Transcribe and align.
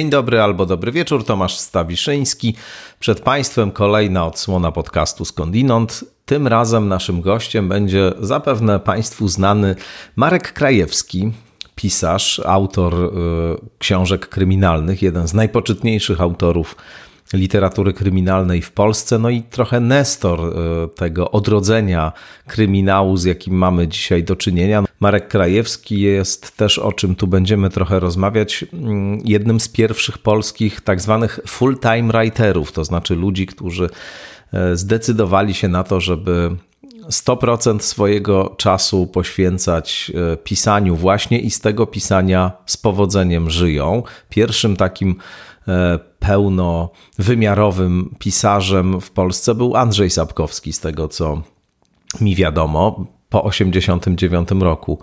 Dzień 0.00 0.10
dobry 0.10 0.42
albo 0.42 0.66
dobry 0.66 0.92
wieczór, 0.92 1.24
Tomasz 1.24 1.56
Stawiszyński. 1.56 2.54
Przed 3.00 3.20
Państwem 3.20 3.70
kolejna 3.70 4.26
odsłona 4.26 4.72
podcastu 4.72 5.24
Skądinąd. 5.24 6.04
Tym 6.26 6.46
razem 6.46 6.88
naszym 6.88 7.20
gościem 7.20 7.68
będzie 7.68 8.12
zapewne 8.20 8.80
Państwu 8.80 9.28
znany 9.28 9.76
Marek 10.16 10.52
Krajewski, 10.52 11.32
pisarz, 11.74 12.40
autor 12.46 12.94
y, 12.94 13.08
książek 13.78 14.28
kryminalnych, 14.28 15.02
jeden 15.02 15.28
z 15.28 15.34
najpoczytniejszych 15.34 16.20
autorów 16.20 16.76
literatury 17.32 17.92
kryminalnej 17.92 18.62
w 18.62 18.72
Polsce, 18.72 19.18
no 19.18 19.30
i 19.30 19.42
trochę 19.42 19.80
nestor 19.80 20.40
e, 20.40 20.88
tego 20.88 21.30
odrodzenia 21.30 22.12
kryminału, 22.46 23.16
z 23.16 23.24
jakim 23.24 23.54
mamy 23.54 23.88
dzisiaj 23.88 24.24
do 24.24 24.36
czynienia. 24.36 24.84
Marek 25.00 25.28
Krajewski 25.28 26.00
jest 26.00 26.56
też, 26.56 26.78
o 26.78 26.92
czym 26.92 27.14
tu 27.14 27.26
będziemy 27.26 27.70
trochę 27.70 28.00
rozmawiać, 28.00 28.64
mm, 28.72 29.20
jednym 29.24 29.60
z 29.60 29.68
pierwszych 29.68 30.18
polskich 30.18 30.80
tak 30.80 31.00
zwanych 31.00 31.40
full-time 31.46 32.12
writerów, 32.12 32.72
to 32.72 32.84
znaczy 32.84 33.14
ludzi, 33.14 33.46
którzy 33.46 33.90
e, 34.52 34.76
zdecydowali 34.76 35.54
się 35.54 35.68
na 35.68 35.84
to, 35.84 36.00
żeby 36.00 36.56
100% 37.10 37.80
swojego 37.80 38.54
czasu 38.58 39.06
poświęcać 39.06 40.12
e, 40.32 40.36
pisaniu 40.36 40.96
właśnie 40.96 41.38
i 41.38 41.50
z 41.50 41.60
tego 41.60 41.86
pisania 41.86 42.52
z 42.66 42.76
powodzeniem 42.76 43.50
żyją. 43.50 44.02
Pierwszym 44.28 44.76
takim 44.76 45.16
pełnowymiarowym 46.18 48.14
pisarzem 48.18 49.00
w 49.00 49.10
Polsce 49.10 49.54
był 49.54 49.76
Andrzej 49.76 50.10
Sapkowski, 50.10 50.72
z 50.72 50.80
tego 50.80 51.08
co 51.08 51.42
mi 52.20 52.34
wiadomo, 52.34 53.06
po 53.28 53.50
1989 53.50 54.62
roku. 54.62 54.98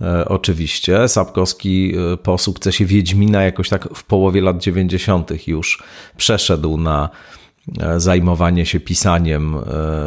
E, 0.00 0.28
oczywiście 0.28 1.08
Sapkowski 1.08 1.92
e, 2.12 2.16
po 2.16 2.38
sukcesie 2.38 2.84
Wiedźmina 2.84 3.42
jakoś 3.42 3.68
tak 3.68 3.88
w 3.94 4.04
połowie 4.04 4.40
lat 4.40 4.58
90. 4.58 5.48
już 5.48 5.82
przeszedł 6.16 6.76
na 6.76 7.08
E, 7.08 7.45
zajmowanie 7.96 8.66
się 8.66 8.80
pisaniem 8.80 9.54
e, 9.54 9.60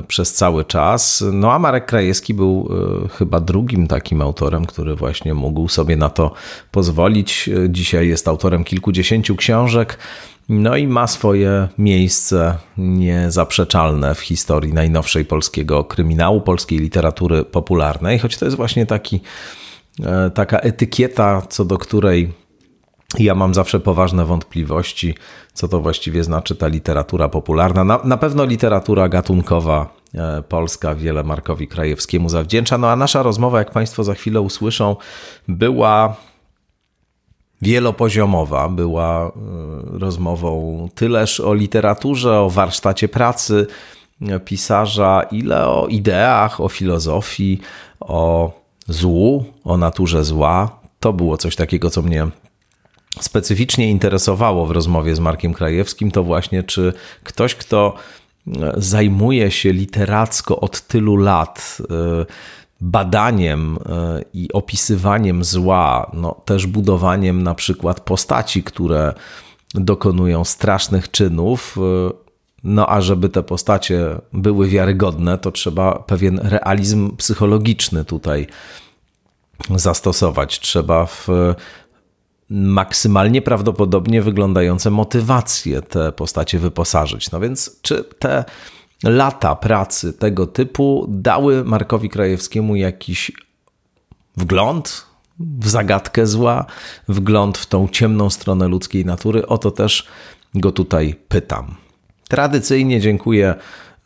przez 0.07 0.33
cały 0.33 0.65
czas. 0.65 1.23
No 1.33 1.51
a 1.51 1.59
Marek 1.59 1.85
Krajewski 1.85 2.33
był 2.33 2.69
e, 3.05 3.07
chyba 3.07 3.39
drugim 3.39 3.87
takim 3.87 4.21
autorem, 4.21 4.65
który 4.65 4.95
właśnie 4.95 5.33
mógł 5.33 5.67
sobie 5.67 5.97
na 5.97 6.09
to 6.09 6.33
pozwolić. 6.71 7.49
Dzisiaj 7.69 8.07
jest 8.07 8.27
autorem 8.27 8.63
kilkudziesięciu 8.63 9.35
książek. 9.35 9.97
No 10.49 10.77
i 10.77 10.87
ma 10.87 11.07
swoje 11.07 11.67
miejsce 11.77 12.57
niezaprzeczalne 12.77 14.15
w 14.15 14.19
historii 14.19 14.73
najnowszej 14.73 15.25
polskiego 15.25 15.83
kryminału, 15.83 16.41
polskiej 16.41 16.79
literatury 16.79 17.45
popularnej, 17.45 18.19
choć 18.19 18.37
to 18.37 18.45
jest 18.45 18.57
właśnie 18.57 18.85
taki, 18.85 19.21
taka 20.33 20.59
etykieta, 20.59 21.41
co 21.49 21.65
do 21.65 21.77
której 21.77 22.33
ja 23.17 23.35
mam 23.35 23.53
zawsze 23.53 23.79
poważne 23.79 24.25
wątpliwości, 24.25 25.15
co 25.53 25.67
to 25.67 25.81
właściwie 25.81 26.23
znaczy 26.23 26.55
ta 26.55 26.67
literatura 26.67 27.29
popularna. 27.29 27.83
Na, 27.83 27.99
na 28.03 28.17
pewno 28.17 28.45
literatura 28.45 29.09
gatunkowa 29.09 29.93
e, 30.15 30.41
polska 30.41 30.95
wiele 30.95 31.23
Markowi 31.23 31.67
Krajewskiemu 31.67 32.29
zawdzięcza. 32.29 32.77
No 32.77 32.89
a 32.89 32.95
nasza 32.95 33.23
rozmowa, 33.23 33.59
jak 33.59 33.71
Państwo 33.71 34.03
za 34.03 34.13
chwilę 34.13 34.41
usłyszą, 34.41 34.95
była 35.47 36.15
wielopoziomowa. 37.61 38.69
Była 38.69 39.27
e, 39.27 39.31
rozmową 39.99 40.87
tyleż 40.95 41.39
o 41.39 41.53
literaturze, 41.53 42.39
o 42.39 42.49
warsztacie 42.49 43.07
pracy 43.07 43.67
e, 44.21 44.39
pisarza, 44.39 45.21
ile 45.31 45.67
o 45.67 45.87
ideach, 45.87 46.61
o 46.61 46.69
filozofii, 46.69 47.59
o 47.99 48.51
złu, 48.87 49.45
o 49.63 49.77
naturze 49.77 50.23
zła. 50.23 50.79
To 50.99 51.13
było 51.13 51.37
coś 51.37 51.55
takiego, 51.55 51.89
co 51.89 52.01
mnie 52.01 52.27
specyficznie 53.21 53.89
interesowało 53.89 54.65
w 54.65 54.71
rozmowie 54.71 55.15
z 55.15 55.19
Markiem 55.19 55.53
Krajewskim, 55.53 56.11
to 56.11 56.23
właśnie 56.23 56.63
czy 56.63 56.93
ktoś, 57.23 57.55
kto 57.55 57.93
e, 58.47 58.73
zajmuje 58.77 59.51
się 59.51 59.73
literacko 59.73 60.59
od 60.59 60.81
tylu 60.81 61.15
lat 61.15 61.77
e, 61.81 62.25
badaniem 62.81 63.77
e, 63.77 64.21
i 64.33 64.53
opisywaniem 64.53 65.43
zła, 65.43 66.11
no 66.13 66.41
też 66.45 66.67
budowaniem 66.67 67.43
na 67.43 67.55
przykład 67.55 68.01
postaci, 68.01 68.63
które 68.63 69.13
dokonują 69.73 70.45
strasznych 70.45 71.11
czynów, 71.11 71.77
no 72.63 72.89
a 72.89 73.01
żeby 73.01 73.29
te 73.29 73.43
postacie 73.43 74.05
były 74.33 74.67
wiarygodne, 74.67 75.37
to 75.37 75.51
trzeba 75.51 75.99
pewien 75.99 76.39
realizm 76.43 77.15
psychologiczny 77.17 78.05
tutaj 78.05 78.47
zastosować. 79.75 80.59
Trzeba 80.59 81.05
w 81.05 81.27
maksymalnie 82.49 83.41
prawdopodobnie 83.41 84.21
wyglądające 84.21 84.91
motywacje 84.91 85.81
te 85.81 86.11
postacie 86.11 86.59
wyposażyć. 86.59 87.31
No 87.31 87.39
więc 87.39 87.79
czy 87.81 88.03
te 88.19 88.45
lata 89.03 89.55
pracy 89.55 90.13
tego 90.13 90.47
typu 90.47 91.05
dały 91.09 91.63
Markowi 91.63 92.09
Krajewskiemu 92.09 92.75
jakiś 92.75 93.31
wgląd 94.37 95.05
w 95.39 95.69
zagadkę 95.69 96.27
zła, 96.27 96.65
wgląd 97.07 97.57
w 97.57 97.65
tą 97.65 97.87
ciemną 97.87 98.29
stronę 98.29 98.67
ludzkiej 98.67 99.05
natury? 99.05 99.47
O 99.47 99.57
to 99.57 99.71
też 99.71 100.07
go 100.55 100.71
tutaj 100.71 101.15
pytam. 101.27 101.75
Tradycyjnie 102.27 103.01
dziękuję 103.01 103.55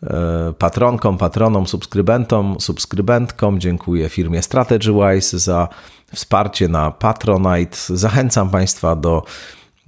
e, 0.03 0.53
patronkom, 0.57 1.17
patronom, 1.17 1.67
subskrybentom, 1.67 2.59
subskrybentkom. 2.59 3.59
Dziękuję 3.59 4.09
firmie 4.09 4.41
StrategyWise 4.41 5.39
za 5.39 5.67
wsparcie 6.13 6.67
na 6.67 6.91
Patronite. 6.91 7.77
Zachęcam 7.89 8.49
Państwa 8.49 8.95
do 8.95 9.23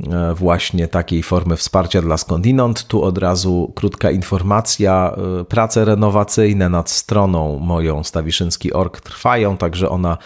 e, 0.03 0.33
właśnie 0.33 0.87
takiej 0.87 1.23
formy 1.23 1.57
wsparcia 1.57 2.01
dla 2.01 2.17
skądinąd. 2.17 2.87
Tu 2.87 3.03
od 3.03 3.17
razu 3.17 3.71
krótka 3.75 4.11
informacja. 4.11 5.15
E, 5.41 5.43
prace 5.43 5.85
renowacyjne 5.85 6.69
nad 6.69 6.89
stroną 6.89 7.59
moją 7.59 8.03
stawiszynski.org 8.03 9.01
trwają, 9.01 9.57
także 9.57 9.89
ona 9.89 10.17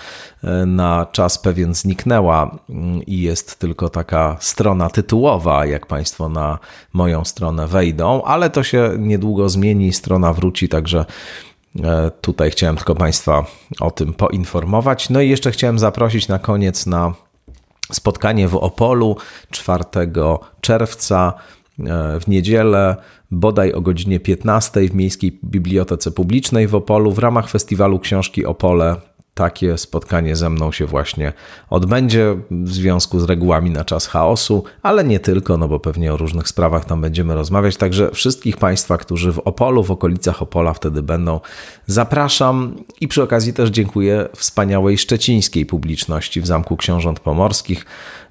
e, 0.44 0.66
na 0.66 1.06
czas 1.12 1.38
pewien 1.38 1.76
zniknęła 1.76 2.58
mm, 2.70 3.04
i 3.04 3.22
jest 3.22 3.60
tylko 3.60 3.90
taka 3.90 4.38
strona 4.40 4.90
tytułowa, 4.90 5.66
jak 5.66 5.86
Państwo 5.86 6.30
na 6.30 6.60
moją 6.94 7.26
stronę 7.26 7.68
wejdą, 7.68 8.24
ale 8.24 8.50
to 8.50 8.64
się 8.64 8.92
niedługo 8.98 9.50
zmieni, 9.50 9.94
strona 9.94 10.34
wróci, 10.34 10.70
także 10.70 11.06
tutaj 12.22 12.52
chciałem 12.52 12.75
tylko 12.75 12.96
Państwa 12.96 13.46
o 13.80 13.91
tym 13.91 14.13
poinformować. 14.13 15.09
No 15.09 15.22
i 15.22 15.30
jeszcze 15.30 15.52
chciałem 15.52 15.80
zaprosić 15.80 16.28
na 16.28 16.40
koniec 16.40 16.85
na 16.85 17.13
spotkanie 17.91 18.47
w 18.47 18.56
Opolu 18.56 19.16
4 19.52 19.84
czerwca 20.62 21.34
e, 21.80 22.19
w 22.19 22.28
niedzielę, 22.28 22.96
bodaj 23.31 23.74
o 23.74 23.81
godzinie 23.81 24.19
15 24.19 24.81
w 24.81 24.96
Miejskiej 24.96 25.40
Bibliotece 25.44 26.12
Publicznej 26.12 26.68
w 26.68 26.75
Opolu 26.75 27.12
w 27.12 27.19
ramach 27.19 27.50
festiwalu 27.50 28.00
książki 28.00 28.46
Opole 28.46 28.96
takie 29.40 29.78
spotkanie 29.78 30.36
ze 30.36 30.50
mną 30.50 30.72
się 30.72 30.86
właśnie 30.86 31.34
odbędzie 31.70 32.36
w 32.52 32.70
związku 32.70 33.20
z 33.20 33.24
regułami 33.24 33.72
na 33.72 33.86
czas 33.86 34.08
chaosu, 34.08 34.64
ale 34.82 35.04
nie 35.04 35.20
tylko, 35.20 35.58
no 35.58 35.68
bo 35.68 35.80
pewnie 35.80 36.14
o 36.14 36.18
różnych 36.18 36.48
sprawach 36.48 36.86
tam 36.86 37.02
będziemy 37.02 37.36
rozmawiać. 37.36 37.78
Także 37.78 38.12
wszystkich 38.12 38.58
Państwa, 38.58 38.98
którzy 38.98 39.32
w 39.32 39.40
Opolu, 39.40 39.84
w 39.84 39.92
okolicach 39.92 40.42
Opola 40.42 40.74
wtedy 40.74 41.02
będą, 41.02 41.40
zapraszam 41.86 42.76
i 43.02 43.08
przy 43.08 43.24
okazji 43.24 43.54
też 43.54 43.70
dziękuję 43.70 44.30
wspaniałej 44.36 44.98
szczecińskiej 44.98 45.66
publiczności 45.66 46.42
w 46.42 46.48
Zamku 46.48 46.78
Książąt 46.78 47.20
Pomorskich. 47.20 47.86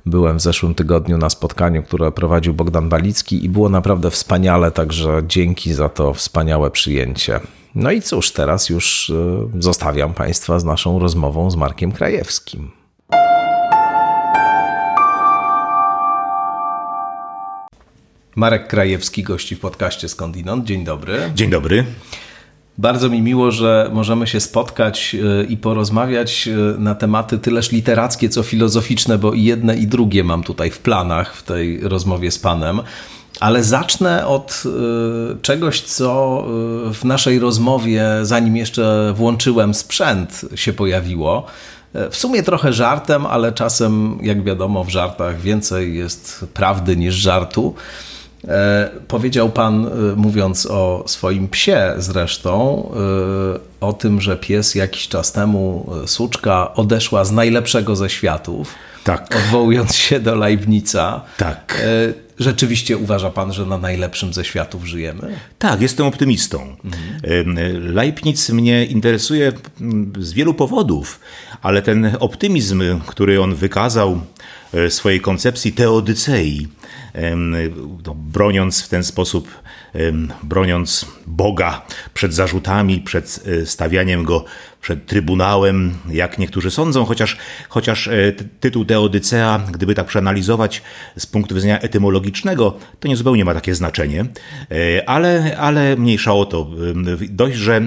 Byłem 0.06 0.38
w 0.38 0.42
zeszłym 0.42 0.74
tygodniu 0.74 1.18
na 1.18 1.30
spotkaniu, 1.30 1.82
które 1.82 2.12
prowadził 2.12 2.54
Bogdan 2.54 2.88
Balicki 2.88 3.44
i 3.44 3.48
było 3.48 3.68
naprawdę 3.68 4.10
wspaniale, 4.10 4.70
także 4.70 5.22
dzięki 5.26 5.74
za 5.74 5.88
to 5.88 6.14
wspaniałe 6.14 6.70
przyjęcie. 6.70 7.40
No 7.78 7.90
i 7.90 8.02
cóż, 8.02 8.30
teraz 8.30 8.68
już 8.68 9.10
e, 9.10 9.62
zostawiam 9.62 10.14
Państwa 10.14 10.58
z 10.58 10.64
naszą 10.64 10.98
rozmową 10.98 11.50
z 11.50 11.56
Markiem 11.56 11.92
Krajewskim. 11.92 12.70
Marek 18.36 18.68
Krajewski 18.68 19.22
gości 19.22 19.56
w 19.56 19.60
podcaście 19.60 20.08
Skądinąd. 20.08 20.64
Dzień 20.64 20.84
dobry. 20.84 21.18
Dzień 21.34 21.50
dobry. 21.50 21.84
Bardzo 22.78 23.08
mi 23.08 23.22
miło, 23.22 23.50
że 23.50 23.90
możemy 23.92 24.26
się 24.26 24.40
spotkać 24.40 25.16
e, 25.40 25.44
i 25.44 25.56
porozmawiać 25.56 26.48
e, 26.48 26.78
na 26.78 26.94
tematy 26.94 27.38
tyleż 27.38 27.72
literackie, 27.72 28.28
co 28.28 28.42
filozoficzne, 28.42 29.18
bo 29.18 29.32
i 29.32 29.44
jedne 29.44 29.76
i 29.76 29.86
drugie 29.86 30.24
mam 30.24 30.42
tutaj 30.42 30.70
w 30.70 30.78
planach 30.78 31.34
w 31.34 31.42
tej 31.42 31.80
rozmowie 31.80 32.30
z 32.30 32.38
Panem. 32.38 32.80
Ale 33.40 33.64
zacznę 33.64 34.26
od 34.26 34.62
y, 34.66 35.40
czegoś, 35.42 35.80
co 35.82 36.44
y, 36.90 36.94
w 36.94 37.04
naszej 37.04 37.38
rozmowie, 37.38 38.04
zanim 38.22 38.56
jeszcze 38.56 39.12
włączyłem 39.16 39.74
sprzęt, 39.74 40.40
się 40.54 40.72
pojawiło. 40.72 41.46
W 42.10 42.16
sumie 42.16 42.42
trochę 42.42 42.72
żartem, 42.72 43.26
ale 43.26 43.52
czasem, 43.52 44.18
jak 44.22 44.44
wiadomo, 44.44 44.84
w 44.84 44.88
żartach 44.88 45.40
więcej 45.40 45.96
jest 45.96 46.44
prawdy 46.54 46.96
niż 46.96 47.14
żartu. 47.14 47.74
Powiedział 49.08 49.50
pan, 49.50 49.86
y, 49.86 50.16
mówiąc 50.16 50.66
o 50.66 51.04
swoim 51.06 51.48
psie 51.48 51.94
zresztą, 51.98 52.88
o 53.80 53.92
tym, 53.92 54.20
że 54.20 54.36
pies 54.36 54.74
jakiś 54.74 55.08
czas 55.08 55.32
temu, 55.32 55.92
suczka, 56.06 56.74
odeszła 56.74 57.24
z 57.24 57.32
najlepszego 57.32 57.96
ze 57.96 58.10
światów. 58.10 58.74
Tak. 59.08 59.36
Odwołując 59.36 59.94
się 59.96 60.20
do 60.20 60.34
Leibnica. 60.34 61.24
Tak. 61.36 61.86
Rzeczywiście 62.38 62.98
uważa 62.98 63.30
pan, 63.30 63.52
że 63.52 63.66
na 63.66 63.78
najlepszym 63.78 64.32
ze 64.32 64.44
światów 64.44 64.86
żyjemy? 64.86 65.36
Tak, 65.58 65.80
jestem 65.80 66.06
optymistą. 66.06 66.76
Mhm. 66.84 67.94
Leibniz 67.94 68.50
mnie 68.50 68.84
interesuje 68.84 69.52
z 70.18 70.32
wielu 70.32 70.54
powodów, 70.54 71.20
ale 71.62 71.82
ten 71.82 72.16
optymizm, 72.20 73.00
który 73.06 73.42
on 73.42 73.54
wykazał 73.54 74.20
w 74.72 74.92
swojej 74.92 75.20
koncepcji 75.20 75.72
teodycei, 75.72 76.68
no, 78.06 78.14
broniąc 78.14 78.82
w 78.82 78.88
ten 78.88 79.04
sposób, 79.04 79.48
broniąc 80.42 81.06
Boga 81.26 81.86
przed 82.14 82.34
zarzutami, 82.34 83.00
przed 83.00 83.40
e, 83.46 83.66
stawianiem 83.66 84.24
go 84.24 84.44
przed 84.80 85.06
Trybunałem, 85.06 85.94
jak 86.10 86.38
niektórzy 86.38 86.70
sądzą, 86.70 87.04
chociaż, 87.04 87.36
chociaż 87.68 88.08
e, 88.08 88.32
tytuł 88.60 88.84
Teodycea, 88.84 89.60
gdyby 89.72 89.94
tak 89.94 90.06
przeanalizować 90.06 90.82
z 91.16 91.26
punktu 91.26 91.54
widzenia 91.54 91.80
etymologicznego, 91.80 92.78
to 93.00 93.08
nie 93.08 93.16
zupełnie 93.16 93.44
ma 93.44 93.54
takie 93.54 93.74
znaczenie, 93.74 94.24
e, 94.70 95.08
ale, 95.08 95.58
ale 95.58 95.96
mniejsza 95.96 96.34
o 96.34 96.46
to. 96.46 96.70
Dość, 97.28 97.56
że 97.56 97.80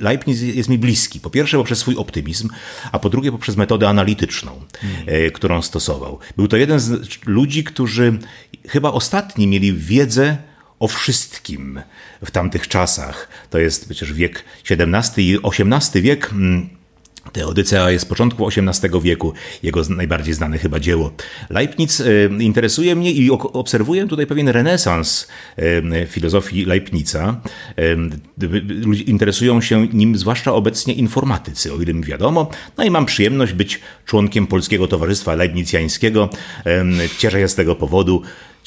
Leibniz, 0.00 0.42
jest 0.42 0.68
mi 0.68 0.78
bliski. 0.78 1.20
Po 1.20 1.30
pierwsze 1.30 1.56
poprzez 1.56 1.78
swój 1.78 1.96
optymizm, 1.96 2.48
a 2.92 2.98
po 2.98 3.10
drugie 3.10 3.32
poprzez 3.32 3.56
metodę 3.56 3.88
analityczną, 3.88 4.52
hmm. 4.80 5.30
którą 5.30 5.62
stosował. 5.62 6.18
Był 6.36 6.48
to 6.48 6.56
jeden 6.56 6.80
z 6.80 7.08
ludzi, 7.26 7.64
którzy 7.64 8.18
chyba 8.68 8.92
ostatni 8.92 9.46
mieli 9.46 9.72
wiedzę 9.72 10.36
o 10.78 10.88
wszystkim 10.88 11.80
w 12.24 12.30
tamtych 12.30 12.68
czasach. 12.68 13.28
To 13.50 13.58
jest 13.58 13.84
przecież 13.84 14.12
wiek 14.12 14.44
XVII 14.70 15.30
i 15.30 15.38
XVIII 15.44 16.02
wiek. 16.02 16.30
Mm, 16.32 16.76
Teodycea 17.32 17.90
jest 17.90 18.04
z 18.04 18.08
początku 18.08 18.48
XVIII 18.48 19.00
wieku, 19.02 19.32
jego 19.62 19.82
najbardziej 19.88 20.34
znane 20.34 20.58
chyba 20.58 20.80
dzieło. 20.80 21.12
Leibniz 21.50 22.00
e, 22.00 22.04
interesuje 22.38 22.96
mnie 22.96 23.12
i 23.12 23.30
obserwuję 23.30 24.06
tutaj 24.06 24.26
pewien 24.26 24.48
renesans 24.48 25.28
e, 25.56 26.06
filozofii 26.06 26.64
Leibnica. 26.64 27.40
E, 27.76 27.96
interesują 29.06 29.60
się 29.60 29.86
nim 29.92 30.18
zwłaszcza 30.18 30.52
obecnie 30.52 30.94
informatycy, 30.94 31.72
o 31.72 31.82
ile 31.82 31.94
mi 31.94 32.04
wiadomo. 32.04 32.50
No 32.76 32.84
i 32.84 32.90
mam 32.90 33.06
przyjemność 33.06 33.52
być 33.52 33.80
członkiem 34.06 34.46
Polskiego 34.46 34.88
Towarzystwa 34.88 35.34
Leibnicjańskiego. 35.34 36.30
Cieszę 37.18 37.40
się 37.40 37.48
z 37.48 37.54
tego 37.54 37.74
powodu. 37.74 38.22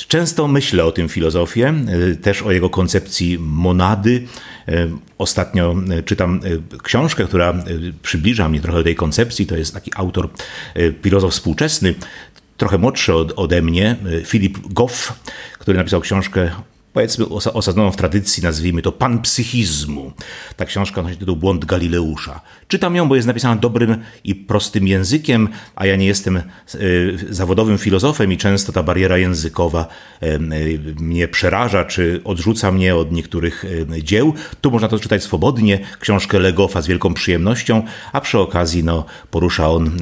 Często 0.07 0.47
myślę 0.47 0.85
o 0.85 0.91
tym 0.91 1.09
filozofię, 1.09 1.73
e, 2.11 2.15
też 2.15 2.41
o 2.41 2.51
jego 2.51 2.69
koncepcji 2.69 3.37
monady. 3.39 4.23
E, 4.67 4.87
ostatnio 5.17 5.75
e, 5.89 6.03
czytam 6.03 6.39
książkę, 6.83 7.25
która 7.25 7.53
przybliża 8.01 8.49
mnie 8.49 8.61
trochę 8.61 8.77
do 8.77 8.83
tej 8.83 8.95
koncepcji. 8.95 9.45
To 9.45 9.57
jest 9.57 9.73
taki 9.73 9.91
autor, 9.95 10.29
filozof 11.03 11.31
współczesny, 11.31 11.95
trochę 12.57 12.77
młodszy 12.77 13.13
ode 13.13 13.61
mnie, 13.61 13.95
Filip 14.25 14.57
Goff, 14.73 15.13
który 15.59 15.77
napisał 15.77 16.01
książkę 16.01 16.51
powiedzmy 16.99 17.25
osadzoną 17.53 17.91
w 17.91 17.95
tradycji, 17.95 18.43
nazwijmy 18.43 18.81
to 18.81 18.91
panpsychizmu. 18.91 20.11
Ta 20.55 20.65
książka 20.65 21.01
nosi 21.01 21.17
tytuł 21.17 21.35
Błąd 21.35 21.65
Galileusza. 21.65 22.41
Czytam 22.67 22.95
ją, 22.95 23.07
bo 23.09 23.15
jest 23.15 23.27
napisana 23.27 23.55
dobrym 23.55 23.97
i 24.23 24.35
prostym 24.35 24.87
językiem, 24.87 25.49
a 25.75 25.85
ja 25.85 25.95
nie 25.95 26.05
jestem 26.05 26.37
e, 26.37 26.41
zawodowym 27.29 27.77
filozofem 27.77 28.31
i 28.31 28.37
często 28.37 28.71
ta 28.71 28.83
bariera 28.83 29.17
językowa 29.17 29.87
e, 30.21 30.25
e, 30.25 30.39
mnie 30.99 31.27
przeraża, 31.27 31.85
czy 31.85 32.21
odrzuca 32.23 32.71
mnie 32.71 32.95
od 32.95 33.11
niektórych 33.11 33.65
dzieł. 34.03 34.33
Tu 34.61 34.71
można 34.71 34.87
to 34.87 34.99
czytać 34.99 35.23
swobodnie, 35.23 35.79
książkę 35.99 36.39
Legofa 36.39 36.81
z 36.81 36.87
wielką 36.87 37.13
przyjemnością, 37.13 37.83
a 38.13 38.21
przy 38.21 38.39
okazji 38.39 38.83
no, 38.83 39.05
porusza 39.31 39.69
on 39.69 39.97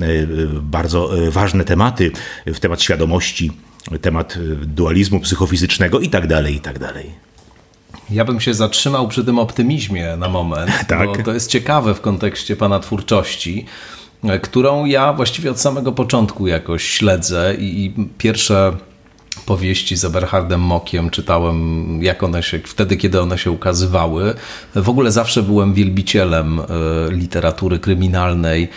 bardzo 0.62 1.10
ważne 1.30 1.64
tematy 1.64 2.12
w 2.46 2.60
temat 2.60 2.82
świadomości 2.82 3.52
temat 4.02 4.38
y, 4.38 4.56
dualizmu 4.56 5.20
psychofizycznego 5.20 6.00
i 6.00 6.10
tak 6.10 6.28
dalej, 6.28 6.56
i 6.56 6.60
tak 6.60 6.80
dalej. 6.80 7.12
Ja 8.10 8.26
bym 8.26 8.40
się 8.40 8.54
zatrzymał 8.54 9.08
przy 9.08 9.26
tym 9.26 9.40
optymizmie 9.40 10.18
na 10.18 10.30
moment, 10.30 10.72
tak. 10.88 11.08
bo 11.08 11.24
to 11.24 11.34
jest 11.34 11.50
ciekawe 11.52 11.94
w 11.94 12.02
kontekście 12.02 12.56
pana 12.56 12.80
twórczości, 12.80 13.66
e, 14.24 14.40
którą 14.40 14.86
ja 14.86 15.14
właściwie 15.14 15.52
od 15.52 15.60
samego 15.60 15.92
początku 15.92 16.48
jakoś 16.48 16.84
śledzę 16.84 17.56
i 17.60 17.94
pierwsze 18.18 18.74
powieści 19.46 19.96
z 19.96 20.06
Eberhardem 20.06 20.62
Mokiem 20.62 21.10
czytałem, 21.10 22.04
jak 22.04 22.24
one 22.24 22.44
się, 22.44 22.60
wtedy, 22.60 22.98
kiedy 22.98 23.22
one 23.22 23.38
się 23.38 23.52
ukazywały. 23.52 24.34
W 24.76 24.90
ogóle 24.90 25.12
zawsze 25.12 25.44
byłem 25.44 25.74
wielbicielem 25.74 26.60
e, 26.60 26.64
literatury 27.10 27.80
kryminalnej 27.80 28.70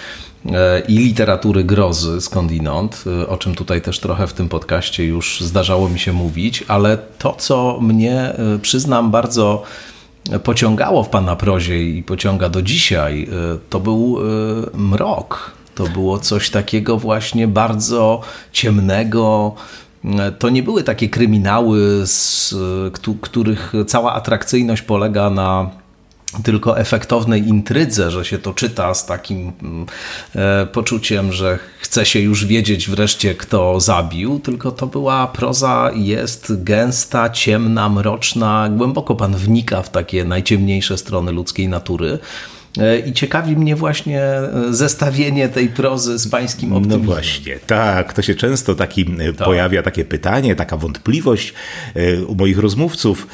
i 0.89 0.99
literatury 0.99 1.65
grozy 1.65 2.21
skądinąd, 2.21 3.05
e, 3.23 3.29
o 3.29 3.37
czym 3.37 3.55
tutaj 3.55 3.83
też 3.83 3.99
trochę 4.01 4.27
w 4.27 4.33
tym 4.33 4.49
podcaście 4.49 5.05
już 5.05 5.41
zdarzało 5.41 5.89
mi 5.89 5.99
się 5.99 6.13
mówić, 6.13 6.65
ale 6.69 6.99
to, 7.19 7.35
co 7.39 7.79
mnie, 7.81 8.15
e, 8.15 8.59
przyznam, 8.63 9.11
bardzo 9.11 9.63
pociągało 10.45 11.03
w 11.03 11.09
pana 11.09 11.37
prozie 11.37 11.83
i 11.83 12.03
pociąga 12.03 12.49
do 12.49 12.63
dzisiaj, 12.63 13.29
to 13.71 13.81
był 13.81 14.19
mrok. 14.75 15.51
To 15.75 15.85
było 15.85 16.19
coś 16.19 16.51
takiego 16.51 16.99
właśnie 16.99 17.49
bardzo 17.49 18.21
ciemnego, 18.53 19.55
to 20.39 20.49
nie 20.51 20.63
były 20.63 20.83
takie 20.83 21.09
kryminały, 21.09 22.07
z 22.07 22.55
których 23.23 23.73
cała 23.87 24.15
atrakcyjność 24.15 24.83
polega 24.83 25.31
na 25.31 25.71
tylko 26.45 26.79
efektownej 26.79 27.49
intrydze, 27.49 28.11
że 28.11 28.25
się 28.25 28.39
to 28.39 28.55
czyta 28.55 28.95
z 28.95 29.07
takim 29.07 29.53
mm, 29.63 29.87
e, 30.35 30.67
poczuciem, 30.67 31.33
że 31.33 31.59
chce 31.79 32.07
się 32.07 32.21
już 32.21 32.45
wiedzieć 32.45 32.89
wreszcie, 32.89 33.35
kto 33.35 33.81
zabił, 33.81 34.41
tylko 34.41 34.71
to 34.71 34.87
była 34.87 35.27
proza, 35.27 35.91
jest 35.95 36.65
gęsta, 36.65 37.31
ciemna, 37.31 37.89
mroczna, 37.89 38.69
głęboko 38.77 39.17
pan 39.17 39.37
wnika 39.37 39.83
w 39.83 39.91
takie 39.91 40.25
najciemniejsze 40.25 40.99
strony 40.99 41.33
ludzkiej 41.33 41.69
natury. 41.69 42.19
E, 42.79 42.99
I 42.99 43.13
ciekawi 43.13 43.57
mnie 43.57 43.77
właśnie 43.77 44.23
e, 44.23 44.51
zestawienie 44.71 45.49
tej 45.49 45.69
prozy 45.69 46.19
z 46.19 46.29
pańskim 46.29 46.71
no 46.71 46.77
optymizmem. 46.77 47.07
No 47.07 47.13
właśnie, 47.13 47.59
tak. 47.67 48.13
To 48.13 48.23
się 48.23 48.35
często 48.35 48.75
taki 48.75 49.07
e, 49.19 49.33
tak. 49.33 49.47
pojawia 49.47 49.83
takie 49.83 50.05
pytanie, 50.05 50.57
taka 50.57 50.77
wątpliwość 50.77 51.55
u 52.27 52.35
moich 52.35 52.59
rozmówców. 52.59 53.27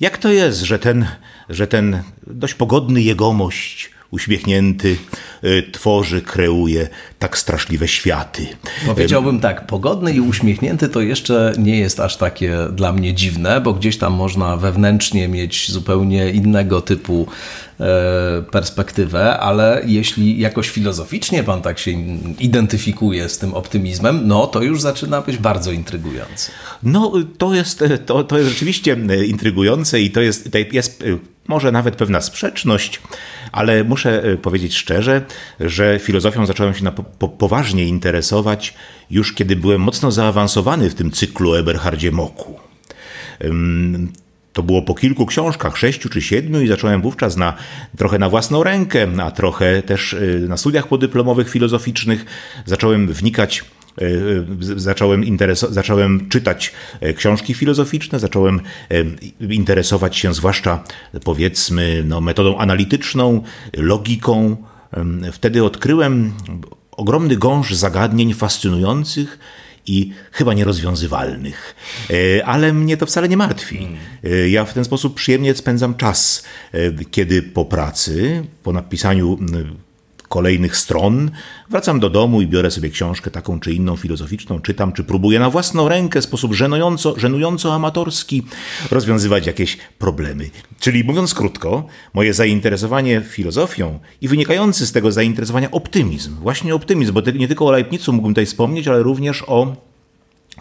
Jak 0.00 0.18
to 0.18 0.32
jest, 0.32 0.60
że 0.60 0.78
ten, 0.78 1.06
że 1.48 1.66
ten 1.66 2.02
dość 2.26 2.54
pogodny 2.54 3.02
jegomość 3.02 3.90
uśmiechnięty, 4.10 4.96
tworzy, 5.72 6.22
kreuje 6.22 6.88
tak 7.18 7.38
straszliwe 7.38 7.88
światy. 7.88 8.46
Powiedziałbym 8.86 9.40
tak, 9.40 9.66
pogodny 9.66 10.12
i 10.12 10.20
uśmiechnięty 10.20 10.88
to 10.88 11.00
jeszcze 11.00 11.52
nie 11.58 11.78
jest 11.78 12.00
aż 12.00 12.16
takie 12.16 12.56
dla 12.72 12.92
mnie 12.92 13.14
dziwne, 13.14 13.60
bo 13.60 13.72
gdzieś 13.72 13.98
tam 13.98 14.12
można 14.12 14.56
wewnętrznie 14.56 15.28
mieć 15.28 15.70
zupełnie 15.70 16.30
innego 16.30 16.80
typu 16.80 17.26
E, 17.80 18.42
perspektywę, 18.50 19.38
ale 19.38 19.82
jeśli 19.86 20.38
jakoś 20.38 20.68
filozoficznie 20.68 21.44
pan 21.44 21.62
tak 21.62 21.78
się 21.78 21.90
identyfikuje 22.40 23.28
z 23.28 23.38
tym 23.38 23.54
optymizmem, 23.54 24.20
no 24.24 24.46
to 24.46 24.62
już 24.62 24.80
zaczyna 24.80 25.20
być 25.20 25.36
bardzo 25.36 25.72
intrygujące. 25.72 26.52
No 26.82 27.12
to 27.38 27.54
jest, 27.54 27.84
to, 28.06 28.24
to 28.24 28.38
jest 28.38 28.50
rzeczywiście 28.50 28.96
intrygujące 29.26 30.00
i 30.00 30.10
to 30.10 30.20
jest, 30.20 30.52
to 30.52 30.58
jest 30.72 31.04
może 31.48 31.72
nawet 31.72 31.96
pewna 31.96 32.20
sprzeczność, 32.20 33.00
ale 33.52 33.84
muszę 33.84 34.22
powiedzieć 34.42 34.76
szczerze, 34.76 35.22
że 35.60 35.98
filozofią 35.98 36.46
zacząłem 36.46 36.74
się 36.74 36.84
na 36.84 36.92
po, 36.92 37.28
poważnie 37.28 37.84
interesować 37.84 38.74
już 39.10 39.32
kiedy 39.32 39.56
byłem 39.56 39.80
mocno 39.80 40.10
zaawansowany 40.10 40.90
w 40.90 40.94
tym 40.94 41.10
cyklu 41.10 41.54
Eberhardzie 41.54 42.12
Moku. 42.12 42.60
To 44.52 44.62
było 44.62 44.82
po 44.82 44.94
kilku 44.94 45.26
książkach, 45.26 45.76
sześciu 45.76 46.08
czy 46.08 46.22
siedmiu, 46.22 46.60
i 46.60 46.68
zacząłem 46.68 47.02
wówczas 47.02 47.36
na, 47.36 47.54
trochę 47.96 48.18
na 48.18 48.28
własną 48.28 48.62
rękę, 48.62 49.06
a 49.22 49.30
trochę 49.30 49.82
też 49.82 50.12
y, 50.12 50.46
na 50.48 50.56
studiach 50.56 50.88
podyplomowych 50.88 51.50
filozoficznych 51.50 52.24
zacząłem 52.66 53.12
wnikać 53.12 53.64
y, 54.02 54.04
y, 54.72 54.80
zacząłem, 54.80 55.24
zacząłem 55.70 56.28
czytać 56.28 56.72
e, 57.00 57.14
książki 57.14 57.54
filozoficzne, 57.54 58.18
zacząłem 58.18 58.60
e, 58.90 59.04
interesować 59.40 60.16
się 60.16 60.34
zwłaszcza 60.34 60.84
powiedzmy 61.24 62.02
no, 62.06 62.20
metodą 62.20 62.58
analityczną, 62.58 63.42
logiką. 63.76 64.56
Wtedy 65.32 65.64
odkryłem 65.64 66.32
ogromny 66.90 67.36
gąszcz 67.36 67.74
zagadnień 67.74 68.34
fascynujących 68.34 69.38
i 69.88 70.12
chyba 70.32 70.54
nierozwiązywalnych. 70.54 71.74
E, 72.10 72.46
ale 72.46 72.72
mnie 72.72 72.96
to 72.96 73.06
wcale 73.06 73.28
nie 73.28 73.36
martwi. 73.36 73.88
E, 74.24 74.48
ja 74.48 74.64
w 74.64 74.74
ten 74.74 74.84
sposób 74.84 75.14
przyjemnie 75.14 75.54
spędzam 75.54 75.94
czas, 75.94 76.44
e, 76.72 77.04
kiedy 77.10 77.42
po 77.42 77.64
pracy, 77.64 78.44
po 78.62 78.72
napisaniu 78.72 79.38
kolejnych 80.28 80.76
stron, 80.76 81.30
wracam 81.70 82.00
do 82.00 82.10
domu 82.10 82.42
i 82.42 82.46
biorę 82.46 82.70
sobie 82.70 82.90
książkę 82.90 83.30
taką 83.30 83.60
czy 83.60 83.72
inną 83.72 83.96
filozoficzną, 83.96 84.60
czytam, 84.60 84.92
czy 84.92 85.04
próbuję 85.04 85.38
na 85.38 85.50
własną 85.50 85.88
rękę 85.88 86.20
w 86.20 86.24
sposób 86.24 86.54
żenująco, 86.54 87.14
żenująco 87.18 87.74
amatorski 87.74 88.42
rozwiązywać 88.90 89.46
jakieś 89.46 89.78
problemy. 89.98 90.50
Czyli 90.80 91.04
mówiąc 91.04 91.34
krótko, 91.34 91.86
moje 92.14 92.34
zainteresowanie 92.34 93.20
filozofią 93.20 93.98
i 94.20 94.28
wynikający 94.28 94.86
z 94.86 94.92
tego 94.92 95.12
zainteresowania 95.12 95.70
optymizm, 95.70 96.34
właśnie 96.34 96.74
optymizm, 96.74 97.12
bo 97.12 97.20
nie 97.20 97.48
tylko 97.48 97.66
o 97.66 97.70
Leibnizu 97.70 98.12
mógłbym 98.12 98.34
tutaj 98.34 98.46
wspomnieć, 98.46 98.88
ale 98.88 99.02
również 99.02 99.44
o 99.46 99.76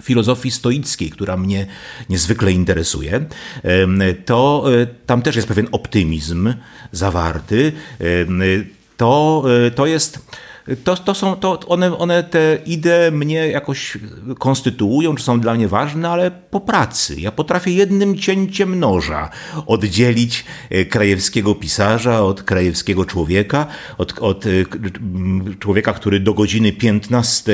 filozofii 0.04 0.52
stoickiej, 0.52 1.10
która 1.10 1.38
mnie 1.38 1.68
niezwykle 2.10 2.52
interesuje, 2.52 3.26
to 4.26 4.66
e, 4.82 4.86
tam 5.06 5.22
też 5.22 5.36
jest 5.36 5.48
pewien 5.48 5.68
optymizm 5.72 6.54
zawarty. 6.92 7.72
To, 8.98 9.44
e, 9.68 9.72
to 9.72 9.86
jest 9.86 10.20
to, 10.84 10.96
to 10.96 11.14
są, 11.14 11.36
to 11.36 11.60
one, 11.68 11.98
one 11.98 12.24
te 12.24 12.58
idee 12.66 13.12
mnie 13.12 13.48
jakoś 13.48 13.98
konstytuują, 14.40 15.16
czy 15.16 15.24
są 15.24 15.40
dla 15.40 15.54
mnie 15.54 15.68
ważne, 15.68 16.10
ale 16.10 16.32
po 16.32 16.60
pracy. 16.60 17.22
Ja 17.22 17.32
potrafię 17.32 17.72
jednym 17.72 18.18
cięciem 18.18 18.80
noża 18.80 19.30
oddzielić 19.66 20.46
e, 20.70 20.86
krajewskiego 20.86 21.56
pisarza 21.56 22.22
od 22.22 22.44
krajewskiego 22.44 23.06
człowieka, 23.06 23.68
od, 23.98 24.20
od 24.20 24.46
e, 24.46 24.50
człowieka, 25.60 25.94
który 25.94 26.20
do 26.20 26.34
godziny 26.34 26.72
15 26.72 27.54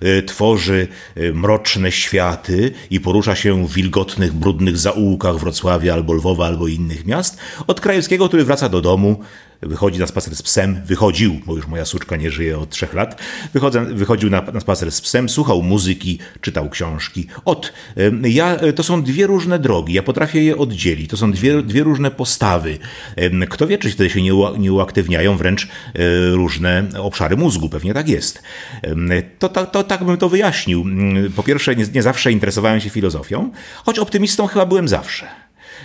e, 0.00 0.22
tworzy 0.22 0.88
mroczne 1.34 1.92
światy 1.92 2.72
i 2.90 3.00
porusza 3.00 3.36
się 3.36 3.66
w 3.66 3.72
wilgotnych, 3.72 4.32
brudnych 4.32 4.78
zaułkach 4.78 5.36
Wrocławia 5.36 5.94
albo 5.94 6.12
Lwowa 6.12 6.46
albo 6.46 6.68
innych 6.68 7.06
miast, 7.06 7.38
od 7.66 7.80
krajewskiego, 7.80 8.28
który 8.28 8.44
wraca 8.44 8.68
do 8.68 8.80
domu, 8.80 9.20
wychodzi 9.62 10.00
na 10.00 10.06
spacer 10.06 10.36
z 10.36 10.42
psem, 10.42 10.80
wychodził, 10.86 11.40
bo 11.46 11.56
już 11.56 11.66
moja 11.66 11.84
suczka 11.84 12.16
nie 12.16 12.30
żyje 12.30 12.58
od 12.58 12.70
trzech 12.70 12.94
lat, 12.94 13.20
wychodzę, 13.54 13.84
wychodził 13.84 14.30
na, 14.30 14.42
na 14.42 14.60
spacer 14.60 14.92
z 14.92 15.00
psem, 15.00 15.28
słuchał 15.28 15.62
muzyki, 15.62 16.18
czytał 16.40 16.70
książki. 16.70 17.26
Od, 17.44 17.72
ja, 18.22 18.56
e, 18.56 18.72
to 18.72 18.82
są 18.82 19.02
dwie 19.02 19.26
różne 19.26 19.58
drogi, 19.58 19.94
ja 19.94 20.02
potrafię 20.02 20.44
je 20.44 20.56
oddzielić, 20.56 21.10
to 21.10 21.16
są 21.16 21.32
dwie, 21.32 21.62
dwie 21.62 21.82
różne 21.82 22.10
postawy. 22.10 22.78
Kto 23.50 23.66
wie, 23.66 23.78
czy 23.78 23.90
wtedy 23.90 24.10
się 24.10 24.22
nie, 24.22 24.32
nie 24.58 24.72
uaktywniają 24.72 25.36
wręcz 25.36 25.64
e, 25.64 25.68
różne 26.30 26.88
obszary 26.98 27.36
mózgu, 27.36 27.68
pewnie 27.68 27.94
tak 27.94 28.08
jest. 28.08 28.42
To, 29.38 29.48
to, 29.48 29.66
to 29.66 29.84
tak 29.84 30.04
bym 30.04 30.16
to 30.16 30.28
wyjaśnił. 30.28 30.80
Mm, 30.82 31.32
po 31.32 31.42
pierwsze, 31.42 31.76
nie, 31.76 31.84
nie 31.94 32.02
zawsze 32.02 32.32
interesowałem 32.32 32.80
się 32.80 32.90
filozofią, 32.90 33.50
choć 33.84 33.98
optymistą 33.98 34.46
chyba 34.46 34.66
byłem 34.66 34.88
zawsze. 34.88 35.41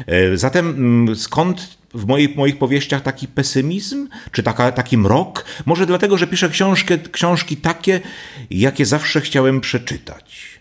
E, 0.07 0.37
zatem 0.37 0.69
mm, 0.69 1.15
skąd 1.15 1.77
w 1.93 2.05
moich, 2.05 2.35
moich 2.35 2.57
powieściach 2.57 3.01
taki 3.01 3.27
pesymizm, 3.27 4.07
czy 4.31 4.43
taka, 4.43 4.71
taki 4.71 4.97
mrok? 4.97 5.45
Może 5.65 5.85
dlatego, 5.85 6.17
że 6.17 6.27
piszę 6.27 6.49
książkę, 6.49 6.97
książki 7.11 7.57
takie, 7.57 8.01
jakie 8.49 8.85
zawsze 8.85 9.21
chciałem 9.21 9.61
przeczytać. 9.61 10.59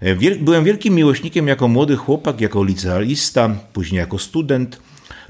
E, 0.00 0.14
byłem 0.36 0.64
wielkim 0.64 0.94
miłośnikiem 0.94 1.48
jako 1.48 1.68
młody 1.68 1.96
chłopak, 1.96 2.40
jako 2.40 2.64
licealista, 2.64 3.50
później 3.72 3.98
jako 3.98 4.18
student 4.18 4.80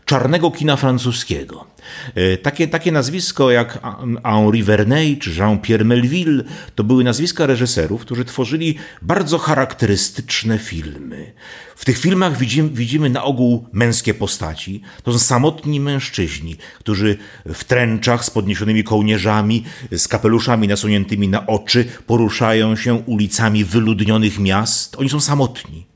czarnego 0.05 0.51
kina 0.51 0.77
francuskiego. 0.77 1.67
E, 2.15 2.37
takie, 2.37 2.69
takie 2.69 2.93
nazwisko 2.93 3.51
jak 3.51 3.79
Henri 4.25 4.63
Verneuil 4.63 5.19
czy 5.19 5.31
Jean-Pierre 5.31 5.85
Melville 5.85 6.45
to 6.75 6.85
były 6.85 7.05
nazwiska 7.05 7.47
reżyserów, 7.47 8.01
którzy 8.01 8.25
tworzyli 8.25 8.75
bardzo 9.03 9.39
charakterystyczne 9.39 10.59
filmy. 10.59 11.33
W 11.77 11.85
tych 11.85 11.99
filmach 11.99 12.39
widzimy, 12.39 12.69
widzimy 12.69 13.11
na 13.11 13.25
ogół 13.25 13.67
męskie 13.73 14.15
postaci. 14.15 14.83
To 15.03 15.13
są 15.13 15.19
samotni 15.19 15.81
mężczyźni, 15.81 16.57
którzy 16.79 17.17
w 17.47 17.65
tręczach 17.65 18.25
z 18.25 18.31
podniesionymi 18.31 18.85
kołnierzami, 18.85 19.65
z 19.93 20.09
kapeluszami 20.09 20.69
nasuniętymi 20.69 21.29
na 21.29 21.47
oczy 21.47 21.85
poruszają 22.07 22.77
się 22.77 22.95
ulicami 22.95 23.65
wyludnionych 23.65 24.39
miast. 24.39 24.97
Oni 24.97 25.09
są 25.09 25.21
samotni. 25.21 25.88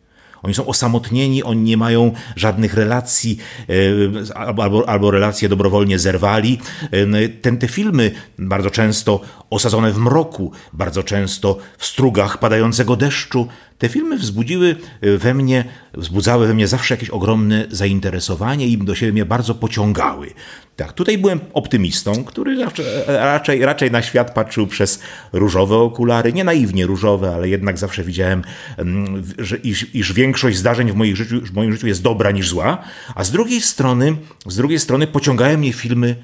Oni 0.43 0.55
są 0.55 0.67
osamotnieni, 0.67 1.43
oni 1.43 1.63
nie 1.63 1.77
mają 1.77 2.13
żadnych 2.37 2.75
relacji 2.75 3.39
e, 3.69 4.35
albo, 4.35 4.89
albo 4.89 5.11
relacje 5.11 5.49
dobrowolnie 5.49 5.99
zerwali. 5.99 6.59
E, 6.91 7.29
ten, 7.29 7.59
te 7.59 7.69
filmy 7.69 8.11
bardzo 8.39 8.71
często 8.71 9.21
osadzone 9.51 9.93
w 9.93 9.99
mroku, 9.99 10.53
bardzo 10.73 11.03
często 11.03 11.59
w 11.79 11.87
strugach 11.87 12.39
padającego 12.39 12.97
deszczu, 12.97 13.49
te 13.83 13.89
filmy 13.89 14.19
wzbudziły 14.19 14.77
e, 15.01 15.19
we 15.19 15.35
mnie, 15.35 15.65
wzbudzały 15.95 16.47
we 16.47 16.55
mnie 16.55 16.69
zawsze 16.69 16.95
jakieś 16.95 17.11
ogromne 17.11 17.67
zainteresowanie 17.71 18.67
i 18.67 18.79
do 18.79 18.95
siebie 18.95 19.13
mnie 19.13 19.25
bardzo 19.25 19.55
pociągały. 19.55 20.31
Tak, 20.77 20.93
tutaj 20.93 21.19
byłem 21.19 21.41
optymistą, 21.53 22.25
który 22.25 22.67
raczej, 23.07 23.65
raczej 23.65 23.91
na 23.91 24.03
świat 24.03 24.35
patrzył 24.35 24.67
przez 24.67 25.01
różowe 25.33 25.77
okulary, 25.77 26.33
nie 26.33 26.45
naiwnie 26.45 26.87
różowe, 26.87 27.35
ale 27.35 27.49
jednak 27.49 27.79
zawsze 27.79 28.05
widziałem, 28.05 28.43
mm, 28.77 29.23
że, 29.39 29.57
iż, 29.57 29.95
iż 29.95 30.13
większość 30.13 30.59
zdarzeń 30.59 30.93
w 30.93 30.95
moim, 30.95 31.17
życiu, 31.17 31.41
w 31.41 31.53
moim 31.53 31.73
życiu 31.73 31.87
jest 31.87 32.03
dobra 32.03 32.31
niż 32.31 32.49
zła, 32.49 32.79
a 33.15 33.25
z 33.25 33.31
drugiej 33.31 33.61
strony, 33.61 34.17
z 34.47 34.57
drugiej 34.57 34.79
strony 34.79 35.07
pociągają 35.07 35.59
mnie 35.59 35.73
filmy, 35.73 36.17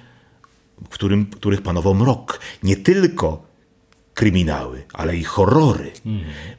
w 0.84 0.88
którym, 0.88 1.26
których 1.26 1.62
panował 1.62 1.94
mrok. 1.94 2.40
Nie 2.62 2.76
tylko 2.76 3.48
kryminały, 4.18 4.82
ale 4.92 5.16
i 5.16 5.25
horrory. 5.25 5.90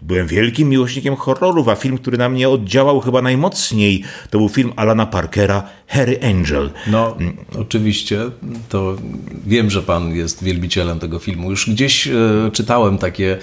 Byłem 0.01 0.27
wielkim 0.27 0.69
miłośnikiem 0.69 1.15
horrorów, 1.15 1.67
a 1.67 1.75
film, 1.75 1.97
który 1.97 2.17
na 2.17 2.29
mnie 2.29 2.49
oddziałał 2.49 2.99
chyba 3.01 3.21
najmocniej, 3.21 4.03
to 4.29 4.37
był 4.37 4.49
film 4.49 4.73
Alana 4.75 5.05
Parkera 5.05 5.63
Harry 5.87 6.19
Angel. 6.23 6.71
No, 6.87 7.17
oczywiście, 7.59 8.19
to 8.69 8.95
wiem, 9.47 9.69
że 9.69 9.81
pan 9.81 10.15
jest 10.15 10.43
wielbicielem 10.43 10.99
tego 10.99 11.19
filmu. 11.19 11.49
Już 11.49 11.69
gdzieś 11.69 12.07
e, 12.07 12.11
czytałem 12.53 12.97
takie 12.97 13.37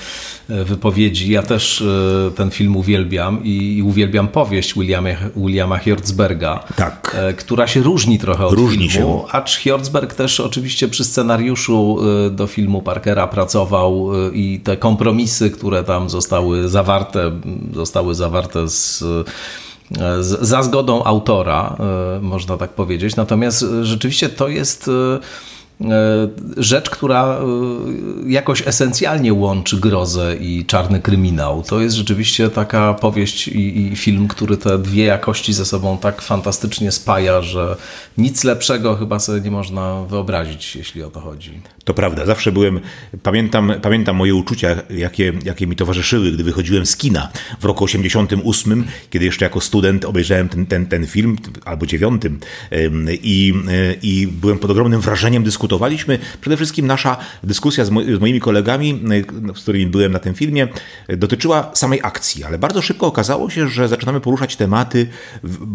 e, 0.50 0.64
wypowiedzi. 0.64 1.32
Ja 1.32 1.42
też 1.42 1.82
e, 1.82 2.30
ten 2.30 2.50
film 2.50 2.76
uwielbiam 2.76 3.44
i, 3.44 3.76
i 3.76 3.82
uwielbiam 3.82 4.28
powieść 4.28 4.74
Williama, 4.74 5.08
Williama 5.36 5.78
Hirtzberga, 5.78 6.64
tak. 6.76 7.16
e, 7.18 7.32
która 7.32 7.66
się 7.66 7.82
różni 7.82 8.18
trochę 8.18 8.46
od 8.46 8.54
różni 8.54 8.90
filmu. 8.90 9.24
Się. 9.26 9.32
Acz 9.32 9.56
Hirtzberg 9.56 10.14
też 10.14 10.40
oczywiście 10.40 10.88
przy 10.88 11.04
scenariuszu 11.04 11.98
e, 12.26 12.30
do 12.30 12.46
filmu 12.46 12.82
Parkera 12.82 13.26
pracował 13.26 14.05
i 14.32 14.60
te 14.64 14.76
kompromisy, 14.76 15.50
które 15.50 15.84
tam 15.84 16.10
zostały 16.10 16.68
zawarte, 16.68 17.40
zostały 17.74 18.14
zawarte 18.14 18.68
z 18.68 19.04
za 20.40 20.62
zgodą 20.62 21.04
autora, 21.04 21.76
można 22.20 22.56
tak 22.56 22.70
powiedzieć. 22.70 23.16
Natomiast 23.16 23.64
rzeczywiście 23.82 24.28
to 24.28 24.48
jest 24.48 24.90
E, 25.80 26.28
rzecz, 26.56 26.90
która 26.90 27.38
e, 27.38 27.42
jakoś 28.30 28.68
esencjalnie 28.68 29.34
łączy 29.34 29.80
grozę 29.80 30.36
i 30.36 30.64
czarny 30.66 31.00
kryminał. 31.00 31.62
To 31.62 31.80
jest 31.80 31.96
rzeczywiście 31.96 32.50
taka 32.50 32.94
powieść 32.94 33.48
i, 33.48 33.86
i, 33.86 33.96
film, 33.96 34.28
który 34.28 34.56
te 34.56 34.78
dwie 34.78 35.04
jakości 35.04 35.52
ze 35.52 35.64
sobą 35.64 35.98
tak 35.98 36.22
fantastycznie 36.22 36.92
spaja, 36.92 37.42
że 37.42 37.76
nic 38.18 38.44
lepszego 38.44 38.96
chyba 38.96 39.18
sobie 39.18 39.40
nie 39.40 39.50
można 39.50 40.02
wyobrazić, 40.02 40.76
jeśli 40.76 41.02
o 41.02 41.10
to 41.10 41.20
chodzi. 41.20 41.60
To 41.86 41.94
prawda, 41.94 42.26
zawsze 42.26 42.52
byłem, 42.52 42.80
pamiętam, 43.22 43.72
pamiętam 43.82 44.16
moje 44.16 44.34
uczucia, 44.34 44.76
jakie, 44.90 45.32
jakie 45.44 45.66
mi 45.66 45.76
towarzyszyły, 45.76 46.32
gdy 46.32 46.44
wychodziłem 46.44 46.86
z 46.86 46.96
kina 46.96 47.28
w 47.60 47.64
roku 47.64 47.84
88, 47.84 48.84
kiedy 49.10 49.24
jeszcze 49.24 49.44
jako 49.44 49.60
student 49.60 50.04
obejrzałem 50.04 50.48
ten, 50.48 50.66
ten, 50.66 50.86
ten 50.86 51.06
film, 51.06 51.36
albo 51.64 51.86
dziewiątym 51.86 52.40
i, 53.08 53.54
i 54.02 54.26
byłem 54.26 54.58
pod 54.58 54.70
ogromnym 54.70 55.00
wrażeniem 55.00 55.42
dyskutowaliśmy. 55.42 56.18
Przede 56.40 56.56
wszystkim 56.56 56.86
nasza 56.86 57.16
dyskusja 57.44 57.84
z, 57.84 57.88
z 57.88 58.20
moimi 58.20 58.40
kolegami, 58.40 59.02
z 59.54 59.62
którymi 59.62 59.86
byłem 59.86 60.12
na 60.12 60.18
tym 60.18 60.34
filmie, 60.34 60.68
dotyczyła 61.08 61.70
samej 61.74 62.00
akcji, 62.02 62.44
ale 62.44 62.58
bardzo 62.58 62.82
szybko 62.82 63.06
okazało 63.06 63.50
się, 63.50 63.68
że 63.68 63.88
zaczynamy 63.88 64.20
poruszać 64.20 64.56
tematy 64.56 65.06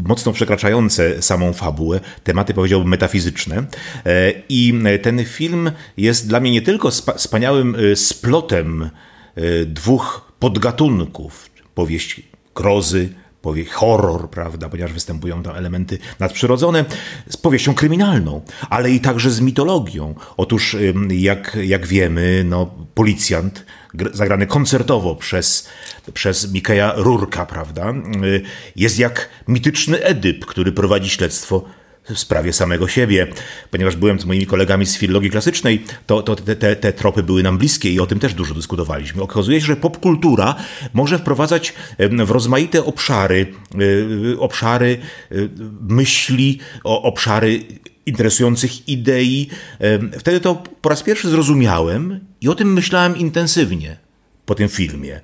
mocno 0.05 0.33
przekraczające 0.33 1.21
samą 1.21 1.53
fabułę, 1.53 1.99
tematy 2.23 2.53
powiedziałbym 2.53 2.89
metafizyczne. 2.89 3.63
E, 4.05 4.33
I 4.49 4.73
ten 5.01 5.25
film 5.25 5.71
jest 6.01 6.27
dla 6.27 6.39
mnie 6.39 6.51
nie 6.51 6.61
tylko 6.61 6.91
wspaniałym 7.15 7.75
e, 7.75 7.95
splotem 7.95 8.83
e, 9.35 9.65
dwóch 9.65 10.31
podgatunków, 10.39 11.49
powieść 11.75 12.21
grozy, 12.55 13.09
powie 13.41 13.65
horror, 13.65 14.29
prawda, 14.29 14.69
ponieważ 14.69 14.93
występują 14.93 15.43
tam 15.43 15.55
elementy 15.55 15.97
nadprzyrodzone, 16.19 16.85
z 17.29 17.37
powieścią 17.37 17.73
kryminalną, 17.73 18.41
ale 18.69 18.91
i 18.91 18.99
także 18.99 19.31
z 19.31 19.41
mitologią. 19.41 20.15
Otóż, 20.37 20.77
jak, 21.09 21.57
jak 21.63 21.87
wiemy, 21.87 22.45
no, 22.49 22.73
policjant 22.93 23.65
zagrany 24.13 24.47
koncertowo 24.47 25.15
przez, 25.15 25.69
przez 26.13 26.53
Mikeja 26.53 26.93
Rurka, 26.95 27.45
prawda, 27.45 27.93
y, 28.23 28.41
jest 28.75 28.99
jak 28.99 29.29
mityczny 29.47 30.03
Edyp, 30.03 30.45
który 30.45 30.71
prowadzi 30.71 31.09
śledztwo 31.09 31.65
w 32.13 32.19
sprawie 32.19 32.53
samego 32.53 32.87
siebie. 32.87 33.27
Ponieważ 33.71 33.95
byłem 33.95 34.19
z 34.19 34.25
moimi 34.25 34.45
kolegami 34.45 34.85
z 34.85 34.97
filologii 34.97 35.29
klasycznej, 35.29 35.83
to, 36.07 36.23
to 36.23 36.35
te, 36.35 36.55
te, 36.55 36.75
te 36.75 36.93
tropy 36.93 37.23
były 37.23 37.43
nam 37.43 37.57
bliskie 37.57 37.91
i 37.91 37.99
o 37.99 38.05
tym 38.05 38.19
też 38.19 38.33
dużo 38.33 38.53
dyskutowaliśmy. 38.53 39.21
Okazuje 39.21 39.61
się, 39.61 39.67
że 39.67 39.75
popkultura 39.75 40.55
może 40.93 41.19
wprowadzać 41.19 41.73
w 41.99 42.31
rozmaite 42.31 42.85
obszary, 42.85 43.53
e, 44.33 44.39
obszary 44.39 44.97
e, 45.31 45.35
myśli, 45.89 46.59
obszary 46.83 47.63
interesujących 48.05 48.89
idei. 48.89 49.49
Wtedy 50.19 50.39
to 50.39 50.63
po 50.81 50.89
raz 50.89 51.03
pierwszy 51.03 51.29
zrozumiałem 51.29 52.19
i 52.41 52.49
o 52.49 52.55
tym 52.55 52.73
myślałem 52.73 53.17
intensywnie 53.17 53.97
po 54.45 54.55
tym 54.55 54.69
filmie. 54.69 55.21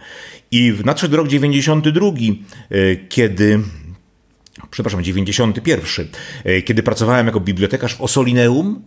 I 0.51 0.73
nadszedł 0.85 1.15
rok 1.15 1.27
92, 1.27 2.07
kiedy 3.09 3.59
przepraszam, 4.71 5.03
91, 5.03 6.07
e, 6.43 6.61
kiedy 6.61 6.83
pracowałem 6.83 7.27
jako 7.27 7.39
bibliotekarz 7.39 7.95
w 7.95 8.01
Osolineum, 8.01 8.81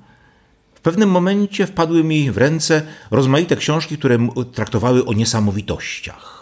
w 0.74 0.80
pewnym 0.80 1.10
momencie 1.10 1.66
wpadły 1.66 2.04
mi 2.04 2.30
w 2.30 2.38
ręce 2.38 2.82
rozmaite 3.10 3.56
książki, 3.56 3.98
które 3.98 4.28
traktowały 4.54 5.04
o 5.04 5.12
niesamowitościach. 5.12 6.40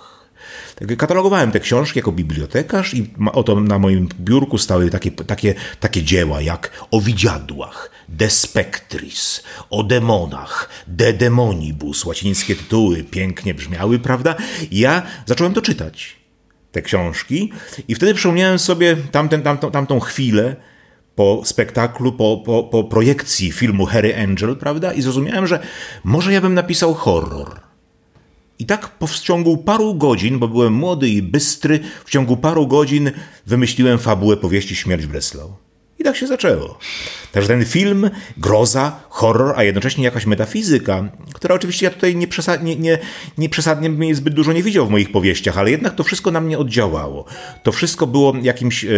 Tak, 0.79 0.97
katalogowałem 0.97 1.53
te 1.53 1.61
książki 1.61 1.99
jako 1.99 2.13
bibliotekarz 2.13 2.95
i 2.95 3.11
oto 3.33 3.61
na 3.61 3.79
moim 3.79 4.09
biurku 4.21 4.59
stały 4.59 4.91
takie, 4.91 5.11
takie, 5.11 5.55
takie 5.81 6.03
dzieła 6.03 6.41
jak 6.41 6.87
o 6.91 7.01
widziadłach, 7.01 7.91
De 8.09 8.31
Spectris, 8.31 9.43
o 9.71 9.83
demonach, 9.83 10.69
De 10.87 11.13
Demonibus, 11.13 12.05
łacińskie 12.05 12.57
tytuły 12.57 13.05
pięknie 13.05 13.55
brzmiały, 13.55 13.99
prawda? 13.99 14.35
Ja 14.71 15.03
zacząłem 15.27 15.55
to 15.55 15.63
czytać 15.63 16.18
te 16.79 16.83
książki 16.83 17.53
i 17.89 17.95
wtedy 17.95 18.15
przypomniałem 18.15 18.59
sobie 18.59 18.97
tamten, 18.97 19.43
tamtą, 19.43 19.71
tamtą 19.71 20.01
chwilę 20.01 20.57
po 21.15 21.43
spektaklu, 21.45 22.13
po, 22.13 22.43
po, 22.47 22.65
po 22.65 22.85
projekcji 22.85 23.53
filmu 23.53 23.87
Harry 23.87 24.17
Angel, 24.17 24.57
prawda? 24.57 24.93
I 24.93 25.03
zrozumiałem, 25.03 25.47
że 25.47 25.63
może 26.05 26.33
ja 26.33 26.41
bym 26.41 26.55
napisał 26.55 26.95
horror. 26.95 27.61
I 28.59 28.67
tak 28.67 28.89
po 28.89 29.07
w 29.07 29.19
ciągu 29.19 29.57
paru 29.57 29.95
godzin, 29.95 30.39
bo 30.39 30.49
byłem 30.49 30.73
młody 30.73 31.09
i 31.09 31.23
bystry, 31.23 31.81
w 32.05 32.11
ciągu 32.11 32.37
paru 32.37 32.67
godzin 32.67 33.11
wymyśliłem 33.47 33.99
fabułę 33.99 34.37
powieści 34.37 34.77
Śmierć 34.77 35.07
Breslau. 35.07 35.57
I 35.99 36.05
tak 36.05 36.17
się 36.17 36.27
zaczęło. 36.27 36.79
Także 37.33 37.49
ten 37.49 37.65
film, 37.65 38.11
groza, 38.37 39.01
horror, 39.09 39.55
a 39.57 39.63
jednocześnie 39.65 40.05
jakaś 40.05 40.27
metafizyka, 40.27 41.09
która 41.35 41.55
oczywiście 41.55 41.87
ja 41.87 41.91
tutaj 41.93 42.17
nie, 42.17 42.29
przesadnie, 42.29 42.77
nie, 42.77 42.99
nie 43.39 43.49
przesadnie 43.49 43.91
bym 43.91 44.03
jej 44.03 44.15
zbyt 44.15 44.35
dużo 44.35 44.53
nie 44.53 44.63
widział 44.63 44.87
w 44.87 44.91
moich 44.91 45.13
powieściach, 45.13 45.59
ale 45.59 45.71
jednak 45.71 45.95
to 45.95 46.05
wszystko 46.05 46.31
na 46.31 46.41
mnie 46.41 46.59
oddziałało. 46.59 47.25
To 47.63 47.73
wszystko 47.73 48.07
było 48.07 48.35
jakimś 48.43 48.85
e, 48.85 48.89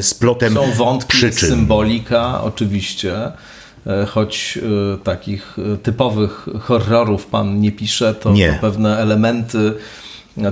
splotem 0.00 0.54
Są 0.54 0.72
wątki, 0.72 1.08
przyczyn. 1.08 1.48
symbolika 1.48 2.42
oczywiście, 2.42 3.14
e, 3.86 4.06
choć 4.06 4.58
e, 4.94 4.98
takich 5.04 5.56
e, 5.74 5.76
typowych 5.76 6.46
horrorów 6.60 7.26
pan 7.26 7.60
nie 7.60 7.72
pisze, 7.72 8.14
to, 8.14 8.32
Nie. 8.32 8.52
to 8.52 8.60
pewne 8.60 8.98
elementy 8.98 9.72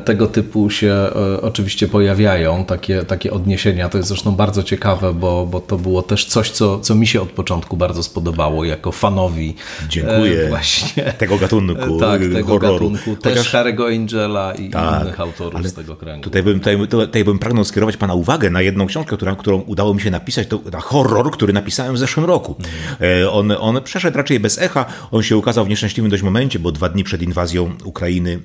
tego 0.05 0.27
typu 0.27 0.71
się 0.71 0.93
e, 0.93 1.41
oczywiście 1.43 1.89
pojawiają, 1.89 2.65
takie, 2.65 3.03
takie 3.05 3.33
odniesienia. 3.33 3.89
To 3.89 3.99
jest 3.99 4.09
zresztą 4.09 4.33
bardzo 4.37 4.63
ciekawe, 4.63 5.15
bo, 5.15 5.47
bo 5.47 5.61
to 5.61 5.79
było 5.79 6.03
też 6.03 6.25
coś, 6.25 6.51
co, 6.51 6.81
co 6.81 6.95
mi 6.95 7.07
się 7.07 7.21
od 7.23 7.29
początku 7.31 7.77
bardzo 7.77 8.03
spodobało 8.03 8.65
jako 8.65 8.93
fanowi. 8.93 9.55
Dziękuję. 9.89 10.43
e, 10.47 10.49
Właśnie. 10.49 11.03
Tego 11.19 11.39
gatunku 11.39 11.99
Tak, 12.01 12.21
tego 12.21 12.47
horroru. 12.49 12.73
gatunku. 12.75 13.17
Też 13.23 13.39
Chociaż- 13.39 13.55
Harry'ego 13.55 13.97
Angela 13.97 14.55
i 14.55 14.71
Tak, 14.71 15.03
innych 15.03 15.21
autorów 15.21 15.55
ale 15.57 15.69
z 15.69 15.75
tego 15.75 15.97
kręgu. 15.97 16.25
Tutaj 16.25 16.43
bym, 16.43 16.61
tutaj, 16.61 16.79
tutaj 16.89 17.25
bym 17.25 17.39
pragnął 17.39 17.65
skierować 17.65 17.97
Pana 17.97 18.15
uwagę 18.15 18.51
na 18.51 18.63
jedną 18.63 18.87
książkę, 18.87 19.17
która, 19.17 19.37
którą 19.37 19.61
udało 19.61 19.95
mi 19.95 20.01
się 20.01 20.11
napisać, 20.11 20.49
to 20.49 20.61
na 20.73 20.81
horror, 20.81 21.31
który 21.31 21.53
napisałem 21.53 21.95
w 21.95 21.99
zeszłym 21.99 22.27
roku. 22.27 22.57
E, 23.01 23.31
On, 23.31 23.53
on 23.61 23.83
przeszedł 23.83 24.17
raczej 24.17 24.41
bez 24.41 24.59
echa, 24.59 24.85
on 25.11 25.23
się 25.23 25.37
ukazał 25.37 25.65
w 25.65 25.69
nieszczęśliwym 25.69 26.11
dość 26.11 26.23
momencie, 26.23 26.59
bo 26.59 26.73
dwa 26.73 26.89
dni 26.89 27.05
przed 27.05 27.23
inwazją 27.23 27.73
Ukrainy, 27.85 28.39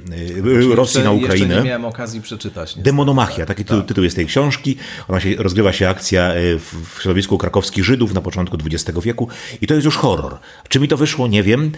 e, 0.72 0.76
Rosji 0.76 1.04
na 1.04 1.12
Jeszcze 1.12 1.31
Ukrainę. 1.36 1.56
nie 1.56 1.68
miałem 1.68 1.86
okazji 1.86 2.22
przeczytać. 2.22 2.76
Demonomachia, 2.78 3.46
taki 3.46 3.66
tytuł, 3.66 3.82
tytuł 3.82 4.04
jest 4.04 4.16
tej 4.16 4.26
książki. 4.26 4.78
Ona 5.08 5.20
się, 5.20 5.36
rozgrywa 5.36 5.74
się 5.74 5.90
akcja 5.90 6.24
e, 6.24 6.34
w, 6.60 7.00
środowisku 7.02 7.38
krakowskich 7.38 7.84
Żydów 7.84 8.14
na 8.14 8.22
początku 8.22 8.58
XX 8.66 9.00
wieku 9.00 9.28
i 9.62 9.68
to 9.68 9.74
jest 9.74 9.86
już 9.86 9.98
horror. 9.98 10.38
Czy 10.70 10.80
mi 10.80 10.88
to 10.88 10.98
wyszło? 10.98 11.28
Nie 11.28 11.44
wiem. 11.44 11.72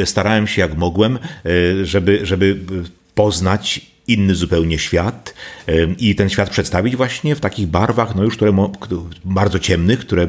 E, 0.00 0.06
Starałem 0.06 0.46
się 0.46 0.60
jak 0.60 0.76
mogłem, 0.76 1.18
e, 1.18 1.84
żeby, 1.84 2.26
żeby 2.26 2.58
poznać 3.14 3.95
inny 4.08 4.34
zupełnie 4.34 4.78
świat 4.78 5.34
i 5.98 6.14
ten 6.14 6.28
świat 6.28 6.50
przedstawić 6.50 6.96
właśnie 6.96 7.34
w 7.36 7.40
takich 7.40 7.66
barwach, 7.66 8.14
no 8.14 8.24
już 8.24 8.36
które 8.36 8.52
bardzo 9.24 9.58
ciemnych, 9.58 9.98
które 9.98 10.26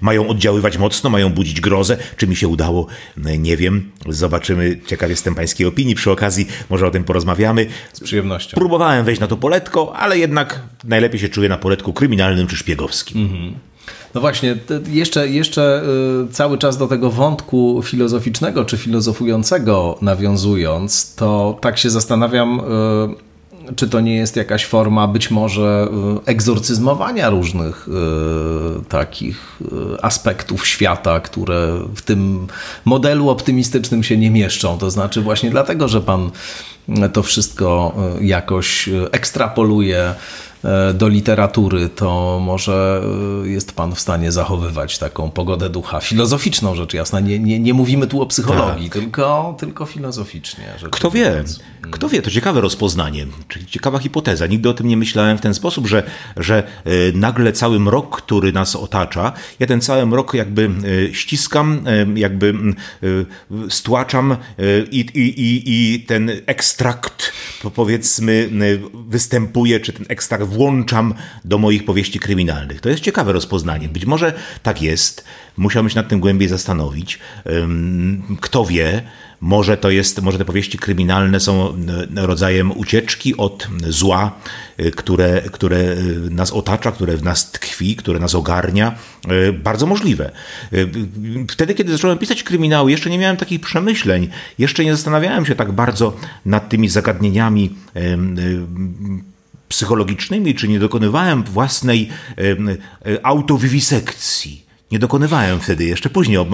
mają 0.00 0.28
oddziaływać 0.28 0.78
mocno, 0.78 1.10
mają 1.10 1.30
budzić 1.30 1.60
grozę. 1.60 1.96
Czy 2.16 2.26
mi 2.26 2.36
się 2.36 2.48
udało? 2.48 2.86
E, 3.26 3.38
Nie 3.38 3.56
wiem. 3.56 3.90
Zobaczymy. 4.08 4.80
Ciekaw 4.86 5.10
jestem 5.10 5.34
pańskiej 5.34 5.66
opinii. 5.66 5.94
Przy 5.94 6.10
okazji 6.10 6.46
może 6.70 6.86
o 6.86 6.90
tym 6.90 7.04
porozmawiamy. 7.04 7.66
Z 7.92 8.00
przyjemnością. 8.00 8.54
Próbowałem 8.54 9.04
wejść 9.04 9.20
na 9.20 9.26
to 9.26 9.36
poletko, 9.36 9.96
ale 9.96 10.18
jednak 10.18 10.62
najlepiej 10.84 11.20
się 11.20 11.28
czuję 11.28 11.48
na 11.48 11.58
poletku 11.58 11.92
kryminalnym 11.92 12.46
czy 12.46 12.56
szpiegowskim. 12.56 13.54
No 14.14 14.20
właśnie, 14.20 14.56
jeszcze, 14.90 15.28
jeszcze 15.28 15.82
y, 16.30 16.32
cały 16.32 16.58
czas 16.58 16.76
do 16.76 16.86
tego 16.86 17.10
wątku 17.10 17.82
filozoficznego 17.84 18.64
czy 18.64 18.76
filozofującego 18.76 19.98
nawiązując, 20.02 21.14
to 21.14 21.58
tak 21.60 21.78
się 21.78 21.90
zastanawiam, 21.90 22.60
y, 23.70 23.74
czy 23.74 23.88
to 23.88 24.00
nie 24.00 24.16
jest 24.16 24.36
jakaś 24.36 24.66
forma 24.66 25.06
być 25.06 25.30
może 25.30 25.88
y, 26.22 26.30
egzorcyzmowania 26.30 27.30
różnych 27.30 27.88
takich 28.88 29.58
aspektów 30.02 30.66
świata, 30.66 31.20
które 31.20 31.78
w 31.94 32.02
tym 32.02 32.46
modelu 32.84 33.28
optymistycznym 33.28 34.02
się 34.02 34.16
nie 34.16 34.30
mieszczą. 34.30 34.78
To 34.78 34.90
znaczy 34.90 35.20
właśnie 35.20 35.50
dlatego, 35.50 35.88
że 35.88 36.00
pan 36.00 36.30
to 37.12 37.22
wszystko 37.22 37.94
jakoś 38.20 38.88
ekstrapoluje 39.12 40.14
do 40.94 41.08
literatury, 41.08 41.88
to 41.88 42.40
może 42.42 43.02
e, 43.44 43.48
jest 43.48 43.72
pan 43.72 43.94
w 43.94 44.00
stanie 44.00 44.32
zachowywać 44.32 44.98
taką 44.98 45.30
pogodę 45.30 45.70
ducha 45.70 46.00
filozoficzną, 46.00 46.74
rzecz 46.74 46.94
jasna. 46.94 47.20
Nie, 47.20 47.38
nie, 47.38 47.60
nie 47.60 47.74
mówimy 47.74 48.06
tu 48.06 48.22
o 48.22 48.26
psychologii, 48.26 48.90
tylko, 48.90 49.56
tylko 49.58 49.86
filozoficznie. 49.86 50.64
Tak. 50.82 50.90
Kto 50.90 51.10
wie? 51.10 51.44
Kto 51.90 52.08
wie? 52.08 52.22
To 52.22 52.30
ciekawe 52.30 52.60
rozpoznanie, 52.60 53.26
czyli 53.48 53.66
ciekawa 53.66 53.98
hipoteza. 53.98 54.46
Nigdy 54.46 54.68
o 54.68 54.74
tym 54.74 54.88
nie 54.88 54.96
myślałem 54.96 55.38
w 55.38 55.40
ten 55.40 55.54
sposób, 55.54 55.86
że, 55.86 56.02
że 56.36 56.62
e, 56.84 56.90
nagle 57.14 57.52
cały 57.52 57.80
mrok, 57.80 58.22
który 58.22 58.52
nas 58.52 58.76
otacza, 58.76 59.32
ja 59.60 59.66
ten 59.66 59.80
cały 59.80 60.06
mrok 60.06 60.34
jakby 60.34 60.70
e, 61.10 61.14
ściskam, 61.14 61.80
e, 61.86 62.18
jakby 62.20 62.54
e, 63.02 63.70
stłaczam 63.70 64.32
e, 64.32 64.36
i, 64.90 65.00
i, 65.00 65.40
i, 65.40 65.62
i 65.94 66.00
ten 66.00 66.30
ekstrakt, 66.46 67.32
po- 67.62 67.70
powiedzmy, 67.70 68.50
e, 68.84 69.00
występuje, 69.08 69.80
czy 69.80 69.92
ten 69.92 70.06
ekstrakt 70.08 70.44
włączam 70.48 71.14
do 71.44 71.58
moich 71.58 71.84
powieści 71.84 72.18
kryminalnych. 72.20 72.80
To 72.80 72.88
jest 72.88 73.02
ciekawe 73.02 73.32
rozpoznanie. 73.32 73.88
Być 73.88 74.06
może 74.06 74.32
tak 74.62 74.82
jest. 74.82 75.24
Musiałbym 75.56 75.90
się 75.90 75.96
nad 75.96 76.08
tym 76.08 76.20
głębiej 76.20 76.48
zastanowić. 76.48 77.18
Kto 78.40 78.64
wie, 78.64 79.02
może 79.40 79.76
to 79.76 79.90
jest, 79.90 80.22
może 80.22 80.38
te 80.38 80.44
powieści 80.44 80.78
kryminalne 80.78 81.40
są 81.40 81.74
e, 82.16 82.26
rodzajem 82.26 82.78
ucieczki 82.78 83.36
od 83.36 83.68
zła, 83.88 84.32
e, 84.76 84.90
które, 84.90 85.42
które 85.52 85.76
e, 85.76 85.96
nas 86.30 86.52
otacza, 86.52 86.92
które 86.92 87.16
w 87.16 87.22
nas 87.22 87.50
tkwi, 87.50 87.96
które 87.96 88.18
nas 88.18 88.34
ogarnia. 88.34 88.94
Bardzo 89.64 89.86
możliwe. 89.86 90.30
Wtedy, 91.50 91.74
kiedy 91.74 91.92
zacząłem 91.92 92.18
pisać 92.18 92.42
kryminały, 92.42 92.90
jeszcze 92.90 93.10
nie 93.10 93.18
miałem 93.18 93.36
takich 93.36 93.60
przemyśleń, 93.60 94.28
jeszcze 94.58 94.84
nie 94.84 94.92
zastanawiałem 94.92 95.46
się 95.46 95.54
tak 95.54 95.72
bardzo 95.72 96.16
nad 96.46 96.68
tymi 96.68 96.88
zagadnieniami 96.88 97.74
psychologicznymi, 99.68 100.54
czy 100.54 100.68
nie 100.68 100.78
dokonywałem 100.78 101.42
własnej 101.42 102.08
e, 102.38 103.26
autowiwisekcji. 103.26 104.68
Nie 104.92 104.98
dokonywałem 104.98 105.60
wtedy, 105.60 105.84
jeszcze 105.84 106.10
później 106.10 106.38
o, 106.38 106.46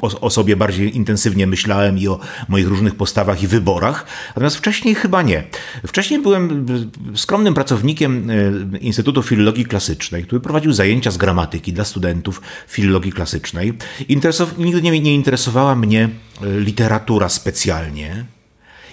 o, 0.00 0.20
o 0.20 0.30
sobie 0.30 0.56
bardziej 0.56 0.96
intensywnie 0.96 1.46
myślałem 1.46 1.98
i 1.98 2.08
o 2.08 2.20
moich 2.48 2.68
różnych 2.68 2.94
postawach 2.94 3.42
i 3.42 3.46
wyborach, 3.46 4.06
natomiast 4.28 4.56
wcześniej 4.56 4.94
chyba 4.94 5.22
nie. 5.22 5.44
Wcześniej 5.86 6.20
byłem 6.22 6.66
skromnym 7.14 7.54
pracownikiem 7.54 8.30
e, 8.74 8.78
Instytutu 8.78 9.22
Filologii 9.22 9.64
Klasycznej, 9.64 10.24
który 10.24 10.40
prowadził 10.40 10.72
zajęcia 10.72 11.10
z 11.10 11.16
gramatyki 11.16 11.72
dla 11.72 11.84
studentów 11.84 12.42
filologii 12.68 13.12
klasycznej. 13.12 13.72
Interesow- 14.00 14.58
nigdy 14.58 14.82
nie, 14.82 15.00
nie 15.00 15.14
interesowała 15.14 15.74
mnie 15.74 16.08
e, 16.42 16.60
literatura 16.60 17.28
specjalnie. 17.28 18.24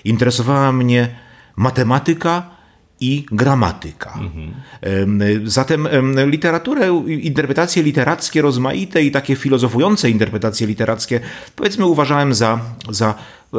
Interesowała 0.04 0.72
mnie 0.72 1.10
matematyka 1.56 2.55
i 3.00 3.26
gramatyka. 3.32 4.20
Em, 4.82 5.20
Zatem 5.46 5.88
em, 5.88 6.30
literaturę, 6.30 7.04
interpretacje 7.08 7.84
literackie 7.84 8.42
rozmaite 8.42 9.04
i 9.04 9.12
takie 9.12 9.36
filozofujące 9.36 10.10
interpretacje 10.10 10.68
literackie, 10.68 11.20
powiedzmy, 11.56 11.86
uważałem 11.86 12.34
za, 12.34 12.60
za 12.90 13.16
e, 13.54 13.58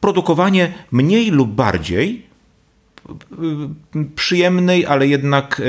produkowanie 0.00 0.72
mniej 0.92 1.30
lub 1.30 1.50
bardziej 1.50 2.26
przyjemnej, 4.14 4.86
ale 4.86 5.08
jednak 5.08 5.62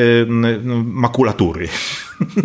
no, 0.63 0.83
makulatury. 0.83 1.67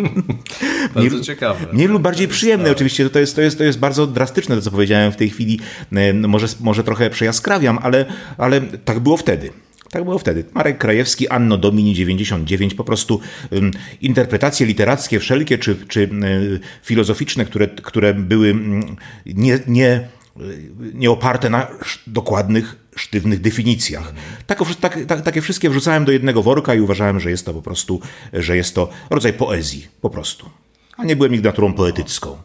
bardzo 0.95 1.21
ciekawe. 1.21 1.67
Mniej 1.73 1.89
lub 1.89 2.03
bardziej 2.03 2.29
przyjemne 2.29 2.65
tak. 2.65 2.77
oczywiście. 2.77 3.11
To 3.11 3.19
jest, 3.19 3.37
to, 3.37 3.43
jest, 3.43 3.59
to 3.59 3.65
jest 3.65 3.79
bardzo 3.79 4.07
drastyczne, 4.07 4.57
to 4.57 4.63
co 4.63 4.71
powiedziałem 4.71 5.13
w 5.13 5.17
tej 5.17 5.31
chwili. 5.31 5.61
Może, 6.29 6.47
może 6.61 6.85
trochę 6.85 7.11
przejaskrawiam, 7.11 7.79
ale, 7.83 8.07
ale 8.39 8.61
tak 8.61 9.01
było 9.01 9.17
wtedy. 9.17 9.51
Tak 9.93 10.05
było 10.05 10.19
wtedy. 10.19 10.45
Marek 10.55 10.79
Krajewski, 10.79 11.29
Anno 11.29 11.59
Domini 11.59 11.95
99, 11.95 12.75
po 12.75 12.85
prostu 12.85 13.21
interpretacje 14.01 14.67
literackie 14.67 15.21
wszelkie, 15.21 15.59
czy, 15.59 15.77
czy 15.89 16.01
y, 16.01 16.61
filozoficzne, 16.83 17.45
które, 17.45 17.69
które 17.69 18.15
były 18.15 18.55
nie, 19.27 19.59
nie, 19.67 20.09
nie 20.95 21.11
oparte 21.11 21.51
na 21.51 21.67
dokładnych, 22.07 22.77
sztywnych 22.97 23.41
definicjach. 23.41 24.15
Tak, 24.47 24.59
tak, 24.81 24.99
tak, 25.07 25.21
takie 25.21 25.41
wszystkie 25.41 25.71
wrzucałem 25.71 26.05
do 26.05 26.13
jednego 26.13 26.43
worka 26.43 26.75
i 26.75 26.81
uważałem, 26.81 27.21
że 27.21 27.31
jest 27.31 27.47
to 27.47 27.55
po 27.55 27.63
prostu, 27.63 28.01
że 28.33 28.57
jest 28.57 28.75
to 28.75 28.89
rodzaj 29.11 29.33
poezji, 29.33 29.89
po 30.01 30.11
prostu. 30.11 30.51
A 30.97 31.05
nie 31.05 31.17
byłem 31.17 31.33
nigdy 31.33 31.49
naturą 31.49 31.73
poetycką. 31.73 32.37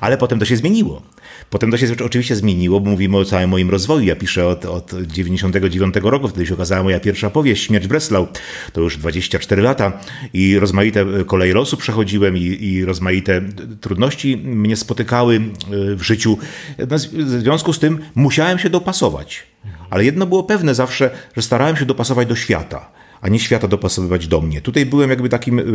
Ale 0.00 0.18
potem 0.18 0.38
to 0.38 0.44
się 0.44 0.56
zmieniło. 0.56 1.02
Potem 1.50 1.70
to 1.70 1.76
się 1.76 1.86
oczywiście 2.04 2.36
zmieniło, 2.36 2.80
bo 2.80 2.90
mówimy 2.90 3.16
o 3.16 3.24
całym 3.24 3.50
moim 3.50 3.70
rozwoju. 3.70 4.06
Ja 4.06 4.16
piszę 4.16 4.46
od, 4.46 4.64
od 4.64 4.94
99 5.06 5.94
roku, 6.02 6.28
wtedy 6.28 6.46
się 6.46 6.54
okazała 6.54 6.82
moja 6.82 7.00
pierwsza 7.00 7.30
powieść, 7.30 7.66
Śmierć 7.66 7.86
Breslau. 7.86 8.28
To 8.72 8.80
już 8.80 8.98
24 8.98 9.62
lata 9.62 10.00
i 10.32 10.58
rozmaite 10.58 11.04
koleje 11.26 11.54
losu 11.54 11.76
przechodziłem 11.76 12.36
i, 12.36 12.40
i 12.40 12.84
rozmaite 12.84 13.42
trudności 13.80 14.36
mnie 14.36 14.76
spotykały 14.76 15.40
w 15.70 16.02
życiu. 16.02 16.38
W 16.78 17.40
związku 17.40 17.72
z 17.72 17.78
tym 17.78 17.98
musiałem 18.14 18.58
się 18.58 18.70
dopasować. 18.70 19.46
Ale 19.90 20.04
jedno 20.04 20.26
było 20.26 20.42
pewne 20.42 20.74
zawsze, 20.74 21.10
że 21.36 21.42
starałem 21.42 21.76
się 21.76 21.86
dopasować 21.86 22.28
do 22.28 22.36
świata 22.36 22.93
a 23.24 23.28
nie 23.28 23.38
świata 23.38 23.68
dopasowywać 23.68 24.28
do 24.28 24.40
mnie. 24.40 24.60
Tutaj 24.60 24.86
byłem 24.86 25.10
jakby 25.10 25.28
takim 25.28 25.58
y, 25.58 25.62
y, 25.62 25.66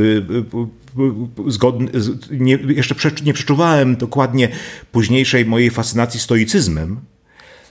y, 1.48 1.52
zgodny, 1.52 1.92
nie, 2.32 2.60
jeszcze 2.68 2.96
nie 3.26 3.34
przeczuwałem 3.34 3.96
dokładnie 3.96 4.50
późniejszej 4.92 5.46
mojej 5.46 5.70
fascynacji 5.70 6.20
stoicyzmem, 6.20 7.00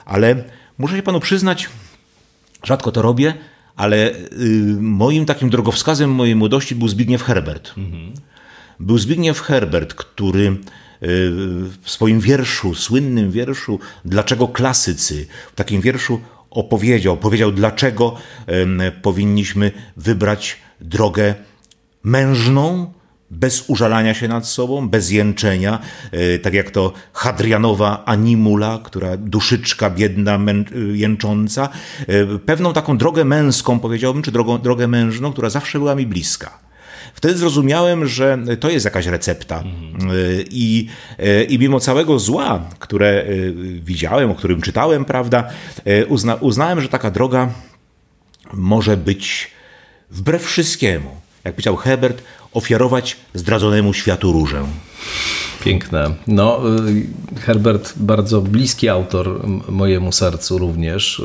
ale 0.04 0.44
muszę 0.78 0.96
się 0.96 1.02
panu 1.02 1.20
przyznać, 1.20 1.68
rzadko 2.64 2.92
to 2.92 3.02
robię, 3.02 3.34
ale 3.76 4.14
moim 4.80 5.26
takim 5.26 5.50
drogowskazem 5.50 6.10
mojej 6.10 6.36
młodości 6.36 6.74
był 6.74 6.88
Zbigniew 6.88 7.22
Herbert. 7.22 7.74
Mhm. 7.76 8.12
Był 8.80 8.98
Zbigniew 8.98 9.40
Herbert, 9.40 9.94
który 9.94 10.56
w 11.82 11.90
swoim 11.90 12.20
wierszu, 12.20 12.74
słynnym 12.74 13.30
wierszu 13.30 13.78
Dlaczego 14.04 14.48
klasycy, 14.48 15.26
w 15.52 15.54
takim 15.54 15.80
wierszu 15.80 16.20
opowiedział, 16.50 17.16
powiedział, 17.16 17.52
dlaczego 17.52 18.14
powinniśmy 19.02 19.72
wybrać 19.96 20.56
drogę 20.80 21.34
mężną, 22.02 22.92
bez 23.30 23.64
użalania 23.70 24.14
się 24.14 24.28
nad 24.28 24.46
sobą, 24.46 24.88
bez 24.88 25.10
jęczenia, 25.10 25.78
e, 26.12 26.38
tak 26.38 26.54
jak 26.54 26.70
to 26.70 26.92
Hadrianowa 27.12 28.04
animula, 28.04 28.80
która 28.84 29.16
duszyczka 29.16 29.90
biedna, 29.90 30.38
jęcząca, 30.92 31.68
e, 32.06 32.38
pewną 32.38 32.72
taką 32.72 32.98
drogę 32.98 33.24
męską, 33.24 33.80
powiedziałbym, 33.80 34.22
czy 34.22 34.32
drogą, 34.32 34.58
drogę 34.58 34.88
mężną, 34.88 35.32
która 35.32 35.50
zawsze 35.50 35.78
była 35.78 35.94
mi 35.94 36.06
bliska. 36.06 36.67
Wtedy 37.18 37.38
zrozumiałem, 37.38 38.06
że 38.06 38.38
to 38.60 38.70
jest 38.70 38.84
jakaś 38.84 39.06
recepta. 39.06 39.60
Mhm. 39.60 40.10
I, 40.50 40.88
I 41.48 41.58
mimo 41.58 41.80
całego 41.80 42.18
zła, 42.18 42.68
które 42.78 43.24
widziałem, 43.82 44.30
o 44.30 44.34
którym 44.34 44.60
czytałem, 44.60 45.04
prawda, 45.04 45.48
uzna, 46.08 46.34
uznałem, 46.34 46.80
że 46.80 46.88
taka 46.88 47.10
droga 47.10 47.50
może 48.52 48.96
być 48.96 49.50
wbrew 50.10 50.44
wszystkiemu, 50.44 51.10
jak 51.44 51.54
powiedział 51.54 51.76
Hebert, 51.76 52.22
ofiarować 52.52 53.16
zdradzonemu 53.34 53.94
światu 53.94 54.32
różę. 54.32 54.64
Piękne. 55.64 56.14
No, 56.26 56.60
Herbert, 57.40 57.92
bardzo 57.96 58.40
bliski 58.40 58.88
autor 58.88 59.48
mojemu 59.68 60.12
sercu 60.12 60.58
również. 60.58 61.22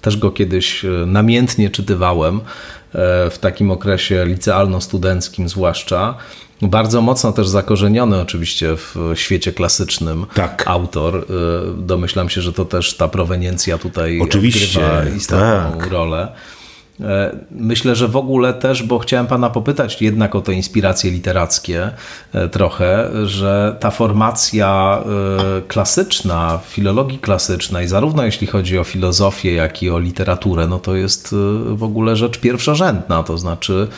Też 0.00 0.16
go 0.16 0.30
kiedyś 0.30 0.84
namiętnie 1.06 1.70
czytywałem. 1.70 2.40
E, 2.94 3.30
w 3.30 3.38
takim 3.38 3.70
okresie 3.70 4.24
licealno-studenckim 4.26 5.48
zwłaszcza. 5.48 6.14
Bardzo 6.62 7.00
mocno 7.02 7.32
też 7.32 7.48
zakorzeniony 7.48 8.20
oczywiście 8.20 8.76
w 8.76 8.96
świecie 9.14 9.52
klasycznym 9.52 10.26
tak. 10.34 10.64
autor. 10.66 11.16
E, 11.16 11.24
domyślam 11.76 12.28
się, 12.28 12.40
że 12.40 12.52
to 12.52 12.64
też 12.64 12.96
ta 12.96 13.08
proweniencja 13.08 13.78
tutaj 13.78 14.20
oczywiście, 14.20 14.86
odgrywa 14.86 15.16
istotną 15.16 15.78
tak. 15.78 15.90
rolę. 15.90 16.32
E, 17.02 17.36
myślę, 17.50 17.96
że 17.96 18.08
w 18.08 18.16
ogóle 18.16 18.54
też, 18.54 18.82
bo 18.82 18.98
chciałem 18.98 19.26
Pana 19.26 19.50
popytać 19.50 20.02
jednak 20.02 20.34
o 20.34 20.40
te 20.40 20.52
inspiracje 20.52 21.10
literackie 21.10 21.90
e, 22.32 22.48
trochę, 22.48 23.10
że 23.26 23.76
ta 23.80 23.90
formacja 23.90 25.02
e, 25.58 25.62
klasyczna, 25.62 26.60
filologii 26.68 27.18
klasycznej, 27.18 27.88
zarówno 27.88 28.24
jeśli 28.24 28.46
chodzi 28.46 28.78
o 28.78 28.84
filozofię, 28.84 29.52
jak 29.52 29.82
i 29.82 29.90
o 29.90 29.98
literaturę, 29.98 30.66
no 30.66 30.78
to 30.78 30.96
jest 30.96 31.34
w 31.72 31.82
ogóle 31.82 32.16
rzecz 32.16 32.38
pierwszorzędna, 32.38 33.22
to 33.22 33.38
znaczy 33.38 33.88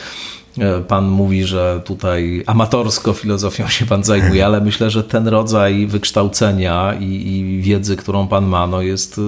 Pan 0.88 1.08
mówi, 1.08 1.44
że 1.44 1.80
tutaj 1.84 2.42
amatorsko 2.46 3.12
filozofią 3.12 3.68
się 3.68 3.86
Pan 3.86 4.04
zajmuje, 4.04 4.46
ale 4.46 4.60
myślę, 4.60 4.90
że 4.90 5.04
ten 5.04 5.28
rodzaj 5.28 5.86
wykształcenia 5.86 6.94
i, 7.00 7.04
i 7.04 7.62
wiedzy, 7.62 7.96
którą 7.96 8.28
Pan 8.28 8.46
ma, 8.46 8.66
no 8.66 8.82
jest 8.82 9.20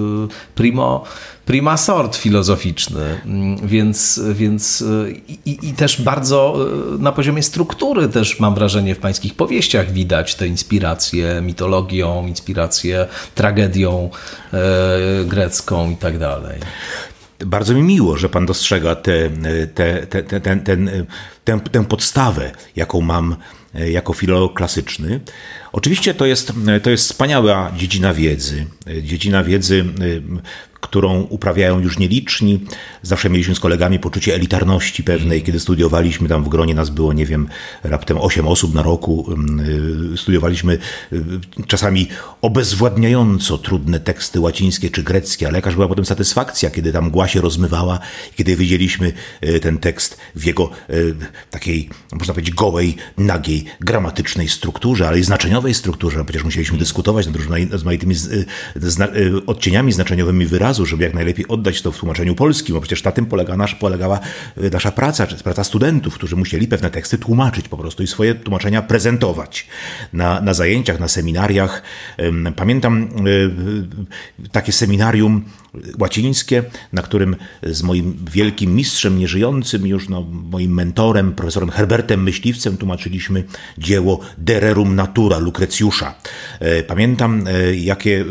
primo 0.55 1.03
prima 1.45 1.77
sort 1.77 2.15
filozoficzny, 2.15 3.21
mm, 3.25 3.67
więc, 3.67 4.21
więc 4.33 4.83
i, 5.27 5.57
i, 5.69 5.73
też 5.73 6.01
bardzo 6.01 6.55
e, 6.95 6.97
na 6.97 7.11
poziomie 7.11 7.43
struktury 7.43 8.07
też 8.07 8.39
mam 8.39 8.55
wrażenie 8.55 8.95
w 8.95 8.99
pańskich 8.99 9.35
powieściach 9.35 9.91
widać 9.91 10.35
te 10.35 10.47
inspiracje 10.47 11.41
mitologią, 11.41 12.27
inspiracje 12.27 13.07
tragedią 13.35 14.09
e, 14.53 14.59
grecką 15.25 15.91
i 15.91 15.95
tak 15.95 16.19
dalej. 16.19 16.59
Bardzo 17.45 17.73
mi 17.73 17.81
miło, 17.81 18.17
że 18.17 18.29
pan 18.29 18.45
dostrzega 18.45 18.95
tę 18.95 19.29
te, 19.75 20.07
te, 20.07 20.23
te, 20.23 20.41
ten, 20.41 20.61
ten, 20.63 21.05
tę, 21.43 21.59
tę 21.71 21.85
podstawę, 21.85 22.51
jaką 22.75 23.01
mam 23.01 23.35
jako 23.73 24.13
filolog 24.13 24.53
klasyczny. 24.53 25.19
Oczywiście 25.71 26.13
to 26.13 26.25
jest, 26.25 26.53
to 26.83 26.89
jest 26.89 27.03
wspaniała 27.03 27.71
dziedzina 27.77 28.13
wiedzy. 28.13 28.65
Dziedzina 29.03 29.43
wiedzy 29.43 29.85
którą 30.85 31.21
uprawiają 31.21 31.79
już 31.79 31.99
nieliczni. 31.99 32.59
Zawsze 33.01 33.29
mieliśmy 33.29 33.55
z 33.55 33.59
kolegami 33.59 33.99
poczucie 33.99 34.35
elitarności 34.35 35.03
pewnej, 35.03 35.43
kiedy 35.43 35.59
studiowaliśmy, 35.59 36.29
tam 36.29 36.43
w 36.43 36.49
gronie 36.49 36.75
nas 36.75 36.89
było, 36.89 37.13
nie 37.13 37.25
wiem, 37.25 37.47
raptem 37.83 38.17
8 38.17 38.47
osób 38.47 38.73
na 38.73 38.83
roku. 38.83 39.35
Y, 40.13 40.17
studiowaliśmy 40.17 40.77
y, 41.13 41.21
czasami 41.67 42.07
obezwładniająco 42.41 43.57
trudne 43.57 43.99
teksty 43.99 44.39
łacińskie 44.39 44.89
czy 44.89 45.03
greckie, 45.03 45.47
ale 45.47 45.57
jakaż 45.57 45.75
była 45.75 45.87
potem 45.87 46.05
satysfakcja, 46.05 46.69
kiedy 46.69 46.91
tam 46.93 47.05
mgła 47.05 47.27
się 47.27 47.41
rozmywała, 47.41 47.99
kiedy 48.35 48.55
widzieliśmy 48.55 49.13
y, 49.43 49.59
ten 49.59 49.77
tekst 49.77 50.17
w 50.35 50.45
jego 50.45 50.69
takiej, 51.51 51.89
można 52.11 52.33
powiedzieć, 52.33 52.55
gołej, 52.55 52.95
nagiej, 53.17 53.65
gramatycznej 53.81 54.49
strukturze, 54.49 55.07
ale 55.07 55.19
i 55.19 55.23
znaczeniowej 55.23 55.73
strukturze. 55.73 56.25
Przecież 56.25 56.43
musieliśmy 56.43 56.77
dyskutować 56.77 57.27
nad 57.27 57.35
rozmaitymi 57.71 58.15
odcieniami 59.47 59.91
znaczeniowymi 59.91 60.45
wyrazów, 60.45 60.74
razu, 60.75 60.85
żeby 60.85 61.03
jak 61.03 61.13
najlepiej 61.13 61.47
oddać 61.47 61.81
to 61.81 61.91
w 61.91 61.97
tłumaczeniu 61.97 62.35
polskim, 62.35 62.75
bo 62.75 62.81
przecież 62.81 63.03
na 63.03 63.11
tym 63.11 63.25
polega 63.25 63.57
nasz, 63.57 63.75
polegała 63.75 64.19
e, 64.57 64.69
nasza 64.69 64.91
praca, 64.91 65.27
czy 65.27 65.35
praca 65.35 65.63
studentów, 65.63 66.13
którzy 66.13 66.35
musieli 66.35 66.67
pewne 66.67 66.91
teksty 66.91 67.17
tłumaczyć 67.17 67.67
po 67.67 67.77
prostu 67.77 68.03
i 68.03 68.07
swoje 68.07 68.35
tłumaczenia 68.35 68.81
prezentować 68.81 69.67
na, 70.13 70.41
na 70.41 70.53
zajęciach, 70.53 70.99
na 70.99 71.07
seminariach. 71.07 71.81
Pamiętam 72.55 73.09
e, 74.43 74.49
takie 74.51 74.71
seminarium 74.71 75.45
łacińskie, 75.99 76.63
na 76.93 77.01
którym 77.01 77.35
z 77.63 77.83
moim 77.83 78.25
wielkim 78.31 78.75
mistrzem, 78.75 79.19
nieżyjącym 79.19 79.87
już, 79.87 80.09
no, 80.09 80.21
moim 80.31 80.73
mentorem, 80.73 81.33
profesorem 81.33 81.69
Herbertem 81.69 82.23
Myśliwcem 82.23 82.77
tłumaczyliśmy 82.77 83.43
dzieło 83.77 84.19
De 84.37 84.59
Rerum 84.59 84.95
Natura 84.95 85.37
Lukrecjusza. 85.37 86.15
E, 86.59 86.83
pamiętam, 86.83 87.43
jakie 87.75 88.25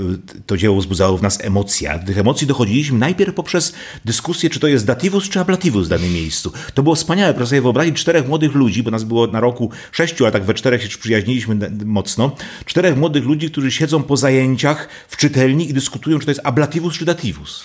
to 0.46 0.57
dzieło 0.57 0.80
wzbudzało 0.80 1.18
w 1.18 1.22
nas 1.22 1.38
emocje. 1.44 2.00
Tych 2.07 2.18
emocji 2.18 2.46
dochodziliśmy 2.46 2.98
najpierw 2.98 3.35
poprzez 3.35 3.74
dyskusję, 4.04 4.50
czy 4.50 4.61
to 4.61 4.66
jest 4.66 4.87
datywus, 4.87 5.28
czy 5.28 5.40
ablatywus 5.40 5.87
w 5.87 5.90
danym 5.90 6.12
miejscu. 6.12 6.52
To 6.74 6.83
było 6.83 6.94
wspaniałe, 6.94 7.35
proszę 7.35 7.48
sobie 7.48 7.62
wyobrazić 7.62 7.96
czterech 7.96 8.28
młodych 8.28 8.54
ludzi, 8.54 8.83
bo 8.83 8.90
nas 8.90 9.04
było 9.04 9.26
na 9.26 9.40
roku 9.40 9.70
sześciu, 9.92 10.26
a 10.26 10.30
tak 10.30 10.44
we 10.44 10.54
czterech 10.54 10.83
się 10.83 10.98
przyjaźniliśmy 10.98 11.70
mocno. 11.85 12.37
Czterech 12.64 12.96
młodych 12.96 13.24
ludzi, 13.24 13.50
którzy 13.50 13.70
siedzą 13.70 14.02
po 14.02 14.16
zajęciach 14.16 14.88
w 15.09 15.16
czytelni 15.16 15.70
i 15.70 15.74
dyskutują, 15.74 16.18
czy 16.18 16.24
to 16.24 16.30
jest 16.30 16.40
ablatywus, 16.44 16.94
czy 16.94 17.04
datywus. 17.35 17.64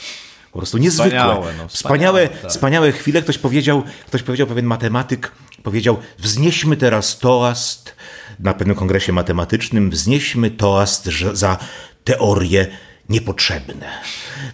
Po 0.51 0.59
prostu 0.59 0.77
niezwykłe. 0.77 1.19
Wspaniałe, 1.19 1.53
no, 1.57 1.67
wspaniałe, 1.67 1.67
wspaniałe, 1.67 2.27
tak. 2.27 2.51
wspaniałe 2.51 2.91
chwile. 2.91 3.21
Ktoś 3.21 3.37
powiedział, 3.37 3.83
ktoś 4.07 4.23
powiedział, 4.23 4.47
pewien 4.47 4.65
matematyk 4.65 5.31
powiedział, 5.63 5.97
wznieśmy 6.17 6.77
teraz 6.77 7.19
toast 7.19 7.95
na 8.39 8.53
pewnym 8.53 8.75
kongresie 8.75 9.13
matematycznym, 9.13 9.89
wznieśmy 9.89 10.51
toast 10.51 11.05
za 11.33 11.57
teorię 12.03 12.67
niepotrzebne. 13.09 13.87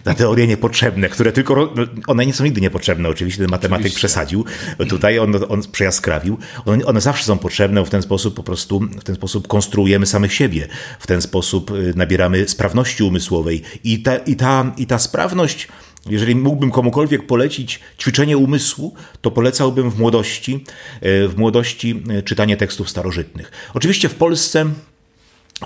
Na 0.04 0.14
teorie 0.14 0.46
niepotrzebne, 0.46 1.08
które 1.08 1.32
tylko. 1.32 1.74
One 2.06 2.26
nie 2.26 2.32
są 2.32 2.44
nigdy 2.44 2.60
niepotrzebne, 2.60 3.08
oczywiście 3.08 3.42
ten 3.42 3.50
matematyk 3.50 3.86
oczywiście. 3.86 3.98
przesadził. 3.98 4.44
Tutaj 4.88 5.18
on, 5.18 5.34
on 5.48 5.62
przejaskrawił. 5.72 6.38
One, 6.64 6.84
one 6.84 7.00
zawsze 7.00 7.24
są 7.24 7.38
potrzebne, 7.38 7.84
w 7.84 7.90
ten 7.90 8.02
sposób 8.02 8.34
po 8.34 8.42
prostu 8.42 8.80
w 8.80 9.04
ten 9.04 9.14
sposób 9.14 9.48
konstruujemy 9.48 10.06
samych 10.06 10.34
siebie. 10.34 10.68
W 10.98 11.06
ten 11.06 11.22
sposób 11.22 11.70
y, 11.70 11.92
nabieramy 11.96 12.48
sprawności 12.48 13.02
umysłowej. 13.02 13.62
I 13.84 14.02
ta, 14.02 14.16
i 14.16 14.36
ta, 14.36 14.72
i 14.76 14.86
ta 14.86 14.98
sprawność. 14.98 15.68
Jeżeli 16.10 16.34
mógłbym 16.34 16.70
komukolwiek 16.70 17.26
polecić 17.26 17.80
ćwiczenie 18.00 18.38
umysłu, 18.38 18.94
to 19.20 19.30
polecałbym 19.30 19.90
w 19.90 19.98
młodości, 19.98 20.64
y, 21.06 21.28
w 21.28 21.36
młodości 21.36 22.02
y, 22.18 22.22
czytanie 22.22 22.56
tekstów 22.56 22.90
starożytnych. 22.90 23.52
Oczywiście 23.74 24.08
w 24.08 24.14
Polsce 24.14 24.66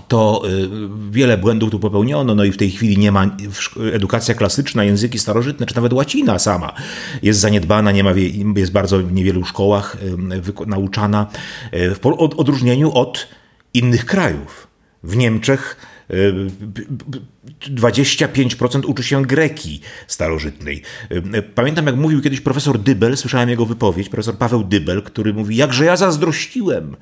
to 0.08 0.42
y, 0.48 0.68
wiele 1.10 1.38
błędów 1.38 1.70
tu 1.70 1.78
popełniono, 1.78 2.34
no 2.34 2.44
i 2.44 2.52
w 2.52 2.56
tej 2.56 2.70
chwili 2.70 2.98
nie 2.98 3.12
ma 3.12 3.36
edukacja 3.92 4.34
klasyczna, 4.34 4.84
języki 4.84 5.18
starożytne, 5.18 5.66
czy 5.66 5.76
nawet 5.76 5.92
łacina 5.92 6.38
sama 6.38 6.72
jest 7.22 7.40
zaniedbana, 7.40 7.92
nie 7.92 8.04
ma, 8.04 8.12
jest 8.56 8.72
bardzo 8.72 8.98
w 8.98 9.12
niewielu 9.12 9.44
szkołach 9.44 9.96
nauczana, 10.66 11.26
y, 11.74 11.94
w 11.94 12.06
odróżnieniu 12.36 12.92
od 12.92 13.28
innych 13.74 14.06
krajów. 14.06 14.66
W 15.02 15.16
Niemczech 15.16 15.76
25% 17.60 18.86
uczy 18.86 19.02
się 19.02 19.22
greki 19.22 19.80
starożytnej. 20.06 20.82
Pamiętam, 21.54 21.86
jak 21.86 21.96
mówił 21.96 22.20
kiedyś 22.20 22.40
profesor 22.40 22.78
Dybel, 22.78 23.16
słyszałem 23.16 23.48
jego 23.48 23.66
wypowiedź, 23.66 24.08
profesor 24.08 24.38
Paweł 24.38 24.64
Dybel, 24.64 25.02
który 25.02 25.34
mówi, 25.34 25.56
jakże 25.56 25.84
ja 25.84 25.96
zazdrościłem, 25.96 26.96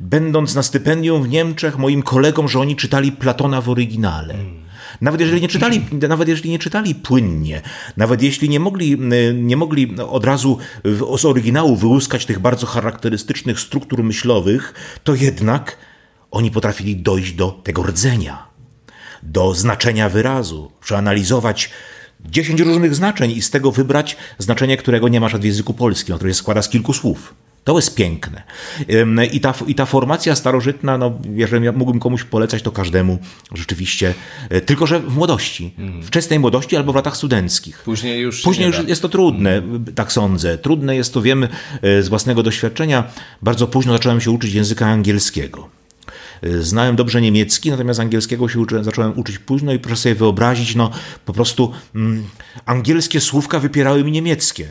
będąc 0.00 0.54
na 0.54 0.62
stypendium 0.62 1.22
w 1.22 1.28
Niemczech, 1.28 1.78
moim 1.78 2.02
kolegom, 2.02 2.48
że 2.48 2.60
oni 2.60 2.76
czytali 2.76 3.12
Platona 3.12 3.60
w 3.60 3.68
oryginale. 3.68 4.34
Nawet 5.00 5.20
jeżeli 5.20 5.40
nie 5.40 5.48
czytali, 5.48 5.86
nawet 6.08 6.28
jeżeli 6.28 6.50
nie 6.50 6.58
czytali 6.58 6.94
płynnie, 6.94 7.62
nawet 7.96 8.22
jeśli 8.22 8.48
nie 8.48 8.60
mogli, 8.60 8.98
nie 9.34 9.56
mogli 9.56 9.94
od 10.08 10.24
razu 10.24 10.58
z 11.18 11.24
oryginału 11.24 11.76
wyłuskać 11.76 12.26
tych 12.26 12.38
bardzo 12.38 12.66
charakterystycznych 12.66 13.60
struktur 13.60 14.04
myślowych, 14.04 14.74
to 15.04 15.14
jednak 15.14 15.76
oni 16.30 16.50
potrafili 16.50 16.96
dojść 16.96 17.32
do 17.32 17.50
tego 17.50 17.82
rdzenia 17.82 18.49
do 19.22 19.54
znaczenia 19.54 20.08
wyrazu, 20.08 20.72
przeanalizować 20.80 21.70
dziesięć 22.24 22.60
różnych 22.60 22.94
znaczeń 22.94 23.30
i 23.30 23.42
z 23.42 23.50
tego 23.50 23.72
wybrać 23.72 24.16
znaczenie, 24.38 24.76
którego 24.76 25.08
nie 25.08 25.20
masz 25.20 25.36
w 25.36 25.44
języku 25.44 25.74
polskim, 25.74 26.16
które 26.16 26.30
się 26.30 26.34
składa 26.34 26.62
z 26.62 26.68
kilku 26.68 26.92
słów. 26.92 27.34
To 27.64 27.76
jest 27.76 27.94
piękne. 27.94 28.42
I 29.32 29.40
ta, 29.40 29.54
I 29.66 29.74
ta 29.74 29.86
formacja 29.86 30.36
starożytna, 30.36 30.98
no, 30.98 31.18
jeżeli 31.34 31.72
mógłbym 31.72 32.00
komuś 32.00 32.24
polecać, 32.24 32.62
to 32.62 32.72
każdemu 32.72 33.18
rzeczywiście, 33.54 34.14
e, 34.50 34.60
tylko 34.60 34.86
że 34.86 35.00
w 35.00 35.14
młodości, 35.14 35.74
w 35.78 36.06
wczesnej 36.06 36.38
młodości 36.38 36.76
albo 36.76 36.92
w 36.92 36.96
latach 36.96 37.16
studenckich. 37.16 37.82
Później 37.84 38.20
już, 38.20 38.42
Później 38.42 38.66
już 38.66 38.88
jest 38.88 39.02
to 39.02 39.08
trudne, 39.08 39.62
tak 39.94 40.12
sądzę. 40.12 40.58
Trudne 40.58 40.96
jest 40.96 41.14
to, 41.14 41.22
wiem 41.22 41.44
e, 41.44 42.02
z 42.02 42.08
własnego 42.08 42.42
doświadczenia. 42.42 43.04
Bardzo 43.42 43.66
późno 43.66 43.92
zacząłem 43.92 44.20
się 44.20 44.30
uczyć 44.30 44.54
języka 44.54 44.86
angielskiego. 44.86 45.79
Y, 46.44 46.62
znałem 46.62 46.96
dobrze 46.96 47.20
niemiecki, 47.20 47.70
natomiast 47.70 48.00
angielskiego 48.00 48.48
się 48.48 48.60
uczy, 48.60 48.84
zacząłem 48.84 49.18
uczyć 49.18 49.38
późno 49.38 49.72
i 49.72 49.78
proszę 49.78 49.96
sobie 49.96 50.14
wyobrazić, 50.14 50.74
no 50.74 50.90
po 51.24 51.32
prostu 51.32 51.72
mm, 51.94 52.24
angielskie 52.66 53.20
słówka 53.20 53.58
wypierały 53.58 54.04
mi 54.04 54.12
niemieckie. 54.12 54.68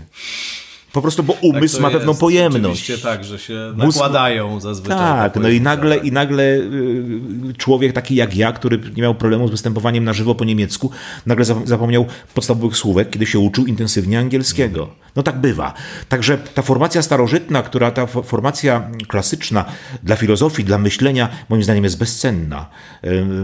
Po 0.94 1.02
prostu, 1.02 1.24
bo 1.24 1.34
umysł 1.34 1.76
tak 1.76 1.82
ma 1.82 1.90
pewną 1.92 2.12
jest. 2.12 2.22
pojemność. 2.22 2.66
Oczywiście 2.66 2.98
tak, 2.98 3.24
że 3.24 3.40
się 3.40 3.74
nakładają 3.76 4.60
zazwyczaj. 4.60 4.98
Tak, 4.98 5.36
no 5.36 5.50
i 5.50 5.62
nagle, 5.62 5.98
i 5.98 6.12
nagle 6.12 6.44
y, 6.44 7.54
człowiek 7.58 7.94
taki 7.94 8.16
jak 8.16 8.36
ja, 8.36 8.52
który 8.52 8.80
nie 8.96 9.02
miał 9.02 9.16
problemu 9.16 9.48
z 9.48 9.52
występowaniem 9.52 10.04
na 10.04 10.14
żywo 10.14 10.36
po 10.36 10.46
niemiecku, 10.46 10.92
nagle 11.26 11.46
zapomniał 11.66 12.06
podstawowych 12.34 12.78
słówek, 12.78 13.10
kiedy 13.10 13.26
się 13.26 13.40
uczył 13.40 13.66
intensywnie 13.66 14.20
angielskiego. 14.20 14.90
No 15.16 15.24
tak 15.24 15.40
bywa. 15.40 15.74
Także 16.10 16.38
ta 16.38 16.62
formacja 16.62 17.02
starożytna, 17.02 17.64
która 17.64 17.92
ta 17.92 18.06
formacja 18.06 18.90
klasyczna 19.08 19.66
dla 20.04 20.16
filozofii, 20.16 20.64
dla 20.64 20.78
myślenia, 20.78 21.30
moim 21.50 21.64
zdaniem 21.64 21.84
jest 21.84 21.98
bezcenna. 21.98 22.70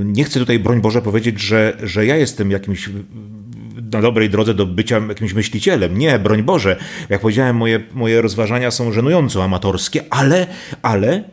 Nie 0.04 0.24
chcę 0.24 0.40
tutaj, 0.40 0.60
broń 0.60 0.82
Boże, 0.82 1.02
powiedzieć, 1.02 1.40
że, 1.40 1.78
że 1.84 2.06
ja 2.06 2.16
jestem 2.16 2.52
jakimś 2.52 2.90
na 3.96 4.02
dobrej 4.02 4.30
drodze 4.30 4.54
do 4.54 4.66
bycia 4.66 5.02
jakimś 5.10 5.34
myślicielem. 5.34 5.98
Nie, 5.98 6.20
broń 6.20 6.44
Boże. 6.44 6.78
Jak 7.10 7.22
powiedziałem, 7.22 7.56
moje, 7.56 7.80
moje 7.94 8.22
rozważania 8.22 8.72
są 8.72 8.92
żenująco 8.92 9.44
amatorskie, 9.44 10.04
ale, 10.10 10.48
ale 10.82 11.24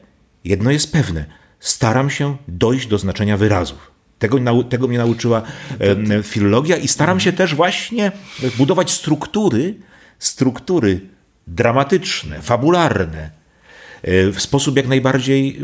jedno 0.44 0.70
jest 0.70 0.92
pewne. 0.92 1.24
Staram 1.60 2.10
się 2.10 2.36
dojść 2.48 2.86
do 2.86 2.98
znaczenia 2.98 3.36
wyrazów. 3.36 3.92
Tego, 4.18 4.62
tego 4.62 4.88
mnie 4.88 4.98
nauczyła 4.98 5.42
e, 5.80 6.22
filologia 6.22 6.76
i 6.76 6.88
staram 6.88 7.20
się 7.20 7.32
też 7.32 7.54
właśnie 7.54 8.12
budować 8.58 8.90
struktury, 8.90 9.74
struktury 10.18 11.00
dramatyczne, 11.46 12.42
fabularne, 12.42 13.41
w 14.04 14.36
sposób 14.38 14.76
jak 14.76 14.88
najbardziej 14.88 15.58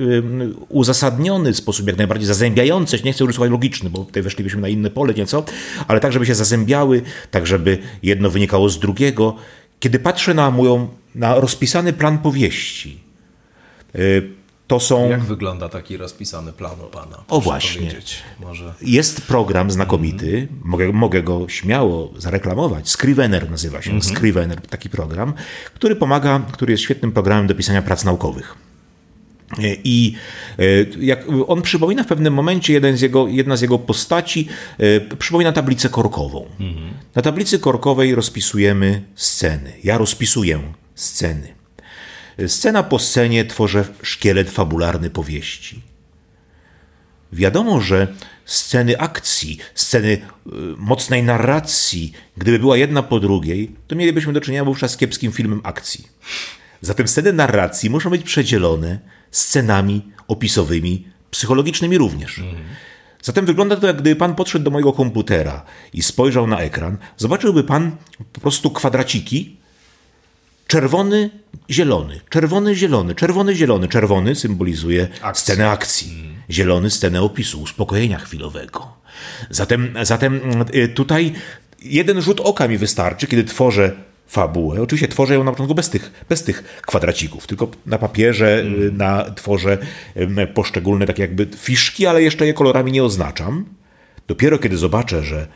uzasadniony, 0.68 1.53
w 1.53 1.57
sposób 1.57 1.87
jak 1.87 1.96
najbardziej 1.96 2.27
zazębiający, 2.27 2.98
nie 3.05 3.12
chcę 3.12 3.24
używać 3.24 3.51
logiczny, 3.51 3.90
bo 3.90 4.05
tutaj 4.05 4.22
weszlibyśmy 4.22 4.61
na 4.61 4.68
inne 4.68 4.90
pole 4.90 5.14
nieco, 5.14 5.44
ale 5.88 6.01
tak, 6.01 6.12
żeby 6.12 6.27
się 6.27 6.35
zazębiały, 6.35 7.03
tak, 7.31 7.46
żeby 7.46 7.79
jedno 8.03 8.31
wynikało 8.31 8.68
z 8.68 8.79
drugiego. 8.79 9.37
Kiedy 9.81 9.98
patrzę 9.98 10.35
na 10.35 10.51
moją, 10.51 10.88
na 11.14 11.40
rozpisany 11.40 11.92
plan 11.92 12.18
powieści, 12.18 12.98
y, 13.94 14.38
to 14.68 14.81
są... 14.81 15.11
Jak 15.11 15.24
wygląda 15.24 15.68
taki 15.68 15.96
rozpisany 15.96 16.52
plan 16.52 16.81
u 16.81 16.90
Pana? 16.90 17.24
O 17.28 17.40
właśnie. 17.40 17.94
Może... 18.40 18.74
Jest 18.83 19.26
program 19.26 19.70
znakomity, 19.70 20.26
mm 20.26 20.46
-hmm. 20.46 20.64
mogę, 20.64 20.92
mogę 20.92 21.22
go 21.22 21.48
śmiało 21.48 22.12
zareklamować. 22.16 22.88
Scrivener 22.88 23.50
nazywa 23.50 23.83
się. 23.83 23.90
Mm 23.90 24.02
-hmm. 24.02 24.16
Scrivener, 24.16 24.61
taki 24.61 24.90
program, 24.90 25.33
który 25.74 25.96
pomaga, 25.96 26.40
który 26.52 26.72
jest 26.72 26.83
świetnym 26.83 27.12
programem 27.12 27.46
do 27.46 27.54
pisania 27.54 27.83
prac 27.83 28.04
naukowych. 28.04 28.54
I 29.85 30.14
e, 30.59 30.62
jak 31.00 31.24
on 31.46 31.62
przypomina 31.62 32.04
w 32.04 32.07
pewnym 32.07 32.35
momencie, 32.35 32.72
jeden 32.72 32.96
z 32.96 33.00
jego, 33.00 33.28
jedna 33.28 33.57
z 33.57 33.61
jego 33.61 33.78
postaci 33.78 34.48
e, 34.78 35.16
przypomina 35.16 35.52
tablicę 35.52 35.88
korkową. 35.88 36.46
Mm 36.61 36.74
-hmm. 36.74 36.90
Na 37.14 37.22
tablicy 37.22 37.59
korkowej 37.59 38.14
rozpisujemy 38.14 39.02
sceny. 39.14 39.72
Ja 39.85 39.98
rozpisuję 39.98 40.61
sceny. 40.94 41.58
Scena 42.46 42.83
po 42.83 42.98
scenie 42.98 43.44
tworzy 43.44 43.85
szkielet 44.03 44.51
fabularny 44.51 45.11
powieści. 45.11 45.83
Wiadomo, 47.33 47.81
że 47.81 48.14
sceny 48.44 48.98
akcji, 48.98 49.59
sceny 49.74 50.09
y, 50.09 50.20
mocnej 50.77 51.22
narracji, 51.22 52.12
gdyby 52.37 52.59
była 52.59 52.77
jedna 52.77 53.03
po 53.03 53.20
drugiej, 53.20 53.72
to 53.87 53.96
mielibyśmy 53.96 54.33
do 54.33 54.40
czynienia 54.40 54.64
wówczas 54.64 54.90
z 54.90 54.96
kiepskim 54.96 55.33
filmem 55.33 55.61
akcji. 55.64 56.09
Zatem 56.81 57.09
sceny 57.09 57.33
narracji 57.33 57.90
muszą 57.90 58.11
być 58.11 58.22
przedzielone 58.22 58.98
scenami 59.31 60.03
opisowymi, 60.29 61.07
psychologicznymi 61.31 61.98
również. 61.98 62.42
Zatem 63.22 63.46
wygląda 63.46 63.77
to, 63.77 63.87
jak 63.87 63.96
gdyby 63.96 64.16
pan 64.16 64.35
podszedł 64.35 64.64
do 64.64 64.70
mojego 64.70 64.92
komputera 64.92 65.64
i 65.92 66.03
spojrzał 66.03 66.46
na 66.46 66.61
ekran, 66.61 66.98
zobaczyłby 67.16 67.64
pan 67.64 67.96
po 68.33 68.40
prostu 68.40 68.70
kwadraciki, 68.70 69.57
Czerwony, 70.68 71.31
zielony, 71.70 72.20
czerwony, 72.31 72.74
zielony, 72.74 73.14
czerwony, 73.14 73.54
zielony. 73.54 73.88
Czerwony 73.88 74.35
symbolizuje 74.35 75.09
Akcja. 75.22 75.35
scenę 75.35 75.70
akcji, 75.70 76.35
zielony 76.50 76.90
scenę 76.90 77.22
opisu, 77.22 77.62
uspokojenia 77.62 78.18
chwilowego. 78.18 78.92
Zatem, 79.50 79.94
zatem 80.02 80.40
y, 80.74 80.88
tutaj 80.88 81.33
jeden 81.83 82.22
rzut 82.22 82.40
oka 82.40 82.68
mi 82.68 82.78
wystarczy, 82.78 83.26
kiedy 83.26 83.44
tworzę 83.44 83.92
fabułę. 84.26 84.83
Oczywiście 84.83 85.09
tworzę 85.09 85.35
ją 85.35 85.44
na 85.44 85.50
początku 85.50 85.74
bez 85.74 85.90
tych, 85.90 86.24
bez 86.28 86.42
tych 86.42 86.81
kwadracików, 86.83 87.46
tylko 87.46 87.70
na 87.87 87.98
papierze 87.98 88.61
mm. 88.61 88.96
na, 88.96 89.31
tworzę 89.31 89.78
poszczególne 90.54 91.07
takie 91.07 91.22
jakby 91.22 91.46
fiszki, 91.57 92.07
ale 92.07 92.22
jeszcze 92.22 92.46
je 92.46 92.54
kolorami 92.54 92.92
nie 92.92 93.04
oznaczam. 93.04 93.64
Dopiero 94.26 94.59
kiedy 94.59 94.76
zobaczę, 94.76 95.22
że 95.22 95.46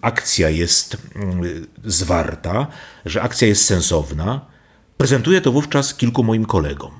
akcja 0.00 0.50
jest 0.50 0.96
mm, 1.14 1.66
zwarta, 1.84 2.66
że 3.04 3.22
akcja 3.22 3.48
jest 3.48 3.64
sensowna, 3.64 4.46
prezentuję 4.96 5.40
to 5.40 5.52
wówczas 5.52 5.94
kilku 5.94 6.24
moim 6.24 6.44
kolegom. 6.44 6.92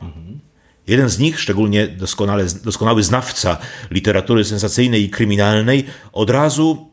Jeden 0.87 1.09
z 1.09 1.19
nich, 1.19 1.41
szczególnie 1.41 1.89
doskonale, 1.89 2.45
doskonały 2.65 3.03
znawca 3.03 3.59
literatury 3.91 4.45
sensacyjnej 4.45 5.03
i 5.03 5.11
kryminalnej, 5.11 5.85
od 6.13 6.31
razu 6.31 6.91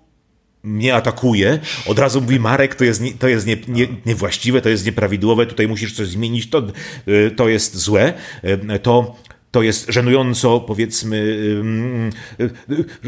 mnie 0.63 0.95
atakuje, 0.95 1.59
od 1.85 1.99
razu 1.99 2.21
mówi 2.21 2.39
Marek, 2.39 2.75
to 2.75 2.83
jest, 2.83 3.01
nie, 3.01 3.13
to 3.13 3.27
jest 3.27 3.47
nie, 3.47 3.57
nie, 3.67 3.87
niewłaściwe, 4.05 4.61
to 4.61 4.69
jest 4.69 4.85
nieprawidłowe, 4.85 5.45
tutaj 5.45 5.67
musisz 5.67 5.93
coś 5.93 6.07
zmienić, 6.07 6.49
to, 6.49 6.63
y, 7.07 7.31
to 7.35 7.49
jest 7.49 7.77
złe. 7.77 8.13
Y, 8.43 8.79
to 8.79 9.15
to 9.51 9.61
jest 9.61 9.85
żenująco, 9.89 10.59
powiedzmy, 10.59 11.37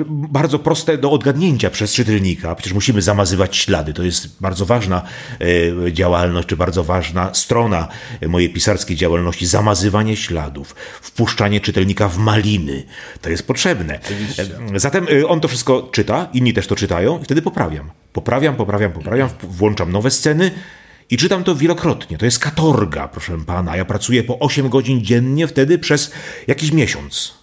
bardzo 0.07 0.59
proste 0.59 0.97
do 0.97 1.11
odgadnięcia 1.11 1.69
przez 1.69 1.93
czytelnika. 1.93 2.55
Przecież 2.55 2.73
musimy 2.73 3.01
zamazywać 3.01 3.57
ślady. 3.57 3.93
To 3.93 4.03
jest 4.03 4.41
bardzo 4.41 4.65
ważna 4.65 5.01
e, 5.87 5.93
działalność, 5.93 6.47
czy 6.47 6.57
bardzo 6.57 6.83
ważna 6.83 7.33
strona 7.33 7.87
mojej 8.27 8.49
pisarskiej 8.49 8.95
działalności. 8.97 9.45
Zamazywanie 9.45 10.17
śladów, 10.17 10.75
wpuszczanie 11.01 11.61
czytelnika 11.61 12.09
w 12.09 12.17
maliny. 12.17 12.83
To 13.21 13.29
jest 13.29 13.47
potrzebne. 13.47 13.99
Oczywiście. 14.05 14.45
Zatem 14.75 15.07
on 15.27 15.39
to 15.39 15.47
wszystko 15.47 15.89
czyta, 15.91 16.29
inni 16.33 16.53
też 16.53 16.67
to 16.67 16.75
czytają 16.75 17.19
i 17.19 17.23
wtedy 17.23 17.41
poprawiam. 17.41 17.91
Poprawiam, 18.13 18.55
poprawiam, 18.55 18.91
poprawiam, 18.91 19.29
włączam 19.43 19.91
nowe 19.91 20.11
sceny 20.11 20.51
i 21.09 21.17
czytam 21.17 21.43
to 21.43 21.55
wielokrotnie. 21.55 22.17
To 22.17 22.25
jest 22.25 22.39
katorga, 22.39 23.07
proszę 23.07 23.37
pana. 23.45 23.77
Ja 23.77 23.85
pracuję 23.85 24.23
po 24.23 24.39
8 24.39 24.69
godzin 24.69 25.03
dziennie 25.03 25.47
wtedy 25.47 25.79
przez 25.79 26.11
jakiś 26.47 26.71
miesiąc. 26.71 27.39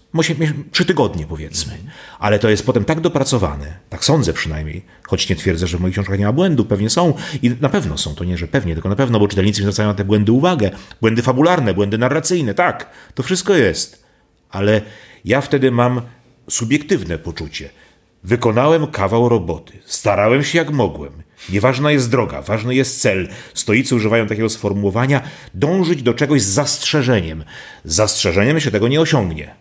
Trzy 0.72 0.84
tygodnie 0.84 1.26
powiedzmy. 1.26 1.78
Ale 2.18 2.38
to 2.38 2.50
jest 2.50 2.66
potem 2.66 2.84
tak 2.84 3.00
dopracowane, 3.00 3.78
tak 3.88 4.04
sądzę 4.04 4.32
przynajmniej, 4.32 4.84
choć 5.02 5.28
nie 5.28 5.36
twierdzę, 5.36 5.66
że 5.66 5.78
w 5.78 5.80
moich 5.80 5.94
książkach 5.94 6.18
nie 6.18 6.24
ma 6.24 6.32
błędu, 6.32 6.64
pewnie 6.64 6.90
są 6.90 7.14
i 7.42 7.50
na 7.60 7.68
pewno 7.68 7.98
są, 7.98 8.14
to 8.14 8.24
nie, 8.24 8.38
że 8.38 8.48
pewnie, 8.48 8.74
tylko 8.74 8.88
na 8.88 8.96
pewno, 8.96 9.20
bo 9.20 9.28
czytelnicy 9.28 9.62
zwracają 9.62 9.88
na 9.88 9.94
te 9.94 10.04
błędy 10.04 10.32
uwagę. 10.32 10.70
Błędy 11.00 11.22
fabularne, 11.22 11.74
błędy 11.74 11.98
narracyjne, 11.98 12.54
tak, 12.54 12.90
to 13.14 13.22
wszystko 13.22 13.54
jest. 13.54 14.04
Ale 14.50 14.82
ja 15.24 15.40
wtedy 15.40 15.70
mam 15.70 16.00
subiektywne 16.50 17.18
poczucie. 17.18 17.70
Wykonałem 18.26 18.86
kawał 18.86 19.28
roboty, 19.28 19.72
starałem 19.84 20.44
się 20.44 20.58
jak 20.58 20.70
mogłem. 20.70 21.12
Nieważna 21.50 21.92
jest 21.92 22.10
droga, 22.10 22.42
ważny 22.42 22.74
jest 22.74 23.00
cel. 23.00 23.28
Stoicy 23.54 23.94
używają 23.94 24.26
takiego 24.26 24.48
sformułowania 24.48 25.22
dążyć 25.54 26.02
do 26.02 26.14
czegoś 26.14 26.42
z 26.42 26.46
zastrzeżeniem. 26.46 27.44
Z 27.84 27.94
zastrzeżeniem 27.94 28.60
się 28.60 28.70
tego 28.70 28.88
nie 28.88 29.00
osiągnie. 29.00 29.54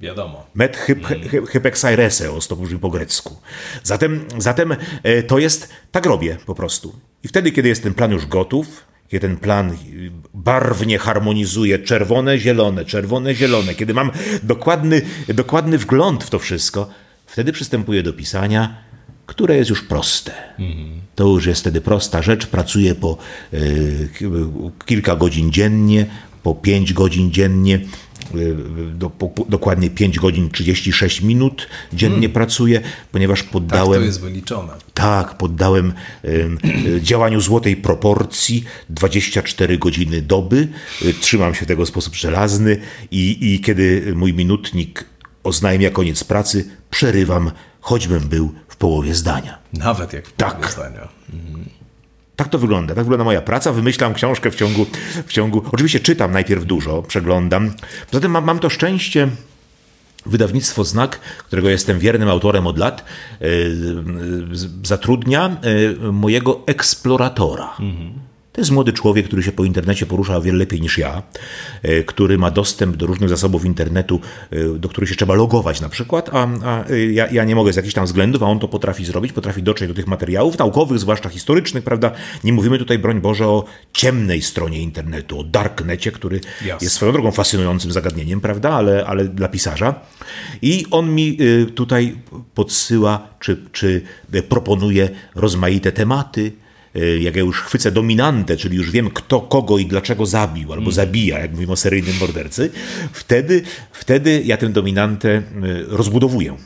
Wiadomo. 0.00 0.46
Met 0.54 0.76
hyp, 0.76 1.06
hypexaireseos, 1.48 2.48
to 2.48 2.56
brzmi 2.56 2.78
po 2.78 2.90
grecku. 2.90 3.36
Zatem, 3.82 4.24
zatem 4.38 4.76
e, 5.02 5.22
to 5.22 5.38
jest, 5.38 5.68
tak 5.90 6.06
robię 6.06 6.36
po 6.46 6.54
prostu. 6.54 7.00
I 7.24 7.28
wtedy, 7.28 7.52
kiedy 7.52 7.68
jest 7.68 7.82
ten 7.82 7.94
plan 7.94 8.12
już 8.12 8.26
gotów, 8.26 8.84
kiedy 9.08 9.28
ten 9.28 9.36
plan 9.36 9.76
barwnie 10.34 10.98
harmonizuje 10.98 11.78
czerwone, 11.78 12.38
zielone, 12.38 12.84
czerwone, 12.84 13.34
zielone, 13.34 13.74
kiedy 13.74 13.94
mam 13.94 14.10
dokładny, 14.42 15.02
dokładny 15.28 15.78
wgląd 15.78 16.24
w 16.24 16.30
to 16.30 16.38
wszystko, 16.38 16.88
wtedy 17.28 17.52
przystępuję 17.52 18.02
do 18.02 18.12
pisania, 18.12 18.76
które 19.26 19.56
jest 19.56 19.70
już 19.70 19.82
proste. 19.82 20.32
To 21.14 21.24
już 21.26 21.46
jest 21.46 21.60
wtedy 21.60 21.80
prosta 21.80 22.22
rzecz. 22.22 22.46
Pracuję 22.46 22.94
po 22.94 23.18
y, 23.54 24.08
kilka 24.86 25.16
godzin 25.16 25.52
dziennie, 25.52 26.06
po 26.42 26.54
pięć 26.54 26.92
godzin 26.92 27.32
dziennie. 27.32 27.80
Y, 28.34 28.56
do, 28.94 29.10
po, 29.10 29.44
dokładnie 29.48 29.90
5 29.90 30.18
godzin 30.18 30.50
36 30.50 31.20
minut 31.22 31.68
dziennie 31.92 32.16
hmm. 32.16 32.32
pracuję, 32.32 32.80
ponieważ 33.12 33.42
poddałem. 33.42 33.92
Tak, 33.92 34.00
to 34.00 34.06
jest 34.06 34.20
wyliczone. 34.20 34.72
Tak, 34.94 35.38
poddałem 35.38 35.92
y, 36.24 37.00
działaniu 37.02 37.40
złotej 37.40 37.76
proporcji 37.76 38.64
24 38.90 39.78
godziny 39.78 40.22
doby. 40.22 40.68
Trzymam 41.20 41.54
się 41.54 41.66
tego 41.66 41.84
w 41.84 41.88
sposób 41.88 42.14
żelazny 42.14 42.76
i, 43.10 43.54
i 43.54 43.60
kiedy 43.60 44.12
mój 44.16 44.34
minutnik 44.34 45.04
oznajmia 45.44 45.90
koniec 45.90 46.24
pracy, 46.24 46.70
przerywam, 46.90 47.50
choćbym 47.80 48.20
był 48.20 48.54
w 48.68 48.76
połowie 48.76 49.14
zdania. 49.14 49.58
Nawet 49.72 50.12
jak 50.12 50.26
w 50.28 50.32
połowie 50.32 50.56
tak. 50.60 50.72
zdania. 50.72 51.08
Mhm. 51.32 51.64
Tak 52.36 52.48
to 52.48 52.58
wygląda. 52.58 52.94
Tak 52.94 53.04
wygląda 53.04 53.24
moja 53.24 53.42
praca. 53.42 53.72
Wymyślam 53.72 54.14
książkę 54.14 54.50
w 54.50 54.54
ciągu, 54.54 54.86
w 55.26 55.32
ciągu. 55.32 55.62
Oczywiście 55.72 56.00
czytam 56.00 56.32
najpierw 56.32 56.64
dużo, 56.64 57.02
przeglądam. 57.02 57.72
Poza 58.10 58.20
tym 58.20 58.32
mam, 58.32 58.44
mam 58.44 58.58
to 58.58 58.70
szczęście. 58.70 59.28
Wydawnictwo 60.26 60.84
Znak, 60.84 61.20
którego 61.20 61.68
jestem 61.68 61.98
wiernym 61.98 62.28
autorem 62.28 62.66
od 62.66 62.78
lat, 62.78 63.04
yy, 63.40 63.48
zatrudnia 64.84 65.56
yy, 66.02 66.12
mojego 66.12 66.60
eksploratora. 66.66 67.70
Mhm. 67.80 68.27
To 68.58 68.62
jest 68.62 68.70
młody 68.70 68.92
człowiek, 68.92 69.26
który 69.26 69.42
się 69.42 69.52
po 69.52 69.64
internecie 69.64 70.06
porusza 70.06 70.36
o 70.36 70.40
wiele 70.40 70.58
lepiej 70.58 70.80
niż 70.80 70.98
ja, 70.98 71.22
e, 71.82 72.02
który 72.02 72.38
ma 72.38 72.50
dostęp 72.50 72.96
do 72.96 73.06
różnych 73.06 73.30
zasobów 73.30 73.64
internetu, 73.64 74.20
e, 74.50 74.78
do 74.78 74.88
których 74.88 75.10
się 75.10 75.16
trzeba 75.16 75.34
logować 75.34 75.80
na 75.80 75.88
przykład, 75.88 76.30
a, 76.32 76.48
a 76.64 76.88
e, 76.88 77.06
ja, 77.06 77.26
ja, 77.26 77.44
nie 77.44 77.54
mogę 77.54 77.72
z 77.72 77.76
jakichś 77.76 77.94
tam 77.94 78.04
względów, 78.04 78.42
a 78.42 78.46
on 78.46 78.58
to 78.58 78.68
potrafi 78.68 79.04
zrobić, 79.04 79.32
potrafi 79.32 79.62
dotrzeć 79.62 79.88
do 79.88 79.94
tych 79.94 80.06
materiałów 80.06 80.58
naukowych, 80.58 80.98
zwłaszcza 80.98 81.28
historycznych, 81.28 81.84
prawda? 81.84 82.10
Nie 82.44 82.52
mówimy 82.52 82.78
tutaj, 82.78 82.98
broń 82.98 83.20
Boże, 83.20 83.46
o 83.46 83.64
ciemnej 83.92 84.42
stronie 84.42 84.82
internetu, 84.82 85.40
o 85.40 85.44
darknecie, 85.44 86.12
który 86.12 86.36
yes. 86.36 86.82
jest 86.82 86.94
swoją 86.94 87.12
drogą 87.12 87.30
fascynującym 87.30 87.92
zagadnieniem, 87.92 88.40
prawda? 88.40 88.70
Ale, 88.70 89.06
ale 89.06 89.24
dla 89.24 89.48
pisarza. 89.48 90.00
I 90.62 90.86
on 90.90 91.14
mi 91.14 91.38
tutaj 91.74 92.16
podsyła, 92.54 93.28
czy, 93.40 93.56
czy 93.72 94.02
proponuje 94.48 95.08
rozmaite 95.34 95.92
tematy, 95.92 96.52
jak 97.20 97.36
ja 97.36 97.42
już 97.42 97.60
chwycę 97.60 97.92
dominantę, 97.92 98.56
czyli 98.56 98.76
już 98.76 98.90
wiem 98.90 99.10
kto 99.10 99.40
kogo 99.40 99.78
i 99.78 99.86
dlaczego 99.86 100.26
zabił 100.26 100.72
albo 100.72 100.82
mm. 100.82 100.92
zabija, 100.92 101.38
jak 101.38 101.50
mówimy 101.50 101.72
o 101.72 101.76
seryjnym 101.76 102.16
mordercy, 102.20 102.70
wtedy, 103.12 103.62
wtedy 103.92 104.42
ja 104.44 104.56
tę 104.56 104.68
dominantę 104.68 105.28
y, 105.28 105.42
rozbudowuję. 105.88 106.56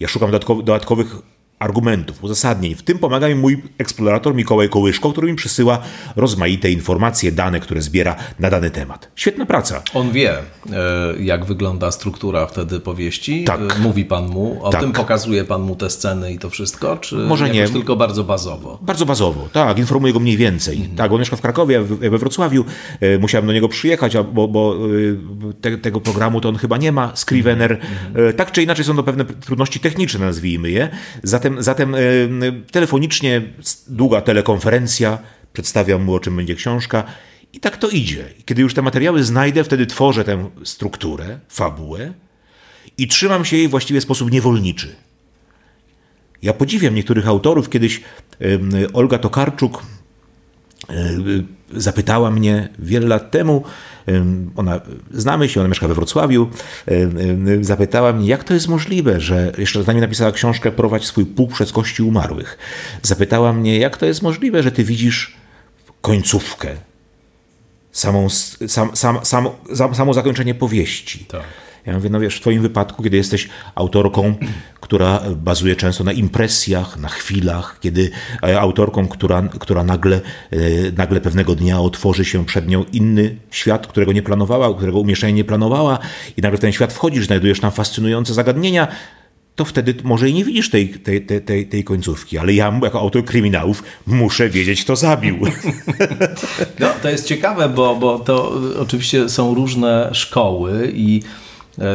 Ja 0.00 0.08
szukam 0.08 0.30
dodatkowych 0.30 1.16
argumentów, 1.58 2.24
uzasadnień. 2.24 2.74
W 2.74 2.82
tym 2.82 2.98
pomaga 2.98 3.28
mi 3.28 3.34
mój 3.34 3.62
eksplorator 3.78 4.34
Mikołaj 4.34 4.68
Kołyszko, 4.68 5.12
który 5.12 5.30
mi 5.30 5.34
przysyła 5.34 5.78
rozmaite 6.16 6.70
informacje, 6.70 7.32
dane, 7.32 7.60
które 7.60 7.82
zbiera 7.82 8.16
na 8.38 8.50
dany 8.50 8.70
temat. 8.70 9.10
Świetna 9.14 9.46
praca. 9.46 9.82
On 9.94 10.12
wie, 10.12 10.32
e, 10.32 10.42
jak 11.18 11.44
wygląda 11.44 11.90
struktura 11.90 12.46
wtedy 12.46 12.80
powieści. 12.80 13.44
Tak. 13.44 13.60
E, 13.60 13.78
mówi 13.78 14.04
pan 14.04 14.26
mu, 14.28 14.64
o 14.64 14.70
tak. 14.70 14.80
tym 14.80 14.92
pokazuje 14.92 15.44
pan 15.44 15.62
mu 15.62 15.76
te 15.76 15.90
sceny 15.90 16.32
i 16.32 16.38
to 16.38 16.50
wszystko, 16.50 16.96
czy 16.96 17.16
Może 17.16 17.50
nie. 17.50 17.68
tylko 17.68 17.96
bardzo 17.96 18.24
bazowo? 18.24 18.78
Bardzo 18.82 19.06
bazowo, 19.06 19.48
tak. 19.52 19.78
Informuję 19.78 20.12
go 20.12 20.20
mniej 20.20 20.36
więcej. 20.36 20.76
Mhm. 20.76 20.96
Tak, 20.96 21.12
on 21.12 21.18
mieszka 21.18 21.36
w 21.36 21.40
Krakowie, 21.40 21.82
we 21.82 22.18
Wrocławiu. 22.18 22.64
E, 23.00 23.18
musiałem 23.18 23.46
do 23.46 23.52
niego 23.52 23.68
przyjechać, 23.68 24.16
bo, 24.32 24.48
bo 24.48 24.76
te, 25.60 25.78
tego 25.78 26.00
programu 26.00 26.40
to 26.40 26.48
on 26.48 26.56
chyba 26.56 26.76
nie 26.76 26.92
ma, 26.92 27.12
Scrivener. 27.14 27.72
Mhm. 27.72 28.32
Tak 28.32 28.52
czy 28.52 28.62
inaczej 28.62 28.84
są 28.84 28.96
to 28.96 29.02
pewne 29.02 29.24
trudności 29.24 29.80
techniczne, 29.80 30.26
nazwijmy 30.26 30.70
je. 30.70 30.88
Zatem 31.22 31.45
Zatem, 31.46 31.62
zatem 31.62 31.94
e, 31.94 31.98
telefonicznie 32.72 33.42
długa 33.88 34.20
telekonferencja, 34.20 35.18
przedstawiam 35.52 36.04
mu 36.04 36.14
o 36.14 36.20
czym 36.20 36.36
będzie 36.36 36.54
książka 36.54 37.04
i 37.52 37.60
tak 37.60 37.76
to 37.76 37.88
idzie. 37.88 38.24
Kiedy 38.44 38.62
już 38.62 38.74
te 38.74 38.82
materiały 38.82 39.24
znajdę, 39.24 39.64
wtedy 39.64 39.86
tworzę 39.86 40.24
tę 40.24 40.50
strukturę, 40.64 41.38
fabułę 41.48 42.12
i 42.98 43.08
trzymam 43.08 43.44
się 43.44 43.56
jej 43.56 43.68
właściwie 43.68 44.00
w 44.00 44.02
sposób 44.02 44.30
niewolniczy. 44.32 44.96
Ja 46.42 46.52
podziwiam 46.52 46.94
niektórych 46.94 47.28
autorów. 47.28 47.70
Kiedyś 47.70 48.00
Olga 48.92 49.18
Tokarczuk 49.18 49.82
e, 50.90 50.94
zapytała 51.74 52.30
mnie 52.30 52.68
wiele 52.78 53.06
lat 53.06 53.30
temu, 53.30 53.64
ona, 54.56 54.80
znamy 55.10 55.48
się, 55.48 55.60
ona 55.60 55.68
mieszka 55.68 55.88
we 55.88 55.94
Wrocławiu, 55.94 56.48
zapytała 57.60 58.12
mnie, 58.12 58.28
jak 58.28 58.44
to 58.44 58.54
jest 58.54 58.68
możliwe, 58.68 59.20
że 59.20 59.52
jeszcze 59.58 59.82
zanim 59.82 60.00
napisała 60.00 60.32
książkę 60.32 60.72
Prowadź 60.72 61.04
swój 61.04 61.26
pług 61.26 61.52
przez 61.52 61.72
kości 61.72 62.02
umarłych, 62.02 62.58
zapytała 63.02 63.52
mnie, 63.52 63.78
jak 63.78 63.96
to 63.96 64.06
jest 64.06 64.22
możliwe, 64.22 64.62
że 64.62 64.72
ty 64.72 64.84
widzisz 64.84 65.36
końcówkę, 66.00 66.68
samą, 67.92 68.28
sam, 68.66 68.96
sam, 68.96 69.18
sam, 69.22 69.94
samo 69.94 70.14
zakończenie 70.14 70.54
powieści. 70.54 71.24
Tak. 71.24 71.42
Ja 71.86 71.94
mówię, 71.94 72.10
no 72.10 72.20
wiesz, 72.20 72.36
w 72.36 72.40
twoim 72.40 72.62
wypadku, 72.62 73.02
kiedy 73.02 73.16
jesteś 73.16 73.48
autorką, 73.74 74.34
która 74.80 75.20
bazuje 75.36 75.76
często 75.76 76.04
na 76.04 76.12
impresjach, 76.12 76.98
na 76.98 77.08
chwilach, 77.08 77.78
kiedy 77.80 78.10
e, 78.42 78.60
autorką, 78.60 79.08
która, 79.08 79.42
która 79.42 79.84
nagle, 79.84 80.20
e, 80.50 80.58
nagle 80.96 81.20
pewnego 81.20 81.54
dnia 81.54 81.80
otworzy 81.80 82.24
się 82.24 82.44
przed 82.44 82.68
nią 82.68 82.84
inny 82.92 83.36
świat, 83.50 83.86
którego 83.86 84.12
nie 84.12 84.22
planowała, 84.22 84.74
którego 84.76 85.00
umieszczenie 85.00 85.32
nie 85.32 85.44
planowała 85.44 85.98
i 86.36 86.42
nagle 86.42 86.58
w 86.58 86.60
ten 86.60 86.72
świat 86.72 86.92
wchodzisz, 86.92 87.26
znajdujesz 87.26 87.60
tam 87.60 87.72
fascynujące 87.72 88.34
zagadnienia, 88.34 88.88
to 89.56 89.64
wtedy 89.64 89.94
może 90.04 90.28
i 90.30 90.34
nie 90.34 90.44
widzisz 90.44 90.70
tej, 90.70 90.88
tej, 90.88 91.26
tej, 91.26 91.66
tej 91.66 91.84
końcówki, 91.84 92.38
ale 92.38 92.54
ja 92.54 92.80
jako 92.82 93.00
autor 93.00 93.24
kryminałów 93.24 93.82
muszę 94.06 94.48
wiedzieć, 94.48 94.84
kto 94.84 94.96
zabił. 94.96 95.38
No, 96.80 96.88
to 97.02 97.08
jest 97.08 97.26
ciekawe, 97.26 97.68
bo, 97.68 97.96
bo 97.96 98.18
to 98.18 98.52
oczywiście 98.78 99.28
są 99.28 99.54
różne 99.54 100.10
szkoły 100.12 100.92
i 100.94 101.22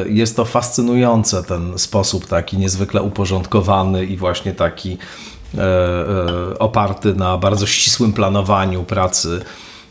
jest 0.06 0.36
to 0.36 0.46
fascynujące, 0.46 1.44
ten 1.44 1.80
sposób 1.80 2.28
taki 2.28 2.58
niezwykle 2.58 3.02
uporządkowany 3.02 4.06
i 4.06 4.18
właśnie 4.18 4.54
taki 4.54 4.98
e, 5.58 5.62
e, 5.62 6.60
oparty 6.60 7.16
na 7.16 7.38
bardzo 7.38 7.68
ścisłym 7.68 8.14
planowaniu 8.14 8.84
pracy 8.84 9.42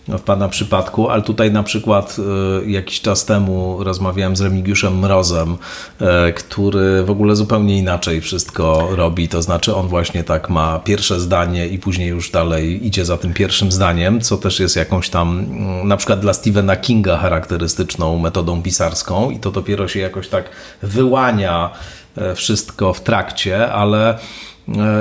w 0.09 0.21
Pana 0.21 0.49
przypadku, 0.49 1.09
ale 1.09 1.23
tutaj 1.23 1.53
na 1.53 1.63
przykład 1.63 2.17
e, 2.65 2.71
jakiś 2.71 3.01
czas 3.01 3.25
temu 3.25 3.85
rozmawiałem 3.85 4.37
z 4.37 4.41
Remigiuszem 4.41 4.99
Mrozem, 4.99 5.57
e, 6.01 6.33
który 6.33 7.05
w 7.05 7.11
ogóle 7.11 7.37
zupełnie 7.37 7.79
inaczej 7.79 8.21
wszystko 8.21 8.89
robi, 8.91 9.29
to 9.29 9.43
znaczy 9.43 9.75
on 9.75 9.89
właśnie 9.89 10.25
tak 10.25 10.51
ma 10.51 10.79
pierwsze 10.79 11.21
zdanie 11.21 11.69
i 11.69 11.79
później 11.79 12.09
już 12.09 12.31
dalej 12.31 12.87
idzie 12.87 13.05
za 13.05 13.17
tym 13.17 13.35
pierwszym 13.35 13.73
zdaniem, 13.73 14.21
co 14.21 14.37
też 14.37 14.61
jest 14.61 14.77
jakąś 14.77 15.09
tam 15.09 15.39
mm, 15.39 15.89
na 15.89 15.97
przykład 15.97 16.21
dla 16.21 16.35
Stephena 16.35 16.77
Kinga 16.77 17.17
charakterystyczną 17.17 18.19
metodą 18.19 18.63
pisarską 18.63 19.31
i 19.31 19.39
to 19.39 19.51
dopiero 19.51 19.89
się 19.89 20.01
jakoś 20.01 20.29
tak 20.29 20.51
wyłania 20.83 21.71
e, 22.17 22.35
wszystko 22.35 22.93
w 22.93 23.01
trakcie, 23.01 23.73
ale 23.73 24.19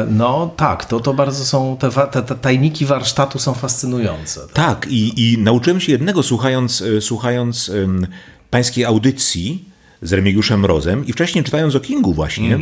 no 0.10 0.54
tak, 0.58 0.86
to, 0.86 1.00
to 1.00 1.14
bardzo 1.14 1.46
są, 1.46 1.78
te, 1.78 1.90
te, 2.12 2.22
te 2.22 2.36
tajniki 2.36 2.86
warsztatu 2.86 3.40
są 3.40 3.54
fascynujące. 3.54 4.42
Tak, 4.42 4.54
tak 4.54 4.88
i, 4.92 5.32
i 5.32 5.38
nauczyłem 5.38 5.80
się 5.80 5.92
jednego 5.92 6.24
słuchając, 6.24 6.82
e, 6.82 7.02
słuchając 7.02 7.70
um, 7.70 8.08
pańskiej 8.50 8.86
audycji, 8.86 9.70
z 10.02 10.14
Remigiuszem 10.14 10.66
Rozem 10.66 11.08
i 11.08 11.14
wcześniej 11.14 11.44
czytając 11.44 11.76
o 11.76 11.80
Kingu 11.80 12.14
właśnie, 12.14 12.56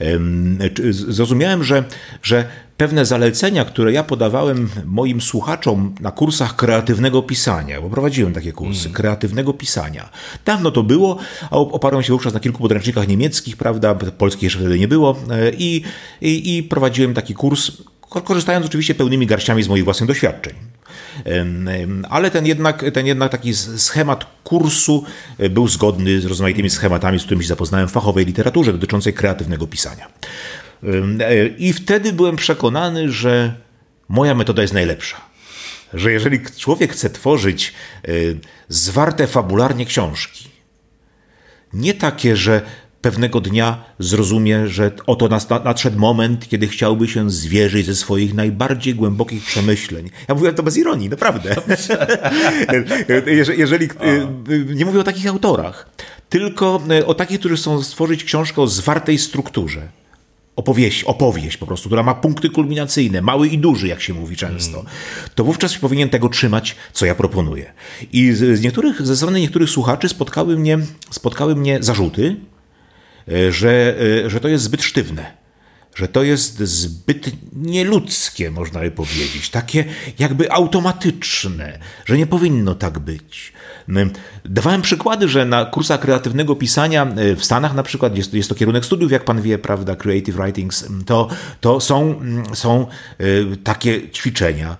mm. 0.00 0.58
zrozumiałem, 0.90 1.64
że, 1.64 1.84
że 2.22 2.44
pewne 2.76 3.06
zalecenia, 3.06 3.64
które 3.64 3.92
ja 3.92 4.02
podawałem 4.02 4.68
moim 4.84 5.20
słuchaczom 5.20 5.94
na 6.00 6.10
kursach 6.10 6.56
kreatywnego 6.56 7.22
pisania, 7.22 7.80
bo 7.80 7.90
prowadziłem 7.90 8.32
takie 8.32 8.52
kursy 8.52 8.88
mm. 8.88 8.92
kreatywnego 8.92 9.52
pisania. 9.52 10.08
Dawno 10.44 10.70
to 10.70 10.82
było, 10.82 11.18
a 11.50 11.56
oparłem 11.56 12.02
się 12.02 12.12
wówczas 12.12 12.34
na 12.34 12.40
kilku 12.40 12.62
podręcznikach 12.62 13.08
niemieckich, 13.08 13.56
prawda, 13.56 13.94
polskich 13.94 14.42
jeszcze 14.42 14.58
wtedy 14.58 14.78
nie 14.78 14.88
było 14.88 15.16
e, 15.30 15.50
i, 15.58 15.82
i, 16.20 16.56
i 16.56 16.62
prowadziłem 16.62 17.14
taki 17.14 17.34
kurs, 17.34 17.72
korzystając 18.00 18.66
oczywiście 18.66 18.94
pełnymi 18.94 19.26
garściami 19.26 19.62
z 19.62 19.68
moich 19.68 19.84
własnych 19.84 20.08
doświadczeń. 20.08 20.54
Ale 22.10 22.30
ten 22.30 22.46
jednak, 22.46 22.84
ten 22.94 23.06
jednak 23.06 23.32
taki 23.32 23.54
schemat 23.54 24.26
kursu 24.44 25.04
e, 25.38 25.50
był 25.50 25.68
zgodny 25.68 26.20
z 26.20 26.24
rozmaitymi 26.24 26.70
schematami, 26.70 27.18
z 27.18 27.22
którymi 27.22 27.44
się 27.44 27.48
zapoznałem 27.48 27.88
w 27.88 27.92
fachowej 27.92 28.26
literaturze 28.26 28.72
dotyczącej 28.72 29.12
kreatywnego 29.12 29.66
pisania. 29.66 30.08
E, 30.82 31.46
I 31.46 31.72
wtedy 31.72 32.12
byłem 32.12 32.36
przekonany, 32.36 33.12
że 33.12 33.54
moja 34.08 34.34
metoda 34.34 34.62
jest 34.62 34.74
najlepsza. 34.74 35.20
Że 35.94 36.12
jeżeli 36.12 36.40
człowiek 36.58 36.92
chce 36.92 37.10
tworzyć 37.10 37.72
e, 38.04 38.10
zwarte 38.68 39.26
fabularnie 39.26 39.86
książki, 39.86 40.48
nie 41.72 41.94
takie, 41.94 42.36
że 42.36 42.62
pewnego 43.02 43.40
dnia 43.40 43.84
zrozumie, 43.98 44.68
że 44.68 44.90
oto 45.06 45.28
nadszedł 45.64 45.98
moment, 45.98 46.48
kiedy 46.48 46.68
chciałby 46.68 47.08
się 47.08 47.30
zwierzyć 47.30 47.86
ze 47.86 47.94
swoich 47.94 48.34
najbardziej 48.34 48.94
głębokich 48.94 49.44
przemyśleń. 49.44 50.10
Ja 50.28 50.34
mówię 50.34 50.52
to 50.52 50.62
bez 50.62 50.76
ironii, 50.76 51.08
naprawdę. 51.08 51.56
Jeżeli, 53.56 53.88
nie 54.74 54.84
mówię 54.84 55.00
o 55.00 55.04
takich 55.04 55.26
autorach, 55.26 55.90
tylko 56.28 56.82
o 57.06 57.14
takich, 57.14 57.38
którzy 57.38 57.56
chcą 57.56 57.82
stworzyć 57.82 58.24
książkę 58.24 58.62
o 58.62 58.66
zwartej 58.66 59.18
strukturze. 59.18 59.88
Opowieść, 60.56 61.04
opowieść 61.04 61.56
po 61.56 61.66
prostu, 61.66 61.88
która 61.88 62.02
ma 62.02 62.14
punkty 62.14 62.50
kulminacyjne, 62.50 63.22
mały 63.22 63.48
i 63.48 63.58
duży, 63.58 63.88
jak 63.88 64.00
się 64.00 64.14
mówi 64.14 64.36
często, 64.36 64.80
mm. 64.80 64.92
to 65.34 65.44
wówczas 65.44 65.78
powinien 65.78 66.08
tego 66.08 66.28
trzymać, 66.28 66.76
co 66.92 67.06
ja 67.06 67.14
proponuję. 67.14 67.72
I 68.12 68.32
z 68.32 68.62
niektórych, 68.62 69.06
ze 69.06 69.16
strony 69.16 69.40
niektórych 69.40 69.70
słuchaczy 69.70 70.08
spotkały 70.08 70.58
mnie, 70.58 70.78
spotkały 71.10 71.56
mnie 71.56 71.82
zarzuty, 71.82 72.36
E, 73.28 73.52
że, 73.52 73.94
e, 74.24 74.30
że 74.30 74.40
to 74.40 74.48
jest 74.48 74.64
zbyt 74.64 74.82
sztywne 74.82 75.41
że 75.94 76.08
to 76.08 76.22
jest 76.22 76.58
zbyt 76.60 77.30
nieludzkie, 77.52 78.50
można 78.50 78.80
by 78.80 78.90
powiedzieć, 78.90 79.50
takie 79.50 79.84
jakby 80.18 80.52
automatyczne, 80.52 81.78
że 82.04 82.18
nie 82.18 82.26
powinno 82.26 82.74
tak 82.74 82.98
być. 82.98 83.52
Dawałem 84.44 84.82
przykłady, 84.82 85.28
że 85.28 85.44
na 85.44 85.64
kursach 85.64 86.00
kreatywnego 86.00 86.56
pisania 86.56 87.02
e, 87.02 87.36
w 87.36 87.44
Stanach 87.44 87.74
na 87.74 87.82
przykład, 87.82 88.16
jest, 88.16 88.34
jest 88.34 88.48
to 88.48 88.54
kierunek 88.54 88.84
studiów, 88.84 89.12
jak 89.12 89.24
pan 89.24 89.42
wie, 89.42 89.58
prawda, 89.58 89.96
Creative 89.96 90.36
Writings, 90.36 90.88
to, 91.06 91.28
to 91.60 91.80
są, 91.80 92.20
są 92.54 92.86
takie 93.64 94.10
ćwiczenia. 94.10 94.76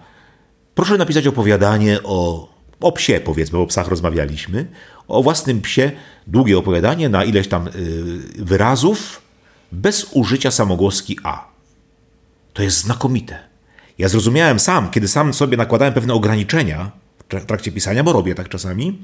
Proszę 0.74 0.98
napisać 0.98 1.26
opowiadanie 1.26 1.98
o, 2.04 2.48
o 2.80 2.92
psie, 2.92 3.20
powiedzmy, 3.24 3.58
o 3.58 3.66
psach 3.66 3.88
rozmawialiśmy, 3.88 4.66
o 5.08 5.22
własnym 5.22 5.60
psie 5.60 5.92
długie 6.26 6.58
opowiadanie 6.58 7.08
na 7.08 7.24
ileś 7.24 7.48
tam 7.48 7.68
y, 7.68 7.72
wyrazów 8.38 9.22
bez 9.72 10.06
użycia 10.12 10.50
samogłoski 10.50 11.18
A. 11.22 11.48
To 12.52 12.62
jest 12.62 12.78
znakomite. 12.78 13.38
Ja 13.98 14.08
zrozumiałem 14.08 14.58
sam, 14.58 14.90
kiedy 14.90 15.08
sam 15.08 15.34
sobie 15.34 15.56
nakładałem 15.56 15.94
pewne 15.94 16.14
ograniczenia 16.14 16.90
w 17.30 17.44
trakcie 17.46 17.72
pisania, 17.72 18.04
bo 18.04 18.12
robię 18.12 18.34
tak 18.34 18.48
czasami, 18.48 18.98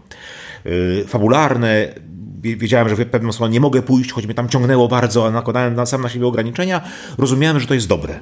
y, 0.66 1.05
fabularne, 1.09 1.95
wiedziałem, 2.43 2.89
że 2.89 2.97
w 2.97 3.07
pewną 3.07 3.33
stronę 3.33 3.53
nie 3.53 3.61
mogę 3.61 3.83
pójść, 3.83 4.12
choć 4.12 4.27
mnie 4.27 4.35
tam 4.35 4.49
ciągnęło 4.49 4.89
bardzo, 4.89 5.27
a 5.27 5.31
nakładałem 5.31 5.75
na, 5.75 5.87
sam 5.87 6.03
na 6.03 6.09
siebie 6.09 6.27
ograniczenia, 6.27 6.81
rozumiałem, 7.19 7.61
że 7.61 7.66
to 7.66 7.75
jest 7.75 7.89
dobre. 7.89 8.21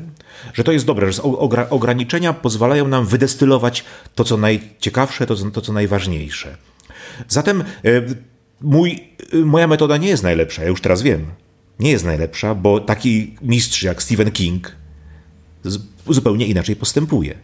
Że 0.54 0.64
to 0.64 0.72
jest 0.72 0.86
dobre, 0.86 1.12
że 1.12 1.22
ograniczenia 1.70 2.32
pozwalają 2.32 2.88
nam 2.88 3.06
wydestylować 3.06 3.84
to, 4.14 4.24
co 4.24 4.36
najciekawsze, 4.36 5.26
to, 5.26 5.36
to 5.36 5.60
co 5.60 5.72
najważniejsze. 5.72 6.56
Zatem 7.28 7.60
e, 7.60 7.64
mój, 8.60 9.04
e, 9.32 9.36
moja 9.36 9.66
metoda 9.66 9.96
nie 9.96 10.08
jest 10.08 10.22
najlepsza, 10.22 10.62
ja 10.62 10.68
już 10.68 10.80
teraz 10.80 11.02
wiem. 11.02 11.26
Nie 11.80 11.90
jest 11.90 12.04
najlepsza, 12.04 12.54
bo 12.54 12.80
taki 12.80 13.34
mistrz 13.42 13.82
jak 13.82 14.02
Stephen 14.02 14.30
King 14.30 14.76
zupełnie 16.08 16.46
inaczej 16.46 16.76
postępuje. 16.76 17.38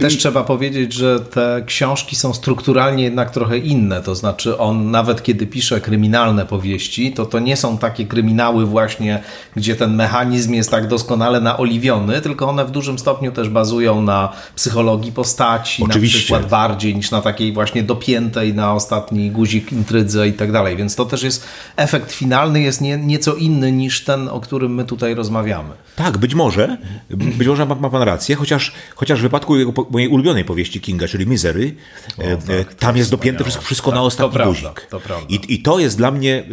Też 0.00 0.18
trzeba 0.18 0.44
powiedzieć, 0.44 0.92
że 0.92 1.20
te 1.20 1.62
książki 1.66 2.16
są 2.16 2.34
strukturalnie 2.34 3.04
jednak 3.04 3.30
trochę 3.30 3.58
inne. 3.58 4.02
To 4.02 4.14
znaczy, 4.14 4.58
on 4.58 4.90
nawet 4.90 5.22
kiedy 5.22 5.46
pisze 5.46 5.80
kryminalne 5.80 6.46
powieści, 6.46 7.12
to 7.12 7.26
to 7.26 7.38
nie 7.38 7.56
są 7.56 7.78
takie 7.78 8.06
kryminały, 8.06 8.66
właśnie, 8.66 9.22
gdzie 9.56 9.76
ten 9.76 9.94
mechanizm 9.94 10.52
jest 10.52 10.70
tak 10.70 10.88
doskonale 10.88 11.40
naoliwiony, 11.40 12.20
tylko 12.20 12.48
one 12.48 12.64
w 12.64 12.70
dużym 12.70 12.98
stopniu 12.98 13.32
też 13.32 13.48
bazują 13.48 14.02
na 14.02 14.32
psychologii 14.56 15.12
postaci, 15.12 15.84
Oczywiście. 15.84 16.18
na 16.18 16.22
przykład 16.22 16.50
bardziej 16.50 16.96
niż 16.96 17.10
na 17.10 17.22
takiej 17.22 17.52
właśnie 17.52 17.82
dopiętej 17.82 18.54
na 18.54 18.74
ostatni 18.74 19.30
guzik 19.30 19.72
intrydze 19.72 20.28
i 20.28 20.32
tak 20.32 20.52
dalej. 20.52 20.76
Więc 20.76 20.96
to 20.96 21.04
też 21.04 21.22
jest 21.22 21.44
efekt 21.76 22.12
finalny, 22.12 22.60
jest 22.60 22.80
nie, 22.80 22.96
nieco 22.98 23.34
inny 23.34 23.72
niż 23.72 24.04
ten, 24.04 24.28
o 24.28 24.40
którym 24.40 24.74
my 24.74 24.84
tutaj 24.84 25.14
rozmawiamy. 25.14 25.70
Tak, 25.96 26.18
być 26.18 26.34
może. 26.34 26.76
Być 27.10 27.48
może 27.48 27.66
ma, 27.66 27.74
ma 27.74 27.90
pan 27.90 28.02
rację, 28.02 28.36
chociaż 28.36 28.55
chociaż, 28.58 28.72
chociaż 28.94 29.18
w 29.18 29.22
wypadku 29.22 29.56
jego, 29.56 29.72
mojej 29.90 30.08
ulubionej 30.08 30.44
powieści 30.44 30.80
Kinga, 30.80 31.08
czyli 31.08 31.26
Misery, 31.26 31.74
o, 32.18 32.22
e, 32.22 32.36
tak, 32.36 32.74
tam 32.74 32.96
jest 32.96 33.10
dopięte 33.10 33.44
wszystko, 33.44 33.64
wszystko 33.64 33.90
tak, 33.90 33.94
na 33.94 34.02
ostatni 34.02 34.38
to 34.38 34.44
guzik. 34.44 34.86
to 34.90 35.00
I, 35.28 35.54
I, 35.54 35.62
to 35.62 35.78
jest 35.78 35.96
dla 35.96 36.10
mnie 36.10 36.44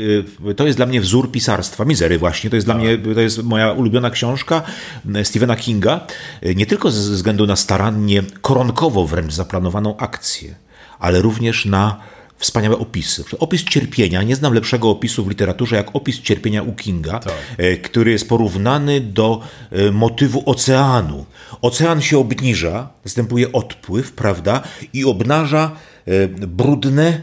e, 0.49 0.53
to 0.53 0.65
jest 0.65 0.77
dla 0.79 0.85
mnie 0.85 1.01
wzór 1.01 1.31
pisarstwa. 1.31 1.85
Misery 1.85 2.19
właśnie, 2.19 2.49
to 2.49 2.55
jest 2.55 2.67
tak. 2.67 2.77
dla 2.77 2.85
mnie, 2.85 2.97
to 3.15 3.21
jest 3.21 3.43
moja 3.43 3.71
ulubiona 3.71 4.09
książka 4.09 4.61
e, 5.15 5.25
Stephena 5.25 5.55
Kinga, 5.55 6.07
nie 6.55 6.65
tylko 6.65 6.91
ze 6.91 7.11
względu 7.11 7.47
na 7.47 7.55
starannie, 7.55 8.23
koronkowo 8.41 9.07
wręcz 9.07 9.33
zaplanowaną 9.33 9.97
akcję, 9.97 10.55
ale 10.99 11.21
również 11.21 11.65
na 11.65 11.99
wspaniałe 12.37 12.77
opisy. 12.77 13.23
Opis 13.39 13.63
cierpienia, 13.63 14.23
nie 14.23 14.35
znam 14.35 14.53
lepszego 14.53 14.89
opisu 14.89 15.25
w 15.25 15.29
literaturze 15.29 15.75
jak 15.75 15.95
opis 15.95 16.21
cierpienia 16.21 16.63
u 16.63 16.73
Kinga, 16.73 17.19
tak. 17.19 17.33
E, 17.57 17.77
który 17.77 18.11
jest 18.11 18.29
porównany 18.29 19.01
do 19.01 19.41
e, 19.71 19.91
motywu 19.91 20.43
oceanu. 20.45 21.25
Ocean 21.61 22.01
się 22.01 22.17
obniża, 22.17 22.89
następuje 23.05 23.51
odpływ, 23.51 24.11
prawda, 24.11 24.61
i 24.93 25.05
obnaża 25.05 25.71
brudne, 26.47 27.21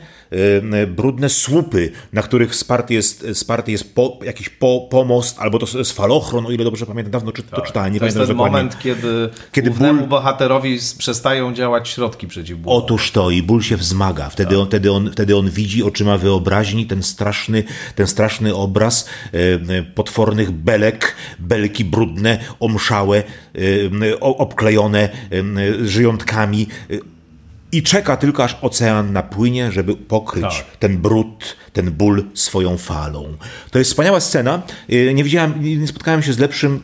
E, 0.73 0.87
brudne 0.87 1.29
słupy, 1.29 1.93
na 2.13 2.23
których 2.23 2.55
sparty 2.55 2.95
jest, 2.95 3.27
sparty 3.33 3.73
jest 3.73 3.95
po, 3.95 4.19
jakiś 4.25 4.49
po, 4.49 4.89
pomost, 4.91 5.39
albo 5.39 5.59
to 5.59 5.79
jest 5.79 5.93
falochron, 5.93 6.47
o 6.47 6.51
ile 6.51 6.65
dobrze 6.65 6.87
pamiętam, 6.87 7.13
dawno 7.13 7.33
czy, 7.33 7.43
to 7.43 7.57
tak. 7.57 7.67
czytałem. 7.67 7.93
Nie 7.93 7.99
to 7.99 8.05
jest 8.05 8.19
ten 8.19 8.37
moment, 8.37 8.79
kiedy, 8.79 9.31
kiedy 9.53 9.71
ból... 9.71 10.09
bohaterowi 10.09 10.79
przestają 10.99 11.55
działać 11.55 11.89
środki 11.89 12.27
przeciwbólowe. 12.27 12.85
Otóż 12.85 13.11
to 13.11 13.31
i 13.31 13.43
ból 13.43 13.63
się 13.63 13.77
wzmaga. 13.77 14.29
Wtedy, 14.29 14.51
tak. 14.51 14.59
on, 14.59 14.67
wtedy, 14.67 14.93
on, 14.93 15.13
wtedy 15.13 15.37
on 15.37 15.51
widzi 15.51 15.83
oczyma 15.83 16.19
wyobraźni 16.19 16.87
ten 16.87 17.03
straszny, 17.03 17.65
ten 17.95 18.07
straszny 18.07 18.55
obraz 18.55 19.09
e, 19.35 19.39
e 19.39 19.83
potwornych 19.83 20.51
belek, 20.51 21.17
belki 21.39 21.85
brudne, 21.85 22.39
omszałe, 22.61 23.19
e, 23.19 24.21
obklejone 24.21 25.09
e, 25.33 25.87
żyjątkami, 25.87 26.67
i 27.73 27.83
czeka 27.83 28.17
tylko, 28.17 28.45
aż 28.45 28.57
ocean 28.63 29.13
napłynie, 29.13 29.73
żeby 29.73 29.97
pokryć 29.97 30.45
tak. 30.45 30.77
ten 30.79 30.99
brud, 30.99 31.57
ten 31.73 31.91
ból 31.91 32.25
swoją 32.35 32.79
falą. 32.79 33.37
To 33.71 33.79
jest 33.79 33.91
wspaniała 33.91 34.21
scena. 34.21 34.63
Y, 34.93 35.15
nie 35.15 35.25
widziałem, 35.25 35.81
nie 35.81 35.87
spotkałem 35.87 36.23
się 36.23 36.33
z 36.33 36.39
lepszym 36.39 36.81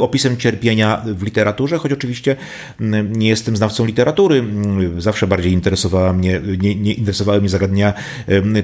opisem 0.00 0.36
cierpienia 0.36 1.02
w 1.06 1.22
literaturze, 1.22 1.78
choć 1.78 1.92
oczywiście 1.92 2.36
mm, 2.80 3.16
nie 3.16 3.28
jestem 3.28 3.56
znawcą 3.56 3.84
literatury. 3.84 4.38
Mm, 4.38 5.00
zawsze 5.00 5.26
bardziej 5.26 5.52
interesowała 5.52 6.12
mnie, 6.12 6.40
nie, 6.62 6.74
nie 6.74 6.92
interesowały 6.92 7.40
mnie 7.40 7.48
zagadnienia. 7.48 7.94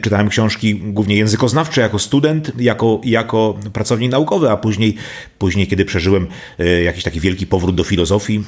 Czytałem 0.02 0.28
książki 0.28 0.74
głównie 0.76 1.16
językoznawcze 1.16 1.80
jako 1.80 1.98
student, 1.98 2.52
jako, 2.58 3.00
jako 3.04 3.58
pracownik 3.72 4.10
naukowy, 4.10 4.50
a 4.50 4.56
później, 4.56 4.94
później, 5.38 5.66
kiedy 5.66 5.84
przeżyłem 5.84 6.26
y, 6.60 6.82
jakiś 6.82 7.04
taki 7.04 7.20
wielki 7.20 7.46
powrót 7.46 7.74
do 7.74 7.84
filozofii, 7.84 8.44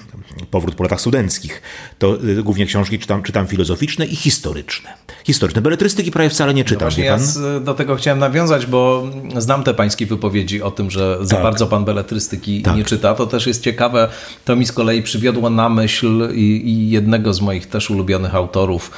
powrót 0.50 0.74
po 0.74 0.82
latach 0.82 1.00
studenckich, 1.00 1.62
to 1.98 2.24
y, 2.24 2.42
głównie 2.42 2.66
książki 2.66 2.98
czytam, 2.98 3.22
czytam 3.22 3.46
filozoficzne 3.46 4.06
i 4.06 4.16
historyczne. 4.16 4.94
Historyczne. 5.24 5.62
Beletrystyki 5.62 6.10
prawie 6.10 6.30
wcale 6.30 6.54
nie 6.54 6.64
czytam. 6.64 6.88
No 6.98 7.04
ja 7.04 7.18
do 7.60 7.74
tego 7.74 7.96
chciałem 7.96 8.18
nawiązać, 8.18 8.66
bo 8.66 9.10
znam 9.36 9.64
te 9.64 9.74
pańskie 9.74 10.06
wypowiedzi 10.06 10.62
o 10.62 10.70
tym, 10.70 10.90
że 10.90 11.18
za 11.20 11.34
tak. 11.34 11.42
bardzo 11.42 11.66
pan 11.66 11.84
beletrystyki 11.84 12.33
tak. 12.62 12.76
nie 12.76 12.84
czyta. 12.84 13.14
To 13.14 13.26
też 13.26 13.46
jest 13.46 13.62
ciekawe. 13.62 14.08
To 14.44 14.56
mi 14.56 14.66
z 14.66 14.72
kolei 14.72 15.02
przywiodło 15.02 15.50
na 15.50 15.68
myśl 15.68 16.28
i, 16.34 16.68
i 16.70 16.90
jednego 16.90 17.34
z 17.34 17.40
moich 17.40 17.66
też 17.66 17.90
ulubionych 17.90 18.34
autorów, 18.34 18.90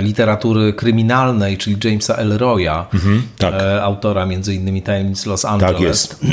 literatury 0.00 0.72
kryminalnej, 0.72 1.58
czyli 1.58 1.76
Jamesa 1.84 2.14
Elroya, 2.14 2.86
mhm, 2.94 3.22
tak. 3.38 3.54
E, 3.54 3.82
autora 3.82 4.26
między 4.26 4.54
innymi 4.54 4.82
Tajemnic 4.82 5.26
Los 5.26 5.44
Angeles. 5.44 5.72
Tak 5.72 5.80
jest. 5.80 6.20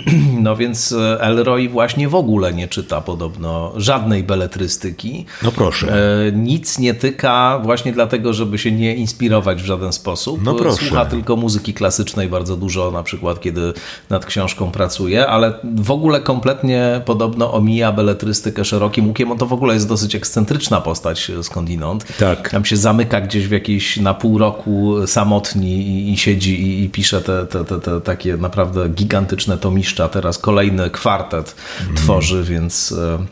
No 0.47 0.55
więc 0.55 0.91
e, 0.91 1.21
Elroy 1.21 1.69
właśnie 1.69 2.09
w 2.09 2.15
ogóle 2.15 2.53
nie 2.53 2.67
czyta 2.67 3.01
podobno 3.01 3.73
żadnej 3.75 4.23
beletrystyki. 4.23 5.25
No 5.43 5.51
proszę. 5.51 5.93
E, 6.27 6.31
nic 6.31 6.79
nie 6.79 6.93
tyka 6.93 7.59
właśnie 7.63 7.91
dlatego, 7.91 8.33
żeby 8.33 8.57
się 8.57 8.71
nie 8.71 8.95
inspirować 8.95 9.61
w 9.61 9.65
żaden 9.65 9.93
sposób. 9.93 10.43
No 10.43 10.53
proszę. 10.53 10.85
Słucha 10.85 11.05
tylko 11.05 11.35
muzyki 11.35 11.73
klasycznej 11.73 12.29
bardzo 12.29 12.57
dużo, 12.57 12.91
na 12.91 13.03
przykład 13.03 13.41
kiedy 13.41 13.73
nad 14.09 14.25
książką 14.25 14.71
pracuje, 14.71 15.27
ale 15.27 15.53
w 15.75 15.91
ogóle 15.91 16.21
kompletnie 16.21 17.01
podobno 17.05 17.53
omija 17.53 17.91
beletrystykę 17.91 18.65
szerokim 18.65 19.07
łukiem. 19.07 19.31
On 19.31 19.37
to 19.37 19.45
w 19.45 19.53
ogóle 19.53 19.73
jest 19.73 19.87
dosyć 19.87 20.15
ekscentryczna 20.15 20.81
postać 20.81 21.31
skądinąd. 21.41 22.17
Tak. 22.19 22.49
Tam 22.49 22.65
się 22.65 22.77
zamyka 22.77 23.21
gdzieś 23.21 23.36
gdzieś 23.38 23.49
w 23.49 23.51
jakiś 23.51 23.97
na 23.97 24.13
pół 24.13 24.38
roku 24.38 24.95
samotni 25.07 25.88
i, 25.88 26.13
i 26.13 26.17
siedzi 26.17 26.61
i, 26.61 26.83
i, 26.83 26.89
pisze 26.89 27.21
te, 27.21 27.45
te, 27.45 27.65
te, 27.65 27.79
te, 27.79 28.01
takie 28.01 28.38
naprawdę 28.38 28.89
gigantyczne 28.89 29.57
tomiszcza. 29.57 30.09
Teraz 30.09 30.39
kolejny 30.39 30.89
kwartet 30.89 31.55
mm. 31.81 31.95
tworzy, 31.95 32.43
więc 32.43 32.91
e, 32.91 33.25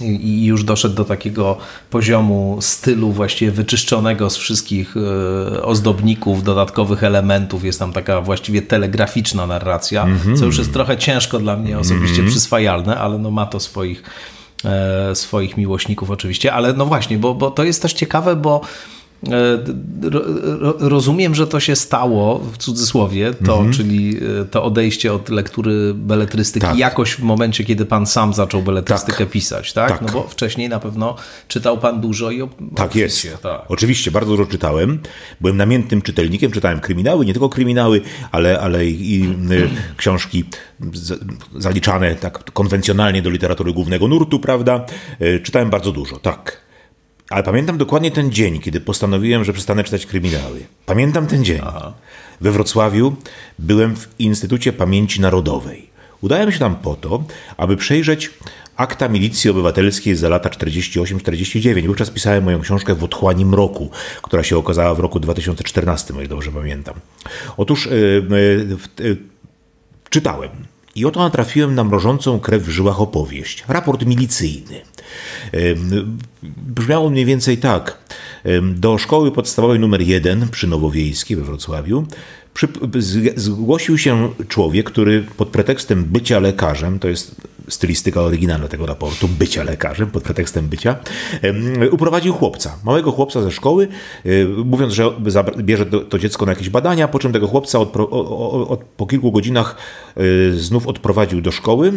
i 0.00 0.44
już 0.44 0.64
doszedł 0.64 0.94
do 0.94 1.04
takiego 1.04 1.56
poziomu 1.90 2.58
stylu 2.60 3.12
właściwie 3.12 3.52
wyczyszczonego 3.52 4.30
z 4.30 4.36
wszystkich 4.36 4.94
e, 4.96 5.62
ozdobników, 5.62 6.42
dodatkowych 6.42 7.04
elementów. 7.04 7.64
Jest 7.64 7.78
tam 7.78 7.92
taka 7.92 8.20
właściwie 8.20 8.62
telegraficzna 8.62 9.46
narracja, 9.46 10.02
mm 10.02 10.18
-hmm. 10.18 10.38
co 10.38 10.44
już 10.44 10.58
jest 10.58 10.72
trochę 10.72 10.96
ciężko 10.96 11.38
dla 11.38 11.56
mnie 11.56 11.78
osobiście 11.78 12.16
mm 12.16 12.26
-hmm. 12.26 12.30
przyswajalne, 12.30 12.98
ale 12.98 13.18
no 13.18 13.30
ma 13.30 13.46
to 13.46 13.60
swoich, 13.60 14.02
e, 14.64 15.14
swoich 15.14 15.56
miłośników 15.56 16.10
oczywiście. 16.10 16.52
Ale 16.52 16.72
no 16.72 16.86
właśnie, 16.86 17.18
bo, 17.18 17.34
bo 17.34 17.50
to 17.50 17.64
jest 17.64 17.82
też 17.82 17.92
ciekawe, 17.92 18.36
bo 18.36 18.60
rozumiem, 20.78 21.34
że 21.34 21.46
to 21.46 21.60
się 21.60 21.76
stało 21.76 22.38
w 22.38 22.58
cudzysłowie, 22.58 23.34
to, 23.34 23.54
mhm. 23.54 23.72
czyli 23.72 24.16
e, 24.40 24.44
to 24.44 24.64
odejście 24.64 25.12
od 25.12 25.28
lektury 25.28 25.94
beletrystyki 25.94 26.66
tak. 26.66 26.78
jakoś 26.78 27.12
w 27.12 27.22
momencie, 27.22 27.64
kiedy 27.64 27.86
pan 27.86 28.06
sam 28.06 28.34
zaczął 28.34 28.62
beletrystykę 28.62 29.18
tak. 29.18 29.30
pisać, 29.30 29.72
tak? 29.72 29.88
tak? 29.88 30.02
No 30.02 30.08
bo 30.12 30.28
wcześniej 30.28 30.68
na 30.68 30.80
pewno 30.80 31.16
czytał 31.48 31.78
pan 31.78 32.00
dużo 32.00 32.30
i 32.30 32.48
Tak 32.74 32.94
jest. 32.94 33.28
Tak. 33.42 33.64
Oczywiście, 33.68 34.10
bardzo 34.10 34.30
dużo 34.30 34.46
czytałem. 34.46 34.98
Byłem 35.40 35.56
namiętnym 35.56 36.02
czytelnikiem, 36.02 36.50
czytałem 36.52 36.80
kryminały, 36.80 37.26
nie 37.26 37.32
tylko 37.32 37.48
kryminały, 37.48 38.00
ale, 38.32 38.60
ale 38.60 38.86
i, 38.86 39.14
i 39.14 39.34
książki 39.96 40.44
zaliczane 41.56 42.14
tak 42.14 42.52
konwencjonalnie 42.52 43.22
do 43.22 43.30
literatury 43.30 43.72
głównego 43.72 44.08
nurtu, 44.08 44.40
prawda? 44.40 44.86
E, 45.20 45.40
czytałem 45.40 45.70
bardzo 45.70 45.92
dużo, 45.92 46.18
tak. 46.18 46.67
Ale 47.30 47.42
pamiętam 47.42 47.78
dokładnie 47.78 48.10
ten 48.10 48.32
dzień, 48.32 48.60
kiedy 48.60 48.80
postanowiłem, 48.80 49.44
że 49.44 49.52
przestanę 49.52 49.84
czytać 49.84 50.06
kryminały. 50.06 50.66
Pamiętam 50.86 51.26
ten 51.26 51.44
dzień. 51.44 51.60
Aha. 51.66 51.94
We 52.40 52.50
Wrocławiu 52.50 53.16
byłem 53.58 53.96
w 53.96 54.08
Instytucie 54.18 54.72
Pamięci 54.72 55.20
Narodowej. 55.20 55.90
Udałem 56.20 56.52
się 56.52 56.58
tam 56.58 56.76
po 56.76 56.94
to, 56.94 57.24
aby 57.56 57.76
przejrzeć 57.76 58.30
akta 58.76 59.08
milicji 59.08 59.50
obywatelskiej 59.50 60.16
za 60.16 60.28
lata 60.28 60.48
48-49. 60.48 61.86
Wówczas 61.86 62.10
pisałem 62.10 62.44
moją 62.44 62.60
książkę 62.60 62.94
w 62.94 63.04
otchłani 63.04 63.44
mroku, 63.44 63.90
która 64.22 64.42
się 64.42 64.58
okazała 64.58 64.94
w 64.94 65.00
roku 65.00 65.20
2014, 65.20 66.14
o 66.14 66.18
ile 66.18 66.28
dobrze 66.28 66.52
pamiętam. 66.52 66.94
Otóż 67.56 67.86
yy, 67.86 68.26
yy, 68.30 69.06
yy, 69.08 69.16
czytałem 70.10 70.50
i 70.98 71.04
oto 71.04 71.20
natrafiłem 71.20 71.74
na 71.74 71.84
mrożącą 71.84 72.40
krew 72.40 72.62
w 72.62 72.68
żyłach 72.68 73.00
opowieść. 73.00 73.64
Raport 73.68 74.06
milicyjny. 74.06 74.80
Brzmiało 76.56 77.10
mniej 77.10 77.24
więcej 77.24 77.58
tak. 77.58 77.98
Do 78.74 78.98
szkoły 78.98 79.32
podstawowej 79.32 79.78
numer 79.78 80.00
1 80.00 80.48
przy 80.48 80.66
Nowowiejskiej 80.66 81.36
we 81.36 81.42
Wrocławiu 81.42 82.06
przy, 82.54 82.68
zgłosił 83.36 83.98
się 83.98 84.28
człowiek, 84.48 84.86
który 84.86 85.24
pod 85.36 85.48
pretekstem 85.48 86.04
bycia 86.04 86.40
lekarzem, 86.40 86.98
to 86.98 87.08
jest 87.08 87.34
stylistyka 87.68 88.20
oryginalna 88.20 88.68
tego 88.68 88.86
raportu, 88.86 89.28
bycia 89.28 89.62
lekarzem, 89.62 90.10
pod 90.10 90.22
pretekstem 90.22 90.68
bycia, 90.68 90.96
uprowadził 91.90 92.34
chłopca, 92.34 92.78
małego 92.84 93.12
chłopca 93.12 93.42
ze 93.42 93.50
szkoły, 93.50 93.88
mówiąc, 94.64 94.92
że 94.92 95.10
bierze 95.58 95.86
to 95.86 96.18
dziecko 96.18 96.46
na 96.46 96.52
jakieś 96.52 96.70
badania, 96.70 97.08
po 97.08 97.18
czym 97.18 97.32
tego 97.32 97.46
chłopca 97.46 97.78
od, 97.78 97.96
od, 97.96 98.70
od, 98.70 98.84
po 98.84 99.06
kilku 99.06 99.32
godzinach 99.32 99.76
znów 100.52 100.86
odprowadził 100.86 101.40
do 101.40 101.52
szkoły 101.52 101.92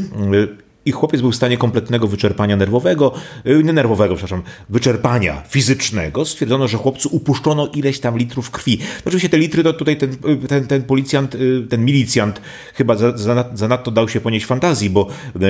i 0.85 0.91
chłopiec 0.91 1.21
był 1.21 1.31
w 1.31 1.35
stanie 1.35 1.57
kompletnego 1.57 2.07
wyczerpania 2.07 2.57
nerwowego, 2.57 3.13
y, 3.45 3.63
nie 3.63 3.73
nerwowego, 3.73 4.15
przepraszam, 4.15 4.43
wyczerpania 4.69 5.43
fizycznego. 5.49 6.25
Stwierdzono, 6.25 6.67
że 6.67 6.77
chłopcu 6.77 7.09
upuszczono 7.11 7.67
ileś 7.67 7.99
tam 7.99 8.17
litrów 8.17 8.51
krwi. 8.51 8.79
Oczywiście 9.05 9.29
te 9.29 9.37
litry, 9.37 9.63
to 9.63 9.73
tutaj 9.73 9.97
ten, 9.97 10.11
y, 10.43 10.47
ten, 10.47 10.67
ten 10.67 10.83
policjant, 10.83 11.35
y, 11.35 11.67
ten 11.69 11.85
milicjant 11.85 12.41
chyba 12.73 12.95
zanadto 13.53 13.91
za, 13.91 13.95
dał 13.95 14.09
się 14.09 14.21
ponieść 14.21 14.45
fantazji, 14.45 14.89
bo 14.89 15.07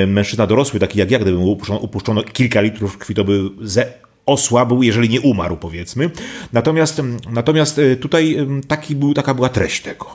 mężczyzna 0.07 0.47
dorosły, 0.47 0.79
taki 0.79 0.99
jak 0.99 1.11
ja, 1.11 1.19
gdyby 1.19 1.37
mu 1.37 1.51
upuszczono, 1.51 1.79
upuszczono 1.79 2.23
kilka 2.23 2.61
litrów 2.61 2.97
krwi, 2.97 3.15
to 3.15 3.23
by 3.23 3.41
ze 3.61 3.93
osłabł, 4.25 4.83
jeżeli 4.83 5.09
nie 5.09 5.21
umarł, 5.21 5.57
powiedzmy. 5.57 6.09
Natomiast, 6.53 7.01
natomiast 7.29 7.81
tutaj 8.01 8.37
taki 8.67 8.95
był, 8.95 9.13
taka 9.13 9.33
była 9.33 9.49
treść 9.49 9.81
tego. 9.81 10.05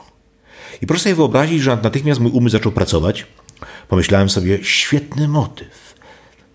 I 0.81 0.87
proszę 0.87 1.03
sobie 1.03 1.15
wyobrazić, 1.15 1.61
że 1.61 1.77
natychmiast 1.83 2.19
mój 2.19 2.31
umysł 2.31 2.51
zaczął 2.51 2.71
pracować 2.71 3.25
Pomyślałem 3.87 4.29
sobie, 4.29 4.63
świetny 4.63 5.27
motyw. 5.27 5.95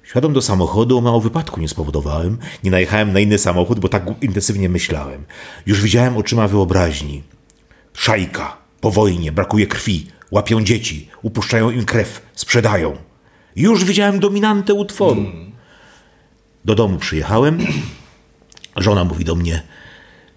Siadłem 0.04 0.32
do 0.32 0.42
samochodu, 0.42 1.00
mało 1.00 1.20
wypadku 1.20 1.60
nie 1.60 1.68
spowodowałem, 1.68 2.38
nie 2.64 2.70
najechałem 2.70 3.12
na 3.12 3.20
inny 3.20 3.38
samochód, 3.38 3.80
bo 3.80 3.88
tak 3.88 4.04
intensywnie 4.20 4.68
myślałem. 4.68 5.24
Już 5.66 5.82
widziałem 5.82 6.16
oczyma 6.16 6.48
wyobraźni. 6.48 7.22
Szajka, 7.94 8.56
po 8.80 8.90
wojnie, 8.90 9.32
brakuje 9.32 9.66
krwi, 9.66 10.06
łapią 10.30 10.64
dzieci, 10.64 11.08
upuszczają 11.22 11.70
im 11.70 11.84
krew, 11.84 12.22
sprzedają. 12.34 12.96
Już 13.56 13.84
widziałem 13.84 14.20
dominantę 14.20 14.74
utworu. 14.74 15.26
Do 16.64 16.74
domu 16.74 16.98
przyjechałem. 16.98 17.58
Żona 18.76 19.04
mówi 19.04 19.24
do 19.24 19.34
mnie: 19.34 19.62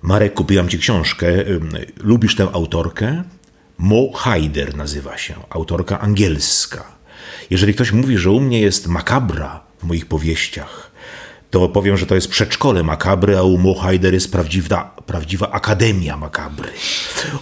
Marek, 0.01 0.33
kupiłam 0.33 0.69
ci 0.69 0.79
książkę. 0.79 1.27
Lubisz 1.97 2.35
tę 2.35 2.47
autorkę? 2.53 3.23
Mo 3.77 4.11
Haider 4.13 4.75
nazywa 4.75 5.17
się, 5.17 5.33
autorka 5.49 5.99
angielska. 5.99 6.83
Jeżeli 7.49 7.73
ktoś 7.73 7.91
mówi, 7.91 8.17
że 8.17 8.31
u 8.31 8.39
mnie 8.39 8.61
jest 8.61 8.87
makabra 8.87 9.63
w 9.79 9.83
moich 9.83 10.05
powieściach, 10.05 10.91
to 11.51 11.69
powiem, 11.69 11.97
że 11.97 12.05
to 12.05 12.15
jest 12.15 12.27
przedszkole 12.27 12.83
makabry, 12.83 13.37
a 13.37 13.43
u 13.43 13.57
Mo 13.57 13.75
Haider 13.75 14.13
jest 14.13 14.31
prawdziwa, 14.31 14.95
prawdziwa 15.05 15.51
akademia 15.51 16.17
makabry. 16.17 16.69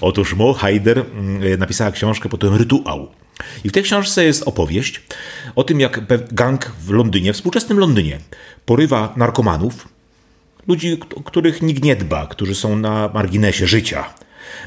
Otóż 0.01 0.33
Mo 0.33 0.53
Haider 0.53 0.99
mm, 0.99 1.59
napisała 1.59 1.91
książkę 1.91 2.29
pod 2.29 2.41
tym 2.41 2.55
Rytuał. 2.55 3.07
I 3.63 3.69
w 3.69 3.71
tej 3.71 3.83
książce 3.83 4.25
jest 4.25 4.43
opowieść 4.43 5.01
o 5.55 5.63
tym, 5.63 5.79
jak 5.79 6.01
gang 6.33 6.71
w 6.79 6.89
Londynie, 6.89 7.33
współczesnym 7.33 7.79
Londynie, 7.79 8.19
porywa 8.65 9.13
narkomanów, 9.17 9.87
ludzi, 10.67 10.99
których 11.25 11.61
nikt 11.61 11.83
nie 11.83 11.95
dba, 11.95 12.27
którzy 12.27 12.55
są 12.55 12.75
na 12.75 13.09
marginesie 13.13 13.67
życia. 13.67 14.13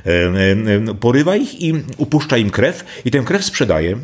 E, 0.07 0.11
e, 0.11 0.95
porywa 1.01 1.37
ich 1.37 1.63
i 1.63 1.75
upuszcza 1.97 2.37
im 2.37 2.51
krew 2.51 2.85
i 3.05 3.11
tę 3.11 3.23
krew 3.23 3.45
sprzedaje 3.45 3.97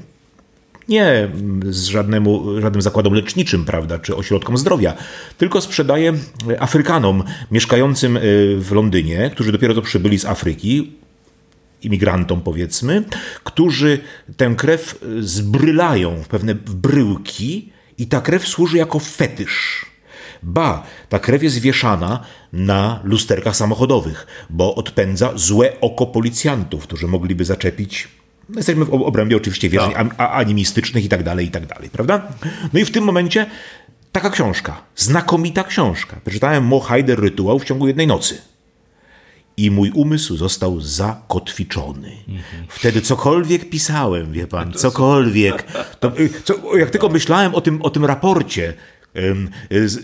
nie 0.89 1.29
z 1.65 1.85
żadnemu, 1.85 2.61
żadnym 2.61 2.83
zakładom 2.83 3.15
leczniczym, 3.15 3.65
prawda, 3.65 3.99
czy 3.99 4.17
ośrodkom 4.17 4.59
zdrowia, 4.59 4.95
tylko 5.39 5.61
sprzedaje 5.61 6.13
Afrykanom 6.59 7.25
mieszkającym 7.51 8.17
e, 8.17 8.21
w 8.57 8.73
Londynie, 8.73 9.31
którzy 9.33 9.53
dopiero 9.53 9.75
co 9.75 9.83
przybyli 9.83 10.19
z 10.19 10.25
Afryki, 10.25 10.93
imigrantom 11.83 12.41
powiedzmy, 12.41 13.05
którzy 13.45 13.99
tę 14.37 14.55
krew 14.57 14.99
zbrylają 15.21 16.23
w 16.23 16.29
pewne 16.29 16.55
bryłki 16.55 17.73
i 17.99 18.07
ta 18.07 18.21
krew 18.21 18.49
służy 18.49 18.77
jako 18.77 18.99
fetysz. 18.99 19.92
Ba, 20.43 20.83
ta 21.09 21.19
krew 21.19 21.43
jest 21.43 21.59
wieszana 21.59 22.21
na 22.53 23.01
lusterkach 23.05 23.57
samochodowych, 23.57 24.27
bo 24.51 24.75
odpędza 24.75 25.33
złe 25.35 25.81
oko 25.81 26.07
policjantów, 26.07 26.83
którzy 26.83 27.09
mogliby 27.09 27.45
zaczepić 27.45 28.09
no, 28.49 28.57
Jesteśmy 28.57 28.85
w 28.85 28.93
obrębie 28.93 29.37
oczywiście 29.37 29.69
wierzeń 29.69 29.93
no. 29.93 30.31
animistycznych 30.31 31.05
i 31.05 31.09
tak 31.09 31.23
dalej, 31.23 31.47
i 31.47 31.51
tak 31.51 31.67
dalej, 31.67 31.91
prawda? 31.91 32.23
No 32.73 32.81
i 32.81 32.85
w 32.85 32.91
tym 32.91 33.05
momencie 33.05 33.47
taka 34.13 34.31
książka, 34.31 34.83
znakomita 34.97 35.65
książka. 35.65 36.21
Przeczytałem 36.25 36.65
Mo 36.65 36.81
Haider 36.81 37.21
Rytuał 37.21 37.59
w 37.59 37.65
ciągu 37.65 37.87
jednej 37.87 38.07
nocy. 38.07 38.39
I 39.57 39.71
mój 39.71 39.91
umysł 39.91 40.37
został 40.37 40.81
zakotwiczony. 40.81 42.13
Mhm. 42.29 42.67
Wtedy 42.69 43.01
cokolwiek 43.01 43.71
pisałem, 43.71 44.33
wie 44.33 44.47
pan, 44.47 44.73
cokolwiek. 44.73 45.67
To, 46.01 46.19
y, 46.19 46.31
co, 46.45 46.77
jak 46.77 46.91
tylko 46.91 47.09
myślałem 47.09 47.55
o 47.55 47.61
tym, 47.61 47.83
o 47.83 47.91
tym 47.91 48.05
raporcie, 48.05 48.75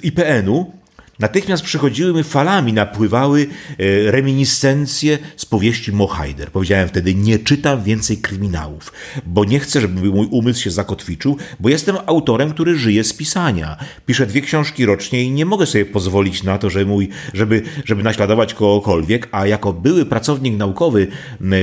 IPN-u, 0.02 0.72
Natychmiast 1.18 1.62
przychodziły 1.62 2.12
mi 2.12 2.24
falami, 2.24 2.72
napływały 2.72 3.46
e, 3.78 4.10
reminiscencje 4.10 5.18
z 5.36 5.46
powieści 5.46 5.92
Mohajder. 5.92 6.50
Powiedziałem 6.50 6.88
wtedy, 6.88 7.14
nie 7.14 7.38
czytam 7.38 7.82
więcej 7.82 8.16
kryminałów, 8.16 8.92
bo 9.26 9.44
nie 9.44 9.60
chcę, 9.60 9.80
żeby 9.80 10.10
mój 10.10 10.26
umysł 10.30 10.62
się 10.62 10.70
zakotwiczył, 10.70 11.36
bo 11.60 11.68
jestem 11.68 11.96
autorem, 12.06 12.50
który 12.50 12.78
żyje 12.78 13.04
z 13.04 13.12
pisania. 13.12 13.76
Piszę 14.06 14.26
dwie 14.26 14.40
książki 14.40 14.86
rocznie 14.86 15.22
i 15.22 15.30
nie 15.30 15.46
mogę 15.46 15.66
sobie 15.66 15.86
pozwolić 15.86 16.42
na 16.42 16.58
to, 16.58 16.70
że 16.70 16.84
mój, 16.84 17.08
żeby, 17.34 17.62
żeby 17.84 18.02
naśladować 18.02 18.54
kogokolwiek, 18.54 19.28
a 19.32 19.46
jako 19.46 19.72
były 19.72 20.06
pracownik 20.06 20.56
naukowy, 20.56 21.06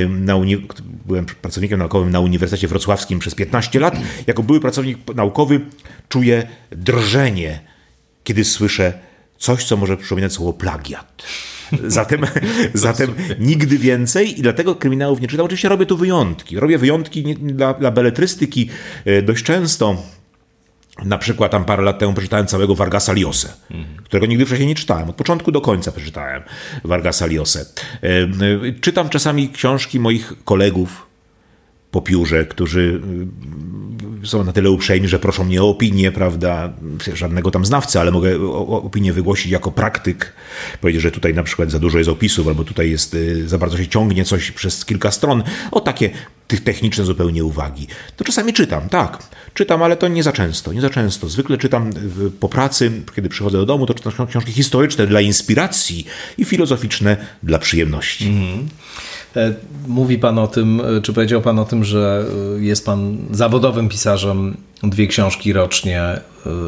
na 0.10 0.36
uni- 0.36 0.68
byłem 1.06 1.26
pracownikiem 1.26 1.80
naukowym 1.80 2.12
na 2.12 2.20
Uniwersytecie 2.20 2.68
Wrocławskim 2.68 3.20
przez 3.20 3.36
15 3.36 3.80
lat, 3.80 3.96
jako 4.28 4.44
były 4.44 4.60
pracownik 4.60 4.98
naukowy 5.16 5.62
czuję 6.10 6.48
drżenie, 6.72 7.60
kiedy 8.24 8.44
słyszę 8.44 8.94
coś, 9.46 9.64
co 9.64 9.78
może 9.78 9.98
przypominać 9.98 10.34
słowo 10.34 10.54
plagiat. 10.54 11.24
Zatem, 11.88 12.22
zatem 12.74 13.14
nigdy 13.40 13.78
więcej 13.78 14.40
i 14.40 14.42
dlatego 14.42 14.76
kryminałów 14.76 15.22
nie 15.22 15.28
czytam. 15.28 15.46
Oczywiście 15.46 15.70
robię 15.70 15.86
tu 15.86 15.98
wyjątki. 15.98 16.60
Robię 16.60 16.78
wyjątki 16.78 17.36
dla, 17.36 17.74
dla 17.74 17.92
beletrystyki 17.92 18.70
e, 19.06 19.22
dość 19.22 19.44
często. 19.44 20.04
Na 21.06 21.18
przykład 21.18 21.52
tam 21.52 21.66
parę 21.66 21.84
lat 21.84 22.00
temu 22.00 22.14
przeczytałem 22.14 22.48
całego 22.48 22.76
Vargasa 22.76 23.14
Liosę, 23.14 23.54
mhm. 23.72 23.98
którego 24.04 24.26
nigdy 24.26 24.46
wcześniej 24.46 24.68
nie 24.68 24.76
czytałem. 24.76 25.10
Od 25.10 25.16
początku 25.16 25.52
do 25.52 25.62
końca 25.62 25.92
przeczytałem 25.92 26.44
Vargasa 26.84 27.26
Liosę. 27.26 27.66
E, 28.04 28.08
e, 28.08 28.30
czytam 28.82 29.10
czasami 29.10 29.50
książki 29.50 30.00
moich 30.00 30.34
kolegów 30.46 31.05
po 31.92 32.02
piórze, 32.02 32.46
którzy 32.46 33.02
są 34.24 34.44
na 34.44 34.54
tyle 34.54 34.72
uprzejmi, 34.72 35.08
że 35.08 35.20
proszą 35.20 35.44
mnie 35.44 35.64
o 35.64 35.70
opinię, 35.70 36.12
prawda, 36.12 36.74
żadnego 37.14 37.52
tam 37.52 37.66
znawcy, 37.66 38.00
ale 38.00 38.12
mogę 38.12 38.48
opinię 38.68 39.14
wygłosić 39.14 39.52
jako 39.52 39.72
praktyk, 39.72 40.34
powiedzieć, 40.82 41.02
że 41.02 41.12
tutaj 41.12 41.34
na 41.34 41.44
przykład 41.44 41.72
za 41.72 41.80
dużo 41.80 41.98
jest 41.98 42.10
opisów, 42.10 42.48
albo 42.48 42.64
tutaj 42.64 42.92
jest, 42.92 43.14
y, 43.14 43.50
za 43.50 43.58
bardzo 43.58 43.78
się 43.78 43.88
ciągnie 43.88 44.26
coś 44.26 44.52
przez 44.52 44.86
kilka 44.86 45.12
stron, 45.12 45.44
o 45.72 45.80
takie 45.80 46.10
tych 46.48 46.64
techniczne 46.64 47.06
zupełnie 47.06 47.44
uwagi. 47.44 47.88
To 48.18 48.24
czasami 48.24 48.54
czytam, 48.54 48.90
tak, 48.90 49.24
czytam, 49.54 49.84
ale 49.84 49.98
to 49.98 50.08
nie 50.08 50.24
za 50.24 50.32
często, 50.32 50.74
nie 50.74 50.82
za 50.82 50.90
często. 50.90 51.30
Zwykle 51.30 51.58
czytam 51.58 51.90
y, 52.28 52.32
po 52.32 52.50
pracy, 52.50 52.92
kiedy 53.16 53.30
przychodzę 53.30 53.58
do 53.58 53.66
domu, 53.66 53.86
to 53.86 53.94
czytam 53.94 54.28
książki 54.28 54.52
historyczne 54.52 55.08
dla 55.08 55.22
inspiracji 55.22 56.06
i 56.38 56.46
filozoficzne 56.46 57.18
dla 57.44 57.60
przyjemności. 57.60 58.28
Mm. 58.28 58.68
Mówi 59.88 60.20
Pan 60.20 60.40
o 60.40 60.48
tym, 60.48 60.82
e, 60.98 61.02
czy 61.02 61.14
powiedział 61.14 61.42
Pan 61.42 61.60
o 61.60 61.66
tym, 61.66 61.84
że 61.84 62.26
e, 62.58 62.64
jest 62.64 62.86
Pan 62.86 63.18
zawodowym 63.32 63.90
pisarzem 63.90 64.58
dwie 64.84 65.08
książki 65.08 65.54
rocznie, 65.54 66.02
e, 66.02 66.22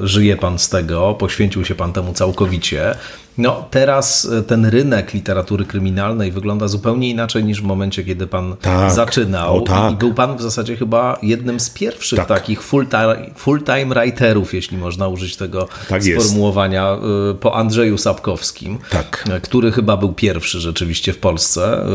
żyje 0.03 0.37
Pan 0.37 0.59
z 0.59 0.69
tego, 0.69 1.13
poświęcił 1.13 1.65
się 1.65 1.75
Pan 1.75 1.93
temu 1.93 2.13
całkowicie. 2.13 2.95
No 3.37 3.65
teraz 3.71 4.25
e, 4.25 4.43
ten 4.43 4.65
rynek 4.65 5.13
literatury 5.13 5.65
kryminalnej 5.65 6.31
wygląda 6.31 6.67
zupełnie 6.67 7.09
inaczej 7.09 7.43
niż 7.43 7.61
w 7.61 7.63
momencie, 7.63 8.03
kiedy 8.03 8.27
Pan 8.27 8.55
tak. 8.61 8.91
zaczynał. 8.91 9.61
Tak. 9.61 9.93
I 9.93 9.95
był 9.95 10.13
Pan 10.13 10.37
w 10.37 10.41
zasadzie 10.41 10.75
chyba 10.75 11.19
jednym 11.21 11.59
z 11.59 11.69
pierwszych 11.69 12.17
tak. 12.19 12.27
takich 12.27 12.63
full-time 12.63 13.29
full 13.35 13.61
writerów, 13.87 14.53
jeśli 14.53 14.77
można 14.77 15.07
użyć 15.07 15.37
tego 15.37 15.67
tak 15.89 16.03
sformułowania, 16.03 16.91
jest. 16.91 17.39
po 17.39 17.55
Andrzeju 17.55 17.97
Sapkowskim, 17.97 18.77
tak. 18.89 19.25
który 19.41 19.71
chyba 19.71 19.97
był 19.97 20.13
pierwszy 20.13 20.59
rzeczywiście 20.59 21.13
w 21.13 21.17
Polsce, 21.17 21.85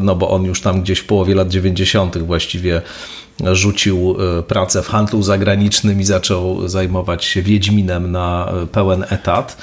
no 0.00 0.16
bo 0.16 0.30
on 0.30 0.44
już 0.44 0.60
tam 0.60 0.82
gdzieś 0.82 0.98
w 0.98 1.06
połowie 1.06 1.34
lat 1.34 1.48
90. 1.48 2.18
właściwie 2.18 2.82
rzucił 3.44 4.16
e, 4.38 4.42
pracę 4.42 4.82
w 4.82 4.88
handlu 4.88 5.22
zagranicznym 5.22 6.00
i 6.00 6.04
zaczął 6.04 6.68
zajmować 6.68 7.24
się 7.24 7.42
Wiedźminem 7.42 8.12
na 8.12 8.52
e, 8.62 8.66
pełen 8.66 9.04
etat. 9.10 9.56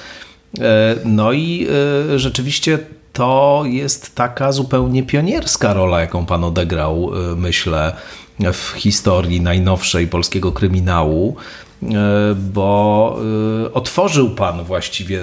E, 0.60 0.96
no 1.06 1.34
i 1.34 1.68
rzeczywiście 2.16 2.80
to 3.14 3.64
jest 3.66 4.16
taka 4.16 4.52
zupełnie 4.52 5.04
pionierska 5.04 5.74
rola, 5.74 6.02
jaką 6.02 6.26
pan 6.26 6.44
odegrał, 6.44 7.12
myślę, 7.36 7.94
w 8.54 8.74
historii 8.78 9.42
najnowszej 9.42 10.08
polskiego 10.08 10.52
kryminału, 10.52 11.36
bo 12.54 13.18
otworzył 13.74 14.30
pan 14.30 14.64
właściwie 14.64 15.22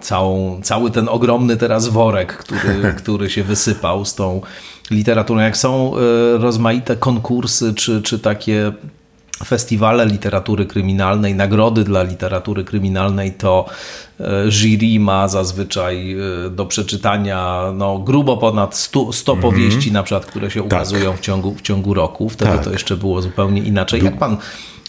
całą, 0.00 0.60
cały 0.62 0.90
ten 0.90 1.08
ogromny 1.08 1.56
teraz 1.56 1.88
worek, 1.88 2.36
który, 2.36 2.82
który 3.02 3.30
się 3.30 3.44
wysypał 3.44 4.04
z 4.04 4.14
tą 4.14 4.40
literaturą. 4.90 5.40
Jak 5.40 5.56
są 5.56 5.92
e, 5.96 5.98
rozmaite 6.38 6.96
konkursy 6.96 7.74
czy, 7.74 8.02
czy 8.02 8.18
takie 8.18 8.72
festiwale 9.44 10.06
literatury 10.06 10.66
kryminalnej, 10.66 11.34
nagrody 11.34 11.84
dla 11.84 12.02
literatury 12.02 12.64
kryminalnej, 12.64 13.32
to 13.32 13.66
e, 14.20 14.50
jury 14.50 15.00
ma 15.00 15.28
zazwyczaj 15.28 16.12
e, 16.12 16.50
do 16.50 16.66
przeczytania 16.66 17.62
no, 17.74 17.98
grubo 17.98 18.36
ponad 18.36 18.76
100, 18.76 19.12
100 19.12 19.32
mm 19.32 19.40
-hmm. 19.40 19.50
powieści, 19.50 19.92
na 19.92 20.02
przykład, 20.02 20.26
które 20.26 20.50
się 20.50 20.60
tak. 20.60 20.66
ukazują 20.66 21.16
w, 21.16 21.20
ciągu, 21.20 21.54
w 21.54 21.62
ciągu 21.62 21.94
roku. 21.94 22.28
Wtedy 22.28 22.50
tak. 22.50 22.64
to 22.64 22.72
jeszcze 22.72 22.96
było 22.96 23.22
zupełnie 23.22 23.62
inaczej. 23.62 24.04
Jak 24.04 24.18
pan 24.18 24.36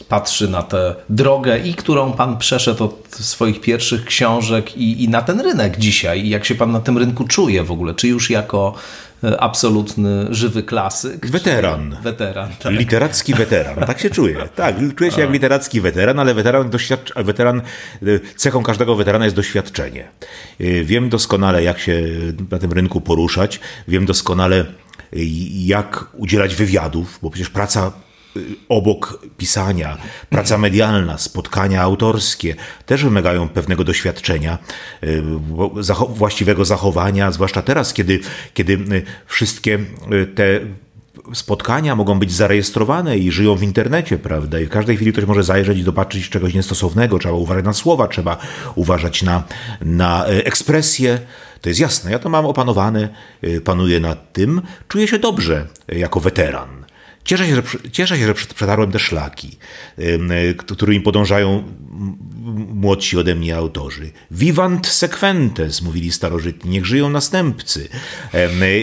patrzy 0.09 0.47
na 0.47 0.63
tę 0.63 0.95
drogę 1.09 1.59
i 1.59 1.73
którą 1.73 2.13
pan 2.13 2.37
przeszedł 2.37 2.83
od 2.83 3.07
swoich 3.09 3.61
pierwszych 3.61 4.05
książek 4.05 4.77
i, 4.77 5.03
i 5.03 5.09
na 5.09 5.21
ten 5.21 5.39
rynek 5.41 5.77
dzisiaj 5.77 6.25
i 6.25 6.29
jak 6.29 6.45
się 6.45 6.55
pan 6.55 6.71
na 6.71 6.79
tym 6.79 6.97
rynku 6.97 7.27
czuje 7.27 7.63
w 7.63 7.71
ogóle? 7.71 7.93
Czy 7.93 8.07
już 8.07 8.29
jako 8.29 8.75
E, 9.23 9.41
absolutny, 9.41 10.27
żywy 10.29 10.63
klasyk. 10.63 11.27
Weteran. 11.27 11.97
Weteran, 12.03 12.49
tak. 12.59 12.73
Literacki 12.73 13.33
weteran. 13.33 13.75
Tak 13.85 13.99
się 13.99 14.09
czuję. 14.09 14.49
Tak, 14.55 14.75
czuję 14.95 15.11
się 15.11 15.21
jak 15.21 15.31
literacki 15.31 15.81
weteran, 15.81 16.19
ale 16.19 16.33
weteran, 16.33 16.69
doświadcz... 16.69 17.13
weteran, 17.15 17.61
e, 18.01 18.19
cechą 18.35 18.63
każdego 18.63 18.95
weterana 18.95 19.25
jest 19.25 19.35
doświadczenie. 19.35 20.07
E, 20.59 20.83
wiem 20.83 21.09
doskonale, 21.09 21.63
jak 21.63 21.79
się 21.79 22.03
na 22.51 22.59
tym 22.59 22.71
rynku 22.71 23.01
poruszać. 23.01 23.59
Wiem 23.87 24.05
doskonale, 24.05 24.65
jak 25.53 26.05
udzielać 26.13 26.55
wywiadów, 26.55 27.19
bo 27.21 27.29
przecież 27.29 27.49
praca 27.49 27.91
obok 28.69 29.19
pisania, 29.37 29.97
praca 30.29 30.57
medialna, 30.57 31.17
spotkania 31.17 31.81
autorskie 31.81 32.55
też 32.85 33.03
wymagają 33.03 33.49
pewnego 33.49 33.83
doświadczenia, 33.83 34.57
y, 35.03 35.23
właściwego 36.09 36.65
zachowania, 36.65 37.31
zwłaszcza 37.31 37.61
teraz, 37.61 37.93
kiedy, 37.93 38.19
kiedy 38.53 38.73
y, 38.73 39.03
wszystkie 39.25 39.79
y, 40.11 40.25
te 40.27 40.59
spotkania 41.33 41.95
mogą 41.95 42.19
być 42.19 42.31
zarejestrowane 42.31 43.17
i 43.17 43.31
żyją 43.31 43.55
w 43.55 43.63
internecie, 43.63 44.17
prawda? 44.17 44.59
I 44.59 44.65
w 44.65 44.69
każdej 44.69 44.95
chwili 44.95 45.13
ktoś 45.13 45.25
może 45.25 45.43
zajrzeć 45.43 45.77
i 45.77 45.83
zobaczyć 45.83 46.29
czegoś 46.29 46.53
niestosownego. 46.53 47.19
Trzeba 47.19 47.35
uważać 47.35 47.65
na 47.65 47.73
słowa, 47.73 48.07
trzeba 48.07 48.37
uważać 48.75 49.23
na, 49.23 49.43
na 49.81 50.25
ekspresję. 50.25 51.19
To 51.61 51.69
jest 51.69 51.79
jasne, 51.79 52.11
ja 52.11 52.19
to 52.19 52.29
mam 52.29 52.45
opanowane, 52.45 53.09
panuję 53.63 53.99
nad 53.99 54.33
tym, 54.33 54.61
czuję 54.87 55.07
się 55.07 55.19
dobrze 55.19 55.67
jako 55.87 56.19
weteran. 56.19 56.82
Cieszę 57.23 57.47
się, 57.47 57.55
że, 57.55 57.63
cieszę 57.91 58.17
się, 58.17 58.25
że 58.25 58.33
przetarłem 58.33 58.91
te 58.91 58.99
szlaki, 58.99 59.57
którymi 60.57 61.01
podążają 61.01 61.63
młodsi 62.73 63.17
ode 63.17 63.35
mnie 63.35 63.55
autorzy. 63.55 64.11
Vivant 64.31 64.87
sequentes, 64.87 65.81
mówili 65.81 66.11
starożytni, 66.11 66.71
niech 66.71 66.85
żyją 66.85 67.09
następcy. 67.09 67.87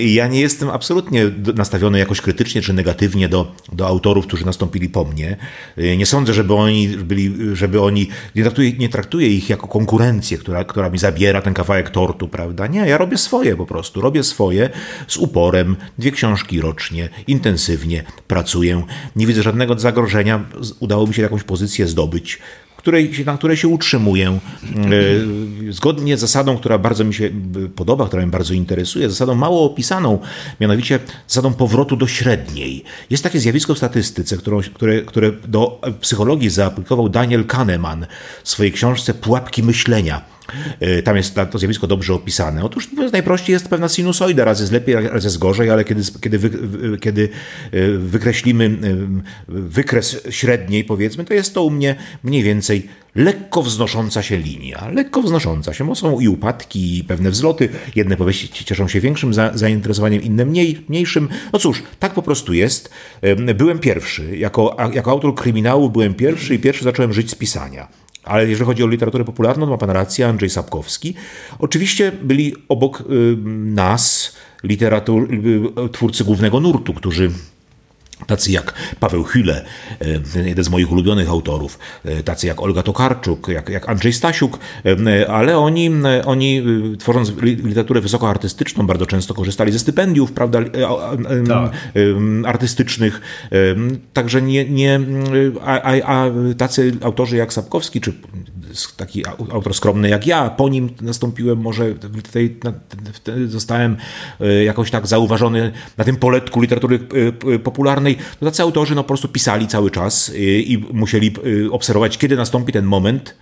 Ja 0.04 0.26
nie 0.26 0.40
jestem 0.40 0.70
absolutnie 0.70 1.30
nastawiony 1.54 1.98
jakoś 1.98 2.20
krytycznie 2.20 2.62
czy 2.62 2.72
negatywnie 2.72 3.28
do, 3.28 3.54
do 3.72 3.86
autorów, 3.86 4.26
którzy 4.26 4.46
nastąpili 4.46 4.88
po 4.88 5.04
mnie. 5.04 5.36
Nie 5.98 6.06
sądzę, 6.06 6.34
żeby 6.34 6.54
oni 6.54 6.88
byli, 6.88 7.34
żeby 7.52 7.80
oni, 7.80 8.08
nie 8.34 8.42
traktuję, 8.42 8.72
nie 8.72 8.88
traktuję 8.88 9.28
ich 9.28 9.50
jako 9.50 9.68
konkurencję, 9.68 10.38
która, 10.38 10.64
która 10.64 10.90
mi 10.90 10.98
zabiera 10.98 11.42
ten 11.42 11.54
kawałek 11.54 11.90
tortu, 11.90 12.28
prawda? 12.28 12.66
Nie, 12.66 12.80
ja 12.80 12.98
robię 12.98 13.18
swoje 13.18 13.56
po 13.56 13.66
prostu. 13.66 14.00
Robię 14.00 14.24
swoje 14.24 14.70
z 15.08 15.16
uporem, 15.16 15.76
dwie 15.98 16.10
książki 16.10 16.60
rocznie, 16.60 17.08
intensywnie 17.26 18.04
pracuję. 18.28 18.82
Nie 19.16 19.26
widzę 19.26 19.42
żadnego 19.42 19.78
zagrożenia. 19.78 20.44
Udało 20.80 21.06
mi 21.06 21.14
się 21.14 21.22
jakąś 21.22 21.42
pozycję 21.42 21.86
zdobyć 21.86 22.38
której, 22.80 23.24
na 23.26 23.38
której 23.38 23.56
się 23.56 23.68
utrzymuję. 23.68 24.28
E, 24.30 25.72
zgodnie 25.72 26.16
z 26.16 26.20
zasadą, 26.20 26.56
która 26.56 26.78
bardzo 26.78 27.04
mi 27.04 27.14
się 27.14 27.30
podoba, 27.76 28.06
która 28.06 28.22
mnie 28.22 28.30
bardzo 28.30 28.54
interesuje, 28.54 29.10
zasadą 29.10 29.34
mało 29.34 29.64
opisaną, 29.64 30.18
mianowicie 30.60 30.98
zasadą 31.28 31.52
powrotu 31.54 31.96
do 31.96 32.06
średniej. 32.06 32.84
Jest 33.10 33.22
takie 33.22 33.40
zjawisko 33.40 33.74
w 33.74 33.78
statystyce, 33.78 34.36
którą, 34.36 34.60
które, 34.60 35.02
które 35.02 35.32
do 35.32 35.80
psychologii 36.00 36.50
zaaplikował 36.50 37.08
Daniel 37.08 37.44
Kahneman 37.44 38.06
w 38.44 38.48
swojej 38.48 38.72
książce 38.72 39.14
Pułapki 39.14 39.62
myślenia 39.62 40.22
E, 40.39 40.39
tam 41.04 41.16
jest 41.16 41.34
to 41.50 41.58
zjawisko 41.58 41.86
dobrze 41.86 42.14
opisane. 42.14 42.64
Otóż 42.64 42.88
najprościej 43.12 43.52
jest 43.52 43.68
pewna 43.68 43.88
sinusoida, 43.88 44.44
raz 44.44 44.60
jest 44.60 44.72
lepiej, 44.72 44.94
raz 44.94 45.24
jest 45.24 45.38
gorzej, 45.38 45.70
ale 45.70 45.84
kiedy, 45.84 46.02
kiedy, 46.20 46.38
wy, 46.38 46.98
kiedy 46.98 47.28
e, 47.72 47.90
wykreślimy 47.90 48.64
e, 48.64 48.70
wykres 49.48 50.16
średniej, 50.30 50.84
powiedzmy, 50.84 51.24
to 51.24 51.34
jest 51.34 51.54
to 51.54 51.64
u 51.64 51.70
mnie 51.70 51.96
mniej 52.24 52.42
więcej 52.42 52.88
lekko 53.14 53.62
wznosząca 53.62 54.22
się 54.22 54.38
linia. 54.38 54.88
Lekko 54.92 55.22
wznosząca 55.22 55.74
się, 55.74 55.86
bo 55.86 55.94
są 55.94 56.20
i 56.20 56.28
upadki, 56.28 56.98
i 56.98 57.04
pewne 57.04 57.30
wzloty. 57.30 57.68
Jedne 57.94 58.16
powieści 58.16 58.64
cieszą 58.64 58.88
się 58.88 59.00
większym 59.00 59.34
za, 59.34 59.50
zainteresowaniem, 59.54 60.22
inne 60.22 60.44
mniej, 60.44 60.84
mniejszym. 60.88 61.28
No 61.52 61.58
cóż, 61.58 61.82
tak 61.98 62.14
po 62.14 62.22
prostu 62.22 62.52
jest. 62.52 62.90
Byłem 63.54 63.78
pierwszy. 63.78 64.36
Jako, 64.36 64.76
jako 64.92 65.10
autor 65.10 65.34
kryminału 65.34 65.90
byłem 65.90 66.14
pierwszy 66.14 66.54
i 66.54 66.58
pierwszy 66.58 66.84
zacząłem 66.84 67.12
żyć 67.12 67.30
z 67.30 67.34
pisania. 67.34 67.88
Ale 68.24 68.48
jeżeli 68.48 68.66
chodzi 68.66 68.84
o 68.84 68.86
literaturę 68.86 69.24
popularną, 69.24 69.66
to 69.66 69.72
ma 69.72 69.78
pan 69.78 69.90
rację, 69.90 70.28
Andrzej 70.28 70.50
Sapkowski. 70.50 71.14
Oczywiście 71.58 72.12
byli 72.22 72.54
obok 72.68 73.00
y, 73.00 73.04
nas 73.74 74.36
literatur, 74.64 75.28
y, 75.34 75.88
twórcy 75.88 76.24
głównego 76.24 76.60
nurtu, 76.60 76.94
którzy 76.94 77.30
Tacy 78.26 78.52
jak 78.52 78.74
Paweł 79.00 79.24
Hüle, 79.24 79.60
e, 80.36 80.48
jeden 80.48 80.64
z 80.64 80.68
moich 80.68 80.92
ulubionych 80.92 81.28
autorów, 81.28 81.78
e, 82.04 82.22
tacy 82.22 82.46
jak 82.46 82.62
Olga 82.62 82.82
Tokarczuk, 82.82 83.48
jak, 83.48 83.68
jak 83.68 83.88
Andrzej 83.88 84.12
Stasiuk, 84.12 84.58
e, 84.84 85.30
ale 85.30 85.58
oni, 85.58 85.90
oni 86.24 86.62
tworząc 86.98 87.32
literaturę 87.42 88.00
wysokoartystyczną 88.00 88.86
bardzo 88.86 89.06
często 89.06 89.34
korzystali 89.34 89.72
ze 89.72 89.78
stypendiów 89.78 90.32
prawda, 90.32 90.58
tak. 91.48 91.72
artystycznych. 92.46 93.20
Także 94.12 94.42
nie, 94.42 94.64
nie 94.64 95.00
a, 95.64 95.82
a, 95.82 96.22
a 96.22 96.30
tacy 96.58 96.92
autorzy 97.02 97.36
jak 97.36 97.52
Sapkowski, 97.52 98.00
czy 98.00 98.12
taki 98.96 99.26
autor 99.26 99.74
skromny 99.74 100.08
jak 100.08 100.26
ja, 100.26 100.50
po 100.50 100.68
nim 100.68 100.90
nastąpiłem, 101.00 101.58
może 101.58 101.94
tutaj 102.22 102.56
zostałem 103.46 103.96
jakoś 104.64 104.90
tak 104.90 105.06
zauważony 105.06 105.72
na 105.96 106.04
tym 106.04 106.16
poletku 106.16 106.60
literatury 106.60 106.98
popularnej, 107.64 108.16
to 108.40 108.46
tacy 108.46 108.62
autorzy 108.62 108.94
no, 108.94 109.02
po 109.02 109.08
prostu 109.08 109.28
pisali 109.28 109.68
cały 109.68 109.90
czas 109.90 110.28
y, 110.28 110.34
i 110.62 110.78
musieli 110.78 111.34
obserwować, 111.70 112.18
kiedy 112.18 112.36
nastąpi 112.36 112.72
ten 112.72 112.84
moment, 112.84 113.36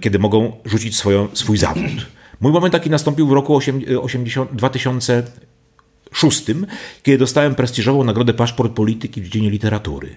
kiedy 0.00 0.18
mogą 0.18 0.56
rzucić 0.64 0.96
swoją, 0.96 1.28
swój 1.32 1.58
zawód. 1.58 1.84
Mój 2.40 2.52
moment 2.52 2.72
taki 2.72 2.90
nastąpił 2.90 3.28
w 3.28 3.32
roku 3.32 3.56
80, 4.02 4.50
2006, 6.12 6.44
kiedy 7.02 7.18
dostałem 7.18 7.54
prestiżową 7.54 8.04
nagrodę 8.04 8.34
Paszport 8.34 8.72
Polityki 8.72 9.20
w 9.20 9.24
dziedzinie 9.24 9.50
literatury. 9.50 10.16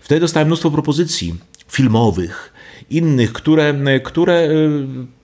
Wtedy 0.00 0.20
dostałem 0.20 0.48
mnóstwo 0.48 0.70
propozycji 0.70 1.34
filmowych, 1.68 2.52
innych, 2.90 3.32
które, 3.32 3.74
które 4.04 4.48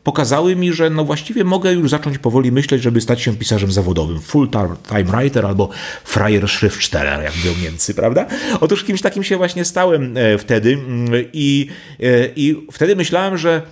pokazały 0.05 0.57
mi, 0.57 0.73
że 0.73 0.91
no 0.91 1.05
właściwie 1.05 1.45
mogę 1.45 1.73
już 1.73 1.91
zacząć 1.91 2.19
powoli 2.19 2.53
myśleć, 2.53 2.83
żeby 2.83 3.01
stać 3.01 3.23
się 3.23 3.37
pisarzem 3.37 3.73
zawodowym. 3.73 4.21
Full-time 4.21 5.05
writer 5.05 5.47
albo 5.47 5.69
Freier 6.05 6.49
Schriftsteller, 6.49 7.25
jak 7.25 7.37
mówią 7.37 7.53
Niemcy, 7.62 7.95
prawda? 7.95 8.27
Otóż 8.61 8.85
kimś 8.85 9.03
takim 9.03 9.25
się 9.25 9.37
właśnie 9.37 9.64
stałem 9.64 10.17
e, 10.17 10.39
wtedy 10.39 10.73
mm, 10.73 11.25
i, 11.33 11.69
e, 12.01 12.29
i 12.37 12.67
wtedy 12.73 12.97
myślałem, 12.97 13.39
że 13.39 13.62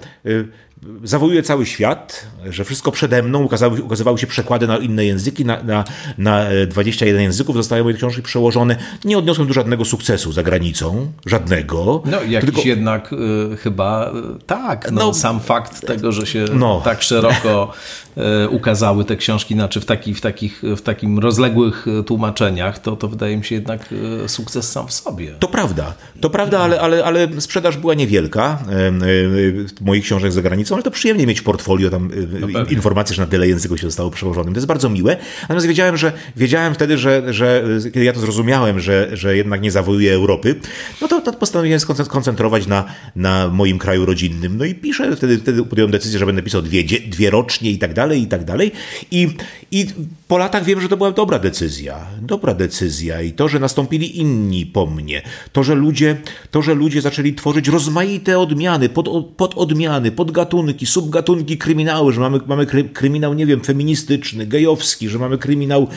e, 1.04 1.06
zawołuje 1.06 1.42
cały 1.42 1.66
świat, 1.66 2.26
że 2.50 2.64
wszystko 2.64 2.92
przede 2.92 3.22
mną, 3.22 3.42
ukazały, 3.42 3.82
ukazywały 3.82 4.18
się 4.18 4.26
przekłady 4.26 4.66
na 4.66 4.78
inne 4.78 5.04
języki, 5.04 5.44
na, 5.44 5.62
na, 5.62 5.84
na 6.18 6.44
21 6.66 7.22
języków, 7.22 7.56
zostały 7.56 7.82
moje 7.82 7.96
książki 7.96 8.22
przełożone. 8.22 8.76
Nie 9.04 9.18
odniosłem 9.18 9.48
do 9.48 9.54
żadnego 9.54 9.84
sukcesu 9.84 10.32
za 10.32 10.42
granicą, 10.42 11.12
żadnego. 11.26 12.02
No 12.04 12.22
jakiś 12.22 12.50
tylko... 12.50 12.68
jednak 12.68 13.12
y, 13.12 13.56
chyba 13.56 14.10
y, 14.10 14.44
tak, 14.46 14.90
no, 14.92 15.00
no, 15.00 15.14
sam 15.14 15.40
fakt 15.40 15.86
tego, 15.86 16.12
że 16.12 16.26
się 16.26 16.44
no. 16.54 16.80
tak 16.84 17.02
szeroko 17.02 17.72
y, 18.44 18.48
ukazały 18.48 19.04
te 19.04 19.16
książki, 19.16 19.54
znaczy 19.54 19.80
w, 19.80 19.84
taki, 19.84 20.14
w, 20.14 20.20
takich, 20.20 20.62
w 20.76 20.82
takim 20.82 21.18
rozległych 21.18 21.86
tłumaczeniach, 22.06 22.78
to, 22.78 22.96
to 22.96 23.08
wydaje 23.08 23.36
mi 23.36 23.44
się 23.44 23.54
jednak 23.54 23.94
sukces 24.26 24.72
sam 24.72 24.88
w 24.88 24.92
sobie. 24.92 25.32
To 25.38 25.48
prawda, 25.48 25.94
to 26.20 26.30
prawda, 26.30 26.60
ale, 26.60 26.80
ale, 26.80 27.04
ale 27.04 27.40
sprzedaż 27.40 27.76
była 27.76 27.94
niewielka 27.94 28.58
moich 29.80 30.04
książek 30.04 30.32
za 30.32 30.42
granicą, 30.42 30.73
ale 30.74 30.82
to 30.82 30.90
przyjemnie 30.90 31.26
mieć 31.26 31.42
portfolio 31.42 31.90
tam 31.90 32.10
no 32.40 32.64
informacje, 32.64 33.16
że 33.16 33.22
na 33.22 33.28
tyle 33.28 33.48
języków 33.48 33.80
się 33.80 33.86
zostało 33.86 34.10
przełożonym. 34.10 34.54
To 34.54 34.58
jest 34.58 34.66
bardzo 34.66 34.90
miłe. 34.90 35.16
Natomiast 35.42 35.66
wiedziałem, 35.66 35.96
że 35.96 36.12
wiedziałem 36.36 36.74
wtedy, 36.74 36.98
że, 36.98 37.34
że 37.34 37.64
kiedy 37.84 38.04
ja 38.04 38.12
to 38.12 38.20
zrozumiałem, 38.20 38.80
że, 38.80 39.10
że 39.12 39.36
jednak 39.36 39.60
nie 39.62 39.70
zawołuje 39.70 40.14
Europy, 40.14 40.54
no 41.00 41.08
to, 41.08 41.20
to 41.20 41.32
postanowiłem 41.32 41.80
skoncentrować 41.80 42.66
na, 42.66 42.84
na 43.16 43.48
moim 43.48 43.78
kraju 43.78 44.06
rodzinnym. 44.06 44.56
No 44.56 44.64
i 44.64 44.74
piszę, 44.74 45.16
wtedy, 45.16 45.38
wtedy 45.38 45.64
podjąłem 45.64 45.90
decyzję, 45.90 46.18
że 46.18 46.26
będę 46.26 46.42
pisał 46.42 46.62
dwie, 46.62 46.84
dwie 46.84 47.30
rocznie 47.30 47.70
i 47.70 47.78
tak 47.78 47.94
dalej, 47.94 48.22
i 48.22 48.26
tak 48.26 48.44
dalej. 48.44 48.72
I, 49.10 49.28
I 49.70 49.86
po 50.34 50.38
latach 50.38 50.64
wiem, 50.64 50.80
że 50.80 50.88
to 50.88 50.96
była 50.96 51.12
dobra 51.12 51.38
decyzja. 51.38 52.06
Dobra 52.22 52.54
decyzja. 52.54 53.22
I 53.22 53.32
to, 53.32 53.48
że 53.48 53.58
nastąpili 53.58 54.18
inni 54.20 54.66
po 54.66 54.86
mnie, 54.86 55.22
to, 55.52 55.62
że 55.62 55.74
ludzie, 55.74 56.16
to, 56.50 56.62
że 56.62 56.74
ludzie 56.74 57.00
zaczęli 57.00 57.34
tworzyć 57.34 57.68
rozmaite 57.68 58.38
odmiany, 58.38 58.88
pod, 58.88 59.08
pod 59.36 59.54
odmiany, 59.54 60.10
podgatunki, 60.10 60.86
subgatunki 60.86 61.58
kryminały, 61.58 62.12
że 62.12 62.20
mamy, 62.20 62.40
mamy 62.46 62.66
kryminał, 62.92 63.34
nie 63.34 63.46
wiem, 63.46 63.60
feministyczny, 63.60 64.46
gejowski, 64.46 65.08
że 65.08 65.18
mamy 65.18 65.38
kryminał, 65.38 65.88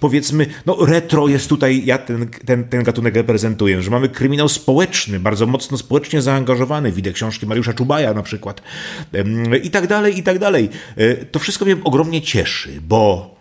powiedzmy, 0.00 0.46
no 0.66 0.76
retro 0.86 1.28
jest 1.28 1.48
tutaj, 1.48 1.82
ja 1.84 1.98
ten, 1.98 2.28
ten, 2.44 2.64
ten 2.64 2.82
gatunek 2.82 3.14
reprezentuję, 3.14 3.82
że 3.82 3.90
mamy 3.90 4.08
kryminał 4.08 4.48
społeczny, 4.48 5.20
bardzo 5.20 5.46
mocno 5.46 5.78
społecznie 5.78 6.22
zaangażowany, 6.22 6.92
widzę 6.92 7.12
książki 7.12 7.46
Mariusza 7.46 7.72
Czubaja 7.72 8.14
na 8.14 8.22
przykład 8.22 8.62
i 9.62 9.70
tak 9.70 9.86
dalej, 9.86 10.18
i 10.18 10.22
tak 10.22 10.38
dalej. 10.38 10.68
E, 10.96 11.14
to 11.14 11.38
wszystko 11.38 11.64
mnie 11.64 11.76
ogromnie 11.84 12.22
cieszy, 12.22 12.80
bo 12.88 13.35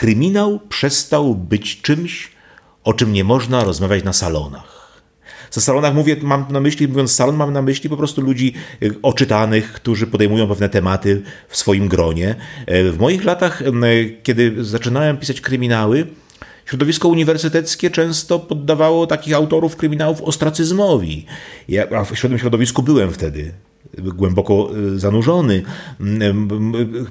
kryminał 0.00 0.60
przestał 0.68 1.34
być 1.34 1.82
czymś, 1.82 2.32
o 2.84 2.92
czym 2.92 3.12
nie 3.12 3.24
można 3.24 3.64
rozmawiać 3.64 4.04
na 4.04 4.12
salonach. 4.12 5.00
Za 5.50 5.60
salonach 5.60 5.94
mówię, 5.94 6.16
mam 6.22 6.46
na 6.50 6.60
myśli, 6.60 6.88
mówiąc 6.88 7.12
salon, 7.12 7.36
mam 7.36 7.52
na 7.52 7.62
myśli 7.62 7.90
po 7.90 7.96
prostu 7.96 8.22
ludzi 8.22 8.54
y, 8.82 8.94
oczytanych, 9.02 9.72
którzy 9.72 10.06
podejmują 10.06 10.48
pewne 10.48 10.68
tematy 10.68 11.22
w 11.48 11.56
swoim 11.56 11.88
gronie. 11.88 12.34
E, 12.66 12.90
w 12.90 12.98
moich 12.98 13.24
latach, 13.24 13.62
kiedy 14.22 14.64
zaczynałem 14.64 15.16
pisać 15.16 15.40
kryminały, 15.40 16.06
Środowisko 16.66 17.08
uniwersyteckie 17.08 17.90
często 17.90 18.38
poddawało 18.38 19.06
takich 19.06 19.34
autorów 19.34 19.76
kryminałów 19.76 20.22
ostracyzmowi. 20.22 21.26
Ja 21.68 22.04
w 22.04 22.20
tym 22.20 22.38
środowisku 22.38 22.82
byłem 22.82 23.12
wtedy 23.12 23.52
głęboko 24.02 24.70
y, 24.94 24.98
zanurzony. 24.98 25.62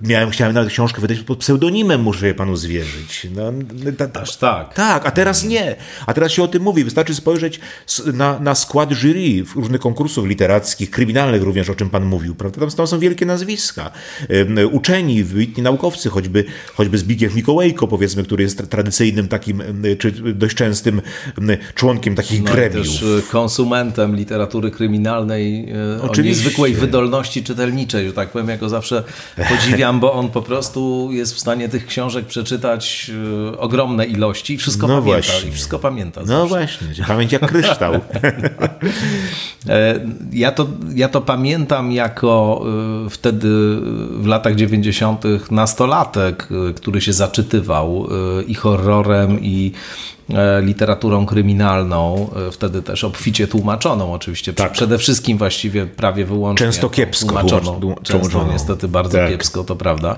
Miałem, 0.02 0.30
chciałem 0.30 0.54
nawet 0.54 0.70
książkę 0.70 1.02
wydać 1.02 1.20
pod 1.20 1.38
pseudonimem, 1.38 2.02
muszę 2.02 2.34
panu 2.34 2.56
zwierzyć. 2.56 3.28
No, 3.36 3.52
ta, 3.98 4.08
ta, 4.08 4.22
Aż 4.22 4.38
tak. 4.38 4.74
Tak, 4.74 5.06
a 5.06 5.12
teraz 5.12 5.44
nie. 5.44 5.76
A 6.06 6.14
teraz 6.14 6.32
się 6.32 6.44
o 6.44 6.48
tym 6.48 6.64
mówi. 6.64 6.84
Wystarczy 6.84 7.16
spojrzeć 7.16 7.60
na, 8.14 8.40
na 8.40 8.56
skład 8.56 8.92
jury 8.92 9.44
w 9.46 9.56
różnych 9.56 9.82
konkursów 9.82 10.26
literackich, 10.26 10.90
kryminalnych 10.90 11.44
również, 11.44 11.70
o 11.70 11.76
czym 11.76 11.90
pan 11.90 12.06
mówił. 12.06 12.36
Prawda? 12.36 12.60
Tam, 12.60 12.72
tam 12.72 12.88
są 12.88 13.00
wielkie 13.00 13.26
nazwiska. 13.26 13.92
Uczeni, 14.72 15.24
wybitni 15.24 15.64
naukowcy, 15.64 16.10
choćby, 16.10 16.44
choćby 16.74 16.98
Zbigniew 16.98 17.36
Mikołajko, 17.36 17.88
powiedzmy, 17.88 18.24
który 18.24 18.44
jest 18.44 18.70
tradycyjnym 18.70 19.28
takim, 19.28 19.64
czy 20.00 20.12
dość 20.12 20.56
częstym 20.56 21.02
członkiem 21.76 22.16
takich 22.16 22.44
no 22.44 22.52
gremiów. 22.52 22.88
też 22.88 23.02
y, 23.02 23.24
konsumentem 23.32 24.16
literatury 24.16 24.72
kryminalnej 24.72 25.74
Oczywiście 26.02 26.30
niezwykłej 26.30 26.74
wydolności 26.80 27.44
czytelniczej, 27.44 28.08
że 28.08 28.14
tak 28.14 28.30
powiem. 28.30 28.50
Ja 28.50 28.58
go 28.58 28.70
zawsze 28.70 29.04
podziwiam, 29.50 30.00
bo 30.00 30.14
on 30.14 30.30
po 30.30 30.42
prostu 30.42 31.10
jest 31.12 31.36
w 31.36 31.40
stanie 31.40 31.70
tych 31.70 31.86
książek 31.86 32.26
przeczytać 32.26 33.12
y, 33.54 33.58
ogromne 33.60 34.06
ilości 34.06 34.54
i 34.54 34.58
wszystko 34.58 34.88
no 34.88 35.02
pamięta. 35.02 35.28
Właśnie. 35.28 35.50
I 35.50 35.52
wszystko 35.52 35.80
pamięta. 35.80 36.22
No 36.22 36.28
zawsze. 36.28 36.48
właśnie, 36.48 37.06
pamięć 37.08 37.32
jak 37.32 37.48
kryształ. 37.48 37.94
E, 39.70 40.00
ja, 40.32 40.52
to, 40.52 40.68
ja 40.96 41.10
to 41.10 41.22
pamiętam 41.22 41.92
jako 41.92 42.66
y, 43.06 43.10
wtedy 43.10 43.48
w 44.12 44.26
latach 44.26 44.56
90. 44.56 45.24
nastolatek, 45.52 46.48
y, 46.70 46.74
który 46.74 47.02
się 47.02 47.14
zaczytywał 47.14 48.10
i 48.48 48.56
horrorem, 48.56 49.40
i 49.42 49.72
literaturą 50.62 51.26
kryminalną, 51.26 52.30
e, 52.48 52.52
wtedy 52.52 52.82
też 52.82 53.04
obficie 53.04 53.48
tłumaczoną 53.48 54.14
oczywiście, 54.14 54.54
tak. 54.54 54.72
przede 54.72 54.98
wszystkim 54.98 55.38
właściwie 55.38 55.86
prawie 55.86 56.26
wyłącznie 56.26 56.66
Często 56.66 56.90
kiepsko 56.90 57.28
tłumaczoną, 57.28 57.96
często 58.04 58.48
niestety 58.52 58.88
bardzo 58.88 59.18
tak. 59.18 59.30
kiepsko, 59.30 59.64
to 59.64 59.76
prawda. 59.76 60.16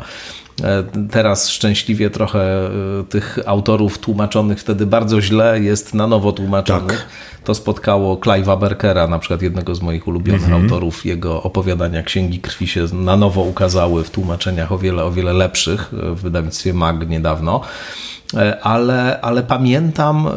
Teraz 1.11 1.49
szczęśliwie 1.49 2.09
trochę 2.09 2.69
tych 3.09 3.39
autorów 3.45 3.97
tłumaczonych 3.97 4.59
wtedy 4.59 4.85
bardzo 4.85 5.21
źle 5.21 5.59
jest 5.59 5.93
na 5.93 6.07
nowo 6.07 6.31
tłumaczonych. 6.31 6.97
Tak. 6.97 7.07
To 7.43 7.55
spotkało 7.55 8.15
Clive'a 8.15 8.59
Berkera, 8.59 9.07
na 9.07 9.19
przykład 9.19 9.41
jednego 9.41 9.75
z 9.75 9.81
moich 9.81 10.07
ulubionych 10.07 10.43
mhm. 10.43 10.63
autorów. 10.63 11.05
Jego 11.05 11.43
opowiadania 11.43 12.03
Księgi 12.03 12.39
Krwi 12.39 12.67
się 12.67 12.85
na 12.93 13.17
nowo 13.17 13.41
ukazały 13.41 14.03
w 14.03 14.09
tłumaczeniach 14.09 14.71
o 14.71 14.77
wiele, 14.77 15.03
o 15.03 15.11
wiele 15.11 15.33
lepszych 15.33 15.89
w 15.91 16.21
wydawnictwie 16.21 16.73
MAG 16.73 17.09
niedawno. 17.09 17.61
E, 18.33 18.59
ale, 18.63 19.21
ale 19.21 19.43
pamiętam, 19.43 20.27
e, 20.27 20.31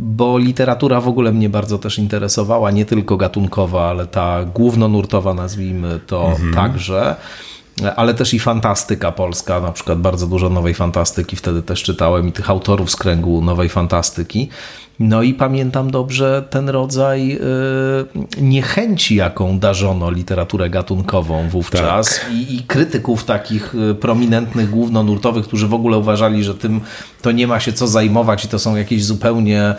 bo 0.00 0.38
literatura 0.38 1.00
w 1.00 1.08
ogóle 1.08 1.32
mnie 1.32 1.48
bardzo 1.48 1.78
też 1.78 1.98
interesowała, 1.98 2.70
nie 2.70 2.84
tylko 2.84 3.16
gatunkowa, 3.16 3.90
ale 3.90 4.06
ta 4.06 4.44
głównonurtowa, 4.44 5.34
nazwijmy 5.34 6.00
to 6.06 6.28
mhm. 6.28 6.54
także 6.54 7.10
e, 7.10 7.16
ale 7.96 8.14
też 8.14 8.34
i 8.34 8.38
fantastyka 8.38 9.12
polska, 9.12 9.60
na 9.60 9.72
przykład 9.72 9.98
bardzo 9.98 10.26
dużo 10.26 10.48
nowej 10.48 10.74
fantastyki 10.74 11.36
wtedy 11.36 11.62
też 11.62 11.82
czytałem 11.82 12.28
i 12.28 12.32
tych 12.32 12.50
autorów 12.50 12.90
z 12.90 12.96
kręgu 12.96 13.42
nowej 13.42 13.68
fantastyki. 13.68 14.48
No 14.98 15.22
i 15.22 15.34
pamiętam 15.34 15.90
dobrze 15.90 16.44
ten 16.50 16.68
rodzaj 16.68 17.32
y, 17.32 18.40
niechęci, 18.42 19.16
jaką 19.16 19.58
darzono 19.58 20.10
literaturę 20.10 20.70
gatunkową 20.70 21.48
wówczas 21.48 22.20
tak. 22.20 22.32
i, 22.32 22.54
i, 22.54 22.62
krytyków 22.62 23.24
takich 23.24 23.74
y, 23.74 23.94
prominentnych, 23.94 24.70
głównonurtowych, 24.70 25.46
którzy 25.46 25.68
w 25.68 25.74
ogóle 25.74 25.98
uważali, 25.98 26.44
że 26.44 26.54
tym 26.54 26.80
to 27.22 27.32
nie 27.32 27.46
ma 27.46 27.60
się 27.60 27.72
co 27.72 27.88
zajmować 27.88 28.44
i 28.44 28.48
to 28.48 28.58
są 28.58 28.76
jakieś 28.76 29.04
zupełnie 29.04 29.74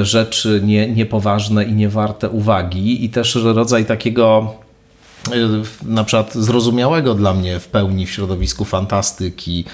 y, 0.00 0.04
rzeczy 0.04 0.60
nie, 0.64 0.88
niepoważne 0.92 1.64
i 1.64 1.72
niewarte 1.72 2.28
uwagi 2.28 3.04
i 3.04 3.08
też 3.08 3.34
rodzaj 3.34 3.84
takiego 3.84 4.54
na 5.82 6.04
przykład 6.04 6.34
zrozumiałego 6.34 7.14
dla 7.14 7.34
mnie 7.34 7.60
w 7.60 7.68
pełni 7.68 8.06
w 8.06 8.10
środowisku 8.10 8.64
fantastyki, 8.64 9.64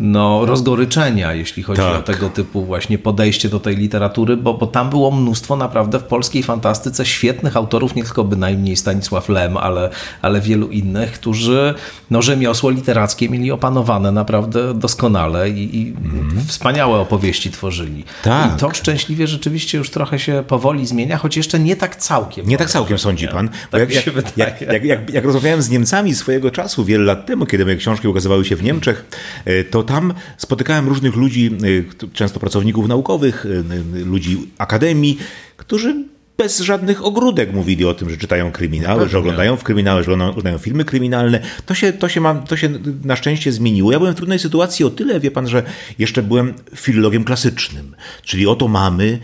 no, 0.00 0.46
rozgoryczenia, 0.46 1.32
jeśli 1.32 1.62
chodzi 1.62 1.80
tak. 1.80 2.00
o 2.00 2.02
tego 2.02 2.28
typu 2.28 2.64
właśnie 2.64 2.98
podejście 2.98 3.48
do 3.48 3.60
tej 3.60 3.76
literatury, 3.76 4.36
bo, 4.36 4.54
bo 4.54 4.66
tam 4.66 4.90
było 4.90 5.10
mnóstwo 5.10 5.56
naprawdę 5.56 5.98
w 5.98 6.04
polskiej 6.04 6.42
fantastyce 6.42 7.06
świetnych 7.06 7.56
autorów, 7.56 7.94
nie 7.94 8.04
tylko 8.04 8.24
bynajmniej 8.24 8.76
Stanisław 8.76 9.28
Lem, 9.28 9.56
ale, 9.56 9.90
ale 10.22 10.40
wielu 10.40 10.68
innych, 10.68 11.12
którzy 11.12 11.74
no, 12.10 12.22
rzemiosło 12.22 12.70
literackie 12.70 13.28
mieli 13.28 13.50
opanowane 13.50 14.12
naprawdę 14.12 14.74
doskonale 14.74 15.50
i, 15.50 15.76
i 15.80 15.88
mm. 15.88 16.44
wspaniałe 16.46 16.98
opowieści 16.98 17.50
tworzyli. 17.50 18.04
Tak. 18.22 18.56
I 18.56 18.60
to 18.60 18.70
szczęśliwie 18.74 19.26
rzeczywiście 19.26 19.78
już 19.78 19.90
trochę 19.90 20.18
się 20.18 20.44
powoli 20.48 20.86
zmienia, 20.86 21.16
choć 21.16 21.36
jeszcze 21.36 21.58
nie 21.58 21.76
tak 21.76 21.96
całkiem. 21.96 22.48
Nie 22.48 22.58
tak 22.58 22.70
całkiem 22.70 22.98
sądzi 22.98 23.28
pan. 23.28 23.48
Tak 23.70 23.80
jak, 23.80 24.06
jak, 24.06 24.36
jak, 24.36 24.60
jak, 24.60 24.84
jak, 24.84 25.10
jak 25.10 25.24
rozmawiałem 25.24 25.62
z 25.62 25.70
Niemcami 25.70 26.14
swojego 26.14 26.50
czasu, 26.50 26.84
wiele 26.84 27.04
lat 27.04 27.26
temu, 27.26 27.46
kiedy 27.46 27.64
moje 27.64 27.76
książki 27.76 28.08
ukazywały 28.08 28.44
się 28.44 28.56
w 28.56 28.62
Niemczech, 28.62 29.04
e, 29.44 29.64
to 29.64 29.85
tam 29.86 30.14
spotykałem 30.36 30.88
różnych 30.88 31.16
ludzi, 31.16 31.50
y, 31.64 32.12
często 32.12 32.40
pracowników 32.40 32.88
naukowych, 32.88 33.46
y, 33.46 33.64
y, 33.98 34.04
ludzi 34.04 34.50
akademii, 34.58 35.18
którzy 35.56 36.04
bez 36.38 36.60
żadnych 36.60 37.04
ogródek 37.04 37.52
mówili 37.52 37.84
o 37.84 37.94
tym, 37.94 38.10
że 38.10 38.16
czytają 38.16 38.52
kryminały, 38.52 39.00
no 39.00 39.08
że 39.08 39.18
oglądają 39.18 39.56
w 39.56 39.64
kryminały, 39.64 40.04
że 40.04 40.12
oglądają 40.12 40.58
filmy 40.58 40.84
kryminalne. 40.84 41.40
To 41.66 41.74
się, 41.74 41.92
to, 41.92 42.08
się 42.08 42.20
ma, 42.20 42.34
to 42.34 42.56
się 42.56 42.68
na 43.04 43.16
szczęście 43.16 43.52
zmieniło. 43.52 43.92
Ja 43.92 43.98
byłem 43.98 44.14
w 44.14 44.16
trudnej 44.16 44.38
sytuacji 44.38 44.84
o 44.84 44.90
tyle, 44.90 45.20
wie 45.20 45.30
pan, 45.30 45.48
że 45.48 45.62
jeszcze 45.98 46.22
byłem 46.22 46.54
filologiem 46.74 47.24
klasycznym. 47.24 47.96
Czyli 48.22 48.46
oto 48.46 48.68
mamy, 48.68 49.18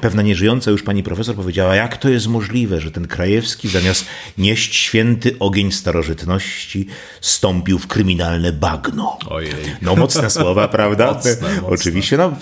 pewna 0.00 0.22
nieżyjąca 0.22 0.70
już 0.70 0.82
pani 0.82 1.02
profesor 1.02 1.36
powiedziała, 1.36 1.76
jak 1.76 1.96
to 1.96 2.08
jest 2.08 2.26
możliwe, 2.26 2.80
że 2.80 2.90
ten 2.90 3.06
Krajewski 3.06 3.68
zamiast 3.68 4.06
nieść 4.38 4.76
święty 4.76 5.38
ogień 5.38 5.72
starożytności 5.72 6.86
stąpił 7.20 7.78
w 7.78 7.86
kryminalne 7.86 8.52
bagno. 8.52 9.18
Ojej. 9.28 9.52
No 9.82 9.96
mocne 9.96 10.30
słowa, 10.30 10.68
prawda? 10.78 11.06
Mocne, 11.06 11.32
mocne. 11.32 11.66
Oczywiście. 11.66 12.16
No, 12.16 12.32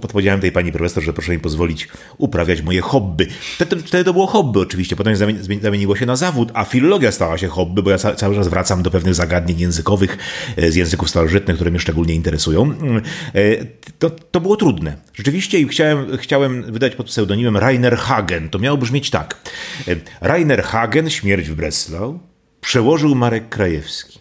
podpowiedziałem 0.00 0.40
tej 0.40 0.52
pani 0.52 0.72
profesor, 0.72 1.02
że 1.02 1.12
proszę 1.12 1.32
mi 1.32 1.38
pozwolić 1.38 1.88
uprawiać 2.18 2.62
moje 2.62 2.80
hobby. 2.80 3.26
Wtedy, 3.40 3.76
wtedy 3.76 4.04
to 4.04 4.12
było 4.12 4.26
hobby 4.26 4.60
oczywiście, 4.60 4.96
potem 4.96 5.16
zamieniło 5.62 5.96
się 5.96 6.06
na 6.06 6.16
zawód, 6.16 6.50
a 6.54 6.64
filologia 6.64 7.12
stała 7.12 7.38
się 7.38 7.48
hobby, 7.48 7.82
bo 7.82 7.90
ja 7.90 7.98
cały 7.98 8.34
czas 8.34 8.48
wracam 8.48 8.82
do 8.82 8.90
pewnych 8.90 9.14
zagadnień 9.14 9.60
językowych 9.60 10.18
e, 10.56 10.70
z 10.70 10.74
języków 10.74 11.10
starożytnych, 11.10 11.56
które 11.56 11.70
mnie 11.70 11.80
szczególnie 11.80 12.14
interesują. 12.14 12.62
Mm, 12.62 13.02
e, 13.34 13.64
to, 13.98 14.10
to 14.10 14.40
było 14.40 14.56
trudne. 14.56 14.96
Rzeczywiście 15.14 15.60
i 15.60 15.68
chciałem, 15.68 16.16
chciałem 16.16 16.72
wydać 16.72 16.94
pod 16.94 17.06
pseudonimem 17.06 17.56
Rainer 17.56 17.96
Hagen. 17.96 18.48
To 18.50 18.58
miało 18.58 18.78
brzmieć 18.78 19.10
tak. 19.10 19.40
E, 19.88 19.96
Rainer 20.20 20.62
Hagen, 20.62 21.10
śmierć 21.10 21.48
w 21.48 21.54
Breslau, 21.54 22.18
przełożył 22.60 23.14
Marek 23.14 23.48
Krajewski. 23.48 24.18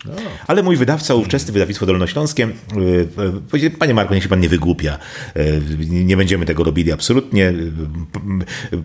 Ale 0.47 0.63
mój 0.63 0.77
wydawca, 0.77 1.15
ówczesny 1.15 1.53
wydawnictwo 1.53 1.85
dolnośląskie, 1.85 2.47
y, 2.47 3.07
powiedział, 3.49 3.71
panie 3.79 3.93
Marku, 3.93 4.13
niech 4.13 4.23
się 4.23 4.29
pan 4.29 4.39
nie 4.39 4.49
wygłupia, 4.49 4.97
y, 5.37 5.61
nie 5.89 6.17
będziemy 6.17 6.45
tego 6.45 6.63
robili 6.63 6.91
absolutnie. 6.91 7.53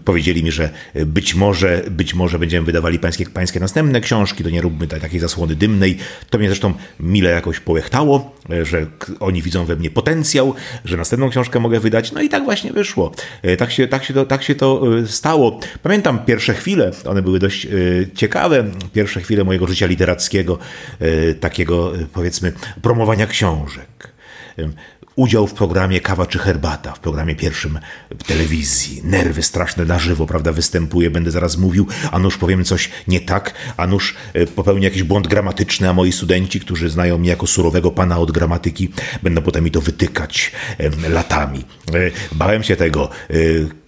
Powiedzieli 0.05 0.45
mi, 0.45 0.53
że 0.53 0.71
być 1.07 1.35
może, 1.35 1.85
być 1.91 2.15
może 2.15 2.39
będziemy 2.39 2.67
wydawali 2.67 2.99
pańskie, 2.99 3.27
pańskie 3.27 3.61
następne 3.61 4.01
książki, 4.01 4.45
to 4.45 4.51
nie 4.51 4.61
róbmy 4.61 4.87
takiej 4.87 5.21
zasłony 5.21 5.55
dymnej. 5.55 5.99
To 6.31 6.39
mnie 6.39 6.49
zresztą 6.49 6.75
mile 7.01 7.31
jakoś 7.31 7.61
połechtało, 7.61 8.37
że 8.63 8.87
oni 9.21 9.43
widzą 9.43 9.65
we 9.65 9.77
mnie 9.77 9.91
potencjał, 9.91 10.55
że 10.85 10.97
następną 10.97 11.31
książkę 11.31 11.61
mogę 11.61 11.81
wydać. 11.81 12.13
No 12.13 12.23
i 12.23 12.29
tak 12.29 12.45
właśnie 12.45 12.73
wyszło. 12.73 13.13
Tak 13.59 13.73
się, 13.73 13.89
tak 13.89 14.05
się, 14.05 14.15
to, 14.15 14.27
tak 14.27 14.43
się 14.43 14.55
to 14.55 14.83
stało. 15.07 15.61
Pamiętam 15.83 16.19
pierwsze 16.19 16.55
chwile, 16.55 16.91
one 17.07 17.23
były 17.23 17.39
dość 17.39 17.67
ciekawe, 18.15 18.65
pierwsze 18.93 19.21
chwile 19.21 19.40
mojego 19.45 19.67
życia 19.67 19.87
literackiego, 19.87 20.59
e, 21.01 21.35
takiego 21.35 21.97
e, 21.97 22.07
powiedzmy 22.13 22.53
promowania 22.83 23.27
książek 23.27 24.13
udział 25.21 25.47
w 25.47 25.55
programie 25.55 26.01
Kawa 26.01 26.27
czy 26.27 26.39
Herbata, 26.39 26.93
w 26.93 26.99
programie 26.99 27.35
pierwszym 27.35 27.79
w 28.11 28.25
telewizji. 28.25 29.01
Nerwy 29.05 29.43
straszne 29.43 29.85
na 29.85 29.99
żywo, 29.99 30.27
prawda, 30.27 30.53
występuje, 30.53 31.11
będę 31.11 31.31
zaraz 31.31 31.57
mówił, 31.57 31.87
a 32.13 32.19
nuż 32.19 32.39
powiem 32.39 32.65
coś 32.65 32.91
nie 33.09 33.21
tak, 33.21 33.55
a 33.77 33.87
nuż 33.87 34.15
e, 34.35 34.47
popełni 34.47 34.85
jakiś 34.85 35.03
błąd 35.03 35.29
gramatyczny, 35.29 35.89
a 35.89 35.93
moi 35.93 36.13
studenci, 36.13 36.61
którzy 36.61 36.91
znają 36.91 37.19
mnie 37.19 37.31
jako 37.31 37.47
surowego 37.47 37.91
pana 37.91 38.19
od 38.19 38.33
gramatyki, 38.33 38.93
będą 39.23 39.43
potem 39.43 39.65
mi 39.65 39.71
to 39.71 39.81
wytykać 39.81 40.53
latami. 41.09 41.59
E, 41.95 42.11
bałem 42.33 42.63
się 42.63 42.77
tego. 42.77 43.11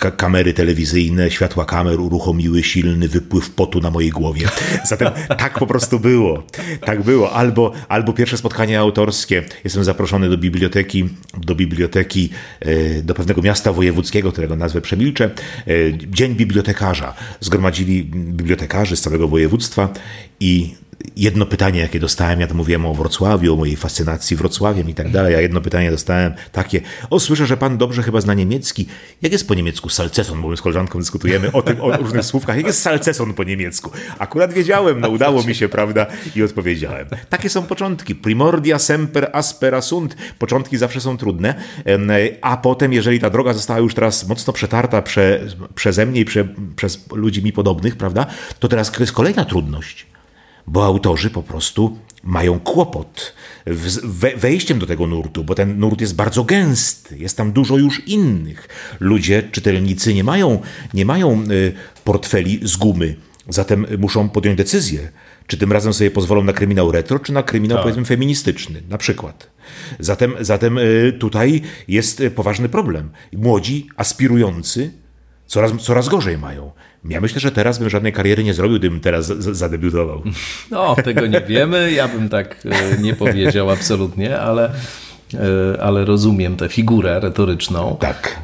E, 0.00 0.10
kamery 0.10 0.54
telewizyjne, 0.54 1.30
światła 1.30 1.64
kamer 1.64 2.00
uruchomiły 2.00 2.62
silny 2.62 3.08
wypływ 3.08 3.50
potu 3.50 3.80
na 3.80 3.90
mojej 3.90 4.10
głowie. 4.10 4.48
Zatem 4.84 5.08
tak 5.38 5.58
po 5.58 5.66
prostu 5.66 6.00
było. 6.00 6.42
Tak 6.84 7.02
było. 7.02 7.32
Albo, 7.32 7.72
albo 7.88 8.12
pierwsze 8.12 8.36
spotkanie 8.36 8.80
autorskie. 8.80 9.42
Jestem 9.64 9.84
zaproszony 9.84 10.28
do 10.28 10.38
biblioteki 10.38 11.08
do 11.38 11.54
biblioteki, 11.54 12.30
e, 12.60 13.02
do 13.02 13.14
pewnego 13.14 13.42
miasta 13.42 13.72
wojewódzkiego, 13.72 14.32
którego 14.32 14.56
nazwę 14.56 14.80
przemilczę. 14.80 15.24
E, 15.24 15.30
Dzień 16.10 16.34
bibliotekarza. 16.34 17.14
Zgromadzili 17.40 18.04
bibliotekarzy 18.04 18.96
z 18.96 19.00
całego 19.00 19.28
województwa 19.28 19.92
i 20.40 20.74
jedno 21.16 21.46
pytanie, 21.46 21.80
jakie 21.80 22.00
dostałem, 22.00 22.40
ja 22.40 22.46
to 22.46 22.54
mówiłem 22.54 22.86
o 22.86 22.94
Wrocławiu, 22.94 23.54
o 23.54 23.56
mojej 23.56 23.76
fascynacji 23.76 24.36
Wrocławiem 24.36 24.90
i 24.90 24.94
tak 24.94 25.10
dalej, 25.10 25.34
a 25.34 25.40
jedno 25.40 25.60
pytanie 25.60 25.90
dostałem 25.90 26.32
takie, 26.52 26.80
o 27.10 27.20
słyszę, 27.20 27.46
że 27.46 27.56
pan 27.56 27.78
dobrze 27.78 28.02
chyba 28.02 28.20
zna 28.20 28.34
niemiecki. 28.34 28.86
Jak 29.22 29.32
jest 29.32 29.48
po 29.48 29.54
niemiecku 29.54 29.88
salceson? 29.88 30.42
Bo 30.42 30.48
my 30.48 30.56
z 30.56 30.62
koleżanką 30.62 30.98
dyskutujemy 30.98 31.52
o 31.52 31.62
tym, 31.62 31.80
o 31.80 31.96
różnych 32.02 32.24
słówkach. 32.24 32.56
Jak 32.56 32.66
jest 32.66 32.82
salceson 32.82 33.34
po 33.34 33.44
niemiecku? 33.44 33.90
Akurat 34.18 34.52
wiedziałem, 34.52 35.00
no 35.00 35.08
udało 35.08 35.42
mi 35.42 35.54
się, 35.54 35.68
prawda? 35.68 36.06
I 36.36 36.42
odpowiedziałem. 36.42 37.06
Takie 37.28 37.50
są 37.50 37.62
początki. 37.62 38.14
Primordia 38.14 38.78
semper 38.78 39.30
aspera 39.32 39.82
sunt. 39.82 40.16
Początki 40.38 40.78
zawsze 40.78 41.00
są 41.00 41.16
trudne, 41.16 41.54
a 42.40 42.56
potem, 42.56 42.92
jeżeli 42.92 43.20
ta 43.20 43.30
droga 43.30 43.52
została 43.52 43.80
już 43.80 43.94
teraz 43.94 44.28
mocno 44.28 44.52
przetarta 44.52 45.02
prze, 45.02 45.40
przeze 45.74 46.06
mnie 46.06 46.20
i 46.20 46.24
prze, 46.24 46.48
przez 46.76 47.08
ludzi 47.12 47.42
mi 47.42 47.52
podobnych, 47.52 47.96
prawda? 47.96 48.26
To 48.58 48.68
teraz 48.68 48.92
jest 49.00 49.12
kolejna 49.12 49.44
trudność 49.44 50.11
bo 50.66 50.84
autorzy 50.84 51.30
po 51.30 51.42
prostu 51.42 51.98
mają 52.24 52.60
kłopot 52.60 53.34
wejściem 54.36 54.78
do 54.78 54.86
tego 54.86 55.06
nurtu, 55.06 55.44
bo 55.44 55.54
ten 55.54 55.78
nurt 55.78 56.00
jest 56.00 56.14
bardzo 56.14 56.44
gęsty, 56.44 57.18
jest 57.18 57.36
tam 57.36 57.52
dużo 57.52 57.76
już 57.76 58.08
innych. 58.08 58.68
Ludzie, 59.00 59.42
czytelnicy 59.52 60.14
nie 60.14 60.24
mają, 60.24 60.60
nie 60.94 61.04
mają 61.04 61.44
y, 61.50 61.72
portfeli 62.04 62.60
z 62.62 62.76
gumy, 62.76 63.16
zatem 63.48 63.86
muszą 63.98 64.28
podjąć 64.28 64.58
decyzję, 64.58 65.08
czy 65.46 65.56
tym 65.56 65.72
razem 65.72 65.94
sobie 65.94 66.10
pozwolą 66.10 66.44
na 66.44 66.52
kryminał 66.52 66.92
retro, 66.92 67.18
czy 67.18 67.32
na 67.32 67.42
kryminał 67.42 67.78
tak. 67.78 67.82
powiedzmy 67.82 68.04
feministyczny, 68.04 68.82
na 68.88 68.98
przykład. 68.98 69.50
Zatem, 69.98 70.34
zatem 70.40 70.78
y, 70.78 71.16
tutaj 71.18 71.62
jest 71.88 72.20
y, 72.20 72.30
poważny 72.30 72.68
problem. 72.68 73.10
Młodzi, 73.32 73.88
aspirujący, 73.96 74.90
coraz, 75.52 75.72
coraz 75.80 76.08
gorzej 76.08 76.38
mają. 76.38 76.70
Ja 77.04 77.20
myślę, 77.20 77.40
że 77.40 77.50
teraz 77.50 77.78
bym 77.78 77.90
żadnej 77.90 78.12
kariery 78.12 78.44
nie 78.44 78.54
zrobił, 78.54 78.78
gdybym 78.78 79.00
teraz 79.00 79.26
zadebiutował. 79.26 80.22
No, 80.70 80.96
tego 81.04 81.26
nie 81.26 81.40
wiemy. 81.40 81.92
Ja 81.92 82.08
bym 82.08 82.28
tak 82.28 82.66
e, 82.70 83.02
nie 83.02 83.14
powiedział 83.14 83.70
absolutnie, 83.70 84.40
ale 84.40 84.70
ale 85.80 86.04
rozumiem 86.04 86.56
tę 86.56 86.68
figurę 86.68 87.20
retoryczną. 87.20 87.96
Tak. 88.00 88.42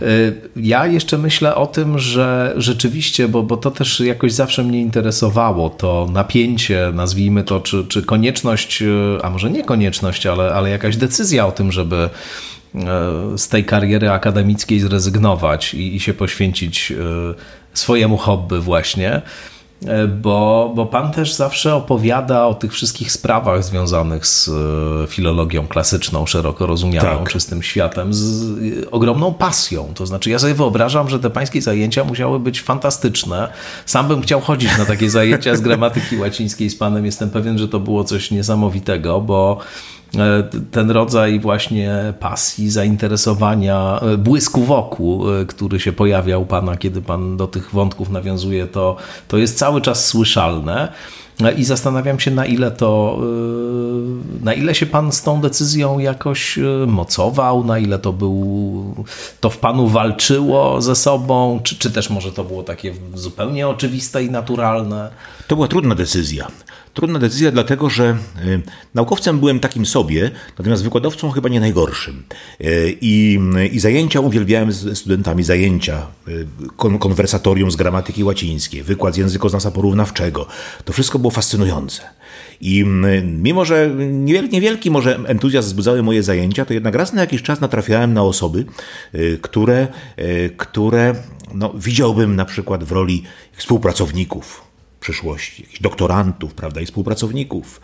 Ja 0.57 0.87
jeszcze 0.87 1.19
myślę 1.19 1.55
o 1.55 1.67
tym, 1.67 1.99
że 1.99 2.55
rzeczywiście, 2.57 3.29
bo, 3.29 3.43
bo 3.43 3.57
to 3.57 3.71
też 3.71 4.01
jakoś 4.01 4.33
zawsze 4.33 4.65
mnie 4.65 4.81
interesowało, 4.81 5.71
to 5.71 6.09
napięcie, 6.13 6.91
nazwijmy 6.95 7.45
to, 7.45 7.61
czy, 7.61 7.85
czy 7.85 8.03
konieczność, 8.03 8.83
a 9.23 9.31
może 9.31 9.51
nie 9.51 9.65
konieczność, 9.65 10.27
ale, 10.27 10.55
ale 10.55 10.71
jakaś 10.71 10.97
decyzja 10.97 11.47
o 11.47 11.53
tym, 11.53 11.73
żeby 11.73 12.09
z 13.37 13.49
tej 13.49 13.65
kariery 13.65 14.11
akademickiej 14.11 14.81
zrezygnować 14.81 15.75
i, 15.75 15.97
i 15.97 16.01
się 16.01 16.15
poświęcić 16.15 16.93
swojemu 17.75 18.17
hobby 18.17 18.61
właśnie. 18.61 19.23
E, 19.87 20.07
bo, 20.07 20.73
bo 20.75 20.87
pan 20.87 21.13
też 21.13 21.35
zawsze 21.35 21.75
opowiada 21.75 22.47
o 22.47 22.55
tych 22.55 22.73
wszystkich 22.73 23.13
sprawach 23.13 23.65
związanych 23.65 24.27
z 24.27 24.49
e, 24.49 25.07
filologią 25.07 25.67
klasyczną, 25.67 26.27
szeroko 26.27 26.67
rozumianą, 26.67 27.19
tak. 27.19 27.29
czy 27.29 27.41
z 27.41 27.47
tym 27.47 27.63
światem, 27.63 28.15
z 28.15 28.45
e, 28.85 28.91
ogromną 28.91 29.35
pasją. 29.35 29.93
To 29.95 30.07
znaczy, 30.07 30.31
ja 30.31 30.39
sobie 30.39 30.55
wyobrażam, 30.55 31.09
że 31.09 31.19
te 31.19 31.31
pańskie 31.31 31.63
zajęcia 31.63 32.05
musiały 32.05 32.41
być 32.41 32.63
fantastyczne. 32.63 33.49
Sam 33.87 34.09
bym 34.09 34.23
chciał 34.23 34.41
chodzić 34.41 34.79
na 34.79 34.85
takie 34.85 35.11
zajęcia 35.11 35.57
z 35.57 35.61
gramatyki 35.61 36.17
łacińskiej 36.17 36.71
z 36.71 36.77
panem. 36.77 37.07
Jestem 37.07 37.31
pewien, 37.31 37.59
że 37.59 37.69
to 37.69 37.81
było 37.81 38.05
coś 38.05 38.31
niesamowitego, 38.31 39.21
bo 39.21 39.59
E, 39.98 39.98
ten 40.71 40.91
rodzaj 40.91 41.41
właśnie 41.41 42.15
pasji, 42.21 42.71
zainteresowania, 42.71 44.01
e, 44.03 44.17
błysku 44.17 44.65
wokół, 44.65 45.35
e, 45.35 45.47
który 45.47 45.81
się 45.81 45.93
pojawia 45.93 46.39
u 46.39 46.47
Pana, 46.47 46.77
kiedy 46.77 47.03
Pan 47.03 47.37
do 47.37 47.47
tych 47.47 47.71
wątków 47.73 48.11
nawiązuje, 48.11 48.67
to, 48.67 48.97
to 49.29 49.39
jest 49.39 49.59
cały 49.59 49.81
czas 49.81 50.07
słyszalne. 50.07 50.93
I 51.57 51.65
zastanawiam 51.65 52.21
się, 52.21 52.31
na 52.31 52.47
ile 52.47 52.71
to, 52.71 53.21
na 54.43 54.55
ile 54.55 54.75
się 54.75 54.87
pan 54.87 55.13
z 55.13 55.23
tą 55.23 55.41
decyzją 55.41 55.99
jakoś 55.99 56.59
mocował, 56.87 57.65
na 57.65 57.79
ile 57.79 57.99
to 57.99 58.13
był, 58.13 58.95
to 59.41 59.51
w 59.51 59.59
panu 59.59 59.89
walczyło 59.89 60.83
ze 60.83 60.97
sobą, 60.97 61.61
czy, 61.63 61.79
czy 61.79 61.91
też 61.91 62.11
może 62.11 62.33
to 62.33 62.45
było 62.45 62.63
takie 62.63 62.95
zupełnie 63.15 63.69
oczywiste 63.69 64.25
i 64.25 64.31
naturalne? 64.31 65.11
To 65.49 65.57
była 65.57 65.69
trudna 65.69 65.95
decyzja. 65.95 66.49
Trudna 66.95 67.19
decyzja, 67.19 67.51
dlatego 67.51 67.91
że 67.91 68.17
y, 68.47 68.63
naukowcem 68.95 69.39
byłem 69.39 69.61
takim 69.61 69.87
sobie, 69.87 70.31
natomiast 70.59 70.83
wykładowcą 70.83 71.31
chyba 71.31 71.49
nie 71.49 71.61
najgorszym. 71.61 72.23
Y, 72.61 72.97
I, 73.01 73.39
i 73.73 73.81
zajęcia 73.81 74.21
uwielbiałem 74.21 74.73
z 74.73 74.99
studentami, 74.99 75.43
zajęcia, 75.43 76.07
y, 76.29 76.47
kon, 76.77 76.99
konwersatorium 76.99 77.71
z 77.71 77.77
gramatyki 77.77 78.25
łacińskiej, 78.25 78.83
wykład 78.83 79.15
z 79.15 79.17
językoznawstwa 79.17 79.71
porównawczego. 79.71 80.47
To 80.85 80.93
wszystko 80.93 81.19
było 81.19 81.31
fascynujące. 81.31 82.03
I 82.61 82.85
mimo, 83.25 83.65
że 83.65 83.91
niewielki, 84.11 84.55
niewielki 84.55 84.91
może 84.91 85.19
entuzjazm 85.27 85.69
wzbudzały 85.69 86.03
moje 86.03 86.23
zajęcia, 86.23 86.65
to 86.65 86.75
jednak 86.75 86.95
raz 86.95 87.13
na 87.13 87.21
jakiś 87.21 87.43
czas 87.43 87.61
natrafiałem 87.61 88.15
na 88.15 88.23
osoby, 88.23 88.65
które, 89.43 89.89
które 90.57 91.15
no, 91.55 91.73
widziałbym 91.75 92.37
na 92.37 92.45
przykład 92.45 92.85
w 92.85 92.93
roli 92.93 93.23
współpracowników 93.57 94.68
przyszłości, 95.09 95.63
jakichś 95.63 95.81
doktorantów, 95.81 96.55
prawda, 96.55 96.81
i 96.81 96.87
współpracowników. 96.87 97.81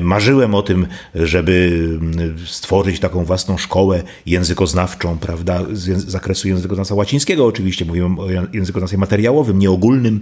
Marzyłem 0.00 0.54
o 0.54 0.62
tym, 0.62 0.86
żeby 1.14 1.98
stworzyć 2.46 3.00
taką 3.00 3.24
własną 3.24 3.58
szkołę 3.58 4.02
językoznawczą, 4.26 5.18
prawda, 5.18 5.62
z 5.72 6.10
zakresu 6.10 6.48
językoznawstwa 6.48 6.94
łacińskiego 6.94 7.46
oczywiście, 7.46 7.84
mówiłem 7.84 8.18
o 8.18 8.26
językoznawstwie 8.52 8.98
materiałowym, 8.98 9.58
nie 9.58 9.70
ogólnym. 9.70 10.20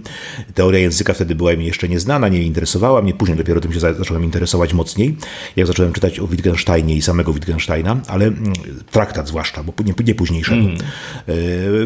Teoria 0.53 0.79
języka 0.79 1.13
wtedy 1.13 1.35
była 1.35 1.55
mi 1.55 1.65
jeszcze 1.65 1.89
nieznana, 1.89 2.27
nie 2.27 2.43
interesowała 2.43 3.01
mnie, 3.01 3.13
później 3.13 3.37
dopiero 3.37 3.61
tym 3.61 3.73
się 3.73 3.79
zacząłem 3.79 4.23
interesować 4.23 4.73
mocniej, 4.73 5.15
jak 5.55 5.67
zacząłem 5.67 5.93
czytać 5.93 6.19
o 6.19 6.27
Wittgensteinie 6.27 6.95
i 6.95 7.01
samego 7.01 7.33
Wittgensteina, 7.33 8.01
ale 8.07 8.31
traktat 8.91 9.27
zwłaszcza, 9.27 9.63
bo 9.63 9.73
nie, 9.83 9.93
nie 10.05 10.15
późniejszego. 10.15 10.61
Mm. 10.61 10.77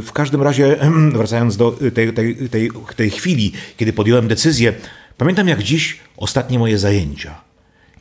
W 0.02 0.12
każdym 0.14 0.42
razie, 0.42 0.78
wracając 1.14 1.58
do 1.58 1.72
tej, 1.72 2.14
tej, 2.14 2.50
tej, 2.50 2.72
tej 2.96 3.10
chwili, 3.10 3.52
kiedy 3.78 3.94
podjąłem 3.94 4.23
podjąłem 4.24 4.28
decyzję. 4.28 4.74
Pamiętam 5.18 5.48
jak 5.48 5.64
dziś 5.64 6.00
ostatnie 6.18 6.60
moje 6.60 6.78
zajęcia, 6.80 7.42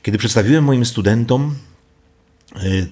kiedy 0.03 0.19
przedstawiłem 0.19 0.65
moim 0.65 0.85
studentom 0.85 1.55
y, 2.63 2.89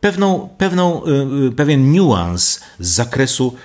pewną, 0.00 0.48
pewną, 0.58 1.04
y, 1.04 1.48
y, 1.48 1.52
pewien 1.52 1.92
niuans 1.92 2.60
z 2.78 2.88
zakresu 2.88 3.56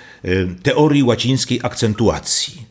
teorii 0.64 1.04
łacińskiej 1.04 1.60
akcentuacji. 1.64 2.66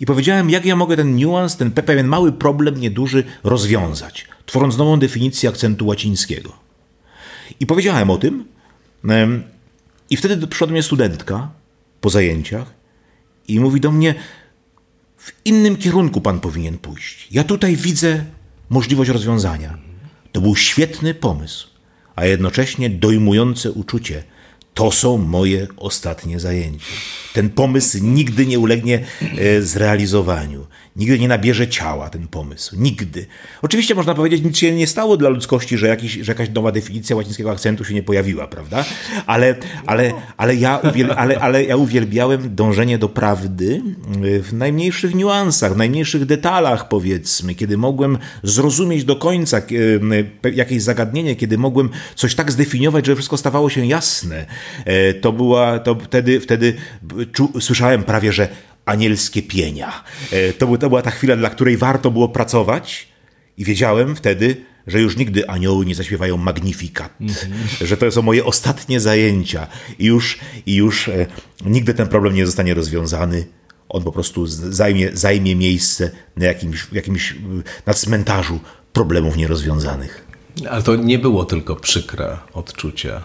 I 0.00 0.06
powiedziałem, 0.06 0.50
jak 0.50 0.64
ja 0.64 0.76
mogę 0.76 0.96
ten 0.96 1.16
niuans, 1.16 1.56
ten 1.56 1.70
pewien 1.70 2.06
mały 2.06 2.32
problem 2.32 2.80
nieduży 2.80 3.24
rozwiązać, 3.44 4.28
tworząc 4.46 4.76
nową 4.76 4.98
definicję 4.98 5.48
akcentu 5.48 5.86
łacińskiego. 5.86 6.52
I 7.60 7.66
powiedziałem 7.66 8.10
o 8.10 8.16
tym, 8.16 8.44
i 10.10 10.16
wtedy 10.16 10.46
przyszła 10.46 10.66
do 10.66 10.72
mnie 10.72 10.82
studentka 10.82 11.48
po 12.00 12.10
zajęciach 12.10 12.66
i 13.48 13.60
mówi 13.60 13.80
do 13.80 13.90
mnie, 13.90 14.14
w 15.22 15.32
innym 15.44 15.76
kierunku 15.76 16.20
pan 16.20 16.40
powinien 16.40 16.78
pójść. 16.78 17.28
Ja 17.30 17.44
tutaj 17.44 17.76
widzę 17.76 18.24
możliwość 18.70 19.10
rozwiązania. 19.10 19.78
To 20.32 20.40
był 20.40 20.56
świetny 20.56 21.14
pomysł, 21.14 21.68
a 22.16 22.26
jednocześnie 22.26 22.90
dojmujące 22.90 23.72
uczucie. 23.72 24.22
To 24.74 24.90
są 24.90 25.18
moje 25.18 25.66
ostatnie 25.76 26.40
zajęcia. 26.40 26.86
Ten 27.32 27.50
pomysł 27.50 27.98
nigdy 28.02 28.46
nie 28.46 28.58
ulegnie 28.58 29.04
e, 29.38 29.62
zrealizowaniu. 29.62 30.66
Nigdy 30.96 31.18
nie 31.18 31.28
nabierze 31.28 31.68
ciała 31.68 32.10
ten 32.10 32.28
pomysł. 32.28 32.76
Nigdy. 32.78 33.26
Oczywiście 33.62 33.94
można 33.94 34.14
powiedzieć, 34.14 34.42
nic 34.44 34.58
się 34.58 34.74
nie 34.74 34.86
stało 34.86 35.16
dla 35.16 35.28
ludzkości, 35.28 35.78
że, 35.78 35.88
jakiś, 35.88 36.12
że 36.12 36.32
jakaś 36.32 36.50
nowa 36.50 36.72
definicja 36.72 37.16
łacińskiego 37.16 37.50
akcentu 37.50 37.84
się 37.84 37.94
nie 37.94 38.02
pojawiła, 38.02 38.46
prawda? 38.46 38.84
Ale, 39.26 39.54
ale, 39.86 40.12
ale, 40.36 40.56
ja, 40.56 40.78
uwiel, 40.78 41.14
ale, 41.16 41.40
ale 41.40 41.64
ja 41.64 41.76
uwielbiałem 41.76 42.54
dążenie 42.54 42.98
do 42.98 43.08
prawdy 43.08 43.82
w 44.42 44.52
najmniejszych 44.52 45.14
niuansach, 45.14 45.74
w 45.74 45.76
najmniejszych 45.76 46.24
detalach, 46.24 46.88
powiedzmy, 46.88 47.54
kiedy 47.54 47.76
mogłem 47.76 48.18
zrozumieć 48.42 49.04
do 49.04 49.16
końca 49.16 49.62
jakieś 50.54 50.82
zagadnienie, 50.82 51.36
kiedy 51.36 51.58
mogłem 51.58 51.90
coś 52.14 52.34
tak 52.34 52.52
zdefiniować, 52.52 53.06
że 53.06 53.14
wszystko 53.14 53.36
stawało 53.36 53.70
się 53.70 53.86
jasne. 53.86 54.46
E, 54.84 55.14
to 55.14 55.32
była, 55.32 55.78
to 55.78 55.94
wtedy, 55.94 56.40
wtedy 56.40 56.74
czu, 57.32 57.52
słyszałem 57.60 58.02
prawie, 58.02 58.32
że 58.32 58.48
anielskie 58.86 59.42
pienia. 59.42 60.04
E, 60.30 60.52
to, 60.52 60.78
to 60.78 60.88
była 60.88 61.02
ta 61.02 61.10
chwila, 61.10 61.36
dla 61.36 61.50
której 61.50 61.76
warto 61.76 62.10
było 62.10 62.28
pracować 62.28 63.08
i 63.56 63.64
wiedziałem 63.64 64.16
wtedy, 64.16 64.56
że 64.86 65.00
już 65.00 65.16
nigdy 65.16 65.48
anioły 65.48 65.86
nie 65.86 65.94
zaśpiewają 65.94 66.36
Magnificat, 66.36 67.20
mm 67.20 67.34
-hmm. 67.34 67.84
że 67.84 67.96
to 67.96 68.10
są 68.10 68.22
moje 68.22 68.44
ostatnie 68.44 69.00
zajęcia 69.00 69.66
i 69.98 70.04
już, 70.04 70.38
i 70.66 70.74
już 70.74 71.08
e, 71.08 71.26
nigdy 71.64 71.94
ten 71.94 72.08
problem 72.08 72.34
nie 72.34 72.46
zostanie 72.46 72.74
rozwiązany. 72.74 73.46
On 73.88 74.04
po 74.04 74.12
prostu 74.12 74.46
zajmie, 74.46 75.10
zajmie 75.12 75.56
miejsce 75.56 76.10
na 76.36 76.46
jakimś, 76.46 76.86
jakimś, 76.92 77.34
na 77.86 77.94
cmentarzu 77.94 78.60
problemów 78.92 79.36
nierozwiązanych. 79.36 80.26
Ale 80.70 80.82
to 80.82 80.96
nie 80.96 81.18
było 81.18 81.44
tylko 81.44 81.76
przykre 81.76 82.38
odczucie 82.52 83.20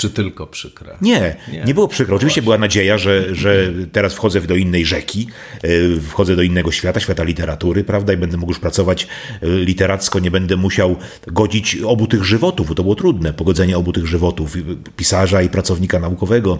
czy 0.00 0.10
tylko 0.10 0.46
przykre? 0.46 0.96
Nie, 1.00 1.36
nie, 1.52 1.64
nie 1.64 1.74
było 1.74 1.88
przykre. 1.88 2.16
Oczywiście 2.16 2.42
była 2.42 2.58
nadzieja, 2.58 2.98
że, 2.98 3.34
że 3.34 3.72
teraz 3.92 4.14
wchodzę 4.14 4.40
do 4.40 4.54
innej 4.54 4.86
rzeki, 4.86 5.28
e, 5.62 6.00
wchodzę 6.00 6.36
do 6.36 6.42
innego 6.42 6.72
świata, 6.72 7.00
świata 7.00 7.24
literatury, 7.24 7.84
prawda, 7.84 8.12
i 8.12 8.16
będę 8.16 8.36
mógł 8.36 8.52
już 8.52 8.58
pracować 8.58 9.06
e, 9.42 9.48
literacko, 9.48 10.18
nie 10.18 10.30
będę 10.30 10.56
musiał 10.56 10.96
godzić 11.26 11.76
obu 11.86 12.06
tych 12.06 12.24
żywotów, 12.24 12.68
bo 12.68 12.74
to 12.74 12.82
było 12.82 12.94
trudne, 12.94 13.32
pogodzenie 13.32 13.78
obu 13.78 13.92
tych 13.92 14.06
żywotów, 14.06 14.56
pisarza 14.96 15.42
i 15.42 15.48
pracownika 15.48 15.98
naukowego. 15.98 16.58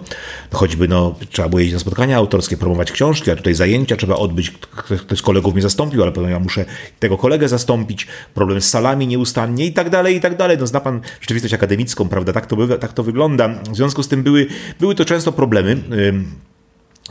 Choćby 0.51 0.87
no, 0.87 1.15
trzeba 1.29 1.49
było 1.49 1.59
jeździć 1.59 1.73
na 1.73 1.79
spotkania 1.79 2.17
autorskie, 2.17 2.57
promować 2.57 2.91
książki, 2.91 3.31
a 3.31 3.35
tutaj 3.35 3.53
zajęcia 3.53 3.95
trzeba 3.95 4.15
odbyć. 4.15 4.51
Ktoś 4.51 5.19
z 5.19 5.21
kolegów 5.21 5.53
mnie 5.53 5.61
zastąpił, 5.61 6.03
ale 6.03 6.11
potem 6.11 6.29
ja 6.29 6.39
muszę 6.39 6.65
tego 6.99 7.17
kolegę 7.17 7.49
zastąpić, 7.49 8.07
problem 8.33 8.61
z 8.61 8.69
salami 8.69 9.07
nieustannie 9.07 9.65
i 9.65 9.73
tak 9.73 9.89
dalej, 9.89 10.15
i 10.15 10.19
tak 10.19 10.37
dalej. 10.37 10.57
No 10.59 10.67
zna 10.67 10.79
pan 10.79 11.01
rzeczywistość 11.21 11.53
akademicką, 11.53 12.09
prawda, 12.09 12.33
tak 12.33 12.45
to, 12.45 12.77
tak 12.77 12.93
to 12.93 13.03
wygląda 13.03 13.30
W 13.71 13.75
związku 13.75 14.03
z 14.03 14.07
tym 14.07 14.23
były, 14.23 14.47
były 14.79 14.95
to 14.95 15.05
często 15.05 15.31
problemy. 15.31 15.77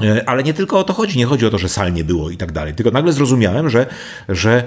E, 0.02 0.28
ale 0.28 0.42
nie 0.42 0.54
tylko 0.54 0.78
o 0.78 0.84
to 0.84 0.92
chodzi, 0.92 1.18
nie 1.18 1.26
chodzi 1.26 1.46
o 1.46 1.50
to, 1.50 1.58
że 1.58 1.68
sal 1.68 1.92
nie 1.92 2.04
było 2.04 2.30
i 2.30 2.36
tak 2.36 2.52
dalej. 2.52 2.74
Tylko 2.74 2.90
nagle 2.90 3.12
zrozumiałem, 3.12 3.70
że, 3.70 3.86
że 4.28 4.64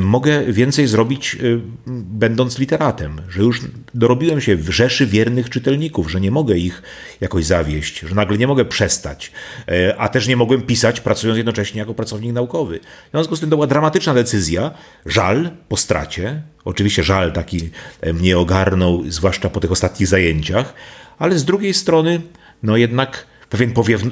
mogę 0.00 0.52
więcej 0.52 0.86
zrobić, 0.86 1.34
e, 1.34 1.38
będąc 1.86 2.58
literatem, 2.58 3.20
że 3.28 3.42
już 3.42 3.60
dorobiłem 3.94 4.40
się 4.40 4.56
w 4.56 4.70
rzeszy 4.70 5.06
wiernych 5.06 5.50
czytelników, 5.50 6.10
że 6.10 6.20
nie 6.20 6.30
mogę 6.30 6.58
ich 6.58 6.82
jakoś 7.20 7.44
zawieść, 7.44 7.98
że 8.00 8.14
nagle 8.14 8.38
nie 8.38 8.46
mogę 8.46 8.64
przestać, 8.64 9.32
e, 9.68 9.96
a 9.98 10.08
też 10.08 10.28
nie 10.28 10.36
mogłem 10.36 10.62
pisać, 10.62 11.00
pracując 11.00 11.36
jednocześnie 11.36 11.78
jako 11.78 11.94
pracownik 11.94 12.32
naukowy. 12.32 12.80
W 13.08 13.10
związku 13.10 13.36
z 13.36 13.40
tym 13.40 13.50
to 13.50 13.56
była 13.56 13.66
dramatyczna 13.66 14.14
decyzja, 14.14 14.70
żal 15.06 15.50
po 15.68 15.76
stracie, 15.76 16.42
oczywiście 16.64 17.02
żal 17.02 17.32
taki 17.32 17.70
mnie 18.14 18.38
ogarnął, 18.38 19.02
zwłaszcza 19.08 19.50
po 19.50 19.60
tych 19.60 19.72
ostatnich 19.72 20.08
zajęciach, 20.08 20.74
ale 21.18 21.38
z 21.38 21.44
drugiej 21.44 21.74
strony, 21.74 22.20
no 22.62 22.76
jednak 22.76 23.26
pewien 23.50 23.72
powiew 23.72 24.02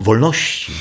wolności, 0.00 0.72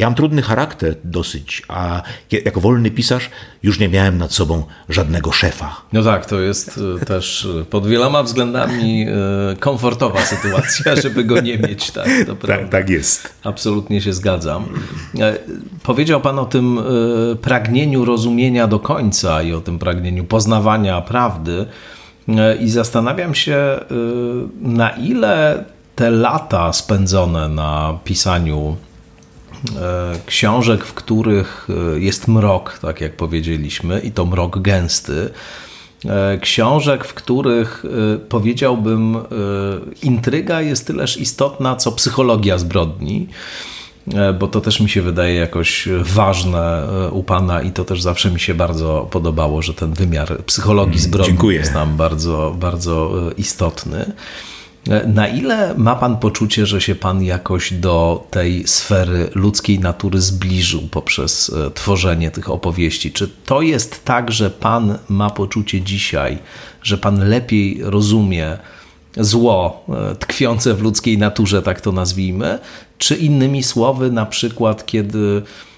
Ja 0.00 0.06
mam 0.06 0.14
trudny 0.14 0.42
charakter 0.42 0.94
dosyć, 1.04 1.62
a 1.68 2.02
jako 2.44 2.60
wolny 2.60 2.90
pisarz 2.90 3.30
już 3.62 3.78
nie 3.78 3.88
miałem 3.88 4.18
nad 4.18 4.32
sobą 4.32 4.64
żadnego 4.88 5.32
szefa. 5.32 5.76
No 5.92 6.02
tak, 6.02 6.26
to 6.26 6.40
jest 6.40 6.80
e, 7.02 7.04
też 7.04 7.48
e, 7.60 7.64
pod 7.64 7.86
wieloma 7.86 8.22
względami 8.22 9.06
e, 9.08 9.56
komfortowa 9.56 10.20
sytuacja, 10.20 10.96
żeby 11.02 11.24
go 11.24 11.40
nie 11.40 11.58
mieć. 11.58 11.90
Tak, 11.90 12.08
to 12.26 12.34
tak, 12.34 12.68
tak 12.68 12.90
jest. 12.90 13.34
Absolutnie 13.44 14.00
się 14.00 14.12
zgadzam. 14.12 14.64
Powiedział 15.82 16.20
Pan 16.20 16.38
o 16.38 16.44
tym 16.44 16.80
pragnieniu 17.42 18.04
rozumienia 18.04 18.66
do 18.66 18.78
końca 18.78 19.42
i 19.42 19.52
o 19.52 19.60
tym 19.60 19.78
pragnieniu 19.78 20.24
poznawania 20.24 21.00
prawdy. 21.00 21.66
I 22.60 22.70
zastanawiam 22.70 23.34
się, 23.34 23.80
na 24.60 24.90
ile 24.90 25.64
te 25.96 26.10
lata 26.10 26.72
spędzone 26.72 27.48
na 27.48 27.98
pisaniu 28.04 28.76
książek, 30.26 30.84
w 30.84 30.94
których 30.94 31.68
e, 31.94 32.00
jest 32.00 32.28
mrok, 32.28 32.78
tak 32.78 33.00
jak 33.00 33.16
powiedzieliśmy, 33.16 34.00
i 34.00 34.10
to 34.10 34.26
mrok 34.26 34.58
gęsty. 34.58 35.30
E, 36.04 36.38
książek, 36.38 37.04
w 37.04 37.14
których 37.14 37.84
powiedziałbym, 38.28 39.18
intryga 40.02 40.60
jest 40.60 40.86
tyleż 40.86 41.16
istotna, 41.16 41.76
co 41.76 41.92
psychologia 41.92 42.58
zbrodni 42.58 43.28
bo 44.38 44.48
to 44.48 44.60
też 44.60 44.80
mi 44.80 44.90
się 44.90 45.02
wydaje 45.02 45.34
jakoś 45.34 45.88
ważne 46.00 46.88
u 47.12 47.22
Pana 47.22 47.62
i 47.62 47.70
to 47.70 47.84
też 47.84 48.02
zawsze 48.02 48.30
mi 48.30 48.40
się 48.40 48.54
bardzo 48.54 49.08
podobało, 49.10 49.62
że 49.62 49.74
ten 49.74 49.92
wymiar 49.92 50.44
psychologii 50.44 50.98
mm, 50.98 51.02
zbrodni 51.02 51.32
Dziękuję. 51.32 51.58
jest 51.58 51.74
nam 51.74 51.96
bardzo, 51.96 52.56
bardzo 52.60 53.12
istotny. 53.36 54.12
Na 55.06 55.28
ile 55.28 55.74
ma 55.74 55.96
Pan 55.96 56.16
poczucie, 56.16 56.66
że 56.66 56.80
się 56.80 56.94
Pan 56.94 57.22
jakoś 57.22 57.72
do 57.72 58.26
tej 58.30 58.66
sfery 58.66 59.30
ludzkiej 59.34 59.78
natury 59.78 60.20
zbliżył 60.20 60.80
poprzez 60.90 61.52
e, 61.66 61.70
tworzenie 61.70 62.30
tych 62.30 62.50
opowieści? 62.50 63.12
Czy 63.12 63.28
to 63.46 63.62
jest 63.62 64.04
tak, 64.04 64.32
że 64.32 64.50
Pan 64.50 64.98
ma 65.08 65.30
poczucie 65.30 65.80
dzisiaj, 65.80 66.38
że 66.82 66.98
Pan 66.98 67.28
lepiej 67.28 67.80
rozumie 67.82 68.58
zło 69.16 69.84
e, 69.88 70.14
tkwiące 70.14 70.74
w 70.74 70.82
ludzkiej 70.82 71.18
naturze, 71.18 71.62
tak 71.62 71.80
to 71.80 71.92
nazwijmy? 71.92 72.58
Czy 72.98 73.16
innymi 73.16 73.62
słowy, 73.62 74.10
na 74.10 74.26
przykład, 74.26 74.86
kiedy 74.86 75.42
E, 75.42 75.69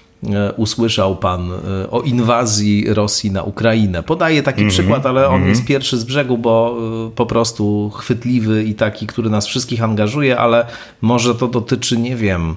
usłyszał 0.57 1.15
pan 1.15 1.51
e, 1.51 1.91
o 1.91 2.01
inwazji 2.01 2.93
Rosji 2.93 3.31
na 3.31 3.43
Ukrainę. 3.43 4.03
Podaję 4.03 4.43
taki 4.43 4.61
mm 4.61 4.69
-hmm. 4.69 4.73
przykład, 4.73 5.05
ale 5.05 5.27
on 5.27 5.35
mm 5.35 5.45
-hmm. 5.45 5.49
jest 5.49 5.65
pierwszy 5.65 5.97
z 5.97 6.03
brzegu, 6.03 6.37
bo 6.37 6.77
e, 7.07 7.11
po 7.15 7.25
prostu 7.25 7.89
chwytliwy 7.89 8.63
i 8.63 8.75
taki, 8.75 9.07
który 9.07 9.29
nas 9.29 9.47
wszystkich 9.47 9.83
angażuje, 9.83 10.37
ale 10.37 10.65
może 11.01 11.35
to 11.35 11.47
dotyczy, 11.47 11.97
nie 11.97 12.15
wiem, 12.15 12.55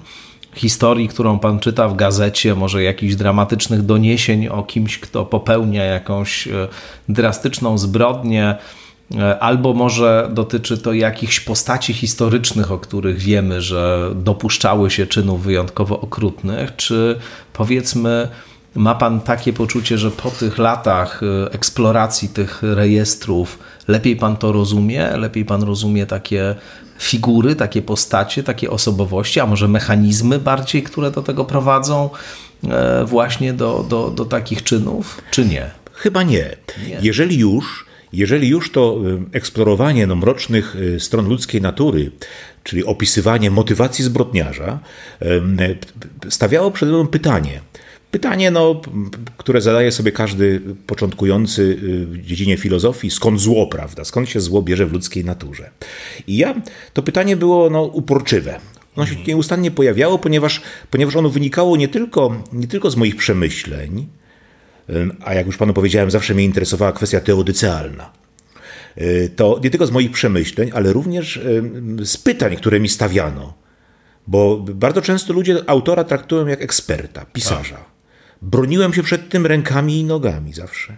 historii, 0.55 1.09
którą 1.09 1.39
pan 1.39 1.59
czyta 1.59 1.89
w 1.89 1.97
gazecie, 1.97 2.55
może 2.55 2.83
jakichś 2.83 3.15
dramatycznych 3.15 3.83
doniesień 3.83 4.49
o 4.49 4.63
kimś, 4.63 4.99
kto 4.99 5.25
popełnia 5.25 5.85
jakąś 5.85 6.49
drastyczną 7.09 7.79
zbrodnię 7.79 8.57
E, 8.57 8.86
albo 9.41 9.75
może 9.75 10.29
dotyczy 10.33 10.79
to 10.79 10.93
jakichś 10.93 11.41
postaci 11.41 11.93
historycznych, 11.93 12.73
o 12.73 12.79
których 12.79 13.19
wiemy, 13.19 13.63
że 13.63 14.11
dopuszczały 14.15 14.91
się 14.91 15.07
czynów 15.07 15.43
wyjątkowo 15.43 16.01
okrutnych, 16.01 16.77
czy 16.77 17.19
powiedzmy, 17.53 18.29
ma 18.75 18.95
Pan 18.95 19.21
takie 19.21 19.53
poczucie, 19.53 19.99
że 19.99 20.11
po 20.11 20.31
tych 20.31 20.59
latach 20.59 21.21
e, 21.23 21.53
eksploracji 21.53 22.29
tych 22.29 22.63
rejestrów 22.63 23.59
lepiej 23.89 24.17
Pan 24.17 24.37
to 24.37 24.53
rozumie? 24.53 25.17
Lepiej 25.17 25.45
Pan 25.45 25.63
rozumie 25.63 26.07
takie 26.07 26.55
figury, 26.99 27.55
takie 27.55 27.83
postacie, 27.83 28.43
takie 28.43 28.71
osobowości, 28.71 29.41
a 29.41 29.47
może 29.47 29.69
mechanizmy 29.69 30.39
bardziej, 30.39 30.83
które 30.83 31.11
do 31.11 31.23
tego 31.23 31.45
prowadzą, 31.45 32.11
e, 32.69 33.05
właśnie 33.05 33.53
do, 33.53 33.87
do, 33.89 34.11
do 34.11 34.25
takich 34.25 34.63
czynów, 34.63 35.21
czy 35.31 35.45
nie? 35.45 35.71
Chyba 35.93 36.23
nie. 36.23 36.57
nie. 36.89 36.99
Jeżeli 37.01 37.39
już, 37.39 37.86
jeżeli 38.17 38.49
już 38.49 38.71
to 38.71 39.01
eksplorowanie 39.33 40.07
no, 40.07 40.17
mrocznych 40.17 40.77
y, 40.77 41.01
stron 41.01 41.29
ludzkiej 41.29 41.61
natury, 41.61 42.11
czyli 42.65 42.85
opisywanie 42.85 43.51
motywacji 43.51 44.05
zbrodniarza, 44.05 44.79
stawiało 46.29 46.71
przed 46.71 46.89
mną 46.89 47.07
pytanie. 47.07 47.61
Pytanie, 48.11 48.51
no, 48.51 48.81
które 49.37 49.61
zadaje 49.61 49.93
sobie 49.93 50.13
każdy 50.13 50.61
początkujący 50.87 51.63
y, 51.63 52.07
w 52.07 52.23
dziedzinie 52.23 52.57
filozofii, 52.57 53.11
skąd 53.11 53.41
zło, 53.41 53.67
prawda? 53.67 54.05
Skąd 54.05 54.29
się 54.29 54.41
zło 54.41 54.63
bierze 54.63 54.87
w 54.87 54.93
ludzkiej 54.93 55.25
naturze? 55.25 55.71
I 56.27 56.37
ja, 56.37 56.55
to 56.93 57.03
pytanie 57.03 57.37
było 57.37 57.71
no, 57.71 57.83
uporczywe. 57.83 58.61
Ono 58.97 59.07
się 59.07 59.17
nieustannie 59.27 59.71
pojawiało, 59.71 60.19
ponieważ, 60.19 60.63
ponieważ 60.91 61.17
ono 61.17 61.29
wynikało 61.29 61.77
nie 61.77 61.89
tylko, 61.89 62.43
nie 62.53 62.67
tylko 62.67 62.91
z 62.91 62.97
moich 62.97 63.17
przemyśleń, 63.17 64.07
a 65.25 65.35
jak 65.35 65.47
już 65.47 65.57
panu 65.57 65.75
powiedziałem, 65.75 66.11
zawsze 66.11 66.35
mnie 66.35 66.45
interesowała 66.45 66.93
kwestia 66.93 67.21
teodycealna. 67.21 68.13
Y, 68.99 69.31
to 69.37 69.61
nie 69.65 69.71
tylko 69.71 69.87
z 69.87 69.91
moich 69.91 70.11
przemyśleń, 70.11 70.71
ale 70.75 70.93
również 70.93 71.41
z 72.05 72.17
pytań, 72.17 72.57
które 72.57 72.81
mi 72.81 72.89
stawiano. 72.89 73.55
Bo 74.27 74.57
bardzo 74.59 75.03
często 75.03 75.33
ludzie 75.33 75.59
autora 75.67 76.05
traktują 76.05 76.47
jak 76.47 76.63
eksperta, 76.63 77.25
pisarza. 77.33 77.77
Tak. 77.77 77.97
Broniłem 78.43 78.95
się 78.95 79.03
przed 79.03 79.29
tym 79.29 79.47
rękami 79.47 80.01
i 80.01 80.05
nogami 80.05 80.53
zawsze. 80.53 80.97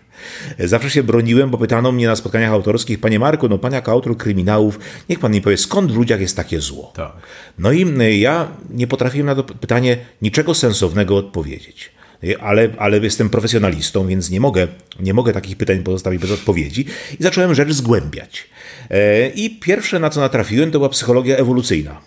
Zawsze 0.59 0.91
się 0.91 1.03
broniłem, 1.03 1.51
bo 1.51 1.59
pytano 1.59 1.93
mnie 1.93 2.07
na 2.07 2.16
spotkaniach 2.16 2.53
autorskich, 2.53 3.01
panie 3.01 3.18
Marku, 3.18 3.49
no 3.49 3.59
pan 3.59 3.72
jako 3.72 3.93
autor 3.93 4.16
kryminałów, 4.16 4.78
niech 5.09 5.18
pan 5.18 5.32
mi 5.32 5.41
powie, 5.41 5.57
skąd 5.57 5.93
w 5.93 5.97
ludziach 5.97 6.20
jest 6.20 6.36
takie 6.36 6.61
zło? 6.61 6.93
Tak. 6.97 7.12
No 7.59 7.72
i 7.72 8.01
y, 8.01 8.16
ja 8.16 8.49
nie 8.70 8.86
potrafiłem 8.86 9.26
na 9.26 9.34
to 9.34 9.45
pytanie 9.45 9.97
niczego 10.22 10.55
sensownego 10.55 11.16
odpowiedzieć 11.16 11.98
ale, 12.41 12.69
ale 12.79 12.99
jestem 12.99 13.31
profesjonalistą, 13.31 14.07
więc 14.07 14.31
nie 14.31 14.41
mogę, 14.41 14.69
nie 15.01 15.14
mogę 15.14 15.33
takich 15.33 15.57
pytań 15.57 15.79
pozostawić 15.83 16.21
bez 16.21 16.31
odpowiedzi. 16.31 16.87
I 17.21 17.23
zacząłem 17.23 17.55
rzecz 17.55 17.73
zgłębiać. 17.73 18.47
E, 18.91 19.29
I 19.29 19.51
pierwsze, 19.61 19.99
na 19.99 20.11
co 20.11 20.21
natrafiłem, 20.21 20.71
to 20.71 20.79
była 20.79 20.89
psychologia 20.89 21.37
ewolucyjna. 21.37 22.01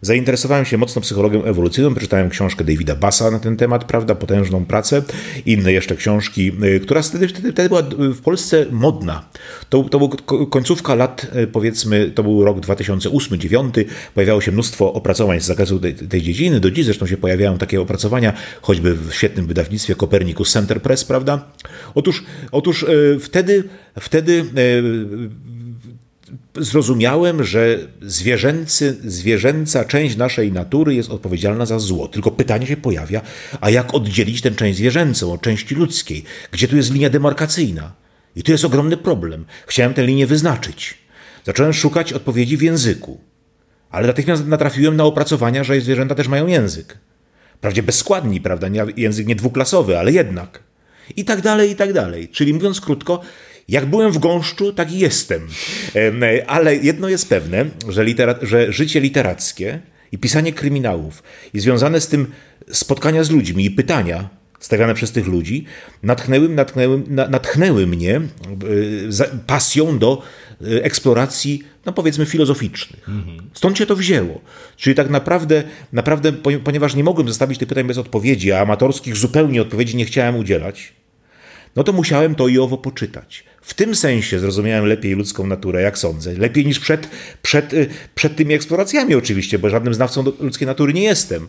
Zainteresowałem 0.00 0.64
się 0.64 0.78
mocno 0.78 1.02
psychologią 1.02 1.44
ewolucyjną, 1.44 1.94
przeczytałem 1.94 2.30
książkę 2.30 2.64
Davida 2.64 2.96
Bassa 2.96 3.30
na 3.30 3.38
ten 3.38 3.56
temat, 3.56 3.84
prawda, 3.84 4.14
potężną 4.14 4.64
pracę, 4.64 5.02
inne 5.46 5.72
jeszcze 5.72 5.96
książki, 5.96 6.52
y, 6.64 6.80
która 6.80 7.02
wtedy, 7.02 7.28
wtedy, 7.28 7.52
wtedy 7.52 7.68
była 7.68 7.82
w 7.98 8.20
Polsce 8.20 8.66
modna. 8.70 9.28
To, 9.68 9.82
to 9.82 9.98
był 9.98 10.08
końcówka 10.46 10.94
lat, 10.94 11.26
y, 11.36 11.46
powiedzmy, 11.46 12.10
to 12.10 12.22
był 12.22 12.44
rok 12.44 12.60
2008-2009, 12.60 13.84
pojawiało 14.14 14.40
się 14.40 14.52
mnóstwo 14.52 14.92
opracowań 14.92 15.40
z 15.40 15.44
zakresu 15.44 15.80
tej, 15.80 15.94
tej, 15.94 16.22
dziedziny, 16.22 16.60
do 16.60 16.70
dziś 16.70 16.84
zresztą 16.84 17.06
się 17.06 17.16
pojawiają 17.16 17.58
takie 17.58 17.80
opracowania, 17.80 18.32
choćby 18.62 18.94
w 18.94 19.14
świetnym 19.14 19.46
wydawnictwie 19.46 19.94
Copernicus 19.94 20.52
Center 20.52 20.82
Press, 20.82 21.04
prawda. 21.04 21.44
Otóż, 21.94 22.24
otóż 22.52 22.82
y, 22.82 23.18
wtedy, 23.20 23.64
wtedy 24.00 24.44
zrozumiałem, 26.60 27.44
że 27.44 27.78
zwierzęcy, 28.02 28.96
zwierzęca 29.04 29.84
część 29.84 30.16
naszej 30.16 30.52
natury 30.52 30.94
jest 30.94 31.10
odpowiedzialna 31.10 31.66
za 31.66 31.78
zło. 31.78 32.08
Tylko 32.08 32.30
pytanie 32.30 32.66
się 32.66 32.76
pojawia, 32.76 33.20
a 33.60 33.70
jak 33.70 33.94
oddzielić 33.94 34.40
tę 34.40 34.50
część 34.50 34.78
zwierzęcą 34.78 35.32
od 35.32 35.40
części 35.40 35.74
ludzkiej? 35.74 36.24
Gdzie 36.52 36.68
tu 36.68 36.76
jest 36.76 36.92
linia 36.92 37.10
demarkacyjna? 37.10 37.92
I 38.36 38.42
tu 38.42 38.52
jest 38.52 38.64
ogromny 38.64 38.96
problem. 38.96 39.44
Chciałem 39.66 39.94
tę 39.94 40.06
linię 40.06 40.26
wyznaczyć. 40.26 40.98
Zacząłem 41.44 41.72
szukać 41.72 42.12
odpowiedzi 42.12 42.56
w 42.56 42.62
języku. 42.62 43.20
Ale 43.90 44.06
natychmiast 44.06 44.46
natrafiłem 44.46 44.96
na 44.96 45.04
opracowania, 45.04 45.64
że 45.64 45.80
zwierzęta 45.80 46.14
też 46.14 46.28
mają 46.28 46.46
język. 46.46 46.98
Wprawdzie 47.56 47.82
bezskładni, 47.82 48.40
prawda? 48.40 48.66
Język 48.96 49.26
nie 49.26 49.36
dwuklasowy, 49.36 49.98
ale 49.98 50.12
jednak. 50.12 50.62
I 51.16 51.24
tak 51.24 51.40
dalej, 51.40 51.70
i 51.70 51.76
tak 51.76 51.92
dalej. 51.92 52.28
Czyli 52.28 52.54
mówiąc 52.54 52.80
krótko, 52.80 53.20
jak 53.68 53.86
byłem 53.86 54.12
w 54.12 54.18
gąszczu, 54.18 54.72
tak 54.72 54.92
i 54.92 54.98
jestem. 54.98 55.48
Ale 56.46 56.76
jedno 56.76 57.08
jest 57.08 57.28
pewne, 57.28 57.64
że, 57.88 58.04
że 58.42 58.72
życie 58.72 59.00
literackie 59.00 59.80
i 60.12 60.18
pisanie 60.18 60.52
kryminałów 60.52 61.22
i 61.54 61.60
związane 61.60 62.00
z 62.00 62.08
tym 62.08 62.26
spotkania 62.72 63.24
z 63.24 63.30
ludźmi 63.30 63.64
i 63.64 63.70
pytania 63.70 64.28
stawiane 64.60 64.94
przez 64.94 65.12
tych 65.12 65.26
ludzi 65.26 65.64
natchnęły, 66.02 66.48
natchnęły, 66.48 67.02
natchnęły 67.08 67.86
mnie 67.86 68.20
pasją 69.46 69.98
do 69.98 70.22
e, 70.62 70.84
eksploracji, 70.84 71.62
no 71.86 71.92
powiedzmy, 71.92 72.26
filozoficznych. 72.26 73.06
Stąd 73.54 73.78
się 73.78 73.86
to 73.86 73.96
wzięło. 73.96 74.40
Czyli 74.76 74.96
tak 74.96 75.10
naprawdę, 75.10 75.62
naprawdę, 75.92 76.32
ponieważ 76.64 76.94
nie 76.94 77.04
mogłem 77.04 77.28
zostawić 77.28 77.58
tych 77.58 77.68
pytań 77.68 77.84
bez 77.84 77.98
odpowiedzi, 77.98 78.52
a 78.52 78.60
amatorskich 78.60 79.16
zupełnie 79.16 79.62
odpowiedzi 79.62 79.96
nie 79.96 80.04
chciałem 80.04 80.36
udzielać, 80.36 80.92
no 81.76 81.84
to 81.84 81.92
musiałem 81.92 82.34
to 82.34 82.48
i 82.48 82.58
owo 82.58 82.78
poczytać. 82.78 83.44
W 83.66 83.74
tym 83.74 83.94
sensie 83.94 84.38
zrozumiałem 84.38 84.86
lepiej 84.86 85.14
ludzką 85.14 85.46
naturę, 85.46 85.82
jak 85.82 85.98
sądzę. 85.98 86.32
Lepiej 86.32 86.66
niż 86.66 86.80
przed, 86.80 87.08
przed, 87.42 87.72
y, 87.72 87.86
przed 88.14 88.36
tymi 88.36 88.54
eksploracjami 88.54 89.14
oczywiście, 89.14 89.58
bo 89.58 89.70
żadnym 89.70 89.94
znawcą 89.94 90.24
ludzkiej 90.40 90.66
natury 90.66 90.92
nie 90.92 91.02
jestem. 91.02 91.48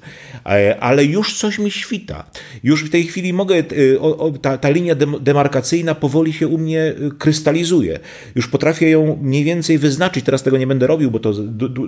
Ale 0.79 1.05
już 1.05 1.37
coś 1.39 1.59
mi 1.59 1.71
świta. 1.71 2.29
Już 2.63 2.83
w 2.83 2.89
tej 2.89 3.03
chwili 3.03 3.33
mogę, 3.33 3.55
y, 3.55 3.99
ta, 4.41 4.57
ta 4.57 4.69
linia 4.69 4.95
demarkacyjna 5.21 5.95
powoli 5.95 6.33
się 6.33 6.47
u 6.47 6.57
mnie 6.57 6.95
y, 7.01 7.11
krystalizuje. 7.17 7.99
Już 8.35 8.47
potrafię 8.47 8.89
ją 8.89 9.19
mniej 9.21 9.43
więcej 9.43 9.77
wyznaczyć. 9.77 10.25
Teraz 10.25 10.43
tego 10.43 10.57
nie 10.57 10.67
będę 10.67 10.87
robił, 10.87 11.11
bo 11.11 11.19
to 11.19 11.33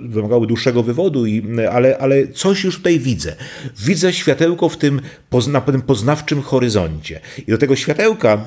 wymagało 0.08 0.46
dłuższego 0.46 0.82
wywodu, 0.82 1.26
i, 1.26 1.42
ale, 1.70 1.98
ale 1.98 2.28
coś 2.28 2.64
już 2.64 2.76
tutaj 2.76 2.98
widzę. 2.98 3.36
Widzę 3.78 4.12
światełko 4.12 4.68
w 4.68 4.76
tym, 4.76 5.00
na 5.48 5.60
tym 5.60 5.82
poznawczym 5.82 6.42
horyzoncie. 6.42 7.20
I 7.46 7.50
do 7.50 7.58
tego 7.58 7.76
światełka 7.76 8.44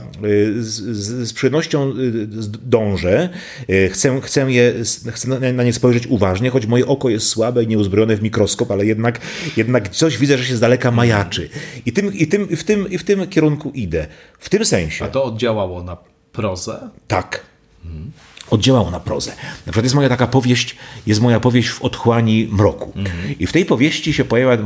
z, 0.60 0.82
z, 0.98 1.28
z 1.28 1.34
przyjemnością 1.34 1.73
Y, 1.82 2.28
dążę, 2.64 3.30
y, 3.70 3.90
chcę, 3.90 4.22
chcę, 4.22 4.52
je, 4.52 4.74
chcę 5.12 5.54
na 5.54 5.64
nie 5.64 5.74
spojrzeć 5.74 6.08
uważnie, 6.08 6.50
choć 6.50 6.66
moje 6.66 6.88
oko 6.88 7.10
jest 7.10 7.28
słabe 7.28 7.64
i 7.64 7.68
nieuzbrojone 7.68 8.18
w 8.18 8.24
mikroskop, 8.24 8.72
ale 8.72 8.86
jednak, 8.86 9.22
jednak 9.58 9.90
coś 9.90 10.18
widzę, 10.18 10.38
że 10.38 10.46
się 10.46 10.56
z 10.56 10.60
daleka 10.60 10.92
majaczy. 10.92 11.50
I, 11.86 11.94
tym, 11.94 12.14
i, 12.14 12.28
tym, 12.28 12.50
i, 12.50 12.56
w 12.56 12.64
tym, 12.64 12.92
i 12.92 12.98
w 12.98 13.04
tym 13.04 13.28
kierunku 13.28 13.72
idę. 13.74 14.08
W 14.40 14.50
tym 14.50 14.66
sensie. 14.66 15.06
A 15.06 15.08
to 15.08 15.24
oddziałało 15.24 15.84
na 15.84 15.98
prozę? 16.32 16.90
Tak. 17.08 17.44
Hmm 17.84 18.12
oddziałało 18.54 18.92
na 18.92 19.00
prozę. 19.00 19.32
Na 19.32 19.72
przykład 19.72 19.86
jest 19.86 19.96
moja 19.96 20.10
taka 20.10 20.28
powieść, 20.28 20.76
jest 21.08 21.22
moja 21.22 21.40
powieść 21.40 21.70
w 21.70 21.82
otchłani 21.82 22.48
mroku. 22.52 22.94
Mhm. 22.96 23.40
I 23.40 23.48
w 23.48 23.52
tej 23.52 23.66
powieści 23.66 24.14
się 24.14 24.26
pojawia 24.26 24.54
y, 24.54 24.58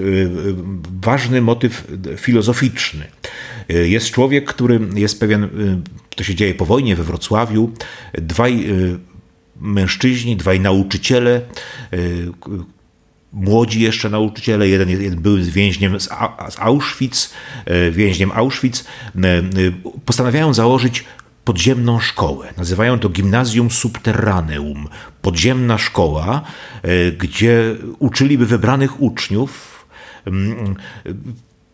y, 0.00 0.30
ważny 1.02 1.42
motyw 1.42 1.86
filozoficzny. 2.16 3.04
Y, 3.70 3.88
jest 3.88 4.10
człowiek, 4.10 4.44
który 4.44 4.80
jest 4.94 5.20
pewien, 5.20 5.48
to 6.16 6.24
się 6.24 6.34
dzieje 6.34 6.54
po 6.54 6.66
wojnie 6.66 6.96
we 6.96 7.04
Wrocławiu, 7.04 7.70
dwaj 8.14 8.66
mężczyźni, 9.60 10.36
dwaj 10.36 10.60
nauczyciele, 10.60 11.40
młodzi 13.32 13.80
jeszcze 13.80 14.10
nauczyciele, 14.10 14.68
jeden 14.68 15.16
był 15.20 15.36
więźniem 15.36 16.00
z 16.00 16.08
Auschwitz, 16.58 17.30
więźniem 17.90 18.32
Auschwitz, 18.34 18.84
postanawiają 20.04 20.54
założyć 20.54 21.04
podziemną 21.44 22.00
szkołę. 22.00 22.54
Nazywają 22.56 22.98
to 22.98 23.08
gimnazjum 23.08 23.70
subterraneum. 23.70 24.88
Podziemna 25.22 25.78
szkoła, 25.78 26.42
e, 26.82 27.12
gdzie 27.12 27.76
uczyliby 27.98 28.46
wybranych 28.46 29.02
uczniów 29.02 29.84
mm, 30.26 30.76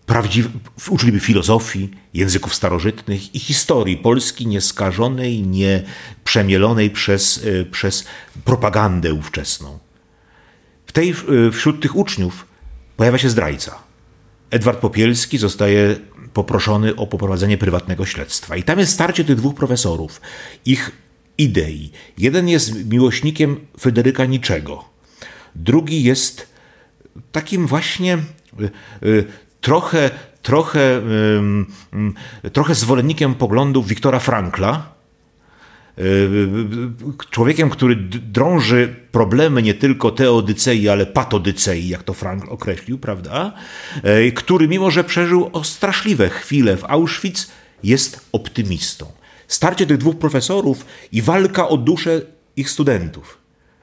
prawdziw, 0.07 0.49
uczyliby 0.89 1.20
filozofii, 1.20 1.90
języków 2.15 2.55
starożytnych 2.55 3.35
i 3.35 3.39
historii 3.39 3.97
Polski 3.97 4.47
nieskażonej, 4.47 5.43
nie 5.43 5.82
przemielonej 6.24 6.90
przez, 6.90 7.45
e, 7.45 7.65
przez 7.65 8.05
propagandę 8.45 9.15
ówczesną. 9.15 9.78
W 10.86 10.93
tej, 10.93 11.11
e, 11.11 11.15
wśród 11.53 11.82
tych 11.82 11.97
uczniów 11.97 12.47
pojawia 12.97 13.19
się 13.19 13.31
zdrajca. 13.31 13.88
Edward 14.51 14.79
Popielski 14.79 15.39
zostaje 15.39 15.97
poproszony 16.33 16.97
o 16.97 17.07
poprowadzenie 17.07 17.59
prywatnego 17.59 18.07
śledztwa. 18.07 18.57
I 18.57 18.62
tam 18.62 18.79
jest 18.79 18.93
starcie 18.93 19.25
tych 19.25 19.37
dwóch 19.37 19.55
profesorów, 19.55 20.20
ich 20.66 20.93
idei. 21.39 21.91
Jeden 22.19 22.49
jest 22.49 22.91
miłośnikiem 22.91 23.61
Fryderyka 23.79 24.25
Niczego, 24.25 24.85
drugi 25.55 26.03
jest 26.03 26.49
takim 27.33 27.66
właśnie 27.66 28.19
y, 28.61 28.70
y, 29.03 29.25
trochę, 29.61 30.11
trochę, 30.43 31.03
trochę 32.53 32.75
zwolennikiem 32.75 33.35
poglądów 33.35 33.89
Wiktora 33.89 34.19
Frankla, 34.19 34.98
człowiekiem, 37.31 37.70
który 37.70 37.97
drąży 38.33 38.97
problemy 39.12 39.62
nie 39.62 39.75
tylko 39.75 40.11
teodycei, 40.11 40.89
ale 40.89 41.07
patodycei, 41.07 41.89
jak 41.89 42.03
to 42.03 42.15
Frank 42.15 42.49
określił, 42.49 42.99
prawda? 42.99 43.53
Y, 44.27 44.33
który 44.33 44.69
mimo, 44.69 44.91
że 44.91 45.05
przeżył 45.05 45.51
straszliwe 45.65 46.29
chwile 46.29 46.77
w 46.77 46.85
Auschwitz, 46.85 47.51
jest 47.83 48.29
optymistą. 48.33 49.07
Starcie 49.49 49.87
tych 49.87 49.99
dwóch 49.99 50.19
profesorów 50.19 50.87
i 51.12 51.23
walka 51.23 51.69
o 51.69 51.77
duszę 51.77 52.23
ich 52.57 52.70
studentów. 52.70 53.39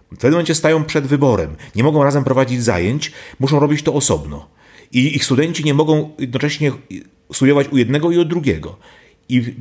W 0.06 0.16
pewnym 0.16 0.32
momencie 0.32 0.56
stają 0.56 0.84
przed 0.84 1.08
wyborem. 1.08 1.56
Nie 1.76 1.84
mogą 1.84 2.04
razem 2.04 2.24
prowadzić 2.24 2.64
zajęć, 2.64 3.12
muszą 3.40 3.60
robić 3.60 3.84
to 3.84 3.94
osobno. 3.94 4.50
I 4.92 5.16
ich 5.16 5.26
studenci 5.26 5.64
nie 5.64 5.74
mogą 5.74 6.12
jednocześnie 6.20 6.72
studiować 7.34 7.68
u 7.72 7.78
jednego 7.78 8.12
i 8.12 8.18
u 8.18 8.26
drugiego 8.26 8.78
i 9.30 9.56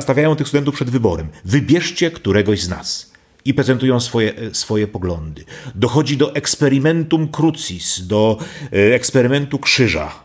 stawiają 0.00 0.36
tych 0.36 0.48
studentów 0.48 0.74
przed 0.74 0.90
wyborem. 0.90 1.28
Wybierzcie 1.44 2.10
któregoś 2.10 2.62
z 2.62 2.68
nas. 2.68 3.12
I 3.44 3.54
prezentują 3.54 4.00
swoje, 4.00 4.36
e, 4.36 4.54
swoje 4.54 4.86
poglądy. 4.86 5.44
Dochodzi 5.74 6.16
do 6.16 6.34
eksperymentum 6.34 7.28
crucis, 7.28 8.06
do 8.06 8.38
e, 8.72 8.94
eksperymentu 8.94 9.58
krzyża. 9.58 10.24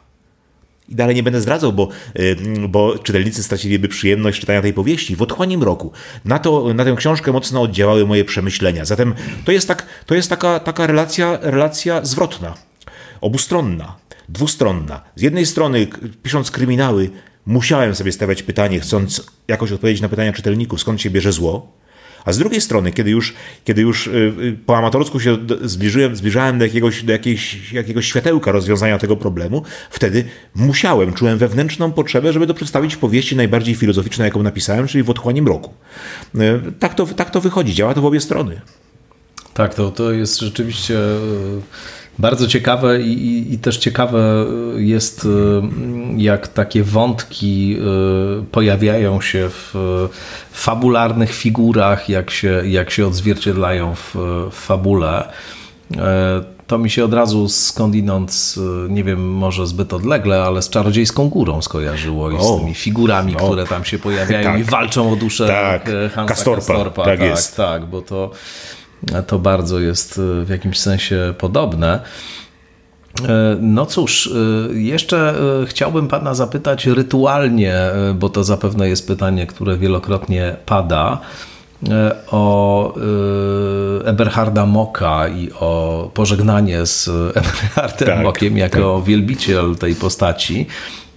I 0.90 0.96
dalej 0.96 1.16
nie 1.16 1.24
będę 1.24 1.42
zdradzał, 1.42 1.74
bo, 1.74 1.90
e, 2.14 2.68
bo 2.68 3.00
czytelnicy 3.00 3.44
straciliby 3.44 3.88
przyjemność 3.88 4.40
czytania 4.40 4.62
tej 4.62 4.74
powieści 4.74 5.16
w 5.16 5.22
otchłanim 5.22 5.64
roku. 5.64 5.92
Na, 6.26 6.40
to, 6.40 6.74
na 6.74 6.86
tę 6.86 6.96
książkę 6.98 7.32
mocno 7.32 7.62
oddziałały 7.62 8.06
moje 8.06 8.26
przemyślenia. 8.26 8.86
Zatem 8.86 9.14
to 9.46 9.52
jest, 9.52 9.68
tak, 9.68 9.86
to 10.06 10.16
jest 10.16 10.30
taka, 10.30 10.60
taka 10.60 10.88
relacja, 10.88 11.38
relacja 11.42 12.06
zwrotna, 12.06 12.54
obustronna, 13.22 13.96
dwustronna. 14.30 15.02
Z 15.16 15.22
jednej 15.22 15.46
strony, 15.46 15.88
pisząc 16.24 16.52
kryminały, 16.52 17.10
musiałem 17.50 17.96
sobie 17.96 18.12
stawiać 18.12 18.44
pytanie, 18.44 18.80
chcąc 18.80 19.24
jakoś 19.48 19.72
odpowiedzieć 19.72 20.02
na 20.02 20.10
pytania 20.10 20.34
czytelników, 20.34 20.82
skąd 20.82 21.02
się 21.02 21.10
bierze 21.10 21.32
zło. 21.32 21.72
A 22.26 22.34
z 22.34 22.38
drugiej 22.38 22.62
strony, 22.62 22.92
kiedy 22.92 23.10
już, 23.10 23.34
kiedy 23.64 23.82
już 23.82 24.08
y, 24.08 24.12
y, 24.12 24.58
po 24.66 24.78
amatorsku 24.78 25.20
się 25.20 25.38
zbliżyłem, 25.62 26.16
zbliżałem 26.16 26.60
do, 26.60 26.66
jakiegoś, 26.66 27.04
do 27.04 27.12
jakiejś, 27.12 27.72
jakiegoś 27.74 28.06
światełka 28.06 28.52
rozwiązania 28.52 28.98
tego 28.98 29.16
problemu, 29.16 29.64
wtedy 29.90 30.24
musiałem, 30.56 31.14
czułem 31.14 31.38
wewnętrzną 31.38 31.92
potrzebę, 31.92 32.34
żeby 32.34 32.48
to 32.48 32.54
przedstawić 32.54 32.96
w 32.96 32.98
powieści 32.98 33.36
najbardziej 33.36 33.76
filozoficznej, 33.76 34.26
jaką 34.26 34.44
napisałem, 34.44 34.88
czyli 34.88 35.04
w 35.04 35.10
Otchłani 35.10 35.42
Mroku. 35.42 35.74
Y, 36.36 36.40
tak 36.80 36.94
to, 36.94 37.06
tak 37.06 37.30
to 37.30 37.42
wychodzi, 37.42 37.74
działa 37.74 37.94
to 37.94 38.02
w 38.02 38.06
obie 38.06 38.22
strony. 38.22 38.62
Tak, 39.54 39.76
to, 39.76 39.92
to 39.92 40.12
jest 40.12 40.40
rzeczywiście 40.40 41.00
bardzo 42.20 42.48
ciekawe 42.48 43.02
i, 43.02 43.14
i, 43.14 43.54
i, 43.54 43.60
też 43.60 43.78
ciekawe 43.78 44.46
jest, 44.76 45.26
y, 45.26 45.28
jak 46.18 46.48
takie 46.48 46.84
wątki 46.84 47.78
y, 48.42 48.44
pojawiają 48.44 49.22
się 49.22 49.50
w 49.50 49.76
fabularnych 50.52 51.36
figurach, 51.36 52.10
jak 52.10 52.32
się, 52.32 52.62
jak 52.66 52.92
się 52.92 53.08
odzwierciedlają 53.08 53.96
w, 53.96 54.16
w 54.52 54.56
fabule. 54.56 55.30
E, 55.98 56.44
to 56.68 56.78
mi 56.78 56.90
się 56.90 57.06
od 57.06 57.14
razu 57.14 57.50
skądinąd, 57.50 58.56
nie 58.90 59.04
wiem, 59.04 59.32
może 59.32 59.68
zbyt 59.68 59.94
odlegle, 59.94 60.44
ale 60.44 60.62
z 60.62 60.70
czarodziejską 60.70 61.30
górą 61.30 61.62
skojarzyło 61.62 62.32
i 62.32 62.36
o, 62.36 62.42
z 62.42 62.60
tymi 62.60 62.74
figurami, 62.74 63.36
o, 63.36 63.46
które 63.46 63.66
tam 63.66 63.86
się 63.86 64.00
pojawiają 64.00 64.52
tak, 64.52 64.60
i 64.60 64.64
walczą 64.64 65.14
o 65.14 65.16
duszę 65.16 65.48
tak, 65.48 65.92
Hansa 66.16 66.34
Kastorpa. 66.34 66.62
Kastorpa. 66.62 67.04
Tak, 67.06 67.20
tak, 67.20 67.30
jest. 67.30 67.58
tak, 67.58 67.86
bo 67.86 68.02
to 68.02 68.32
to 69.28 69.40
bardzo 69.40 69.80
jest 69.80 70.20
e, 70.42 70.46
w 70.46 70.50
jakimś 70.50 70.80
sensie 70.80 71.34
podobne. 71.38 72.00
E, 73.28 73.58
no 73.62 73.86
cóż, 73.86 74.28
e, 74.28 74.74
jeszcze 74.74 75.36
chciałbym 75.66 76.08
Pana 76.08 76.34
zapytać 76.34 76.86
rytualnie, 76.86 77.76
bo 78.16 78.30
to 78.30 78.44
zapewne 78.44 78.90
jest 78.90 79.08
pytanie, 79.08 79.48
które 79.48 79.78
wielokrotnie 79.78 80.56
pada, 80.66 81.20
o 82.32 82.94
Eberharda 84.06 84.66
Moka 84.66 85.28
i 85.28 85.52
o 85.60 86.12
pożegnanie 86.14 86.86
z 86.86 87.10
Eberhardem 87.38 88.08
tak, 88.08 88.24
Mokiem 88.24 88.58
jako 88.58 88.98
tak. 88.98 89.08
wielbiciel 89.08 89.76
tej 89.76 89.96
postaci. 89.96 90.68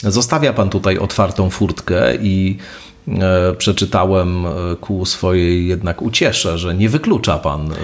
Zostawia 0.03 0.53
Pan 0.53 0.69
tutaj 0.71 0.99
otwartą 0.99 1.51
furtkę 1.51 2.17
i 2.17 2.59
przeczytałem 3.59 4.47
e, 4.47 4.51
ku 4.81 5.07
swojej 5.07 5.67
jednak 5.67 6.03
uciesze, 6.03 6.59
że 6.59 6.75
nie 6.75 6.89
wyklucza 6.89 7.39
pan 7.39 7.73
e, 7.73 7.77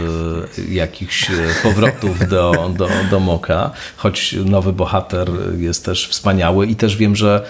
jakichś 0.70 1.30
powrotów 1.62 2.28
do, 2.28 2.70
do, 2.76 2.88
do 3.10 3.20
Moka, 3.20 3.70
choć 3.96 4.36
nowy 4.44 4.72
bohater 4.72 5.30
jest 5.58 5.84
też 5.84 6.08
wspaniały 6.08 6.66
i 6.66 6.76
też 6.76 6.96
wiem, 6.96 7.16
że 7.16 7.46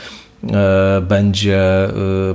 będzie 1.03 1.89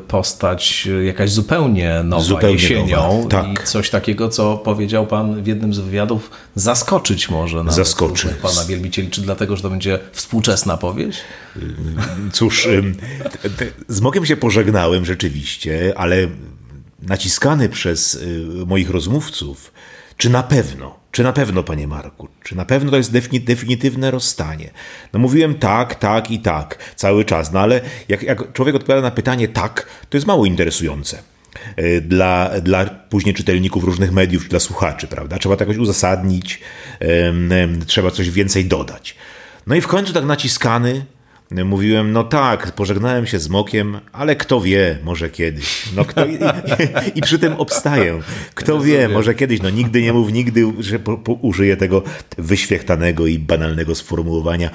postać 0.07 0.88
jakaś 1.03 1.31
zupełnie 1.31 2.01
nowa 2.03 2.23
zupełnie 2.23 2.53
jesienią 2.53 3.17
nowa. 3.17 3.30
Tak. 3.30 3.63
i 3.63 3.67
coś 3.67 3.89
takiego, 3.89 4.30
co 4.30 4.57
powiedział 4.57 5.07
pan 5.07 5.43
w 5.43 5.47
jednym 5.47 5.73
z 5.73 5.80
wywiadów, 5.80 6.31
zaskoczyć 6.55 7.30
może 7.30 7.57
nawet 7.57 7.73
Zaskoczy. 7.73 8.35
pana 8.41 8.65
wielbicieli, 8.65 9.09
czy 9.09 9.21
dlatego, 9.21 9.55
że 9.55 9.61
to 9.61 9.69
będzie 9.69 9.99
współczesna 10.11 10.77
powieść? 10.77 11.19
Cóż, 12.34 12.67
z 13.88 14.01
Mokiem 14.01 14.25
się 14.25 14.38
pożegnałem 14.38 15.05
rzeczywiście, 15.05 15.93
ale 15.95 16.27
naciskany 17.01 17.69
przez 17.69 18.15
y, 18.15 18.45
moich 18.65 18.89
rozmówców, 18.89 19.73
czy 20.17 20.30
na 20.30 20.43
pewno, 20.43 21.02
czy 21.14 21.23
na 21.23 21.34
pewno, 21.34 21.64
panie 21.64 21.88
Marku, 21.88 22.27
czy 22.44 22.56
na 22.57 22.65
pewno 22.65 22.91
to 22.91 22.98
jest 22.98 23.11
definitywne 23.44 24.11
rozstanie? 24.11 24.69
No 25.14 25.19
mówiłem 25.19 25.56
tak, 25.56 25.95
tak 25.95 26.31
i 26.31 26.40
tak 26.40 26.94
cały 26.95 27.26
czas, 27.26 27.52
no 27.52 27.60
ale 27.60 27.81
jak, 28.10 28.23
jak 28.23 28.53
człowiek 28.53 28.76
odpowiada 28.76 29.02
na 29.02 29.11
pytanie 29.11 29.48
tak, 29.48 29.88
to 30.10 30.18
jest 30.18 30.27
mało 30.27 30.45
interesujące. 30.45 31.22
e, 31.76 32.02
dla, 32.02 32.61
dla 32.61 32.85
później 32.85 33.35
czytelników 33.35 33.84
różnych 33.84 34.11
mediów, 34.11 34.49
dla 34.49 34.60
słuchaczy, 34.60 35.07
prawda? 35.07 35.38
Trzeba 35.38 35.56
to 35.56 35.64
jakoś 35.64 35.77
uzasadnić, 35.77 36.61
trzeba 37.88 38.11
coś 38.11 38.30
więcej 38.30 38.65
dodać. 38.65 39.15
No 39.68 39.76
i 39.76 39.81
w 39.81 39.88
końcu 39.88 40.14
tak 40.14 40.26
naciskany 40.26 41.06
Mówiłem, 41.65 42.11
no 42.11 42.23
tak, 42.23 42.71
pożegnałem 42.71 43.27
się 43.27 43.39
z 43.39 43.49
Mokiem, 43.49 43.99
ale 44.11 44.35
kto 44.35 44.61
wie, 44.61 44.97
może 45.03 45.30
kiedyś. 45.30 45.84
No 45.95 46.05
kto, 46.05 46.25
i, 46.25 46.34
i, 46.34 46.38
i 47.15 47.21
przy 47.21 47.39
tym 47.39 47.53
obstaję. 47.53 48.19
Kto 48.55 48.81
wie, 48.81 49.09
może 49.09 49.35
kiedyś. 49.35 49.61
No 49.61 49.69
nigdy 49.69 50.01
nie 50.01 50.13
mów 50.13 50.31
nigdy, 50.31 50.73
że 50.80 50.99
po, 50.99 51.17
po, 51.17 51.34
użyję 51.34 51.77
tego 51.77 52.03
wyświechtanego 52.38 53.27
i 53.27 53.39
banalnego 53.39 53.95
sformułowania. 53.95 54.69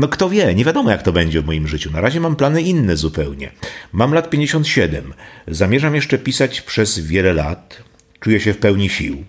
No 0.00 0.08
kto 0.08 0.28
wie, 0.28 0.54
nie 0.54 0.64
wiadomo 0.64 0.90
jak 0.90 1.02
to 1.02 1.12
będzie 1.12 1.42
w 1.42 1.46
moim 1.46 1.68
życiu. 1.68 1.90
Na 1.90 2.00
razie 2.00 2.20
mam 2.20 2.36
plany 2.36 2.62
inne 2.62 2.96
zupełnie. 2.96 3.52
Mam 3.92 4.14
lat 4.14 4.30
57. 4.30 5.14
Zamierzam 5.48 5.94
jeszcze 5.94 6.18
pisać 6.18 6.60
przez 6.60 6.98
wiele 6.98 7.32
lat. 7.32 7.82
Czuję 8.20 8.40
się 8.40 8.52
w 8.52 8.58
pełni 8.58 8.88
sił. 8.88 9.24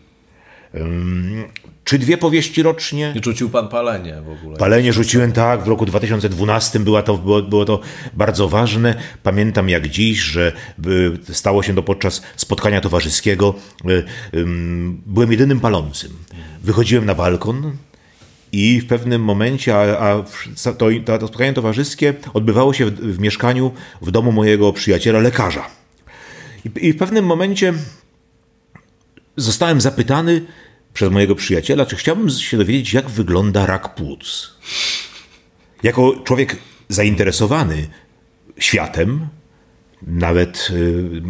Czy 1.83 1.99
dwie 1.99 2.17
powieści 2.17 2.63
rocznie? 2.63 3.13
I 3.15 3.23
rzucił 3.23 3.49
pan 3.49 3.67
palenie 3.67 4.21
w 4.21 4.29
ogóle. 4.29 4.57
Palenie 4.57 4.93
rzuciłem 4.93 5.31
tak, 5.31 5.63
w 5.63 5.67
roku 5.67 5.85
2012 5.85 6.79
była 6.79 7.03
to, 7.03 7.17
było, 7.17 7.41
było 7.41 7.65
to 7.65 7.79
bardzo 8.13 8.49
ważne. 8.49 8.95
Pamiętam 9.23 9.69
jak 9.69 9.87
dziś, 9.87 10.19
że 10.19 10.51
y, 11.29 11.33
stało 11.33 11.63
się 11.63 11.75
to 11.75 11.83
podczas 11.83 12.21
spotkania 12.35 12.81
towarzyskiego. 12.81 13.53
Y, 13.89 14.03
byłem 15.05 15.31
jedynym 15.31 15.59
palącym. 15.59 16.11
Wychodziłem 16.63 17.05
na 17.05 17.15
balkon, 17.15 17.77
i 18.51 18.79
w 18.79 18.87
pewnym 18.87 19.23
momencie, 19.23 19.75
a, 19.75 20.09
a 20.09 20.23
to, 20.77 20.87
to, 21.05 21.27
spotkanie 21.27 21.53
towarzyskie 21.53 22.13
odbywało 22.33 22.73
się 22.73 22.85
w, 22.85 22.91
w, 22.91 23.19
mieszkaniu 23.19 23.71
w 24.01 24.11
domu 24.11 24.31
mojego 24.31 24.73
przyjaciela, 24.73 25.19
lekarza. 25.19 25.67
I, 26.65 26.87
I, 26.87 26.93
w 26.93 26.97
pewnym 26.97 27.25
momencie 27.25 27.73
zostałem 29.37 29.81
zapytany, 29.81 30.41
przez 30.93 31.11
mojego 31.11 31.35
przyjaciela, 31.35 31.85
czy 31.85 31.95
chciałbym 31.95 32.29
się 32.29 32.57
dowiedzieć, 32.57 32.93
jak 32.93 33.09
wygląda 33.09 33.65
rak 33.65 33.95
płuc. 33.95 34.53
Jako 35.83 36.15
człowiek 36.23 36.57
zainteresowany 36.89 37.87
światem, 38.57 39.27
nawet, 40.01 40.67
y, 40.71 41.21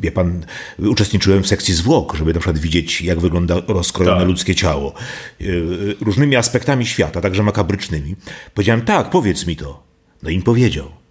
wie 0.00 0.12
pan, 0.12 0.46
uczestniczyłem 0.78 1.42
w 1.42 1.46
sekcji 1.46 1.74
zwłok, 1.74 2.16
żeby 2.16 2.32
na 2.34 2.40
przykład 2.40 2.58
widzieć, 2.58 3.02
jak 3.02 3.20
wygląda 3.20 3.62
rozkrojone 3.68 4.18
tak. 4.18 4.28
ludzkie 4.28 4.54
ciało. 4.54 4.94
Y, 5.40 5.96
różnymi 6.00 6.36
aspektami 6.36 6.86
świata, 6.86 7.20
także 7.20 7.42
makabrycznymi. 7.42 8.16
Powiedziałem, 8.54 8.82
tak, 8.82 9.10
powiedz 9.10 9.46
mi 9.46 9.56
to. 9.56 9.82
No 10.22 10.30
im 10.30 10.42
powiedział 10.42 11.03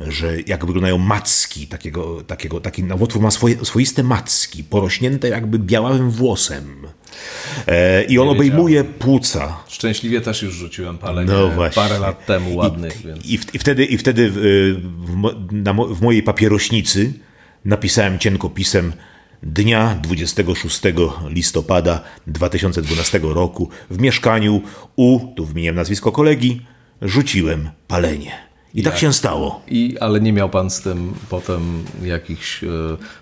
że 0.00 0.40
jak 0.46 0.66
wyglądają 0.66 0.98
macki 0.98 1.66
takiego, 1.66 2.22
takiego 2.26 2.60
taki 2.60 2.84
nowotwór 2.84 3.22
ma 3.22 3.30
swoje, 3.30 3.64
swoiste 3.64 4.02
macki, 4.02 4.64
porośnięte 4.64 5.28
jakby 5.28 5.58
białym 5.58 6.10
włosem. 6.10 6.86
E, 7.66 8.04
I 8.04 8.18
on 8.18 8.28
obejmuje 8.28 8.84
płuca. 8.84 9.56
Szczęśliwie 9.68 10.20
też 10.20 10.42
już 10.42 10.54
rzuciłem 10.54 10.98
palenie 10.98 11.32
no 11.32 11.48
właśnie. 11.48 11.82
parę 11.82 11.98
lat 11.98 12.26
temu 12.26 12.56
ładnych. 12.56 13.00
I, 13.00 13.06
więc. 13.06 13.26
i, 13.26 13.38
w, 13.38 13.54
i 13.54 13.58
wtedy, 13.58 13.84
i 13.84 13.98
wtedy 13.98 14.30
w, 14.30 14.36
w, 14.36 15.52
na, 15.52 15.72
w 15.72 16.02
mojej 16.02 16.22
papierośnicy 16.22 17.12
napisałem 17.64 18.18
cienkopisem 18.18 18.92
dnia 19.42 19.98
26 20.02 20.80
listopada 21.28 22.02
2012 22.26 23.20
roku 23.22 23.68
w 23.90 24.00
mieszkaniu 24.00 24.62
u, 24.96 25.18
tu 25.36 25.46
wymieniłem 25.46 25.76
nazwisko 25.76 26.12
kolegi, 26.12 26.60
rzuciłem 27.02 27.70
palenie. 27.88 28.51
I 28.74 28.82
tak 28.82 28.98
się 28.98 29.12
stało. 29.12 29.62
I, 29.68 29.96
ale 30.00 30.20
nie 30.20 30.32
miał 30.32 30.48
pan 30.48 30.70
z 30.70 30.80
tym 30.80 31.14
potem 31.28 31.84
jakichś 32.02 32.64
e, 32.64 32.68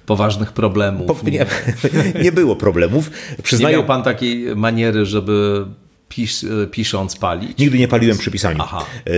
poważnych 0.06 0.52
problemów? 0.52 1.20
Po, 1.20 1.30
nie, 1.30 1.46
nie 2.24 2.32
było 2.32 2.56
problemów. 2.56 3.10
Przyznaję, 3.42 3.76
nie 3.76 3.78
miał 3.78 3.86
pan 3.86 4.02
takiej 4.02 4.56
maniery, 4.56 5.06
żeby 5.06 5.66
pis, 6.10 6.44
e, 6.44 6.66
pisząc 6.66 7.16
palić? 7.16 7.58
Nigdy 7.58 7.78
nie 7.78 7.88
paliłem 7.88 8.18
przy 8.18 8.30
pisaniu. 8.30 8.58
Aha. 8.60 8.86
E, 9.06 9.10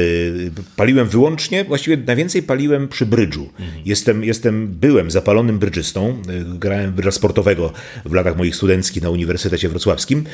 paliłem 0.77 1.09
wyłącznie, 1.09 1.65
właściwie 1.65 1.97
najwięcej 1.97 2.43
paliłem 2.43 2.89
przy 2.89 3.07
brydżu. 3.07 3.43
Mhm. 3.43 3.83
Jestem, 3.85 4.25
jestem, 4.25 4.69
byłem 4.69 5.11
zapalonym 5.11 5.59
brydżystą, 5.59 6.09
e, 6.09 6.59
grałem 6.59 6.93
brydża 6.93 7.11
sportowego 7.11 7.73
w 8.05 8.13
latach 8.13 8.37
moich 8.37 8.57
studenckich 8.57 9.03
na 9.03 9.11
Uniwersytecie 9.11 9.69
Wrocławskim, 9.69 10.25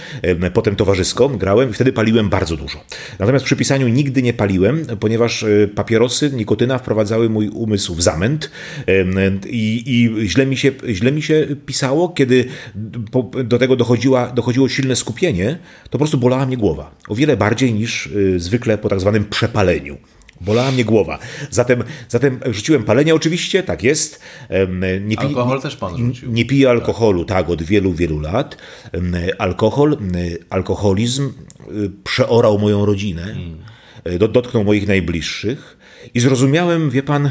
potem 0.55 0.77
towarzysko 0.77 1.29
grałem 1.29 1.71
i 1.71 1.73
wtedy 1.73 1.93
paliłem 1.93 2.29
bardzo 2.29 2.57
dużo. 2.57 2.85
Natomiast 3.19 3.45
przy 3.45 3.57
pisaniu 3.57 3.89
nigdy 3.89 4.23
nie 4.23 4.33
paliłem, 4.33 4.87
ponieważ 5.01 5.45
papierosy, 5.75 6.31
nikotyna 6.35 6.79
wprowadzały 6.79 7.31
mój 7.31 7.49
umysł 7.49 7.95
w 7.95 8.03
zamęt 8.03 8.51
i, 9.47 9.83
i 9.87 10.29
źle, 10.29 10.47
mi 10.47 10.57
się, 10.57 10.73
źle 10.89 11.13
mi 11.13 11.23
się 11.23 11.47
pisało, 11.67 12.09
kiedy 12.09 12.45
do 13.45 13.59
tego 13.59 13.77
dochodziła, 13.77 14.27
dochodziło 14.27 14.69
silne 14.69 14.97
skupienie, 14.97 15.59
to 15.85 15.91
po 15.91 15.99
prostu 15.99 16.19
bolała 16.19 16.47
mnie 16.49 16.57
głowa. 16.57 16.91
O 17.09 17.15
wiele 17.15 17.37
bardziej 17.37 17.75
niż 17.75 18.07
y, 18.07 18.41
zwykle 18.41 18.79
po 18.79 18.89
tak 18.89 19.01
zwanym 19.01 19.25
przepaleniu. 19.25 19.97
Bolała 20.41 20.70
mnie 20.70 20.85
głowa. 20.85 21.19
Zatem, 21.51 21.85
zatem 22.09 22.41
rzuciłem 22.47 22.85
palenie 22.85 23.15
oczywiście, 23.15 23.62
tak 23.62 23.83
jest. 23.83 24.20
Nie 25.01 25.16
pi- 25.16 25.27
Alkohol 25.27 25.62
też 25.62 25.77
pan 25.77 25.97
rzucił. 25.97 26.33
Nie 26.33 26.45
piję 26.45 26.70
alkoholu, 26.70 27.25
tak, 27.25 27.49
od 27.51 27.62
wielu, 27.62 27.93
wielu 27.93 28.20
lat. 28.20 28.57
Alkohol, 29.39 29.97
alkoholizm 30.51 31.31
y, 31.70 31.91
przeorał 32.05 32.59
moją 32.59 32.87
rodzinę, 32.87 33.23
hmm. 33.23 34.33
dotknął 34.33 34.65
moich 34.65 34.89
najbliższych 34.89 35.79
i 36.15 36.20
zrozumiałem, 36.20 36.91
wie 36.91 37.03
pan, 37.03 37.31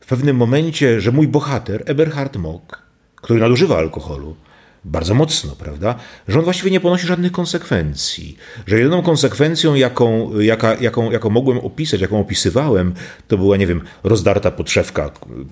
w 0.00 0.06
pewnym 0.06 0.36
momencie, 0.36 1.00
że 1.00 1.12
mój 1.12 1.28
bohater, 1.28 1.82
Eberhard 1.86 2.36
Mock, 2.36 2.82
który 3.16 3.40
nadużywa 3.40 3.78
alkoholu, 3.78 4.36
bardzo 4.84 5.14
mocno, 5.14 5.56
prawda? 5.56 5.94
Że 6.28 6.38
on 6.38 6.44
właściwie 6.44 6.70
nie 6.70 6.80
ponosi 6.80 7.06
żadnych 7.06 7.32
konsekwencji. 7.32 8.36
Że 8.66 8.78
jedyną 8.78 9.02
konsekwencją, 9.02 9.74
jaką, 9.74 10.40
jaka, 10.40 10.74
jaką, 10.74 11.10
jaką 11.10 11.30
mogłem 11.30 11.58
opisać, 11.58 12.00
jaką 12.00 12.20
opisywałem, 12.20 12.94
to 13.28 13.38
była, 13.38 13.56
nie 13.56 13.66
wiem, 13.66 13.80
rozdarta 14.04 14.50
podszewka 14.50 15.10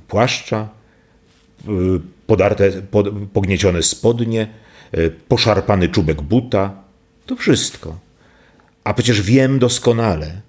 płaszcza, 0.09 0.69
y, 1.69 1.71
podarte, 2.27 2.71
pod, 2.71 3.07
pogniecione 3.33 3.83
spodnie, 3.83 4.49
y, 4.99 5.11
poszarpany 5.29 5.89
czubek 5.89 6.23
buta. 6.23 6.83
To 7.27 7.37
wszystko. 7.37 7.99
A 8.85 8.95
przecież 8.95 9.23
wiem 9.23 9.59
doskonale, 9.59 10.41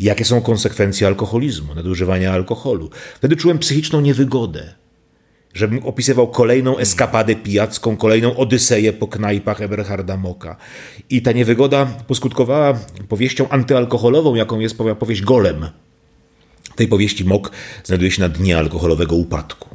jakie 0.00 0.24
są 0.24 0.40
konsekwencje 0.40 1.06
alkoholizmu, 1.06 1.74
nadużywania 1.74 2.32
alkoholu. 2.32 2.90
Wtedy 3.14 3.36
czułem 3.36 3.58
psychiczną 3.58 4.00
niewygodę 4.00 4.81
żebym 5.54 5.86
opisywał 5.86 6.28
kolejną 6.28 6.78
eskapadę 6.78 7.36
pijacką, 7.36 7.96
kolejną 7.96 8.36
odyseję 8.36 8.92
po 8.92 9.08
knajpach 9.08 9.62
Eberharda 9.62 10.16
Moka. 10.16 10.56
I 11.10 11.22
ta 11.22 11.32
niewygoda 11.32 11.86
poskutkowała 11.86 12.78
powieścią 13.08 13.48
antyalkoholową, 13.48 14.34
jaką 14.34 14.60
jest 14.60 14.78
powieść 14.98 15.22
Golem. 15.22 15.68
W 16.72 16.76
tej 16.76 16.88
powieści 16.88 17.24
Mok 17.24 17.50
znajduje 17.84 18.10
się 18.10 18.22
na 18.22 18.28
dnie 18.28 18.58
alkoholowego 18.58 19.16
upadku. 19.16 19.71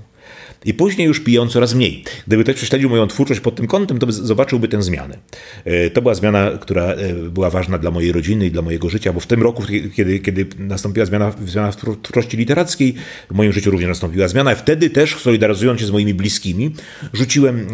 I 0.65 0.73
później 0.73 1.07
już 1.07 1.19
piją 1.19 1.47
coraz 1.47 1.73
mniej. 1.73 2.03
Gdyby 2.27 2.43
ktoś 2.43 2.55
prześledził 2.55 2.89
moją 2.89 3.07
twórczość 3.07 3.39
pod 3.39 3.55
tym 3.55 3.67
kątem, 3.67 3.99
to 3.99 4.05
by 4.05 4.13
zobaczyłby 4.13 4.67
tę 4.67 4.83
zmianę. 4.83 5.17
E, 5.65 5.89
to 5.89 6.01
była 6.01 6.15
zmiana, 6.15 6.51
która 6.61 6.83
e, 6.83 7.13
była 7.13 7.49
ważna 7.49 7.77
dla 7.77 7.91
mojej 7.91 8.11
rodziny 8.11 8.45
i 8.45 8.51
dla 8.51 8.61
mojego 8.61 8.89
życia, 8.89 9.13
bo 9.13 9.19
w 9.19 9.27
tym 9.27 9.43
roku, 9.43 9.63
kiedy, 9.95 10.19
kiedy 10.19 10.45
nastąpiła 10.59 11.05
zmiana, 11.05 11.33
zmiana 11.45 11.71
w 11.71 11.75
twórczości 11.75 12.37
literackiej, 12.37 12.95
w 13.31 13.33
moim 13.33 13.53
życiu 13.53 13.71
również 13.71 13.89
nastąpiła 13.89 14.27
zmiana. 14.27 14.55
Wtedy 14.55 14.89
też, 14.89 15.15
solidaryzując 15.15 15.79
się 15.79 15.85
z 15.85 15.91
moimi 15.91 16.13
bliskimi, 16.13 16.71
rzuciłem, 17.13 17.67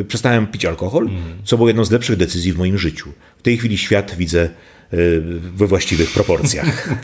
e, 0.00 0.04
przestałem 0.04 0.46
pić 0.46 0.64
alkohol, 0.64 1.10
co 1.44 1.56
było 1.56 1.68
jedną 1.68 1.84
z 1.84 1.90
lepszych 1.90 2.16
decyzji 2.16 2.52
w 2.52 2.58
moim 2.58 2.78
życiu. 2.78 3.12
W 3.38 3.42
tej 3.42 3.58
chwili 3.58 3.78
świat 3.78 4.14
widzę 4.18 4.48
we 5.56 5.66
właściwych 5.66 6.10
proporcjach. 6.10 6.88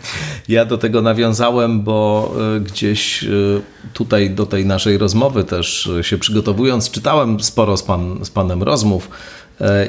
Ja 0.48 0.64
do 0.64 0.78
tego 0.78 1.02
nawiązałem, 1.02 1.82
bo 1.82 2.32
e, 2.56 2.60
gdzieś 2.60 3.24
e, 3.24 3.28
tutaj 3.92 4.30
do 4.30 4.46
tej 4.46 4.66
naszej 4.66 4.98
rozmowy 4.98 5.44
też 5.44 5.90
się 6.02 6.18
przygotowując, 6.18 6.90
czytałem 6.90 7.40
sporo 7.40 7.76
z, 7.76 7.82
pan, 7.82 8.24
z 8.24 8.30
Panem 8.30 8.62
rozmów 8.62 9.10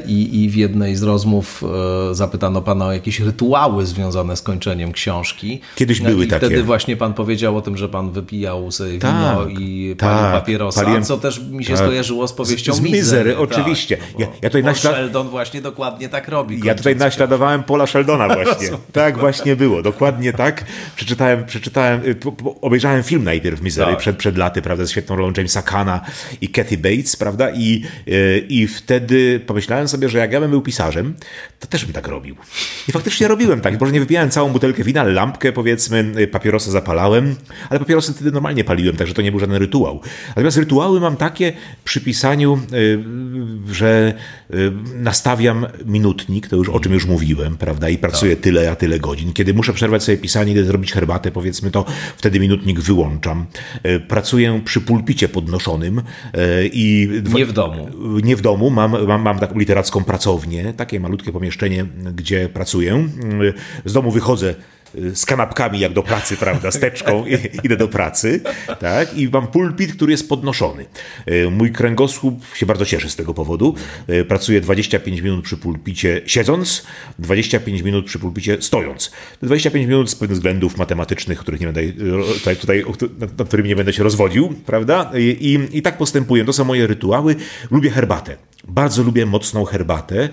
I, 0.08 0.44
I 0.44 0.50
w 0.50 0.56
jednej 0.56 0.96
z 0.96 1.04
rozmów 1.04 1.64
e, 2.12 2.16
zapytano 2.16 2.62
pana 2.62 2.86
o 2.86 2.94
jakieś 2.94 3.20
rytuały 3.20 3.86
związane 3.86 4.38
z 4.38 4.42
kończeniem 4.42 4.92
książki. 4.92 5.62
Kiedyś 5.76 6.02
e, 6.02 6.04
były 6.04 6.26
I 6.26 6.28
takie. 6.28 6.46
Wtedy 6.46 6.64
właśnie 6.64 6.98
pan 6.98 7.14
powiedział 7.14 7.58
o 7.58 7.62
tym, 7.62 7.78
że 7.78 7.90
pan 7.90 8.12
wypijał 8.12 8.72
sobie 8.72 9.00
tak, 9.00 9.16
wino 9.16 9.46
i 9.46 9.96
palił 10.00 10.22
tak, 10.22 10.34
papierosa, 10.34 10.82
paliłem, 10.82 11.04
co 11.04 11.18
też 11.18 11.40
mi 11.40 11.66
się 11.66 11.74
tak. 11.74 11.84
skojarzyło 11.84 12.28
z 12.28 12.34
powieścią 12.34 12.74
z, 12.74 12.78
z 12.78 12.82
Mizery. 12.82 13.00
Mizery 13.02 13.38
oczywiście. 13.38 13.98
Tak, 13.98 14.20
ja, 14.20 14.28
ja 14.42 14.50
tutaj 14.50 14.64
naślad... 14.64 14.96
Sheldon 14.96 15.30
właśnie 15.30 15.62
dokładnie 15.62 16.10
tak 16.10 16.28
robi. 16.28 16.60
Ja 16.64 16.76
tutaj 16.76 16.96
naśladowałem 16.96 17.64
Pola 17.64 17.88
Sheldona 17.88 18.28
właśnie. 18.44 18.70
tak 18.92 19.18
właśnie 19.18 19.56
było, 19.56 19.82
dokładnie 19.82 20.34
tak. 20.34 20.66
Przeczytałem, 20.96 21.46
przeczytałem 21.46 22.02
y, 22.06 22.16
obejrzałem 22.62 23.04
film 23.04 23.24
najpierw 23.24 23.62
Mizery 23.62 23.92
tak. 23.92 24.00
przed, 24.00 24.18
przed 24.18 24.38
laty, 24.38 24.62
prawda, 24.62 24.86
z 24.86 24.92
świetną 24.92 25.16
rolą 25.16 25.34
Jamesa 25.38 25.62
Kana 25.62 26.02
i 26.42 26.50
Kathy 26.50 26.78
Bates, 26.78 27.16
prawda, 27.16 27.50
i, 27.52 27.84
y, 28.08 28.46
i 28.50 28.68
wtedy 28.68 29.40
pomyślałem, 29.48 29.63
pomyślałem 29.64 29.88
sobie, 29.88 30.10
że 30.10 30.18
jak 30.18 30.32
ja 30.32 30.40
bym 30.40 30.52
był 30.52 30.62
pisarzem, 30.62 31.14
to 31.60 31.68
też 31.68 31.86
bym 31.86 31.94
tak 31.94 32.08
robił. 32.08 32.36
I 32.90 32.92
faktycznie 32.92 33.28
robiłem 33.28 33.62
tak. 33.62 33.80
Może 33.80 33.94
nie 33.94 34.00
wypijałem 34.00 34.30
całą 34.30 34.50
butelkę 34.50 34.84
wina, 34.84 35.04
lampkę 35.04 35.52
powiedzmy, 35.52 36.28
papierosa 36.32 36.72
zapalałem, 36.72 37.36
ale 37.70 37.80
papierosy 37.80 38.14
wtedy 38.14 38.32
normalnie 38.32 38.64
paliłem, 38.64 38.96
także 38.96 39.14
to 39.14 39.22
nie 39.22 39.32
był 39.32 39.40
żaden 39.40 39.56
rytuał. 39.56 40.02
Natomiast 40.28 40.58
rytuały 40.58 41.00
mam 41.00 41.16
takie 41.16 41.54
przy 41.84 42.02
pisaniu, 42.02 42.60
że 43.72 44.14
nastawiam 44.96 45.66
minutnik, 45.86 46.48
to 46.48 46.56
już 46.56 46.70
o 46.70 46.80
czym 46.80 46.94
już 46.94 47.06
mówiłem, 47.06 47.58
prawda, 47.58 47.90
i 47.90 47.98
pracuję 47.98 48.36
tak. 48.36 48.44
tyle, 48.44 48.72
a 48.72 48.76
tyle 48.76 49.00
godzin. 49.00 49.34
Kiedy 49.34 49.54
muszę 49.54 49.74
przerwać 49.74 50.04
sobie 50.04 50.18
pisanie, 50.18 50.52
idę 50.52 50.64
zrobić 50.64 50.92
herbatę, 50.92 51.32
powiedzmy, 51.32 51.72
to 51.72 51.86
wtedy 52.18 52.40
minutnik 52.40 52.80
wyłączam. 52.80 53.46
Pracuję 54.08 54.62
przy 54.66 54.82
pulpicie 54.82 55.30
podnoszonym 55.30 56.02
i... 56.64 57.10
Nie 57.34 57.46
w 57.46 57.54
domu. 57.54 57.90
Nie 58.24 58.36
w 58.36 58.42
domu, 58.42 58.70
mam, 58.70 59.08
mam, 59.08 59.22
mam 59.22 59.40
literacką 59.56 60.04
pracownię, 60.04 60.74
takie 60.78 61.00
malutkie 61.00 61.32
pomieszczenie, 61.32 61.86
gdzie 62.16 62.50
pracuję. 62.50 63.08
Z 63.86 63.94
domu 63.94 64.12
wychodzę 64.12 64.56
z 65.14 65.26
kanapkami 65.26 65.80
jak 65.80 65.94
do 65.94 66.04
pracy, 66.04 66.38
prawda, 66.38 66.72
z 66.72 66.80
teczką 66.80 67.26
idę 67.64 67.78
do 67.78 67.88
pracy, 67.88 68.42
tak, 68.80 69.18
i 69.18 69.30
mam 69.30 69.48
pulpit, 69.48 69.94
który 69.94 70.12
jest 70.12 70.30
podnoszony. 70.30 70.86
E, 71.26 71.50
mój 71.50 71.72
kręgosłup 71.72 72.46
się 72.56 72.66
bardzo 72.66 72.86
cieszy 72.86 73.10
z 73.10 73.16
tego 73.16 73.34
powodu. 73.34 73.76
E, 74.08 74.26
pracuję 74.26 74.62
25 74.62 75.22
minut 75.22 75.46
przy 75.46 75.58
pulpicie 75.58 76.22
siedząc, 76.26 76.86
25 77.20 77.82
minut 77.82 78.06
przy 78.06 78.20
pulpicie 78.20 78.58
stojąc. 78.62 79.12
25 79.42 79.88
minut 79.88 80.10
z 80.10 80.16
pewnych 80.16 80.38
względów 80.38 80.78
matematycznych, 80.78 81.40
których 81.40 81.62
nie 81.62 81.68
będę 81.68 81.82
tutaj, 82.34 82.56
tutaj 82.56 82.86
nad 83.38 83.48
którymi 83.48 83.70
nie 83.70 83.76
będę 83.76 83.94
się 83.94 84.04
rozwodził, 84.04 84.54
prawda, 84.66 85.12
I, 85.18 85.60
i 85.72 85.82
tak 85.82 85.98
postępuję. 85.98 86.46
To 86.46 86.54
są 86.54 86.66
moje 86.66 86.88
rytuały. 86.88 87.36
Lubię 87.72 87.90
herbatę. 87.90 88.38
Bardzo 88.68 89.04
lubię 89.04 89.26
mocną 89.26 89.66
herbatę. 89.66 90.30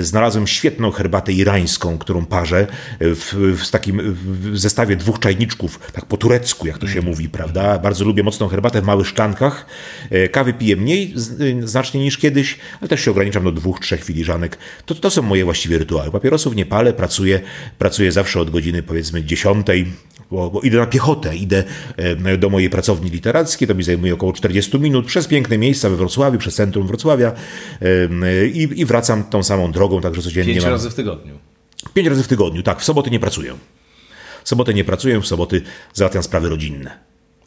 Znalazłem 0.00 0.46
świetną 0.46 0.90
herbatę 0.90 1.32
irańską, 1.32 1.98
którą 1.98 2.26
parzę 2.26 2.66
w, 3.00 3.54
w 3.64 3.70
takim 3.70 4.16
w 4.24 4.58
zestawie 4.58 4.96
dwóch 4.96 5.18
czajniczków, 5.18 5.80
tak 5.92 6.06
po 6.06 6.16
turecku, 6.16 6.66
jak 6.66 6.78
to 6.78 6.88
się 6.88 7.02
mówi, 7.02 7.28
prawda? 7.28 7.78
Bardzo 7.78 8.04
lubię 8.04 8.22
mocną 8.22 8.48
herbatę 8.48 8.82
w 8.82 8.84
małych 8.84 9.06
szklankach. 9.06 9.66
E, 10.10 10.28
kawy 10.28 10.52
piję 10.52 10.76
mniej 10.76 11.14
znacznie 11.60 12.00
niż 12.00 12.18
kiedyś, 12.18 12.58
ale 12.80 12.88
też 12.88 13.00
się 13.00 13.10
ograniczam 13.10 13.44
do 13.44 13.52
dwóch, 13.52 13.80
trzech 13.80 14.04
filiżanek. 14.04 14.58
To, 14.86 14.94
to 14.94 15.10
są 15.10 15.22
moje 15.22 15.44
właściwie 15.44 15.78
rytuały. 15.78 16.10
Papierosów 16.10 16.54
nie 16.54 16.66
palę, 16.66 16.92
pracuję, 16.92 17.40
pracuję 17.78 18.12
zawsze 18.12 18.40
od 18.40 18.50
godziny 18.50 18.82
powiedzmy 18.82 19.24
dziesiątej, 19.24 19.86
bo, 20.30 20.50
bo, 20.50 20.60
idę 20.60 20.78
na 20.78 20.86
piechotę, 20.86 21.36
idę 21.36 21.64
do 22.38 22.50
mojej 22.50 22.70
pracowni 22.70 23.10
literackiej, 23.10 23.68
to 23.68 23.74
mi 23.74 23.82
zajmuje 23.82 24.14
około 24.14 24.32
40 24.32 24.78
minut, 24.78 25.06
przez 25.06 25.26
piękne 25.26 25.58
miejsca 25.58 25.90
we 25.90 25.96
Wrocławiu, 25.96 26.38
przez 26.38 26.54
centrum 26.54 26.86
Wrocławia 26.86 27.32
i, 28.52 28.68
i 28.76 28.84
wracam 28.84 29.24
tą 29.24 29.42
samą 29.42 29.72
drogą, 29.72 30.00
także 30.00 30.22
codziennie 30.22 30.52
Pięć 30.52 30.64
mam... 30.64 30.72
razy 30.72 30.90
w 30.90 30.94
tygodniu. 30.94 31.38
Pięć 31.94 32.08
razy 32.08 32.22
w 32.22 32.28
tygodniu, 32.28 32.62
tak. 32.62 32.80
W 32.80 32.84
soboty 32.84 33.10
nie 33.10 33.20
pracuję. 33.20 33.54
W 34.44 34.48
sobotę 34.48 34.74
nie 34.74 34.84
pracuję, 34.84 35.20
w 35.20 35.26
soboty 35.26 35.62
załatwiam 35.94 36.22
sprawy 36.22 36.48
rodzinne, 36.48 36.98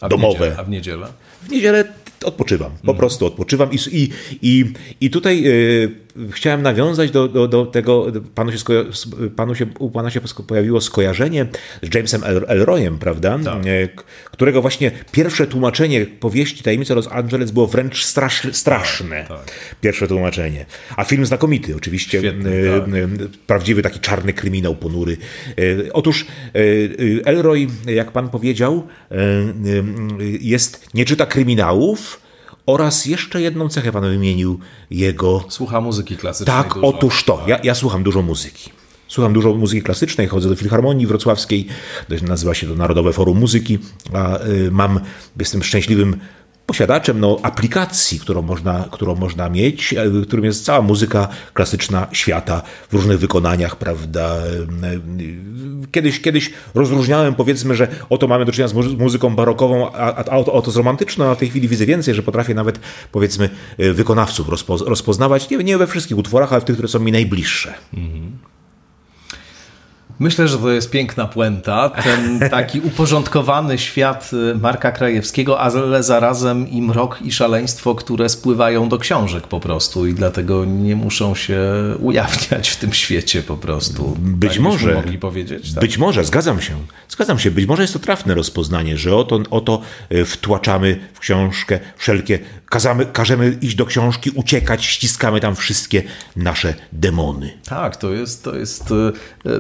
a 0.02 0.10
domowe. 0.10 0.38
W 0.38 0.40
niedzielę, 0.40 0.58
a 0.60 0.64
w 0.64 0.70
niedzielę? 0.70 1.08
W 1.42 1.50
niedzielę 1.50 1.94
odpoczywam, 2.26 2.72
po 2.72 2.92
mm. 2.92 2.98
prostu 2.98 3.26
odpoczywam 3.26 3.70
i, 3.72 3.78
i, 3.92 4.10
i, 4.42 4.74
i 5.02 5.10
tutaj 5.10 5.44
y, 5.48 5.92
chciałem 6.32 6.62
nawiązać 6.62 7.12
do, 7.12 7.28
do, 7.28 7.48
do 7.48 7.66
tego, 7.66 8.06
panu 8.36 8.52
się, 8.52 8.58
panu 9.36 9.56
się, 9.56 9.66
u 9.80 9.92
pana 9.92 10.10
się 10.10 10.22
pojawiło 10.48 10.82
skojarzenie 10.82 11.46
z 11.82 11.96
Jamesem 11.96 12.22
Elroyem, 12.48 12.98
prawda? 12.98 13.40
Tak. 13.46 13.68
E, 13.68 13.88
którego 14.32 14.62
właśnie 14.62 14.92
pierwsze 15.12 15.48
tłumaczenie 15.48 16.06
powieści 16.06 16.64
Tajemnice 16.64 16.96
Los 16.96 17.08
Angeles 17.12 17.52
było 17.52 17.68
wręcz 17.68 18.04
strasz, 18.04 18.48
straszne. 18.52 19.26
Tak, 19.28 19.46
tak. 19.46 19.76
Pierwsze 19.82 20.08
tłumaczenie. 20.08 20.66
A 20.96 21.04
film 21.04 21.26
znakomity, 21.26 21.76
oczywiście. 21.76 22.20
Świetny, 22.20 22.50
e, 22.50 22.80
tak. 22.80 23.30
Prawdziwy 23.48 23.82
taki 23.82 24.00
czarny 24.00 24.34
kryminał 24.34 24.76
ponury. 24.76 25.18
Otóż 25.94 26.26
Elroy, 27.26 27.68
jak 27.86 28.12
pan 28.12 28.30
powiedział, 28.30 28.88
jest, 30.42 30.90
nie 30.94 31.06
czyta 31.06 31.26
kryminałów, 31.26 32.29
oraz 32.74 33.06
jeszcze 33.06 33.42
jedną 33.42 33.70
cechę 33.70 33.92
pan 33.92 34.04
wymienił 34.04 34.60
jego. 34.92 35.44
Słucha 35.50 35.82
muzyki 35.82 36.18
klasycznej. 36.18 36.58
Tak, 36.58 36.74
dużo. 36.74 36.88
otóż 36.88 37.24
to. 37.24 37.44
Ja, 37.48 37.60
ja 37.64 37.76
słucham 37.76 38.04
dużo 38.04 38.22
muzyki. 38.22 38.70
Słucham 39.08 39.34
dużo 39.34 39.54
muzyki 39.54 39.84
klasycznej, 39.84 40.28
chodzę 40.28 40.50
do 40.50 40.56
Filharmonii 40.56 41.08
Wrocławskiej, 41.08 41.68
nazywa 42.22 42.54
się 42.54 42.68
to 42.68 42.76
Narodowe 42.76 43.14
Forum 43.14 43.38
Muzyki, 43.38 43.80
a 44.14 44.44
y, 44.44 44.72
mam, 44.72 45.00
jestem 45.40 45.64
szczęśliwym 45.64 46.20
posiadaczem 46.70 47.20
no, 47.20 47.38
aplikacji, 47.44 48.20
którą 48.20 48.42
można, 48.42 48.86
którą 48.92 49.16
można 49.16 49.50
mieć, 49.50 49.96
w 50.06 50.28
którym 50.28 50.46
jest 50.46 50.66
cała 50.66 50.82
muzyka 50.82 51.28
klasyczna 51.54 52.08
świata 52.12 52.62
w 52.90 52.94
różnych 52.94 53.20
wykonaniach, 53.20 53.76
prawda. 53.76 54.36
Kiedyś, 55.92 56.22
kiedyś 56.22 56.52
rozróżniałem, 56.76 57.36
powiedzmy, 57.36 57.76
że 57.76 57.88
oto 58.10 58.28
mamy 58.28 58.46
do 58.46 58.52
czynienia 58.52 58.68
z 58.68 58.74
muzyką 58.74 59.36
barokową, 59.36 59.92
a, 59.92 60.16
a 60.16 60.38
oto, 60.38 60.72
z 60.72 60.78
romantyczną, 60.78 61.26
a 61.26 61.36
w 61.36 61.38
tej 61.38 61.50
chwili 61.50 61.68
widzę 61.68 61.86
więcej, 61.86 62.14
że 62.14 62.24
potrafię 62.24 62.54
nawet, 62.54 62.80
powiedzmy, 63.12 63.50
wykonawców 63.78 64.48
rozpoznawać, 64.70 65.50
nie, 65.50 65.58
nie 65.58 65.78
we 65.78 65.88
wszystkich 65.88 66.18
utworach, 66.18 66.54
ale 66.54 66.62
w 66.62 66.66
tych, 66.66 66.76
które 66.76 66.88
są 66.88 67.00
mi 67.00 67.12
najbliższe. 67.12 67.74
Mhm. 67.94 68.32
Myślę, 70.20 70.48
że 70.48 70.58
to 70.58 70.72
jest 70.72 70.92
piękna 70.92 71.28
puenta, 71.28 71.90
ten 71.90 72.40
taki 72.50 72.80
uporządkowany 72.80 73.78
świat 73.78 74.32
y, 74.34 74.56
Marka 74.56 74.92
Krajewskiego, 74.92 75.60
ale 75.60 76.04
zarazem 76.04 76.70
i 76.70 76.82
mrok 76.82 77.22
i 77.22 77.32
szaleństwo, 77.32 77.96
które 77.96 78.30
spływają 78.30 78.90
do 78.90 78.98
książek 78.98 79.48
po 79.48 79.60
prostu 79.60 80.08
i 80.08 80.14
dlatego 80.14 80.66
nie 80.66 80.96
muszą 80.96 81.36
się 81.36 81.60
ujawniać 82.00 82.70
w 82.70 82.78
tym 82.78 82.94
świecie 82.94 83.44
po 83.44 83.58
prostu. 83.58 84.16
Być 84.20 84.54
tak 84.54 84.62
może. 84.62 84.94
mogli 84.94 85.18
powiedzieć. 85.18 85.74
Tak? 85.74 85.82
Być 85.82 85.98
może, 85.98 86.26
zgadzam 86.26 86.62
się. 86.62 86.74
Zgadzam 87.10 87.40
się. 87.40 87.52
Być 87.52 87.68
może 87.68 87.82
jest 87.82 87.94
to 87.94 88.00
trafne 88.00 88.36
rozpoznanie, 88.36 88.98
że 88.98 89.16
oto, 89.16 89.40
oto 89.50 89.82
y, 90.12 90.26
wtłaczamy 90.26 91.00
w 91.14 91.20
książkę 91.20 91.80
wszelkie, 91.98 92.40
kazamy, 92.70 93.06
każemy 93.06 93.58
iść 93.62 93.76
do 93.76 93.86
książki, 93.86 94.32
uciekać, 94.36 94.86
ściskamy 94.86 95.40
tam 95.40 95.56
wszystkie 95.56 96.04
nasze 96.36 96.74
demony. 96.94 97.58
Tak, 97.70 97.98
to 97.98 98.14
jest, 98.14 98.44
to 98.44 98.56
jest 98.56 98.92
y, 98.92 98.96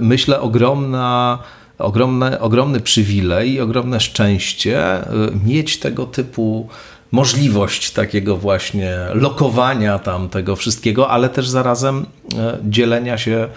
myślę, 0.01 0.41
ogromna, 0.49 1.39
ogromne, 1.77 2.39
ogromny 2.39 2.79
przywilej 2.79 3.53
i 3.53 3.59
ogromne 3.59 3.99
szczęście 3.99 5.01
y, 5.01 5.05
mieć 5.45 5.79
tego 5.79 6.05
typu 6.05 6.67
możliwość 7.11 7.91
takiego 7.91 8.37
właśnie 8.37 8.97
lokowania 9.13 9.99
tam 9.99 10.29
tego 10.29 10.55
wszystkiego, 10.55 11.09
ale 11.09 11.29
też 11.29 11.49
zarazem 11.49 11.97
y, 11.97 12.35
dzielenia 12.63 13.17
się 13.17 13.47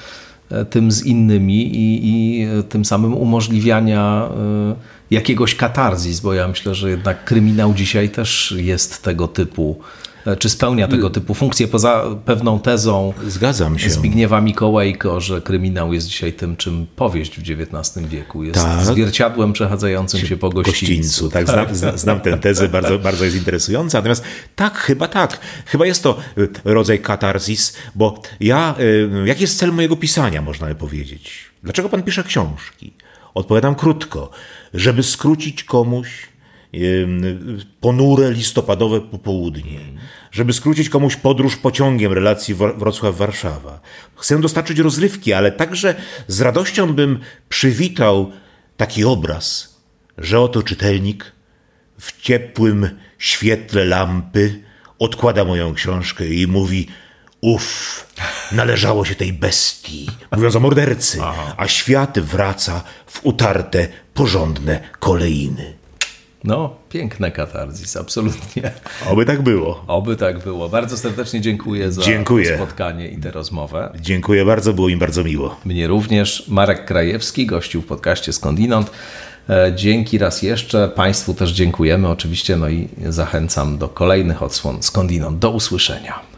y, 0.52 0.64
tym 0.64 0.93
z 0.93 1.06
innymi 1.06 1.77
i, 1.77 2.01
i 2.05 2.47
tym 2.69 2.85
samym 2.85 3.14
umożliwiania 3.14 4.28
jakiegoś 5.10 5.55
katarzis, 5.55 6.20
bo 6.20 6.35
ja 6.35 6.48
myślę, 6.48 6.74
że 6.74 6.90
jednak 6.90 7.24
kryminał 7.24 7.74
dzisiaj 7.74 8.10
też 8.10 8.55
jest 8.56 9.02
tego 9.02 9.28
typu 9.28 9.81
czy 10.39 10.49
spełnia 10.49 10.89
tego 10.89 11.11
typu 11.11 11.35
funkcje, 11.35 11.69
poza 11.69 12.05
pewną 12.24 12.61
tezą 12.61 13.12
Zgadzam 13.27 13.78
się. 13.78 13.90
Zbigniewa 13.90 14.40
Mikołajko, 14.40 15.20
że 15.20 15.40
kryminał 15.40 15.93
jest 15.93 16.07
dzisiaj 16.07 16.32
tym, 16.32 16.57
czym 16.57 16.86
powieść 16.97 17.40
w 17.40 17.43
XIX 17.51 18.07
wieku 18.07 18.44
jest 18.44 18.59
tak. 18.59 18.85
zwierciadłem 18.85 19.53
przechadzającym 19.53 20.20
się 20.20 20.36
po 20.36 20.51
gościńcu. 20.51 20.85
gościńcu 20.86 21.28
tak, 21.28 21.47
znam, 21.49 21.74
znam, 21.74 21.99
znam 21.99 22.20
tę 22.20 22.39
tezę, 22.39 22.69
bardzo, 22.78 22.99
bardzo 22.99 23.24
jest 23.24 23.36
interesująca. 23.36 23.99
Natomiast 23.99 24.24
tak, 24.57 24.78
chyba 24.78 25.09
tak. 25.09 25.40
Chyba 25.66 25.86
jest 25.86 26.03
to 26.03 26.19
e, 26.66 26.73
rodzaj 26.74 26.99
katarzis, 26.99 27.77
bo 27.94 28.23
ja, 28.40 28.74
e, 29.23 29.27
jaki 29.27 29.43
jest 29.43 29.59
cel 29.59 29.73
mojego 29.73 29.97
pisania, 29.97 30.43
można 30.43 30.66
by 30.66 30.74
powiedzieć? 30.74 31.51
Dlaczego 31.62 31.89
pan 31.89 32.03
pisze 32.03 32.24
książki? 32.24 32.93
Odpowiadam 33.35 33.74
krótko. 33.74 34.31
Żeby 34.74 35.03
skrócić 35.03 35.65
komuś 35.65 36.32
ponure 37.81 38.31
listopadowe 38.31 39.01
popołudnie, 39.01 39.81
żeby 40.31 40.53
skrócić 40.53 40.89
komuś 40.89 41.16
podróż 41.16 41.57
pociągiem 41.57 42.12
relacji 42.12 42.55
Wrocław-Warszawa. 42.55 43.81
Chcę 44.16 44.40
dostarczyć 44.40 44.78
rozrywki, 44.78 45.32
ale 45.32 45.53
także 45.53 45.94
z 46.28 46.40
radością 46.40 46.93
bym 46.94 47.19
przywitał 47.49 48.32
taki 48.77 49.05
obraz, 49.05 49.77
że 50.19 50.40
oto 50.40 50.62
czytelnik 50.62 51.32
w 51.99 52.23
ciepłym 52.23 52.90
świetle 53.19 53.85
lampy 53.85 54.62
odkłada 54.99 55.44
moją 55.44 55.74
książkę 55.74 56.27
i 56.27 56.47
mówi 56.47 56.89
Uff, 57.40 58.07
należało 58.53 59.05
się 59.05 59.15
tej 59.15 59.32
bestii, 59.32 60.09
mówiąc 60.36 60.57
o 60.57 60.61
mordercy, 60.61 61.19
a 61.57 61.69
świat 61.69 62.19
wraca 62.19 62.85
w 63.07 63.20
utarte, 63.27 63.89
porządne 64.15 64.81
kolejny. 64.99 65.82
No, 66.44 66.74
piękne 66.89 67.31
katarzis, 67.31 67.97
absolutnie. 67.97 68.70
Oby 69.10 69.24
tak 69.24 69.43
było. 69.43 69.85
Oby 69.86 70.16
tak 70.16 70.44
było. 70.44 70.69
Bardzo 70.69 70.97
serdecznie 70.97 71.40
dziękuję 71.40 71.93
za 71.93 72.02
dziękuję. 72.02 72.56
spotkanie 72.56 73.09
i 73.09 73.16
tę 73.19 73.31
rozmowę. 73.31 73.93
Dziękuję 74.01 74.44
bardzo, 74.44 74.73
było 74.73 74.89
mi 74.89 74.97
bardzo 74.97 75.24
miło. 75.24 75.56
Mnie 75.64 75.86
również. 75.86 76.44
Marek 76.48 76.85
Krajewski, 76.85 77.47
gościł 77.47 77.82
w 77.82 77.86
podcaście 77.86 78.32
Skądinąd. 78.32 78.90
E, 79.51 79.73
dzięki 79.77 80.19
raz 80.19 80.43
jeszcze. 80.43 80.89
Państwu 80.89 81.35
też 81.35 81.51
dziękujemy 81.51 82.09
oczywiście, 82.09 82.56
no 82.56 82.69
i 82.69 82.89
zachęcam 83.09 83.78
do 83.78 83.89
kolejnych 83.89 84.43
odsłon 84.43 84.82
Skądinąd. 84.82 85.39
Do 85.39 85.51
usłyszenia. 85.51 86.32